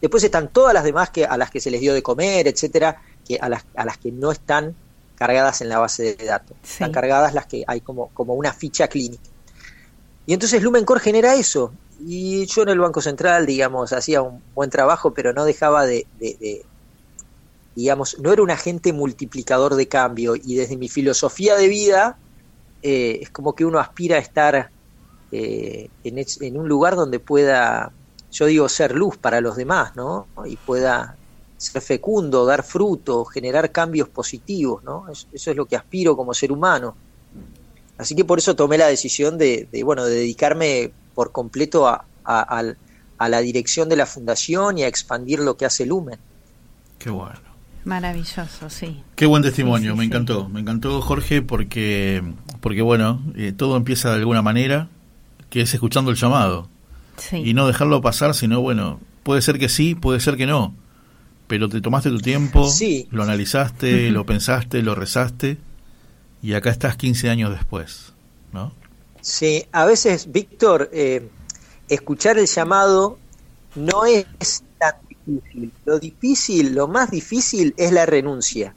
Después 0.00 0.24
están 0.24 0.48
todas 0.48 0.72
las 0.72 0.84
demás 0.84 1.10
que 1.10 1.26
a 1.26 1.36
las 1.36 1.50
que 1.50 1.60
se 1.60 1.70
les 1.70 1.82
dio 1.82 1.92
de 1.92 2.02
comer, 2.02 2.48
etcétera, 2.48 3.02
que 3.28 3.36
a 3.36 3.50
las, 3.50 3.66
a 3.76 3.84
las 3.84 3.98
que 3.98 4.10
no 4.10 4.32
están 4.32 4.74
cargadas 5.14 5.60
en 5.60 5.68
la 5.68 5.78
base 5.78 6.16
de 6.16 6.24
datos. 6.24 6.56
Están 6.62 6.90
cargadas 6.90 7.34
las 7.34 7.44
que 7.44 7.64
hay 7.66 7.82
como, 7.82 8.08
como 8.14 8.32
una 8.32 8.54
ficha 8.54 8.88
clínica. 8.88 9.28
Y 10.24 10.32
entonces 10.32 10.62
Lumencor 10.62 11.00
genera 11.00 11.34
eso. 11.34 11.74
Y 12.00 12.46
yo 12.46 12.62
en 12.62 12.70
el 12.70 12.78
Banco 12.78 13.00
Central, 13.00 13.46
digamos, 13.46 13.92
hacía 13.92 14.22
un 14.22 14.42
buen 14.54 14.70
trabajo, 14.70 15.12
pero 15.12 15.32
no 15.32 15.44
dejaba 15.44 15.86
de 15.86 16.06
digamos, 17.74 18.18
no 18.20 18.32
era 18.32 18.42
un 18.42 18.50
agente 18.50 18.92
multiplicador 18.92 19.74
de 19.74 19.88
cambio. 19.88 20.36
Y 20.36 20.54
desde 20.54 20.76
mi 20.76 20.88
filosofía 20.88 21.56
de 21.56 21.68
vida, 21.68 22.18
eh, 22.82 23.18
es 23.22 23.30
como 23.30 23.54
que 23.54 23.64
uno 23.64 23.78
aspira 23.78 24.16
a 24.16 24.20
estar 24.20 24.70
eh, 25.32 25.88
en, 26.04 26.24
en, 26.40 26.56
un 26.56 26.68
lugar 26.68 26.96
donde 26.96 27.18
pueda, 27.18 27.92
yo 28.30 28.46
digo, 28.46 28.68
ser 28.68 28.94
luz 28.94 29.16
para 29.16 29.40
los 29.40 29.56
demás, 29.56 29.96
¿no? 29.96 30.26
Y 30.44 30.56
pueda 30.56 31.16
ser 31.56 31.82
fecundo, 31.82 32.44
dar 32.44 32.62
fruto, 32.62 33.24
generar 33.24 33.72
cambios 33.72 34.08
positivos, 34.08 34.84
¿no? 34.84 35.06
Eso, 35.10 35.50
es 35.50 35.56
lo 35.56 35.66
que 35.66 35.76
aspiro 35.76 36.16
como 36.16 36.34
ser 36.34 36.52
humano. 36.52 36.96
Así 37.96 38.14
que 38.14 38.24
por 38.24 38.38
eso 38.38 38.56
tomé 38.56 38.76
la 38.76 38.88
decisión 38.88 39.38
de, 39.38 39.68
bueno, 39.84 40.04
de 40.04 40.16
dedicarme 40.16 40.92
por 41.14 41.32
completo 41.32 41.88
a, 41.88 42.04
a, 42.24 43.28
la 43.28 43.40
dirección 43.40 43.88
de 43.88 43.96
la 43.96 44.06
fundación 44.06 44.78
y 44.78 44.82
a 44.82 44.88
expandir 44.88 45.38
lo 45.38 45.56
que 45.56 45.64
hace 45.64 45.86
Lumen. 45.86 46.18
Qué 46.98 47.10
bueno. 47.10 47.40
Maravilloso, 47.84 48.70
sí. 48.70 49.02
Qué 49.14 49.26
buen 49.26 49.42
testimonio, 49.42 49.94
me 49.94 50.04
encantó, 50.04 50.48
me 50.48 50.60
encantó 50.60 51.00
Jorge 51.02 51.42
porque, 51.42 52.22
porque 52.60 52.82
bueno, 52.82 53.22
eh, 53.36 53.52
todo 53.56 53.76
empieza 53.76 54.10
de 54.10 54.16
alguna 54.16 54.42
manera, 54.42 54.88
que 55.50 55.60
es 55.60 55.72
escuchando 55.74 56.10
el 56.10 56.16
llamado. 56.16 56.68
Y 57.32 57.54
no 57.54 57.66
dejarlo 57.66 58.00
pasar, 58.00 58.34
sino 58.34 58.60
bueno, 58.60 59.00
puede 59.22 59.40
ser 59.40 59.58
que 59.58 59.68
sí, 59.68 59.94
puede 59.94 60.18
ser 60.20 60.36
que 60.36 60.46
no 60.46 60.74
pero 61.46 61.68
te 61.68 61.80
tomaste 61.80 62.10
tu 62.10 62.18
tiempo, 62.18 62.68
lo 63.10 63.22
analizaste, 63.22 64.10
lo 64.10 64.24
pensaste, 64.24 64.82
lo 64.82 64.94
rezaste 64.94 65.58
y 66.42 66.54
acá 66.54 66.70
estás 66.70 66.96
15 66.96 67.30
años 67.30 67.50
después, 67.50 68.12
¿no? 68.52 68.72
Sí, 69.24 69.66
a 69.72 69.86
veces, 69.86 70.30
Víctor, 70.30 70.90
eh, 70.92 71.26
escuchar 71.88 72.36
el 72.36 72.46
llamado 72.46 73.16
no 73.74 74.04
es 74.04 74.62
tan 74.78 74.96
difícil. 75.08 75.72
Lo 75.86 75.98
difícil, 75.98 76.74
lo 76.74 76.88
más 76.88 77.10
difícil 77.10 77.72
es 77.78 77.90
la 77.90 78.04
renuncia. 78.04 78.74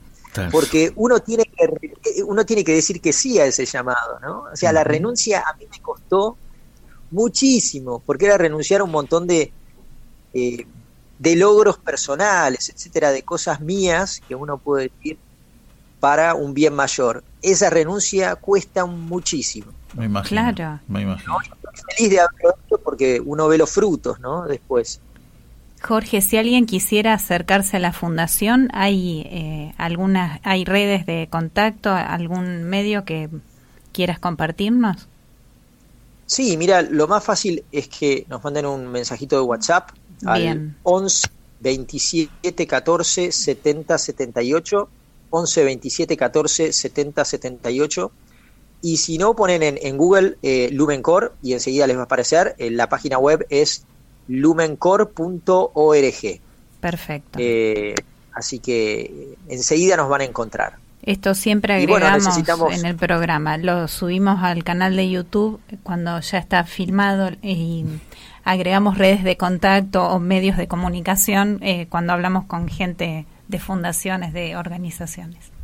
Porque 0.50 0.94
uno 0.96 1.20
tiene 1.20 1.44
que 1.44 2.24
uno 2.24 2.46
tiene 2.46 2.64
que 2.64 2.76
decir 2.76 3.02
que 3.02 3.12
sí 3.12 3.40
a 3.40 3.46
ese 3.46 3.66
llamado, 3.66 4.20
¿no? 4.22 4.46
O 4.54 4.56
sea, 4.56 4.72
la 4.72 4.86
renuncia 4.86 5.44
a 5.46 5.54
mí 5.58 5.66
me 5.70 5.82
costó 5.82 6.38
muchísimo, 7.12 8.02
porque 8.06 8.28
era 8.28 8.38
renunciar 8.38 8.82
a 8.82 8.84
un 8.86 8.92
montón 8.92 9.28
de 9.28 9.52
eh, 10.34 10.66
de 11.20 11.36
logros 11.36 11.78
personales, 11.80 12.70
etcétera, 12.70 13.12
de 13.12 13.24
cosas 13.24 13.60
mías 13.60 14.22
que 14.26 14.36
uno 14.36 14.60
puede 14.60 14.92
decir 14.96 15.18
para 16.00 16.36
un 16.36 16.54
bien 16.54 16.74
mayor. 16.74 17.24
Esa 17.42 17.70
renuncia 17.70 18.36
cuesta 18.36 18.86
muchísimo. 18.86 19.74
Me 19.96 20.06
imagino. 20.06 20.42
Claro. 20.42 20.80
Me 20.88 21.02
imagino. 21.02 21.38
estoy 21.42 21.96
feliz 21.96 22.12
de 22.12 22.20
haberlo 22.20 22.56
hecho 22.66 22.78
porque 22.84 23.22
uno 23.24 23.48
ve 23.48 23.58
los 23.58 23.72
frutos, 23.72 24.20
¿no? 24.20 24.46
Después. 24.46 25.00
Jorge, 25.82 26.22
si 26.22 26.38
alguien 26.38 26.66
quisiera 26.66 27.14
acercarse 27.14 27.78
a 27.78 27.80
la 27.80 27.94
fundación, 27.94 28.70
¿hay 28.74 29.22
eh, 29.32 29.74
algunas, 29.78 30.40
hay 30.44 30.66
redes 30.66 31.06
de 31.06 31.28
contacto, 31.30 31.92
algún 31.92 32.64
medio 32.64 33.06
que 33.06 33.30
quieras 33.94 34.20
compartirnos? 34.20 35.08
Sí, 36.26 36.58
mira, 36.58 36.82
lo 36.82 37.08
más 37.08 37.24
fácil 37.24 37.64
es 37.72 37.88
que 37.88 38.26
nos 38.28 38.44
manden 38.44 38.66
un 38.66 38.88
mensajito 38.88 39.38
de 39.38 39.42
WhatsApp 39.44 39.92
al 40.26 40.76
11 40.84 41.28
27 41.60 42.68
14 42.68 43.32
70 43.32 43.98
78 43.98 44.90
11 45.30 45.64
27 45.64 46.18
14 46.18 46.74
70 46.74 47.26
78 47.26 48.12
y 48.82 48.98
si 48.98 49.18
no 49.18 49.36
ponen 49.36 49.64
en, 49.64 49.98
Google 49.98 50.38
eh, 50.44 50.70
Lumencore 50.72 51.30
y 51.42 51.54
enseguida 51.54 51.88
les 51.88 51.98
va 51.98 52.02
a 52.02 52.06
aparecer 52.06 52.56
eh, 52.58 52.70
la 52.70 52.90
página 52.90 53.18
web 53.18 53.46
es 53.50 53.86
lumencore.org 54.28 55.12
perfecto. 56.80 57.40
Eh, 57.42 57.96
así 58.34 58.60
que 58.60 59.36
enseguida 59.50 59.98
nos 59.98 60.10
van 60.10 60.22
a 60.22 60.24
encontrar. 60.26 60.76
Esto 61.04 61.36
siempre 61.36 61.74
agregamos 61.74 62.38
en 62.72 62.86
el 62.86 62.96
programa. 62.96 63.58
Lo 63.58 63.88
subimos 63.88 64.44
al 64.44 64.64
canal 64.64 64.96
de 64.96 65.10
YouTube 65.10 65.62
cuando 65.84 66.20
ya 66.20 66.38
está 66.38 66.66
filmado 66.66 67.32
y 67.42 67.86
agregamos 68.44 68.98
redes 68.98 69.24
de 69.24 69.38
contacto 69.38 70.06
o 70.08 70.20
medios 70.20 70.58
de 70.58 70.68
comunicación 70.68 71.60
eh, 71.62 71.88
cuando 71.90 72.14
hablamos 72.14 72.46
con 72.46 72.68
gente 72.68 73.26
de 73.48 73.60
fundaciones, 73.60 74.34
de 74.34 74.58
organizaciones. 74.58 75.57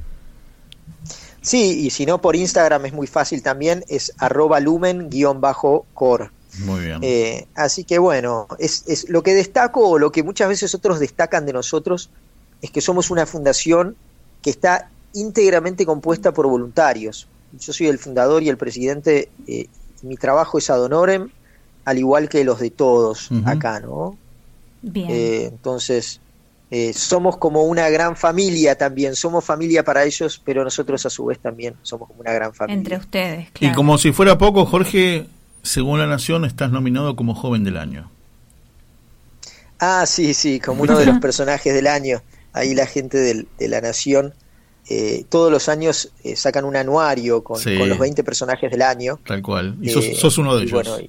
Sí, 1.44 1.86
y 1.86 1.90
si 1.90 2.06
no 2.06 2.22
por 2.22 2.36
Instagram 2.36 2.86
es 2.86 2.94
muy 2.94 3.06
fácil 3.06 3.44
también, 3.44 3.84
es 3.90 4.14
arroba 4.18 4.60
lumen-core. 4.62 6.32
Muy 6.60 6.86
bien. 6.86 7.00
Eh, 7.02 7.48
así 7.54 7.84
que 7.84 8.00
bueno, 8.00 8.48
es, 8.60 8.84
es 8.88 9.10
lo 9.10 9.24
que 9.24 9.34
destaco 9.34 9.88
o 9.90 10.00
lo 10.00 10.12
que 10.12 10.24
muchas 10.24 10.48
veces 10.48 10.74
otros 10.74 11.00
destacan 11.00 11.46
de 11.46 11.54
nosotros 11.54 12.10
es 12.62 12.72
que 12.72 12.80
somos 12.80 13.12
una 13.12 13.26
fundación 13.26 13.98
que 14.42 14.50
está 14.50 14.90
íntegramente 15.14 15.86
compuesta 15.86 16.34
por 16.34 16.48
voluntarios. 16.48 17.28
Yo 17.60 17.74
soy 17.74 17.88
el 17.88 18.00
fundador 18.00 18.42
y 18.42 18.50
el 18.50 18.58
presidente, 18.58 19.30
eh, 19.46 19.68
mi 20.02 20.16
trabajo 20.16 20.58
es 20.58 20.70
ad 20.70 20.82
honorem, 20.82 21.30
al 21.84 21.98
igual 21.98 22.30
que 22.30 22.44
los 22.46 22.60
de 22.60 22.72
todos 22.72 23.30
acá, 23.46 23.82
¿no? 23.82 24.18
Bien. 24.82 25.10
Eh, 25.10 25.46
entonces, 25.46 26.22
eh, 26.76 26.92
somos 26.92 27.38
como 27.38 27.66
una 27.66 27.88
gran 27.90 28.18
familia 28.18 28.76
también, 28.76 29.16
somos 29.16 29.46
familia 29.46 29.84
para 29.84 30.06
ellos, 30.06 30.42
pero 30.44 30.64
nosotros 30.64 31.06
a 31.06 31.12
su 31.12 31.26
vez 31.26 31.38
también 31.38 31.76
somos 31.84 32.08
como 32.08 32.22
una 32.22 32.34
gran 32.34 32.52
familia. 32.52 32.80
Entre 32.80 32.98
ustedes, 32.98 33.52
claro. 33.52 33.72
Y 33.72 33.76
como 33.76 34.00
si 34.00 34.12
fuera 34.12 34.40
poco, 34.40 34.66
Jorge, 34.66 35.28
según 35.62 36.00
la 36.00 36.08
Nación, 36.08 36.46
estás 36.46 36.72
nominado 36.72 37.16
como 37.16 37.36
joven 37.36 37.64
del 37.64 37.78
año. 37.78 38.10
Ah, 39.78 40.08
sí, 40.08 40.34
sí, 40.34 40.60
como 40.60 40.82
uno 40.82 40.98
de 40.98 41.06
los 41.06 41.20
personajes 41.20 41.76
del 41.76 41.86
año. 41.86 42.24
Ahí 42.54 42.74
la 42.74 42.88
gente 42.88 43.20
de 43.20 43.68
la 43.68 43.80
Nación 43.80 44.34
eh, 44.90 45.26
todos 45.30 45.52
los 45.52 45.70
años 45.70 46.12
sacan 46.36 46.66
un 46.66 46.76
anuario 46.76 47.44
con, 47.44 47.62
los 47.64 48.00
20 48.00 48.24
personajes 48.24 48.72
del 48.72 48.82
año. 48.82 49.20
Tal 49.28 49.44
cual. 49.44 49.76
Y 49.80 49.90
sos, 49.90 50.40
uno 50.40 50.58
de 50.58 50.64
ellos 50.64 51.04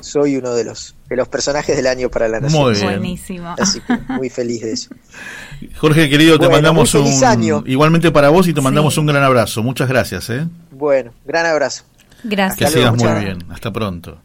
soy 0.00 0.36
uno 0.36 0.54
de 0.54 0.64
los 0.64 0.94
de 1.08 1.16
los 1.16 1.28
personajes 1.28 1.76
del 1.76 1.86
año 1.86 2.08
para 2.08 2.26
la 2.28 2.40
nación. 2.40 2.62
Muy 2.62 2.72
bien. 2.72 2.86
Buenísimo. 2.86 3.54
Así 3.58 3.80
que 3.80 3.98
muy 4.08 4.30
feliz 4.30 4.62
de 4.62 4.72
eso. 4.72 4.90
Jorge 5.76 6.08
querido, 6.08 6.38
te 6.38 6.48
mandamos 6.48 6.94
un 6.94 7.24
año. 7.24 7.62
igualmente 7.66 8.10
para 8.10 8.30
vos 8.30 8.48
y 8.48 8.54
te 8.54 8.60
mandamos 8.60 8.96
un 8.98 9.06
gran 9.06 9.22
abrazo. 9.22 9.62
Muchas 9.62 9.88
gracias, 9.88 10.30
¿eh? 10.30 10.46
Bueno, 10.70 11.12
gran 11.24 11.46
abrazo. 11.46 11.84
Gracias. 12.24 12.70
Que 12.70 12.78
sigas 12.78 12.94
muy 12.94 13.24
bien. 13.24 13.44
Hasta 13.50 13.72
pronto. 13.72 14.18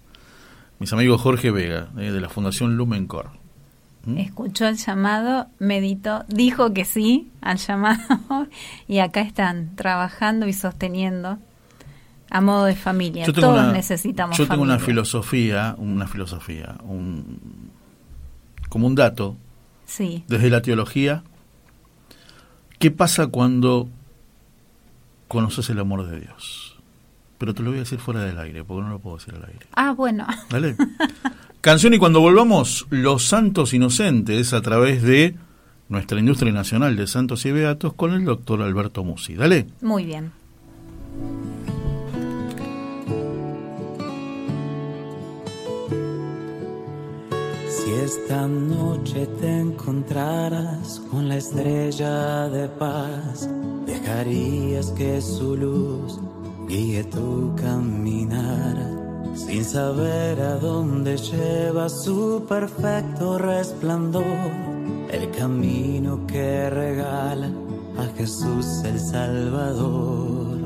Mis 0.79 0.93
amigos 0.93 1.21
Jorge 1.21 1.51
Vega, 1.51 1.89
eh, 1.97 2.11
de 2.11 2.21
la 2.21 2.29
Fundación 2.29 2.77
Lumencor. 2.77 3.31
¿Mm? 4.05 4.19
Escuchó 4.19 4.67
el 4.67 4.77
llamado, 4.77 5.47
meditó, 5.59 6.23
dijo 6.27 6.73
que 6.73 6.85
sí 6.85 7.31
al 7.41 7.57
llamado 7.57 8.47
y 8.87 8.99
acá 8.99 9.21
están 9.21 9.75
trabajando 9.75 10.47
y 10.47 10.53
sosteniendo 10.53 11.39
a 12.29 12.41
modo 12.41 12.65
de 12.65 12.75
familia. 12.75 13.25
Todos 13.25 13.73
necesitamos. 13.73 14.37
Yo 14.37 14.47
tengo 14.47 14.61
una 14.61 14.79
filosofía, 14.79 15.75
una 15.77 16.07
filosofía, 16.07 16.75
un, 16.83 17.39
como 18.69 18.87
un 18.87 18.95
dato. 18.95 19.35
Sí. 19.85 20.23
Desde 20.27 20.49
la 20.49 20.61
teología. 20.61 21.23
¿Qué 22.79 22.91
pasa 22.91 23.27
cuando 23.27 23.89
conoces 25.27 25.69
el 25.69 25.79
amor 25.79 26.07
de 26.07 26.19
Dios? 26.19 26.77
Pero 27.37 27.53
te 27.53 27.63
lo 27.63 27.69
voy 27.69 27.77
a 27.77 27.81
decir 27.81 27.99
fuera 27.99 28.21
del 28.21 28.37
aire, 28.39 28.63
porque 28.63 28.83
no 28.83 28.89
lo 28.89 28.99
puedo 28.99 29.17
decir 29.17 29.33
al 29.35 29.45
aire. 29.45 29.65
Ah, 29.73 29.93
bueno. 29.93 30.27
Dale. 30.49 30.75
Canción 31.61 31.93
y 31.93 31.97
cuando 31.97 32.21
volvamos, 32.21 32.85
Los 32.89 33.25
Santos 33.25 33.73
Inocentes 33.73 34.53
a 34.53 34.61
través 34.61 35.01
de 35.01 35.35
nuestra 35.89 36.19
industria 36.19 36.51
nacional 36.51 36.95
de 36.95 37.07
Santos 37.07 37.45
y 37.45 37.51
Beatos 37.51 37.93
con 37.93 38.13
el 38.13 38.25
doctor 38.25 38.61
Alberto 38.61 39.03
Musi. 39.03 39.35
Dale. 39.35 39.67
Muy 39.81 40.05
bien. 40.05 40.31
Si 47.77 47.93
esta 47.93 48.47
noche 48.47 49.27
te 49.39 49.59
encontraras 49.59 50.99
con 51.11 51.29
la 51.29 51.37
estrella 51.37 52.49
de 52.49 52.67
paz, 52.67 53.47
dejarías 53.85 54.89
que 54.91 55.21
su 55.21 55.55
luz 55.55 56.19
guíe 56.67 57.03
tu 57.03 57.55
caminar, 57.55 58.75
sin 59.35 59.63
saber 59.63 60.41
a 60.41 60.55
dónde 60.55 61.17
lleva 61.17 61.87
su 61.87 62.43
perfecto 62.49 63.37
resplandor, 63.37 64.51
el 65.11 65.29
camino 65.31 66.25
que 66.25 66.69
regala 66.71 67.51
a 67.97 68.05
Jesús 68.17 68.65
el 68.85 68.99
Salvador. 68.99 70.56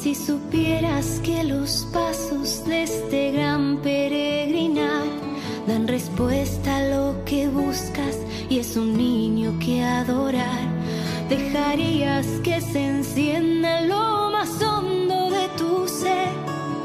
Si 0.00 0.14
supieras 0.14 1.20
que 1.24 1.42
los 1.42 1.88
pasos 1.92 2.64
de 2.66 2.84
este 2.84 3.32
gran 3.32 3.78
peregrinar 3.78 5.02
dan 5.66 5.88
respuesta 5.88 6.76
a 6.76 6.82
lo 6.84 7.24
que 7.24 7.48
buscas 7.48 8.16
y 8.48 8.60
es 8.60 8.76
un 8.76 8.96
niño 8.96 9.58
que 9.58 9.82
adorar, 9.82 10.68
dejarías 11.28 12.26
que 12.44 12.60
se 12.60 12.86
encienda 12.86 13.80
lo 13.80 14.30
más 14.30 14.62
hondo 14.62 15.30
de 15.30 15.48
tu 15.58 15.88
ser, 15.88 16.28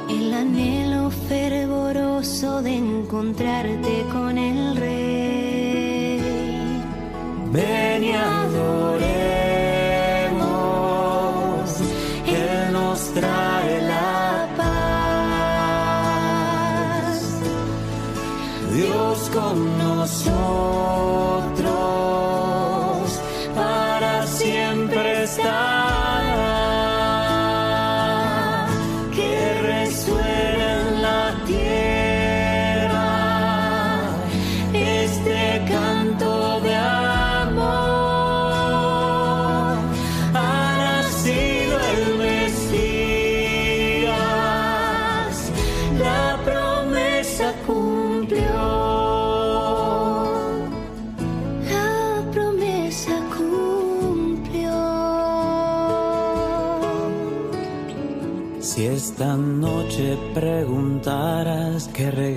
el 0.10 0.34
anhelo 0.34 1.12
fervoroso 1.12 2.64
de 2.64 2.78
encontrarte 2.78 4.06
con 4.12 4.40
el 4.40 4.76
Rey. 4.76 6.20
Ven 7.52 8.04
y 8.06 8.12
adoremos 8.12 9.63
small 20.06 21.33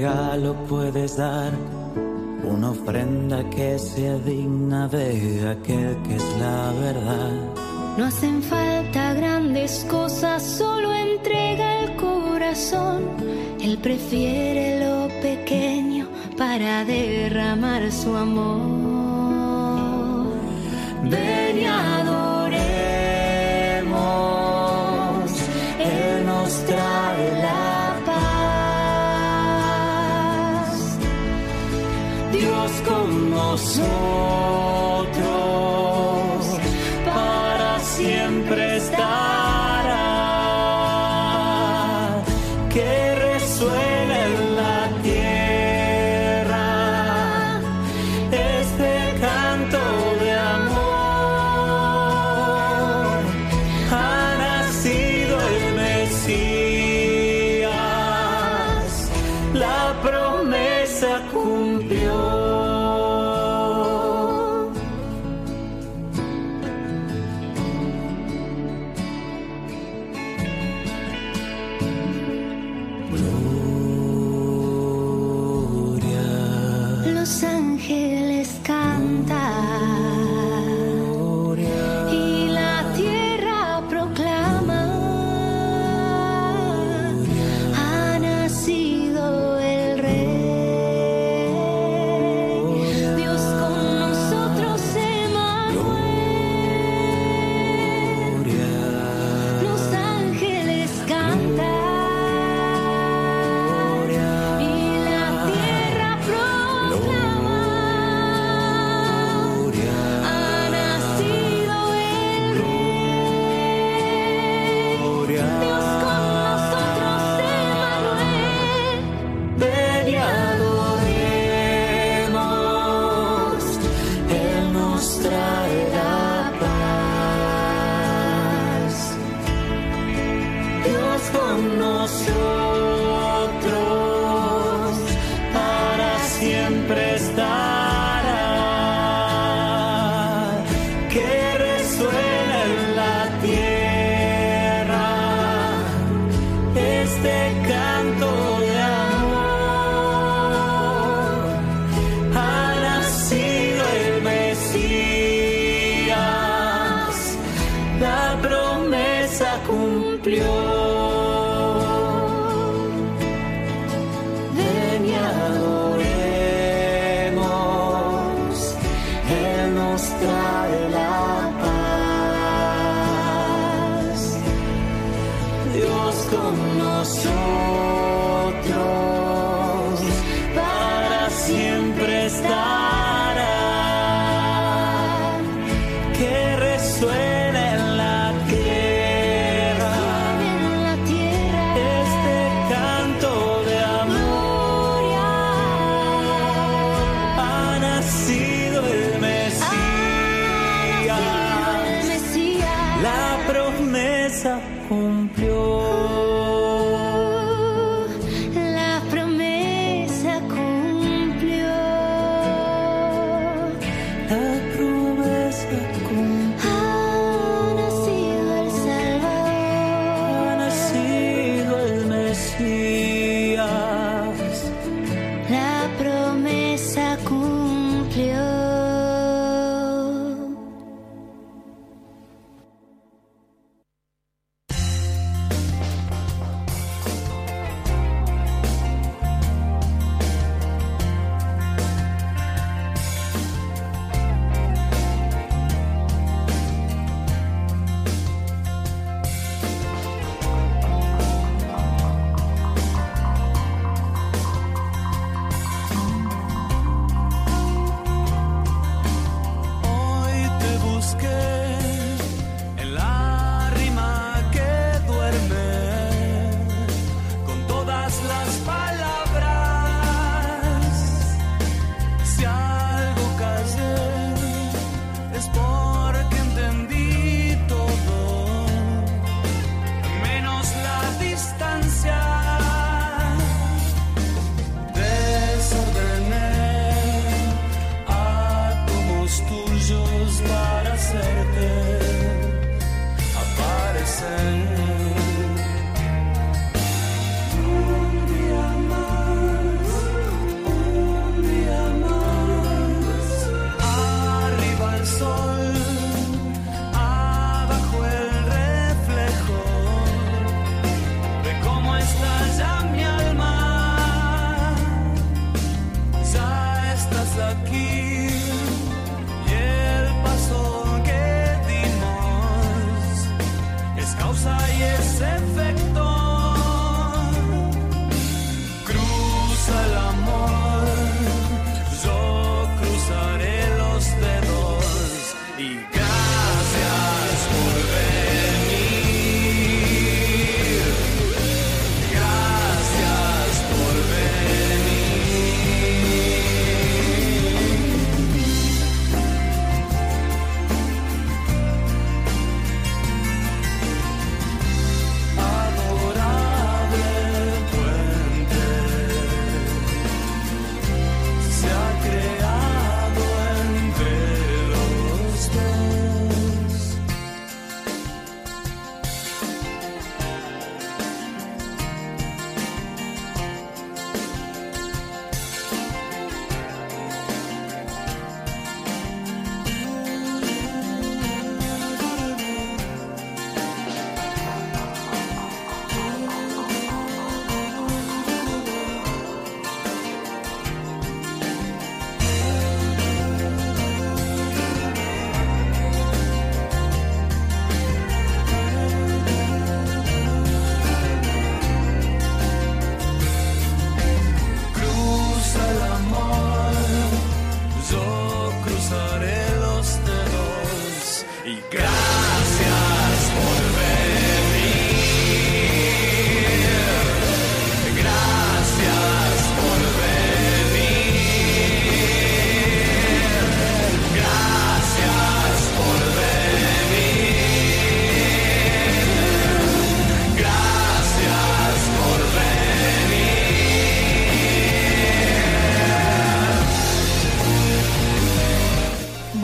regalo 0.07 0.55
puedes 0.69 1.17
dar, 1.17 1.53
una 2.45 2.71
ofrenda 2.71 3.43
que 3.51 3.77
sea 3.79 4.17
digna 4.19 4.87
de 4.89 5.49
aquel 5.51 5.97
que 6.03 6.15
es 6.15 6.25
la 6.39 6.73
verdad. 6.81 7.33
No 7.99 8.05
hacen 8.05 8.41
falta 8.43 9.15
grandes 9.15 9.85
cosas, 9.91 10.43
solo 10.45 10.95
entrega 10.95 11.81
el 11.81 11.97
corazón. 11.97 13.03
Él 13.61 13.79
prefiere 13.79 14.79
lo 14.85 15.09
pequeño 15.21 16.07
para 16.39 16.85
derramar 16.85 17.91
su 17.91 18.15
amor. 18.15 18.61
Ven 21.03 21.59
y 21.59 21.65
adoremos, 21.65 22.31
Él 25.81 26.27
nos 26.27 26.53
trae 26.65 27.43
la 27.43 27.76
con 32.87 33.31
nosotros. 33.31 33.87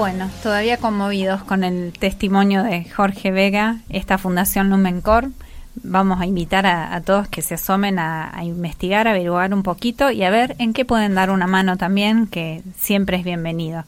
Bueno, 0.02 0.28
todavía 0.42 0.78
conmovidos 0.78 1.44
con 1.44 1.62
el 1.62 1.92
testimonio 1.96 2.64
de 2.64 2.84
Jorge 2.90 3.30
Vega, 3.30 3.76
esta 3.88 4.18
Fundación 4.18 4.68
Lumencor, 4.68 5.28
vamos 5.76 6.20
a 6.20 6.26
invitar 6.26 6.66
a, 6.66 7.00
todos 7.02 7.28
que 7.28 7.40
se 7.40 7.54
asomen 7.54 8.00
a, 8.00 8.36
a 8.36 8.42
investigar, 8.42 9.06
a 9.06 9.12
averiguar 9.12 9.54
un 9.54 9.62
poquito 9.62 10.10
y 10.10 10.24
a 10.24 10.30
ver 10.30 10.56
en 10.58 10.72
qué 10.72 10.84
pueden 10.84 11.14
dar 11.14 11.30
una 11.30 11.46
mano 11.46 11.76
también, 11.76 12.26
que 12.26 12.62
siempre 12.76 13.18
es 13.18 13.22
bienvenido. 13.22 13.84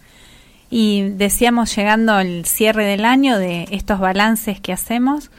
Y 0.70 1.02
decíamos, 1.16 1.74
llegando 1.74 2.12
al 2.12 2.44
cierre 2.44 2.84
del 2.84 3.06
año, 3.06 3.36
de 3.36 3.66
estos 3.72 3.98
balances 3.98 4.60
que 4.60 4.72
hacemos, 4.72 5.32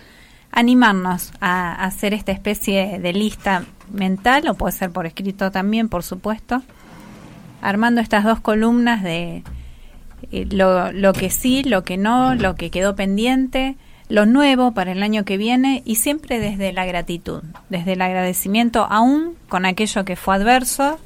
animarnos 0.51 1.31
a, 1.39 1.71
a 1.71 1.85
hacer 1.85 2.13
esta 2.13 2.33
especie 2.33 2.99
de 2.99 3.13
lista 3.13 3.63
mental, 3.93 4.49
o 4.49 4.55
puede 4.55 4.73
ser 4.73 4.91
por 4.91 5.05
escrito 5.05 5.51
también, 5.51 5.87
por 5.87 6.03
supuesto, 6.03 6.63
armando 7.61 8.01
estas 8.01 8.25
dos 8.25 8.41
columnas 8.41 9.03
de 9.03 9.41
eh, 10.31 10.47
lo, 10.49 10.91
lo 10.91 11.13
que 11.13 11.29
sí, 11.29 11.63
lo 11.63 11.83
que 11.83 11.97
no, 11.97 12.35
lo 12.35 12.55
que 12.55 12.71
quedó 12.71 12.95
pendiente, 12.95 13.75
lo 14.07 14.25
nuevo 14.25 14.73
para 14.73 14.91
el 14.91 15.01
año 15.01 15.25
que 15.25 15.37
viene 15.37 15.81
y 15.85 15.95
siempre 15.95 16.39
desde 16.39 16.73
la 16.73 16.85
gratitud, 16.85 17.41
desde 17.69 17.93
el 17.93 18.01
agradecimiento 18.01 18.85
aún 18.89 19.35
con 19.49 19.65
aquello 19.65 20.05
que 20.05 20.15
fue 20.15 20.35
adverso, 20.35 20.99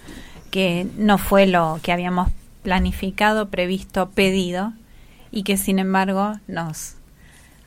que 0.52 0.88
no 0.98 1.18
fue 1.18 1.48
lo 1.48 1.80
que 1.82 1.92
habíamos 1.92 2.30
planificado, 2.64 3.50
previsto, 3.50 4.10
pedido 4.10 4.74
y 5.32 5.44
que 5.44 5.58
sin 5.58 5.80
embargo 5.80 6.40
nos 6.48 6.96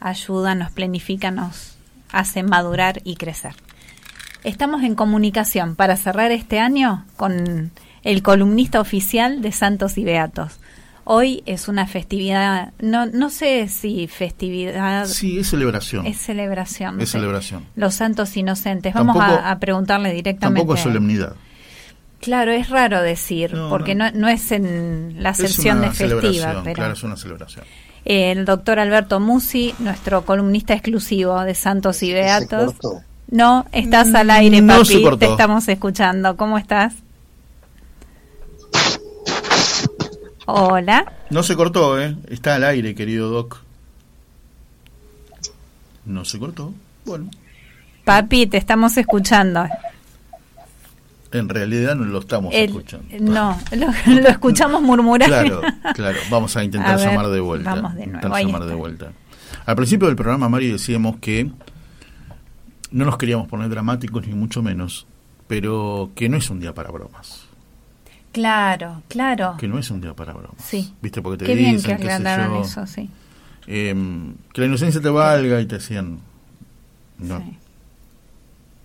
ayuda, 0.00 0.54
nos 0.54 0.70
planifica, 0.70 1.30
nos 1.30 1.76
hace 2.10 2.42
madurar 2.42 3.00
y 3.04 3.16
crecer. 3.16 3.54
Estamos 4.44 4.82
en 4.82 4.96
comunicación 4.96 5.76
para 5.76 5.96
cerrar 5.96 6.32
este 6.32 6.58
año 6.58 7.04
con 7.16 7.70
el 8.02 8.22
columnista 8.22 8.80
oficial 8.80 9.40
de 9.40 9.52
Santos 9.52 9.96
y 9.96 10.04
Beatos. 10.04 10.58
Hoy 11.04 11.42
es 11.46 11.66
una 11.68 11.86
festividad, 11.86 12.72
no, 12.80 13.06
no 13.06 13.28
sé 13.30 13.66
si 13.68 14.06
festividad. 14.06 15.06
Sí, 15.06 15.38
es 15.40 15.48
celebración. 15.50 16.06
Es 16.06 16.18
celebración. 16.18 17.00
Es 17.00 17.08
sí. 17.08 17.12
celebración. 17.12 17.64
Los 17.74 17.94
santos 17.94 18.36
inocentes. 18.36 18.94
Vamos 18.94 19.16
Tampoco- 19.16 19.40
a, 19.40 19.50
a 19.50 19.58
preguntarle 19.58 20.12
directamente. 20.12 20.60
Tampoco 20.60 20.74
es 20.76 20.80
solemnidad. 20.82 21.34
Claro, 22.20 22.52
es 22.52 22.68
raro 22.68 23.02
decir, 23.02 23.52
No, 23.52 23.68
porque 23.68 23.96
no. 23.96 24.10
No, 24.12 24.28
es 24.28 24.52
en 24.52 25.16
la 25.20 25.30
acepción 25.30 25.80
de 25.80 25.90
festiva, 25.90 26.60
pero 26.62 26.74
claro, 26.74 26.92
es 26.92 27.02
una 27.02 27.16
celebración. 27.16 27.64
el 28.04 28.44
doctor 28.44 28.78
Alberto 28.78 29.18
Musi, 29.18 29.74
nuestro 29.80 30.24
columnista 30.24 30.72
exclusivo 30.72 31.40
de 31.42 31.56
Santos 31.56 32.00
y 32.04 32.12
Beatos. 32.12 32.74
cortó. 32.74 33.00
No, 33.28 33.66
estás 33.72 34.14
al 34.14 34.30
aire, 34.30 34.60
No 34.60 34.74
papi, 34.74 34.84
se 34.86 35.02
cortó. 35.02 35.18
te 35.18 35.26
estamos 35.26 35.66
escuchando. 35.66 36.36
¿Cómo 36.36 36.58
estás? 36.58 36.92
Hola. 40.47 41.12
No 41.31 41.43
se 41.43 41.56
cortó, 41.56 42.01
¿eh? 42.01 42.16
Está 42.28 42.56
al 42.56 42.64
aire, 42.64 42.94
querido 42.94 43.31
Doc. 43.31 43.59
No 46.05 46.24
se 46.24 46.39
cortó. 46.39 46.73
Bueno, 47.05 47.31
Papi, 48.05 48.47
te 48.47 48.56
estamos 48.56 48.97
escuchando. 48.97 49.64
en 51.32 51.48
realidad 51.48 51.94
no 51.94 52.05
lo 52.05 52.19
estamos 52.19 52.52
El- 52.55 52.66
escuchando. 52.70 53.06
No, 53.20 53.59
lo, 53.77 53.86
lo 54.20 54.28
escuchamos 54.28 54.82
murmurar. 54.82 55.28
Claro, 55.28 55.60
claro. 55.94 56.19
Vamos 56.31 56.56
a 56.56 56.64
intentar 56.64 56.90
A 56.94 56.97
ver, 56.97 57.09
llamar 57.09 57.28
de 57.28 57.40
vuelta. 57.40 57.74
vamos 57.74 57.94
de 57.94 58.06
nuevo, 58.06 58.16
Intentar 58.19 58.44
llamar 58.44 58.64
de 58.66 58.74
vuelta. 58.74 59.12
Al 59.64 59.77
principio 59.77 60.09
del 60.09 60.16
programa, 60.16 60.48
Mari, 60.48 60.73
decíamos 60.73 61.16
que 61.20 61.51
no 62.90 63.05
nos 63.05 63.16
queríamos 63.16 63.47
poner 63.48 63.69
dramáticos 63.69 64.27
ni 64.27 64.35
mucho 64.35 64.60
menos, 64.62 65.06
pero 65.47 66.10
que 66.16 66.28
no 66.28 66.36
es 66.36 66.51
un 66.51 66.59
día 66.59 66.74
para 66.74 66.90
bromas. 66.90 67.41
Claro, 68.32 69.02
claro. 69.09 69.56
Que 69.59 69.68
no 69.68 69.78
es 69.78 69.90
un 69.90 70.00
día 70.00 70.14
para 70.14 70.32
bromas. 70.32 70.62
Sí. 70.64 70.94
¿Viste? 71.02 71.20
Porque 71.22 71.38
te 71.38 71.44
Qué 71.44 71.54
bien 71.54 71.80
que 71.82 71.96
yo, 71.98 72.60
eso, 72.60 72.86
sí. 72.86 73.10
em, 73.66 74.34
que 74.52 74.62
la 74.62 74.66
inocencia 74.66 75.00
te 75.00 75.10
valga 75.10 75.60
y 75.60 75.66
te 75.66 75.76
decían. 75.76 76.18
No. 77.18 77.38
Sí. 77.38 77.59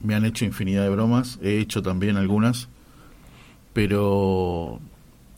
Me 0.01 0.13
han 0.15 0.25
hecho 0.25 0.45
infinidad 0.45 0.83
de 0.83 0.89
bromas, 0.89 1.39
he 1.41 1.57
hecho 1.57 1.81
también 1.81 2.17
algunas, 2.17 2.67
pero, 3.73 4.79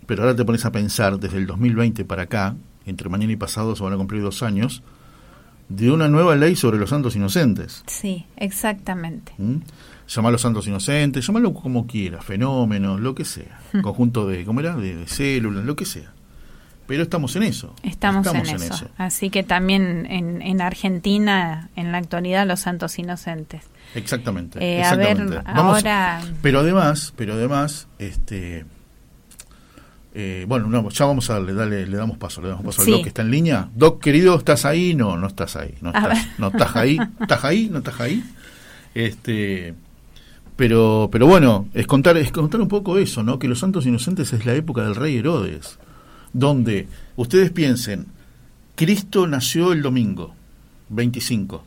pero 0.06 0.24
ahora 0.24 0.36
te 0.36 0.44
pones 0.44 0.66
a 0.66 0.72
pensar 0.72 1.18
desde 1.18 1.38
el 1.38 1.48
2020 1.48 2.04
para 2.04 2.24
acá, 2.24 2.56
entre 2.86 3.08
mañana 3.08 3.32
y 3.32 3.38
pasado 3.38 3.76
se 3.76 3.84
van 3.84 3.94
a 3.94 3.98
cumplir 3.98 4.22
dos 4.22 4.44
años, 4.44 4.84
de 5.70 5.92
una 5.92 6.10
nueva 6.10 6.36
ley 6.36 6.56
sobre 6.58 6.78
los 6.78 6.90
santos 6.90 7.16
inocentes. 7.16 7.84
Sí, 7.88 8.26
exactamente. 8.36 9.34
¿Mm? 9.38 9.58
Llamalo 10.10 10.38
santos 10.40 10.66
inocentes, 10.68 11.26
llamalo 11.28 11.54
como 11.54 11.86
quieras, 11.86 12.26
fenómenos, 12.26 13.00
lo 13.00 13.14
que 13.14 13.26
sea, 13.26 13.60
Hmm. 13.74 13.82
conjunto 13.82 14.28
de, 14.28 14.44
¿cómo 14.44 14.60
era? 14.60 14.76
De, 14.76 14.96
de 14.96 15.08
células, 15.08 15.64
lo 15.66 15.76
que 15.76 15.86
sea. 15.86 16.12
Pero 16.88 17.04
estamos 17.04 17.36
en 17.36 17.44
eso. 17.44 17.76
Estamos, 17.84 18.26
en, 18.34 18.46
eso. 18.48 18.90
Así 18.98 19.30
que 19.30 19.44
también 19.44 20.08
en, 20.10 20.42
en 20.42 20.60
Argentina, 20.62 21.70
en 21.76 21.92
la 21.92 22.00
actualidad, 22.00 22.48
los 22.48 22.62
santos 22.62 22.98
inocentes. 22.98 23.62
Exactamente. 23.94 24.58
Eh, 24.60 24.84
a 24.84 24.96
ver. 24.96 25.44
Vamos- 25.46 25.78
ahora- 25.78 26.22
pero 26.42 26.62
además, 26.62 27.14
pero 27.16 27.34
además, 27.36 27.88
este, 28.00 28.66
eh, 30.16 30.46
bueno, 30.48 30.66
no, 30.68 30.90
ya 30.90 31.06
vamos 31.06 31.30
a 31.30 31.34
darle, 31.34 31.54
dale, 31.54 31.86
le 31.86 31.98
damos 31.98 32.18
paso, 32.18 32.42
le 32.42 32.48
damos 32.50 32.66
paso 32.66 32.82
Sí. 32.82 32.90
al 32.92 32.98
Doc 32.98 33.04
que 33.04 33.10
está 33.10 33.22
en 33.22 33.30
línea. 33.30 33.70
Doc, 33.76 34.02
querido, 34.02 34.36
¿estás 34.36 34.66
ahí? 34.66 34.96
No, 34.96 35.16
no 35.18 35.28
estás 35.28 35.56
ahí. 35.56 35.76
No 35.82 35.90
estás, 35.92 36.28
no 36.40 36.48
estás 36.48 36.76
ahí. 36.76 36.98
¿Estás 37.22 37.44
ahí? 37.46 37.70
¿No 37.72 37.78
estás 37.78 38.00
ahí? 38.02 38.24
Este, 38.96 39.76
pero, 40.60 41.08
pero 41.10 41.26
bueno, 41.26 41.68
es 41.74 41.88
contar, 41.88 42.18
es 42.18 42.34
contar 42.34 42.60
un 42.60 42.68
poco 42.68 42.98
eso, 42.98 43.24
¿no? 43.24 43.40
Que 43.40 43.48
los 43.48 43.60
santos 43.60 43.86
inocentes 43.86 44.34
es 44.34 44.46
la 44.46 44.54
época 44.56 44.84
del 44.84 44.94
rey 44.96 45.16
Herodes, 45.18 45.80
donde 46.34 46.90
ustedes 47.16 47.50
piensen, 47.52 48.08
Cristo 48.76 49.26
nació 49.26 49.72
el 49.72 49.82
domingo, 49.82 50.34
25. 50.90 51.64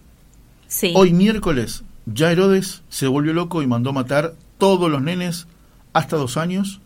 Sí. 0.68 0.92
Hoy 0.94 1.14
miércoles, 1.14 1.84
ya 2.04 2.30
Herodes 2.30 2.82
se 2.90 3.06
volvió 3.06 3.32
loco 3.32 3.62
y 3.62 3.66
mandó 3.66 3.94
matar 3.94 4.34
todos 4.58 4.90
los 4.90 5.00
nenes 5.00 5.46
hasta 5.94 6.16
dos 6.18 6.36
años. 6.36 6.80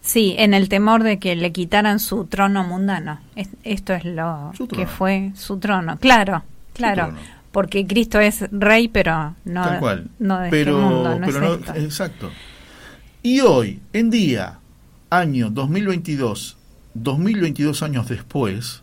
Sí, 0.00 0.34
en 0.38 0.54
el 0.54 0.70
temor 0.70 1.02
de 1.02 1.18
que 1.18 1.36
le 1.36 1.52
quitaran 1.52 2.00
su 2.00 2.24
trono 2.24 2.64
mundano. 2.64 3.20
Es- 3.36 3.50
esto 3.64 3.92
es 3.92 4.04
lo 4.06 4.52
que 4.74 4.86
fue 4.86 5.32
su 5.36 5.58
trono. 5.58 5.98
Claro, 5.98 6.42
claro. 6.72 7.04
trono. 7.08 7.18
Porque 7.52 7.86
Cristo 7.86 8.18
es 8.18 8.44
rey, 8.50 8.88
pero 8.88 9.36
no, 9.44 9.62
tal 9.62 9.78
cual. 9.78 10.08
no 10.18 10.38
de 10.40 10.50
pero, 10.50 10.72
este 10.80 10.82
mundo, 10.94 11.18
no 11.18 11.26
pero 11.26 11.36
es 11.38 11.42
no- 11.42 11.54
esto. 11.54 11.74
exacto. 11.74 12.30
Y 13.22 13.40
hoy, 13.40 13.80
en 13.92 14.10
día, 14.10 14.58
año 15.10 15.50
2022, 15.50 16.56
2022 16.94 17.82
años 17.82 18.08
después, 18.08 18.82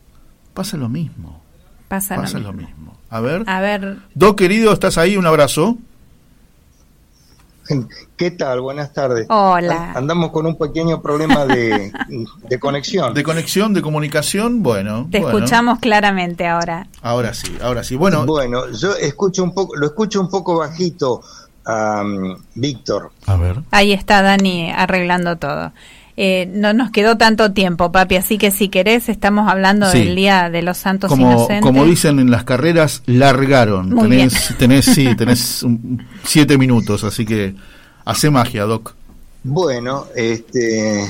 pasa 0.53 0.77
lo 0.77 0.87
mismo. 0.87 1.41
Pasa, 1.87 2.15
lo 2.15 2.21
pasa 2.21 2.37
mismo. 2.37 2.51
lo 2.53 2.57
mismo. 2.57 2.97
A 3.09 3.19
ver. 3.19 3.43
A 3.47 3.59
ver, 3.59 3.97
Doc, 4.13 4.37
querido, 4.37 4.71
¿estás 4.71 4.97
ahí? 4.99 5.17
Un 5.17 5.25
abrazo. 5.25 5.77
¿Qué 8.17 8.31
tal? 8.31 8.61
Buenas 8.61 8.93
tardes. 8.93 9.27
Hola. 9.29 9.91
An- 9.91 9.97
Andamos 9.97 10.31
con 10.31 10.45
un 10.45 10.57
pequeño 10.57 11.01
problema 11.01 11.45
de, 11.45 11.91
de 12.49 12.59
conexión. 12.59 13.13
De 13.13 13.23
conexión, 13.23 13.73
de 13.73 13.81
comunicación, 13.81 14.63
bueno. 14.63 15.07
te 15.11 15.19
bueno. 15.19 15.37
escuchamos 15.37 15.79
claramente 15.79 16.47
ahora. 16.47 16.87
Ahora 17.01 17.33
sí, 17.33 17.55
ahora 17.61 17.83
sí. 17.83 17.95
Bueno, 17.95 18.25
Bueno, 18.25 18.69
yo 18.71 18.93
escucho 18.95 19.43
un 19.43 19.53
poco, 19.53 19.75
lo 19.75 19.85
escucho 19.85 20.19
un 20.19 20.29
poco 20.29 20.57
bajito 20.57 21.21
a 21.65 22.03
Víctor. 22.55 23.11
a 23.27 23.35
ver. 23.37 23.57
Ahí 23.71 23.93
está 23.93 24.21
Dani 24.23 24.71
arreglando 24.71 25.37
todo. 25.37 25.71
Eh, 26.21 26.49
no 26.51 26.73
nos 26.73 26.91
quedó 26.91 27.15
tanto 27.17 27.53
tiempo, 27.53 27.93
papi, 27.93 28.17
así 28.17 28.37
que 28.37 28.51
si 28.51 28.67
querés, 28.67 29.07
estamos 29.07 29.49
hablando 29.49 29.89
Sí. 29.89 29.99
del 29.99 30.15
Día 30.17 30.49
de 30.49 30.61
los 30.61 30.77
Santos 30.77 31.07
como, 31.09 31.31
Inocentes. 31.31 31.61
como 31.61 31.85
dicen 31.85 32.19
en 32.19 32.29
las 32.29 32.43
carreras, 32.43 33.03
largaron. 33.05 33.89
Muy 33.91 34.09
tenés, 34.09 34.53
tenés, 34.59 34.83
sí, 34.83 35.15
tenés 35.17 35.63
un- 35.63 36.05
siete 36.25 36.57
minutos, 36.57 37.05
así 37.05 37.25
que 37.25 37.55
hace 38.03 38.29
magia, 38.29 38.63
Doc. 38.65 38.95
Bueno, 39.43 40.07
este, 40.13 41.09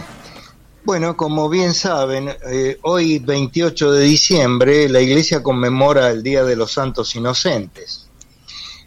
bueno, 0.85 1.17
como 1.17 1.49
bien 1.49 1.73
saben, 1.73 2.29
eh, 2.47 2.77
hoy 2.83 3.17
28 3.17 3.91
de 3.91 4.03
diciembre 4.03 4.87
la 4.89 5.01
Iglesia 5.01 5.41
conmemora 5.41 6.11
el 6.11 6.21
Día 6.21 6.43
de 6.43 6.55
los 6.55 6.73
Santos 6.73 7.15
Inocentes. 7.15 8.05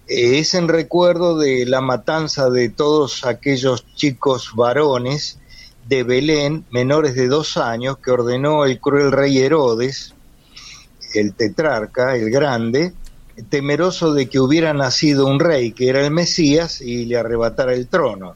Eh, 0.07 0.39
es 0.39 0.55
en 0.55 0.69
recuerdo 0.69 1.36
de 1.36 1.66
la 1.66 1.81
matanza 1.81 2.49
de 2.49 2.69
todos 2.69 3.24
aquellos 3.24 3.85
chicos 3.97 4.53
varones 4.55 5.40
de 5.88 6.02
Belén, 6.04 6.64
menores 6.70 7.14
de 7.14 7.28
dos 7.28 7.56
años, 7.56 7.98
que 7.98 8.10
ordenó 8.10 8.64
el 8.64 8.80
cruel 8.80 9.12
rey 9.12 9.38
Herodes 9.38 10.14
el 11.14 11.34
tetrarca, 11.34 12.16
el 12.16 12.30
grande, 12.30 12.92
temeroso 13.48 14.14
de 14.14 14.28
que 14.28 14.40
hubiera 14.40 14.72
nacido 14.72 15.26
un 15.26 15.40
rey 15.40 15.72
que 15.72 15.88
era 15.88 16.04
el 16.04 16.10
Mesías 16.10 16.80
y 16.80 17.06
le 17.06 17.16
arrebatara 17.16 17.74
el 17.74 17.86
trono. 17.88 18.34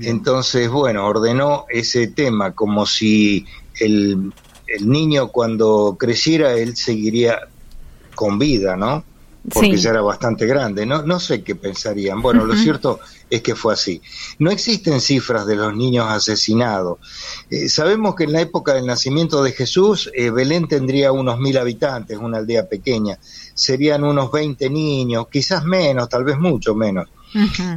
Entonces, 0.00 0.68
bueno, 0.68 1.06
ordenó 1.06 1.64
ese 1.68 2.08
tema 2.08 2.52
como 2.52 2.86
si 2.86 3.44
el, 3.80 4.32
el 4.66 4.88
niño 4.88 5.28
cuando 5.28 5.96
creciera 5.98 6.52
él 6.54 6.76
seguiría 6.76 7.48
con 8.14 8.38
vida, 8.38 8.76
¿no? 8.76 9.04
Porque 9.52 9.76
Sí. 9.76 9.82
ya 9.84 9.90
era 9.90 10.02
bastante 10.02 10.46
grande. 10.46 10.84
No, 10.86 11.02
no 11.02 11.18
sé 11.18 11.42
qué 11.42 11.54
pensarían. 11.54 12.20
Bueno, 12.20 12.44
lo 12.44 12.54
cierto 12.54 13.00
es 13.30 13.42
que 13.42 13.54
fue 13.54 13.74
así. 13.74 14.00
No 14.38 14.50
existen 14.50 15.00
cifras 15.00 15.46
de 15.46 15.56
los 15.56 15.74
niños 15.74 16.06
asesinados. 16.08 16.98
Eh, 17.50 17.68
sabemos 17.68 18.14
que 18.14 18.24
en 18.24 18.32
la 18.32 18.40
época 18.40 18.74
del 18.74 18.86
nacimiento 18.86 19.42
de 19.42 19.52
Jesús, 19.52 20.10
eh, 20.14 20.30
Belén 20.30 20.68
tendría 20.68 21.12
unos 21.12 21.38
mil 21.38 21.56
habitantes, 21.58 22.18
una 22.18 22.38
aldea 22.38 22.68
pequeña. 22.68 23.18
Serían 23.54 24.04
unos 24.04 24.30
20 24.30 24.70
niños, 24.70 25.26
quizás 25.30 25.64
menos, 25.64 26.08
tal 26.08 26.24
vez 26.24 26.38
mucho 26.38 26.74
menos. 26.74 27.08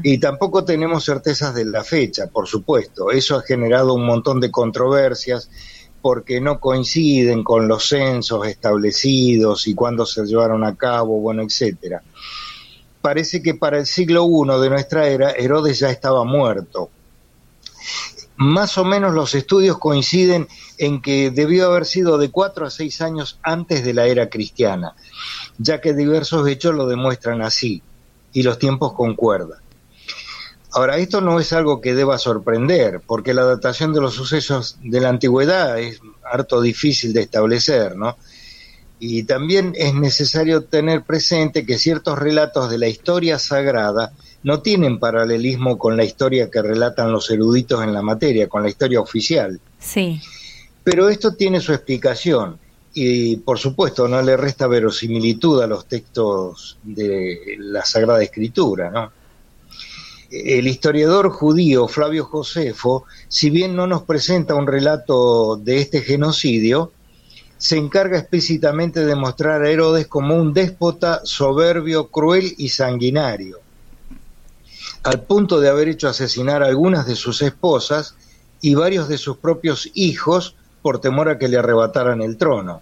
Y 0.03 0.17
tampoco 0.17 0.63
tenemos 0.63 1.03
certezas 1.03 1.53
de 1.53 1.65
la 1.65 1.83
fecha, 1.83 2.27
por 2.27 2.47
supuesto. 2.47 3.11
Eso 3.11 3.35
ha 3.35 3.41
generado 3.41 3.93
un 3.93 4.05
montón 4.05 4.39
de 4.39 4.49
controversias 4.49 5.49
porque 6.01 6.41
no 6.41 6.59
coinciden 6.59 7.43
con 7.43 7.67
los 7.67 7.87
censos 7.89 8.47
establecidos 8.47 9.67
y 9.67 9.75
cuándo 9.75 10.05
se 10.05 10.25
llevaron 10.25 10.63
a 10.63 10.75
cabo, 10.75 11.19
bueno, 11.19 11.43
etcétera. 11.43 12.01
Parece 13.01 13.41
que 13.41 13.55
para 13.55 13.79
el 13.79 13.85
siglo 13.85 14.25
I 14.25 14.61
de 14.61 14.69
nuestra 14.69 15.07
era 15.07 15.31
Herodes 15.31 15.79
ya 15.79 15.89
estaba 15.89 16.23
muerto. 16.23 16.89
Más 18.37 18.77
o 18.77 18.85
menos 18.85 19.13
los 19.13 19.35
estudios 19.35 19.77
coinciden 19.77 20.47
en 20.77 21.01
que 21.01 21.29
debió 21.29 21.67
haber 21.67 21.85
sido 21.85 22.17
de 22.17 22.31
cuatro 22.31 22.65
a 22.65 22.71
seis 22.71 23.01
años 23.01 23.39
antes 23.43 23.83
de 23.83 23.93
la 23.93 24.07
era 24.07 24.29
cristiana, 24.29 24.95
ya 25.57 25.79
que 25.79 25.93
diversos 25.93 26.47
hechos 26.47 26.73
lo 26.73 26.87
demuestran 26.87 27.41
así 27.41 27.83
y 28.33 28.43
los 28.43 28.57
tiempos 28.57 28.93
concuerdan. 28.93 29.59
Ahora, 30.73 30.97
esto 30.97 31.19
no 31.19 31.39
es 31.39 31.51
algo 31.51 31.81
que 31.81 31.93
deba 31.93 32.17
sorprender, 32.17 33.01
porque 33.05 33.33
la 33.33 33.43
datación 33.43 33.93
de 33.93 33.99
los 33.99 34.13
sucesos 34.13 34.77
de 34.81 35.01
la 35.01 35.09
antigüedad 35.09 35.77
es 35.77 35.99
harto 36.23 36.61
difícil 36.61 37.11
de 37.11 37.23
establecer, 37.23 37.97
¿no? 37.97 38.15
Y 39.03 39.23
también 39.23 39.73
es 39.77 39.95
necesario 39.95 40.65
tener 40.65 41.01
presente 41.01 41.65
que 41.65 41.79
ciertos 41.79 42.19
relatos 42.19 42.69
de 42.69 42.77
la 42.77 42.87
historia 42.87 43.39
sagrada 43.39 44.13
no 44.43 44.61
tienen 44.61 44.99
paralelismo 44.99 45.79
con 45.79 45.97
la 45.97 46.03
historia 46.03 46.51
que 46.51 46.61
relatan 46.61 47.11
los 47.11 47.31
eruditos 47.31 47.83
en 47.83 47.95
la 47.95 48.03
materia, 48.03 48.47
con 48.47 48.61
la 48.61 48.69
historia 48.69 49.01
oficial. 49.01 49.59
Sí, 49.79 50.21
Pero 50.83 51.09
esto 51.09 51.33
tiene 51.33 51.61
su 51.61 51.73
explicación 51.73 52.59
y 52.93 53.37
por 53.37 53.57
supuesto 53.57 54.07
no 54.07 54.21
le 54.21 54.37
resta 54.37 54.67
verosimilitud 54.67 55.63
a 55.63 55.67
los 55.67 55.87
textos 55.87 56.77
de 56.83 57.55
la 57.57 57.83
Sagrada 57.83 58.21
Escritura, 58.21 58.91
¿no? 58.91 59.11
El 60.29 60.67
historiador 60.67 61.31
judío 61.31 61.87
Flavio 61.87 62.25
Josefo, 62.25 63.05
si 63.27 63.49
bien 63.49 63.75
no 63.75 63.87
nos 63.87 64.03
presenta 64.03 64.53
un 64.53 64.67
relato 64.67 65.55
de 65.55 65.79
este 65.79 66.01
genocidio, 66.01 66.91
se 67.61 67.77
encarga 67.77 68.17
explícitamente 68.17 69.05
de 69.05 69.13
mostrar 69.13 69.61
a 69.61 69.69
Herodes 69.69 70.07
como 70.07 70.35
un 70.35 70.51
déspota 70.51 71.21
soberbio, 71.23 72.07
cruel 72.07 72.55
y 72.57 72.69
sanguinario, 72.69 73.59
al 75.03 75.21
punto 75.21 75.59
de 75.59 75.69
haber 75.69 75.87
hecho 75.87 76.09
asesinar 76.09 76.63
a 76.63 76.65
algunas 76.65 77.05
de 77.05 77.15
sus 77.15 77.43
esposas 77.43 78.15
y 78.61 78.73
varios 78.73 79.07
de 79.07 79.19
sus 79.19 79.37
propios 79.37 79.91
hijos 79.93 80.55
por 80.81 81.01
temor 81.01 81.29
a 81.29 81.37
que 81.37 81.49
le 81.49 81.59
arrebataran 81.59 82.23
el 82.23 82.35
trono. 82.35 82.81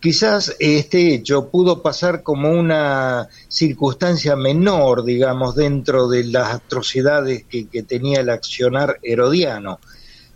Quizás 0.00 0.56
este 0.58 1.12
hecho 1.12 1.50
pudo 1.50 1.82
pasar 1.82 2.22
como 2.22 2.50
una 2.52 3.28
circunstancia 3.48 4.34
menor, 4.34 5.04
digamos, 5.04 5.56
dentro 5.56 6.08
de 6.08 6.24
las 6.24 6.54
atrocidades 6.54 7.44
que, 7.44 7.68
que 7.68 7.82
tenía 7.82 8.20
el 8.20 8.30
accionar 8.30 8.98
herodiano, 9.02 9.78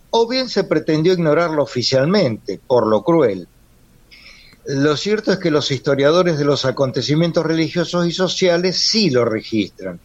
o 0.09 0.27
bien 0.27 0.49
se 0.49 0.63
pretendió 0.63 1.13
ignorarlo 1.13 1.63
oficialmente, 1.63 2.59
por 2.65 2.87
lo 2.87 3.03
cruel. 3.03 3.47
Lo 4.65 4.97
cierto 4.97 5.31
es 5.31 5.39
que 5.39 5.51
los 5.51 5.71
historiadores 5.71 6.37
de 6.37 6.45
los 6.45 6.65
acontecimientos 6.65 7.45
religiosos 7.45 8.05
y 8.07 8.11
sociales 8.11 8.77
sí 8.77 9.09
lo 9.09 9.23
registran, 9.25 9.99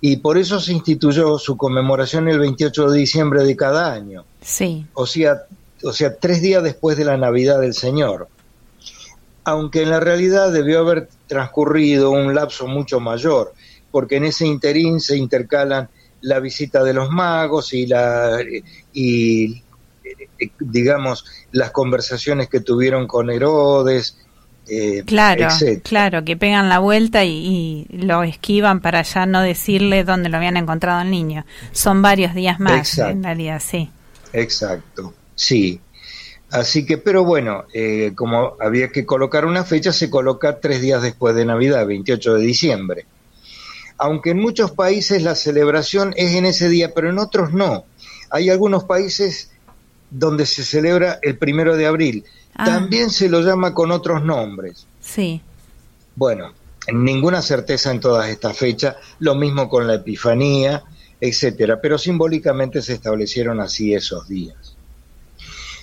y 0.00 0.16
por 0.16 0.38
eso 0.38 0.60
se 0.60 0.72
instituyó 0.72 1.38
su 1.38 1.56
conmemoración 1.56 2.28
el 2.28 2.38
28 2.38 2.90
de 2.90 2.98
diciembre 2.98 3.44
de 3.44 3.56
cada 3.56 3.92
año 3.92 4.24
sí. 4.40 4.86
o 4.94 5.06
sea, 5.06 5.42
o 5.82 5.92
sea, 5.92 6.16
tres 6.16 6.40
días 6.40 6.62
después 6.62 6.96
de 6.96 7.04
la 7.04 7.16
Navidad 7.16 7.60
del 7.60 7.74
Señor. 7.74 8.28
Aunque 9.44 9.82
en 9.82 9.90
la 9.90 10.00
realidad 10.00 10.52
debió 10.52 10.80
haber 10.80 11.08
transcurrido 11.26 12.10
un 12.10 12.34
lapso 12.34 12.66
mucho 12.66 13.00
mayor, 13.00 13.54
porque 13.90 14.16
en 14.16 14.24
ese 14.24 14.46
interín 14.46 15.00
se 15.00 15.16
intercalan 15.16 15.88
la 16.20 16.38
visita 16.38 16.84
de 16.84 16.92
los 16.92 17.10
magos 17.10 17.72
y 17.72 17.86
la 17.86 18.38
y 18.92 19.62
eh, 20.38 20.50
digamos 20.58 21.24
las 21.52 21.70
conversaciones 21.70 22.48
que 22.48 22.60
tuvieron 22.60 23.06
con 23.06 23.30
Herodes, 23.30 24.16
eh, 24.68 25.02
Claro, 25.04 25.46
etcétera. 25.46 25.80
claro, 25.82 26.24
que 26.24 26.36
pegan 26.36 26.68
la 26.68 26.78
vuelta 26.78 27.24
y, 27.24 27.86
y 27.90 27.96
lo 27.96 28.22
esquivan 28.22 28.80
para 28.80 29.02
ya 29.02 29.26
no 29.26 29.40
decirle 29.42 30.04
dónde 30.04 30.28
lo 30.28 30.36
habían 30.36 30.56
encontrado 30.56 31.00
el 31.00 31.10
niño. 31.10 31.44
Son 31.72 32.02
varios 32.02 32.34
días 32.34 32.60
más, 32.60 32.90
Exacto. 32.90 33.10
en 33.12 33.24
realidad, 33.24 33.60
sí. 33.64 33.90
Exacto, 34.32 35.12
sí. 35.34 35.80
Así 36.52 36.84
que, 36.84 36.98
pero 36.98 37.24
bueno, 37.24 37.64
eh, 37.74 38.12
como 38.14 38.56
había 38.60 38.90
que 38.90 39.06
colocar 39.06 39.44
una 39.44 39.64
fecha, 39.64 39.92
se 39.92 40.10
coloca 40.10 40.58
tres 40.60 40.80
días 40.80 41.02
después 41.02 41.34
de 41.34 41.44
Navidad, 41.44 41.86
28 41.86 42.34
de 42.34 42.42
diciembre. 42.42 43.06
Aunque 43.98 44.30
en 44.30 44.38
muchos 44.40 44.70
países 44.72 45.22
la 45.22 45.34
celebración 45.34 46.12
es 46.16 46.34
en 46.34 46.46
ese 46.46 46.68
día, 46.68 46.92
pero 46.94 47.10
en 47.10 47.18
otros 47.18 47.52
no. 47.52 47.84
Hay 48.30 48.50
algunos 48.50 48.84
países 48.84 49.50
donde 50.10 50.46
se 50.46 50.64
celebra 50.64 51.18
el 51.22 51.38
primero 51.38 51.76
de 51.76 51.86
abril. 51.86 52.24
Ah. 52.54 52.64
También 52.64 53.10
se 53.10 53.28
lo 53.28 53.40
llama 53.40 53.74
con 53.74 53.90
otros 53.90 54.24
nombres. 54.24 54.86
Sí, 55.00 55.40
Bueno, 56.16 56.52
ninguna 56.92 57.42
certeza 57.42 57.90
en 57.90 58.00
todas 58.00 58.28
estas 58.28 58.56
fechas, 58.56 58.96
lo 59.18 59.34
mismo 59.34 59.68
con 59.68 59.86
la 59.86 59.94
Epifanía, 59.94 60.82
etcétera, 61.20 61.80
pero 61.80 61.98
simbólicamente 61.98 62.82
se 62.82 62.94
establecieron 62.94 63.60
así 63.60 63.94
esos 63.94 64.28
días. 64.28 64.76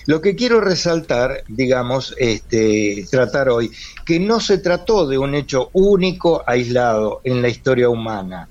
Lo 0.06 0.22
que 0.22 0.34
quiero 0.34 0.60
resaltar, 0.60 1.44
digamos, 1.48 2.14
este, 2.16 3.06
tratar 3.10 3.50
hoy, 3.50 3.70
que 4.06 4.18
no 4.18 4.40
se 4.40 4.56
trató 4.56 5.06
de 5.06 5.18
un 5.18 5.34
hecho 5.34 5.68
único, 5.74 6.42
aislado 6.46 7.20
en 7.24 7.42
la 7.42 7.48
historia 7.48 7.90
humana. 7.90 8.48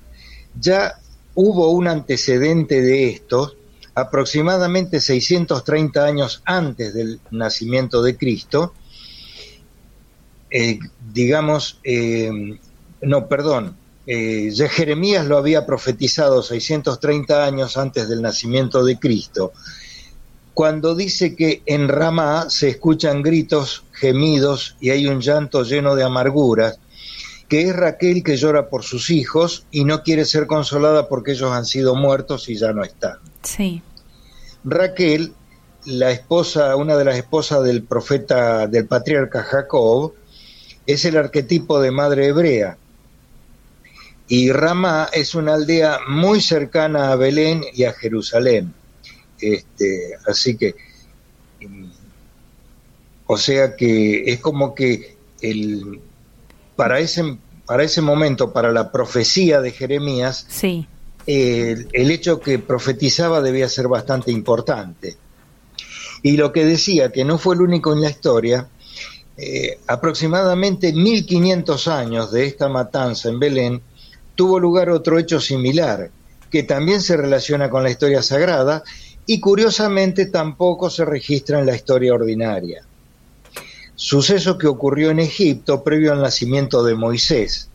Ya 0.59 0.99
hubo 1.33 1.71
un 1.71 1.87
antecedente 1.87 2.81
de 2.81 3.09
estos, 3.09 3.56
aproximadamente 3.97 5.01
630 5.01 6.05
años 6.05 6.43
antes 6.45 6.93
del 6.93 7.19
nacimiento 7.31 8.03
de 8.03 8.15
Cristo, 8.15 8.73
eh, 10.51 10.77
digamos, 11.11 11.79
eh, 11.83 12.59
no, 13.01 13.27
perdón, 13.27 13.75
eh, 14.05 14.51
ya 14.53 14.69
Jeremías 14.69 15.25
lo 15.25 15.35
había 15.35 15.65
profetizado 15.65 16.43
630 16.43 17.43
años 17.43 17.75
antes 17.75 18.07
del 18.07 18.21
nacimiento 18.21 18.85
de 18.85 18.99
Cristo, 18.99 19.51
cuando 20.53 20.93
dice 20.93 21.35
que 21.35 21.63
en 21.65 21.87
Ramá 21.87 22.51
se 22.51 22.69
escuchan 22.69 23.23
gritos, 23.23 23.83
gemidos 23.93 24.75
y 24.79 24.91
hay 24.91 25.07
un 25.07 25.21
llanto 25.21 25.63
lleno 25.63 25.95
de 25.95 26.03
amarguras, 26.03 26.77
que 27.49 27.63
es 27.63 27.75
Raquel 27.75 28.21
que 28.23 28.37
llora 28.37 28.69
por 28.69 28.83
sus 28.83 29.09
hijos 29.09 29.65
y 29.71 29.85
no 29.85 30.03
quiere 30.03 30.23
ser 30.23 30.45
consolada 30.45 31.07
porque 31.07 31.31
ellos 31.31 31.51
han 31.51 31.65
sido 31.65 31.95
muertos 31.95 32.47
y 32.47 32.57
ya 32.57 32.73
no 32.73 32.83
están. 32.83 33.17
sí, 33.41 33.81
Raquel, 34.69 35.33
la 35.85 36.11
esposa, 36.11 36.75
una 36.75 36.97
de 36.97 37.05
las 37.05 37.17
esposas 37.17 37.63
del 37.63 37.83
profeta, 37.83 38.67
del 38.67 38.85
patriarca 38.85 39.43
Jacob, 39.43 40.13
es 40.85 41.05
el 41.05 41.17
arquetipo 41.17 41.79
de 41.79 41.91
madre 41.91 42.27
hebrea. 42.27 42.77
Y 44.27 44.51
Ramá 44.51 45.09
es 45.13 45.35
una 45.35 45.53
aldea 45.53 45.99
muy 46.09 46.41
cercana 46.41 47.11
a 47.11 47.15
Belén 47.15 47.63
y 47.73 47.85
a 47.85 47.93
Jerusalén. 47.93 48.73
Este, 49.39 50.17
así 50.27 50.57
que, 50.57 50.75
mm, 51.61 51.89
o 53.27 53.37
sea 53.37 53.75
que 53.75 54.23
es 54.31 54.39
como 54.41 54.75
que 54.75 55.15
el, 55.41 56.01
para, 56.75 56.99
ese, 56.99 57.37
para 57.65 57.83
ese 57.83 58.01
momento, 58.01 58.51
para 58.51 58.73
la 58.73 58.91
profecía 58.91 59.61
de 59.61 59.71
Jeremías, 59.71 60.45
sí, 60.49 60.87
el, 61.27 62.11
hecho 62.11 62.39
que 62.39 62.57
profetizaba 62.57 63.41
debía 63.41 63.67
ser 63.67 63.87
bastante 63.89 64.31
importante. 64.31 65.17
Y 66.23 66.37
lo 66.37 66.51
que 66.51 66.65
decía, 66.65 67.11
que 67.11 67.25
no 67.25 67.37
fue 67.37 67.55
el 67.55 67.61
único 67.61 67.93
en 67.93 68.01
la 68.01 68.09
historia, 68.09 68.67
eh, 69.37 69.79
aproximadamente 69.87 70.93
1500 70.93 71.87
años 71.89 72.31
de 72.31 72.47
esta 72.47 72.69
matanza 72.69 73.29
en 73.29 73.39
Belén, 73.39 73.81
tuvo 74.35 74.59
lugar 74.59 74.89
otro 74.89 75.19
hecho 75.19 75.39
similar, 75.41 76.09
que 76.49 76.63
también 76.63 77.01
se 77.01 77.17
relaciona 77.17 77.69
con 77.69 77.83
la 77.83 77.91
historia 77.91 78.23
sagrada 78.23 78.83
y 79.25 79.41
curiosamente 79.41 80.27
tampoco 80.27 80.89
se 80.89 81.03
registra 81.03 81.59
en 81.59 81.65
la 81.65 81.75
historia 81.75 82.13
ordinaria. 82.13 82.83
suceso 83.95 84.59
que 84.59 84.67
ocurrió 84.67 85.09
en 85.09 85.19
Egipto 85.19 85.83
previo 85.83 86.13
al 86.13 86.21
nacimiento 86.21 86.83
de 86.83 86.93
Moisés, 86.93 87.69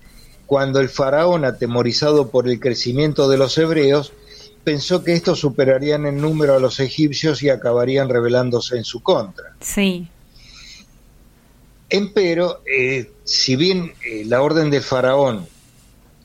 cuando 0.52 0.80
el 0.80 0.90
faraón, 0.90 1.46
atemorizado 1.46 2.28
por 2.28 2.46
el 2.46 2.60
crecimiento 2.60 3.26
de 3.26 3.38
los 3.38 3.56
hebreos, 3.56 4.12
pensó 4.64 5.02
que 5.02 5.14
estos 5.14 5.38
superarían 5.38 6.04
en 6.04 6.20
número 6.20 6.54
a 6.54 6.60
los 6.60 6.78
egipcios 6.78 7.42
y 7.42 7.48
acabarían 7.48 8.10
rebelándose 8.10 8.76
en 8.76 8.84
su 8.84 9.02
contra. 9.02 9.56
Sí. 9.60 10.06
Empero, 11.88 12.60
eh, 12.66 13.12
si 13.24 13.56
bien 13.56 13.94
eh, 14.04 14.26
la 14.26 14.42
orden 14.42 14.68
del 14.68 14.82
faraón, 14.82 15.46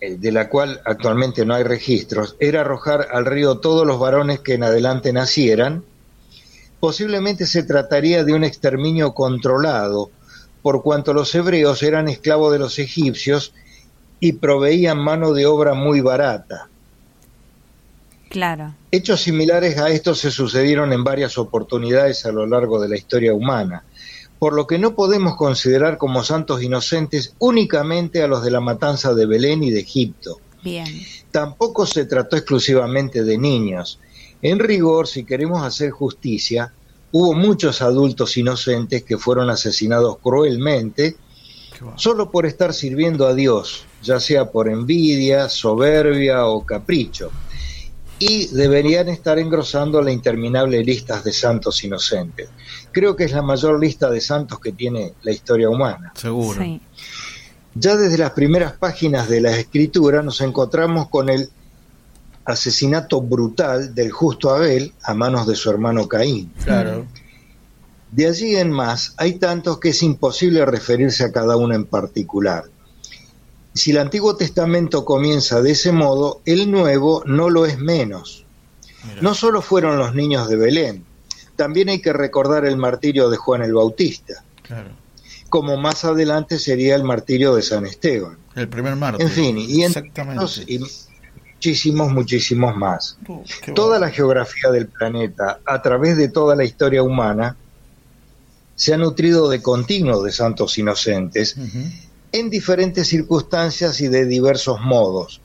eh, 0.02 0.18
de 0.18 0.32
la 0.34 0.50
cual 0.50 0.82
actualmente 0.84 1.46
no 1.46 1.54
hay 1.54 1.64
registros, 1.64 2.36
era 2.42 2.60
arrojar 2.60 3.08
al 3.14 3.26
río 3.26 3.60
todos 3.60 3.88
los 3.88 3.98
varones 3.98 4.42
que 4.42 4.56
en 4.56 4.64
adelante 4.64 5.14
nacieran, 5.14 5.86
posiblemente 6.82 7.46
se 7.46 7.64
trataría 7.64 8.26
de 8.26 8.34
un 8.34 8.44
exterminio 8.44 9.14
controlado, 9.14 10.12
por 10.62 10.84
cuanto 10.84 11.14
los 11.14 11.34
hebreos 11.34 11.82
eran 11.82 12.10
esclavos 12.10 12.52
de 12.52 12.60
los 12.60 12.78
egipcios 12.78 13.54
y 14.20 14.34
proveían 14.34 15.00
mano 15.00 15.34
de 15.34 15.46
obra 15.46 15.74
muy 15.74 16.02
barata. 16.02 16.70
Claro. 18.30 18.76
Hechos 18.92 19.22
similares 19.22 19.78
a 19.78 19.90
estos 19.90 20.20
se 20.20 20.32
sucedieron 20.32 20.92
en 20.92 21.04
varias 21.04 21.38
oportunidades 21.38 22.26
a 22.26 22.32
lo 22.32 22.46
largo 22.46 22.80
de 22.82 22.90
la 22.90 22.98
historia 22.98 23.34
humana, 23.34 23.84
por 24.40 24.54
lo 24.54 24.68
que 24.68 24.78
no 24.78 24.96
podemos 24.96 25.36
considerar 25.36 25.98
como 25.98 26.24
santos 26.24 26.62
inocentes 26.62 27.34
únicamente 27.40 28.22
a 28.22 28.28
los 28.28 28.44
de 28.44 28.52
la 28.52 28.60
matanza 28.60 29.14
de 29.14 29.26
Belén 29.26 29.64
y 29.64 29.72
de 29.72 29.80
Egipto. 29.80 30.40
Bien. 30.64 30.88
Tampoco 31.32 31.86
se 31.86 32.06
trató 32.06 32.36
exclusivamente 32.36 33.24
de 33.24 33.38
niños. 33.38 34.00
En 34.42 34.60
rigor, 34.60 35.08
si 35.08 35.24
queremos 35.24 35.64
hacer 35.64 35.92
justicia, 35.92 36.74
hubo 37.12 37.34
muchos 37.34 37.82
adultos 37.82 38.38
inocentes 38.38 39.04
que 39.04 39.18
fueron 39.18 39.50
asesinados 39.50 40.18
cruelmente 40.20 41.16
solo 41.96 42.32
por 42.32 42.46
estar 42.46 42.74
sirviendo 42.74 43.28
a 43.28 43.34
Dios, 43.34 43.86
ya 44.02 44.20
sea 44.20 44.52
por 44.52 44.70
envidia, 44.70 45.50
soberbia 45.50 46.46
o 46.46 46.66
capricho 46.66 47.32
y 48.20 48.48
deberían 48.48 49.10
estar 49.10 49.38
engrosando 49.38 50.02
la 50.02 50.12
interminable 50.12 50.84
lista 50.84 51.22
de 51.22 51.32
santos 51.32 51.84
inocentes. 51.84 52.50
Creo 52.92 53.16
que 53.16 53.26
es 53.26 53.32
la 53.32 53.42
mayor 53.42 53.80
lista 53.80 54.10
de 54.10 54.22
santos 54.22 54.60
que 54.60 54.72
tiene 54.72 55.14
la 55.22 55.32
historia 55.32 55.70
humana. 55.70 56.14
Seguro. 56.16 56.64
Ya 57.76 57.96
desde 57.96 58.18
las 58.18 58.32
primeras 58.32 58.74
páginas 58.74 59.30
de 59.30 59.42
la 59.42 59.56
escritura 59.56 60.24
nos 60.24 60.42
encontramos 60.42 61.10
con 61.10 61.30
el 61.30 61.50
asesinato 62.46 63.22
brutal 63.22 63.94
del 63.94 64.12
justo 64.12 64.50
Abel 64.50 64.94
a 65.04 65.14
manos 65.14 65.46
de 65.46 65.56
su 65.56 65.70
hermano 65.70 66.08
Caín. 66.08 66.52
Claro. 66.64 67.06
De 68.12 68.28
allí 68.28 68.56
en 68.56 68.72
más, 68.72 69.14
hay 69.18 69.34
tantos 69.34 69.80
que 69.80 69.90
es 69.90 70.02
imposible 70.02 70.66
referirse 70.66 71.24
a 71.26 71.32
cada 71.32 71.58
uno 71.58 71.76
en 71.76 71.86
particular. 71.86 72.64
Si 73.74 73.92
el 73.92 73.98
Antiguo 73.98 74.36
Testamento 74.36 75.06
comienza 75.06 75.62
de 75.62 75.72
ese 75.72 75.92
modo, 75.92 76.42
el 76.46 76.72
Nuevo 76.72 77.24
no 77.26 77.50
lo 77.50 77.66
es 77.66 77.78
menos. 77.78 78.46
No 79.22 79.34
solo 79.36 79.62
fueron 79.62 79.98
los 79.98 80.16
niños 80.16 80.50
de 80.50 80.56
Belén, 80.56 81.06
también 81.56 81.90
hay 81.90 82.02
que 82.02 82.14
recordar 82.14 82.66
el 82.66 82.78
martirio 82.78 83.30
de 83.30 83.38
Juan 83.38 83.62
el 83.62 83.74
Bautista, 83.74 84.44
Claro. 84.64 84.90
como 85.50 85.78
más 85.78 86.04
adelante 86.06 86.60
sería 86.60 86.96
el 86.96 87.04
martirio 87.04 87.56
de 87.56 87.62
San 87.62 87.86
Esteban. 87.86 88.38
El 88.56 88.68
primer 88.68 88.96
mártir. 88.96 89.26
En 89.26 89.32
fin, 89.32 89.58
y 89.58 89.84
Exactamente. 89.84 90.44
muchísimos, 91.56 92.12
muchísimos 92.12 92.76
más. 92.76 93.18
Oh, 93.28 93.44
qué 93.64 93.72
Toda 93.72 94.00
la 94.00 94.10
geografía 94.10 94.72
del 94.72 94.88
planeta, 94.88 95.60
a 95.66 95.82
través 95.82 96.18
de 96.18 96.30
toda 96.30 96.56
la 96.56 96.64
historia 96.64 97.02
humana, 97.04 97.56
se 98.78 98.94
ha 98.94 98.98
nutrido 98.98 99.50
de 99.50 99.62
continuo 99.62 100.24
de 100.24 100.32
santos 100.32 100.78
inocentes 100.78 101.58
en 102.32 102.50
diferentes 102.50 103.08
circunstancias 103.08 104.00
y 104.02 104.08
de 104.08 104.26
diversos 104.26 104.80
modos. 104.82 105.42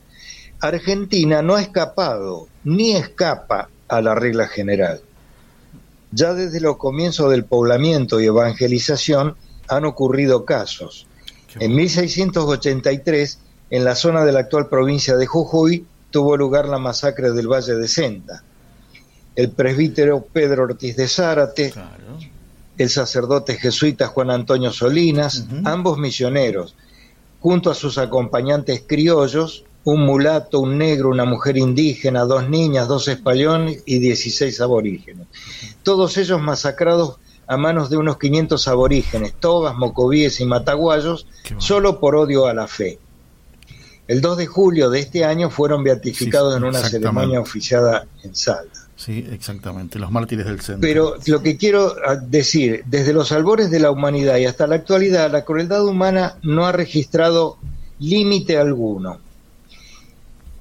Argentina 0.61 1.41
no 1.43 1.57
ha 1.57 1.63
escapado 1.63 2.47
ni 2.63 2.93
escapa 2.93 3.71
a 3.89 4.01
la 4.03 4.15
regla 4.15 4.47
general. 4.47 5.01
Ya 6.13 6.35
desde 6.35 6.61
los 6.61 6.77
comienzos 6.77 7.31
del 7.31 7.47
poblamiento 7.47 8.21
y 8.21 8.27
evangelización 8.27 9.35
han 9.67 9.87
ocurrido 9.87 10.45
casos. 10.45 11.07
En 11.59 11.75
1683, 11.75 13.39
en 13.71 13.85
la 13.85 13.95
zona 13.95 14.27
de 14.27 14.33
la 14.33 14.41
actual 14.41 14.69
provincia 14.69 15.17
de 15.17 15.27
Jujuy, 15.27 15.87
tuvo 16.11 16.37
lugar 16.37 16.69
la 16.69 16.79
masacre 16.79 17.33
del 17.33 17.49
Valle 17.49 17.75
de 17.77 17.89
Senta. 17.89 18.45
El 19.35 19.51
presbítero 19.53 20.23
Pedro 20.31 20.65
Ortiz 20.65 20.97
de 20.97 21.09
Zárate, 21.09 21.73
el 22.83 22.91
sacerdote 22.91 23.57
jesuita 23.57 24.09
Juan 24.09 24.31
Antonio 24.31 24.73
Solinas, 24.73 25.47
ambos 25.65 25.99
misioneros, 25.99 26.75
junto 27.41 27.71
a 27.71 27.75
sus 27.75 27.99
acompañantes 27.99 28.85
criollos, 28.87 29.65
un 29.85 30.05
mulato, 30.05 30.61
un 30.61 30.79
negro, 30.79 31.09
una 31.09 31.25
mujer 31.25 31.57
indígena, 31.57 32.23
dos 32.25 32.49
niñas, 32.49 32.87
dos 32.89 33.09
españoles 33.09 33.83
y 33.85 33.99
16 33.99 34.61
aborígenes. 34.61 35.27
Todos 35.83 36.17
ellos 36.19 36.41
masacrados 36.41 37.17
a 37.47 37.57
manos 37.57 37.91
de 37.91 37.97
unos 37.97 38.19
500 38.19 38.69
aborígenes, 38.69 39.35
togas, 39.35 39.75
mocovíes 39.77 40.41
y 40.41 40.45
mataguayos, 40.47 41.27
solo 41.59 41.99
por 41.99 42.15
odio 42.17 42.47
a 42.47 42.55
la 42.55 42.67
fe. 42.67 42.99
El 44.07 44.21
2 44.21 44.37
de 44.37 44.47
julio 44.47 44.91
de 44.91 45.01
este 45.01 45.25
año 45.25 45.51
fueron 45.51 45.83
beatificados 45.83 46.53
Sí, 46.53 46.59
en 46.59 46.65
una 46.65 46.81
ceremonia 46.81 47.41
oficiada 47.41 48.07
en 48.23 48.35
Salta. 48.35 48.82
Sí, 49.05 49.27
exactamente. 49.33 49.99
Los 49.99 50.13
mártires 50.13 50.47
del 50.47 50.61
centro. 50.61 50.81
Pero 50.81 51.17
lo 51.27 51.43
que 51.43 51.57
quiero 51.57 51.97
ah, 52.07 52.15
decir, 52.15 52.85
desde 52.87 53.13
los 53.13 53.33
albores 53.33 53.69
de 53.69 53.81
la 53.81 53.91
humanidad 53.91 54.37
y 54.37 54.45
hasta 54.45 54.69
la 54.69 54.77
actualidad, 54.77 55.29
la 55.33 55.45
crueldad 55.45 55.85
humana 55.85 56.37
no 56.43 56.67
ha 56.67 56.73
registrado 56.73 57.59
límite 57.99 58.59
alguno 58.59 59.19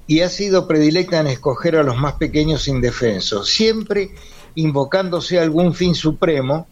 y 0.08 0.22
ha 0.22 0.28
sido 0.28 0.66
predilecta 0.66 1.20
en 1.20 1.28
escoger 1.28 1.76
a 1.76 1.84
los 1.84 1.96
más 1.96 2.14
pequeños 2.14 2.66
indefensos. 2.66 3.48
Siempre 3.48 4.10
invocándose 4.56 5.38
algún 5.38 5.72
fin 5.72 5.94
supremo, 5.94 6.66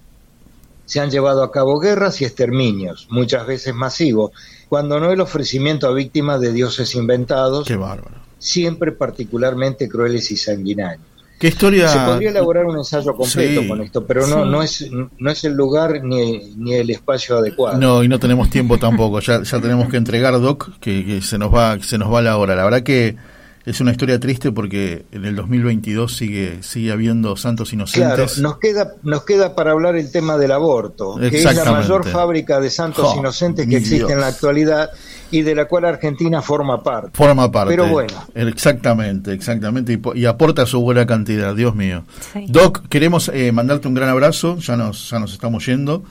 se 0.86 0.98
han 0.98 1.08
llevado 1.08 1.44
a 1.44 1.52
cabo 1.52 1.78
guerras 1.78 2.20
y 2.20 2.24
exterminios, 2.24 3.06
muchas 3.10 3.46
veces 3.46 3.76
masivos, 3.76 4.32
cuando 4.68 4.98
no 4.98 5.12
el 5.12 5.20
ofrecimiento 5.20 5.86
a 5.86 5.92
víctimas 5.92 6.40
de 6.40 6.52
dioses 6.52 6.96
inventados, 6.96 7.68
Qué 7.68 7.76
bárbaro. 7.76 8.16
siempre 8.40 8.90
particularmente 8.90 9.88
crueles 9.88 10.32
y 10.32 10.36
sanguinarios. 10.36 11.09
¿Qué 11.40 11.48
historia? 11.48 11.88
Se 11.88 11.98
podría 11.98 12.30
elaborar 12.30 12.66
un 12.66 12.76
ensayo 12.76 13.16
completo 13.16 13.62
Sí. 13.62 13.66
con 13.68 13.80
esto, 13.80 14.04
pero 14.06 14.26
no, 14.26 14.44
Sí. 14.44 14.50
no, 14.50 14.62
es, 14.62 14.90
no 15.18 15.30
es 15.30 15.42
el 15.44 15.54
lugar 15.54 16.04
ni, 16.04 16.54
ni 16.56 16.74
el 16.74 16.90
espacio 16.90 17.38
adecuado. 17.38 17.78
No, 17.78 18.04
y 18.04 18.08
no 18.08 18.18
tenemos 18.20 18.50
tiempo 18.50 18.76
tampoco. 18.78 19.20
Ya, 19.20 19.42
ya 19.42 19.60
tenemos 19.60 19.88
que 19.88 19.96
entregar, 19.96 20.38
Doc, 20.38 20.78
que, 20.80 21.04
que 21.04 21.22
se 21.22 21.38
nos 21.38 21.52
va, 21.52 21.78
se 21.82 21.96
nos 21.96 22.12
va 22.12 22.20
la 22.20 22.36
hora. 22.36 22.54
La 22.54 22.64
verdad 22.64 22.82
que 22.82 23.16
es 23.64 23.80
una 23.80 23.90
historia 23.90 24.18
triste 24.20 24.52
porque 24.52 25.04
en 25.12 25.24
el 25.24 25.34
2022 25.36 26.14
sigue, 26.16 26.62
sigue 26.62 26.92
habiendo 26.92 27.36
santos 27.36 27.70
Claro, 27.70 27.84
inocentes. 27.84 28.38
nos 28.38 28.58
queda, 28.58 28.94
nos 29.02 29.24
queda 29.24 29.54
para 29.54 29.72
hablar 29.72 29.96
el 29.96 30.10
tema 30.12 30.36
del 30.38 30.52
aborto, 30.52 31.16
que 31.18 31.28
es 31.42 31.44
la 31.56 31.64
mayor 31.72 32.06
fábrica 32.06 32.58
de 32.60 32.68
santos 32.70 33.12
Oh, 33.14 33.18
inocentes 33.18 33.66
que 33.66 33.76
existe 33.76 33.96
Dios. 33.98 34.10
en 34.12 34.20
la 34.20 34.26
actualidad 34.28 34.90
y 35.30 35.42
de 35.42 35.54
la 35.54 35.66
cual 35.66 35.84
Argentina 35.84 36.42
forma 36.42 36.82
parte. 36.82 37.10
Forma 37.14 37.50
parte. 37.50 37.72
Pero 37.76 37.88
bueno, 37.88 38.12
Exactamente, 38.34 39.32
exactamente. 39.32 39.92
Y, 39.92 39.96
po- 39.96 40.14
y 40.14 40.26
aporta 40.26 40.66
su 40.66 40.80
buena 40.80 41.06
cantidad, 41.06 41.54
Dios 41.54 41.74
mío. 41.74 42.04
Sí. 42.32 42.46
Doc, 42.48 42.86
queremos 42.88 43.30
eh, 43.32 43.52
mandarte 43.52 43.88
un 43.88 43.94
gran 43.94 44.08
abrazo. 44.08 44.56
Ya 44.58 44.76
nos, 44.76 45.08
ya 45.10 45.18
nos 45.18 45.32
estamos 45.32 45.64
yendo. 45.66 46.02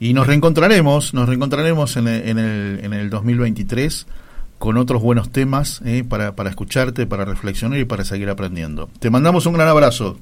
Y 0.00 0.12
nos 0.14 0.26
reencontraremos, 0.28 1.12
nos 1.14 1.28
reencontraremos 1.28 1.96
en 1.96 2.06
el, 2.08 2.28
en 2.28 2.38
el, 2.38 2.80
en 2.84 2.92
el 2.92 3.10
2023 3.10 4.06
con 4.58 4.76
otros 4.76 5.02
buenos 5.02 5.30
temas 5.30 5.80
eh, 5.84 6.04
para, 6.08 6.34
para 6.36 6.50
escucharte, 6.50 7.06
para 7.06 7.24
reflexionar 7.24 7.78
y 7.78 7.84
para 7.84 8.04
seguir 8.04 8.28
aprendiendo. 8.28 8.88
Te 9.00 9.10
mandamos 9.10 9.46
un 9.46 9.54
gran 9.54 9.68
abrazo. 9.68 10.16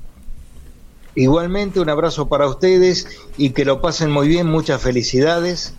igualmente 1.14 1.80
un 1.80 1.88
abrazo 1.88 2.28
para 2.28 2.46
ustedes 2.46 3.06
y 3.38 3.50
que 3.50 3.64
lo 3.64 3.80
pasen 3.80 4.10
muy 4.10 4.28
bien, 4.28 4.46
muchas 4.46 4.80
felicidades. 4.82 5.74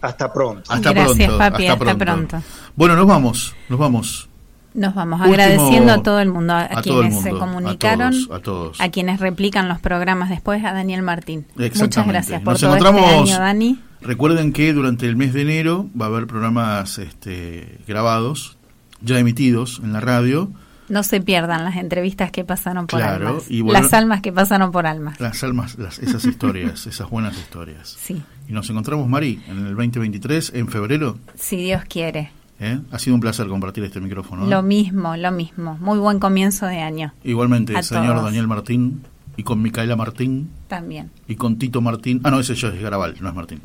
Hasta 0.00 0.32
pronto. 0.32 0.72
Hasta 0.72 0.92
Gracias, 0.92 1.16
pronto. 1.28 1.38
papi, 1.38 1.66
hasta 1.66 1.72
hasta 1.84 1.96
pronto. 2.04 2.28
pronto. 2.28 2.46
Bueno, 2.76 2.96
nos 2.96 3.06
vamos, 3.06 3.54
nos 3.68 3.78
vamos. 3.78 4.28
Nos 4.74 4.94
vamos 4.94 5.20
Último- 5.20 5.34
agradeciendo 5.34 5.92
a 5.92 6.02
todo 6.02 6.20
el 6.20 6.28
mundo, 6.30 6.52
a, 6.52 6.68
quienes 6.82 7.22
se 7.22 7.30
a 7.30 7.32
comunicaron, 7.32 8.10
todos, 8.12 8.30
a 8.38 8.42
todos. 8.42 8.80
a 8.80 8.90
quienes 8.90 9.20
replican 9.20 9.68
los 9.68 9.78
programas 9.80 10.28
después, 10.28 10.62
a 10.64 10.74
Daniel 10.74 11.02
Martín. 11.02 11.46
Muchas 11.56 12.06
gracias 12.06 12.42
por 12.42 12.52
Nos 12.52 12.60
todo 12.60 12.76
este 12.76 12.86
encontramos- 12.88 13.22
año, 13.30 13.38
Dani. 13.38 13.78
Recuerden 14.02 14.52
que 14.52 14.74
durante 14.74 15.06
el 15.06 15.16
mes 15.16 15.32
de 15.32 15.42
enero 15.42 15.86
va 15.98 16.04
a 16.04 16.08
haber 16.08 16.26
programas 16.26 16.98
este, 16.98 17.78
grabados, 17.88 18.58
ya 19.00 19.18
emitidos 19.18 19.80
en 19.82 19.94
la 19.94 20.00
radio. 20.00 20.50
No 20.88 21.02
se 21.02 21.20
pierdan 21.20 21.64
las 21.64 21.76
entrevistas 21.76 22.30
que 22.30 22.44
pasaron 22.44 22.86
por 22.86 23.00
Claro, 23.00 23.28
almas. 23.28 23.44
y 23.50 23.60
bueno- 23.60 23.80
las 23.80 23.92
almas 23.92 24.20
que 24.22 24.32
pasaron 24.32 24.70
por 24.72 24.86
almas. 24.86 25.20
Las 25.20 25.42
almas, 25.42 25.76
las, 25.78 25.98
esas 25.98 26.24
historias, 26.24 26.86
esas 26.86 27.10
buenas 27.10 27.36
historias. 27.36 27.96
Sí, 27.98 28.22
Y 28.48 28.52
nos 28.52 28.70
encontramos, 28.70 29.08
Mari, 29.08 29.42
en 29.48 29.66
el 29.66 29.74
2023, 29.76 30.52
en 30.54 30.68
febrero. 30.68 31.18
si 31.34 31.56
Dios 31.56 31.82
quiere. 31.88 32.30
¿eh? 32.60 32.78
Ha 32.92 32.98
sido 32.98 33.14
un 33.14 33.20
placer 33.20 33.46
compartir 33.48 33.84
este 33.84 34.00
micrófono. 34.00 34.46
¿eh? 34.46 34.48
Lo 34.48 34.62
mismo, 34.62 35.16
lo 35.16 35.30
mismo. 35.32 35.76
Muy 35.80 35.98
buen 35.98 36.18
comienzo 36.20 36.66
de 36.66 36.80
año. 36.80 37.12
Igualmente, 37.24 37.76
a 37.76 37.82
señor 37.82 38.12
todos. 38.14 38.24
Daniel 38.26 38.46
Martín. 38.46 39.02
Y 39.36 39.42
con 39.42 39.60
Micaela 39.62 39.96
Martín 39.96 40.50
También. 40.68 41.10
y 41.28 41.36
con 41.36 41.58
Tito 41.58 41.80
Martín. 41.80 42.20
Ah, 42.24 42.30
no, 42.30 42.40
ese 42.40 42.54
ya 42.54 42.68
es 42.68 42.80
Garabal, 42.80 43.16
no 43.20 43.28
es 43.28 43.34
Martín. 43.34 43.60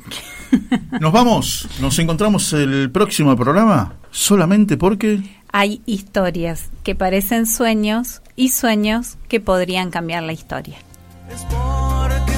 Nos 1.00 1.12
vamos, 1.14 1.68
nos 1.80 1.98
encontramos 2.00 2.52
el 2.54 2.92
próximo 2.92 3.36
programa 3.38 3.94
solamente 4.12 4.76
porque 4.78 5.22
Hay 5.54 5.82
historias 5.86 6.70
que 6.84 6.96
parecen 6.96 7.46
sueños 7.46 8.22
y 8.36 8.50
sueños 8.50 9.18
que 9.30 9.40
podrían 9.40 9.92
cambiar 9.92 10.24
la 10.24 10.34
historia. 10.34 10.78
Es 11.34 11.42
por 11.46 12.31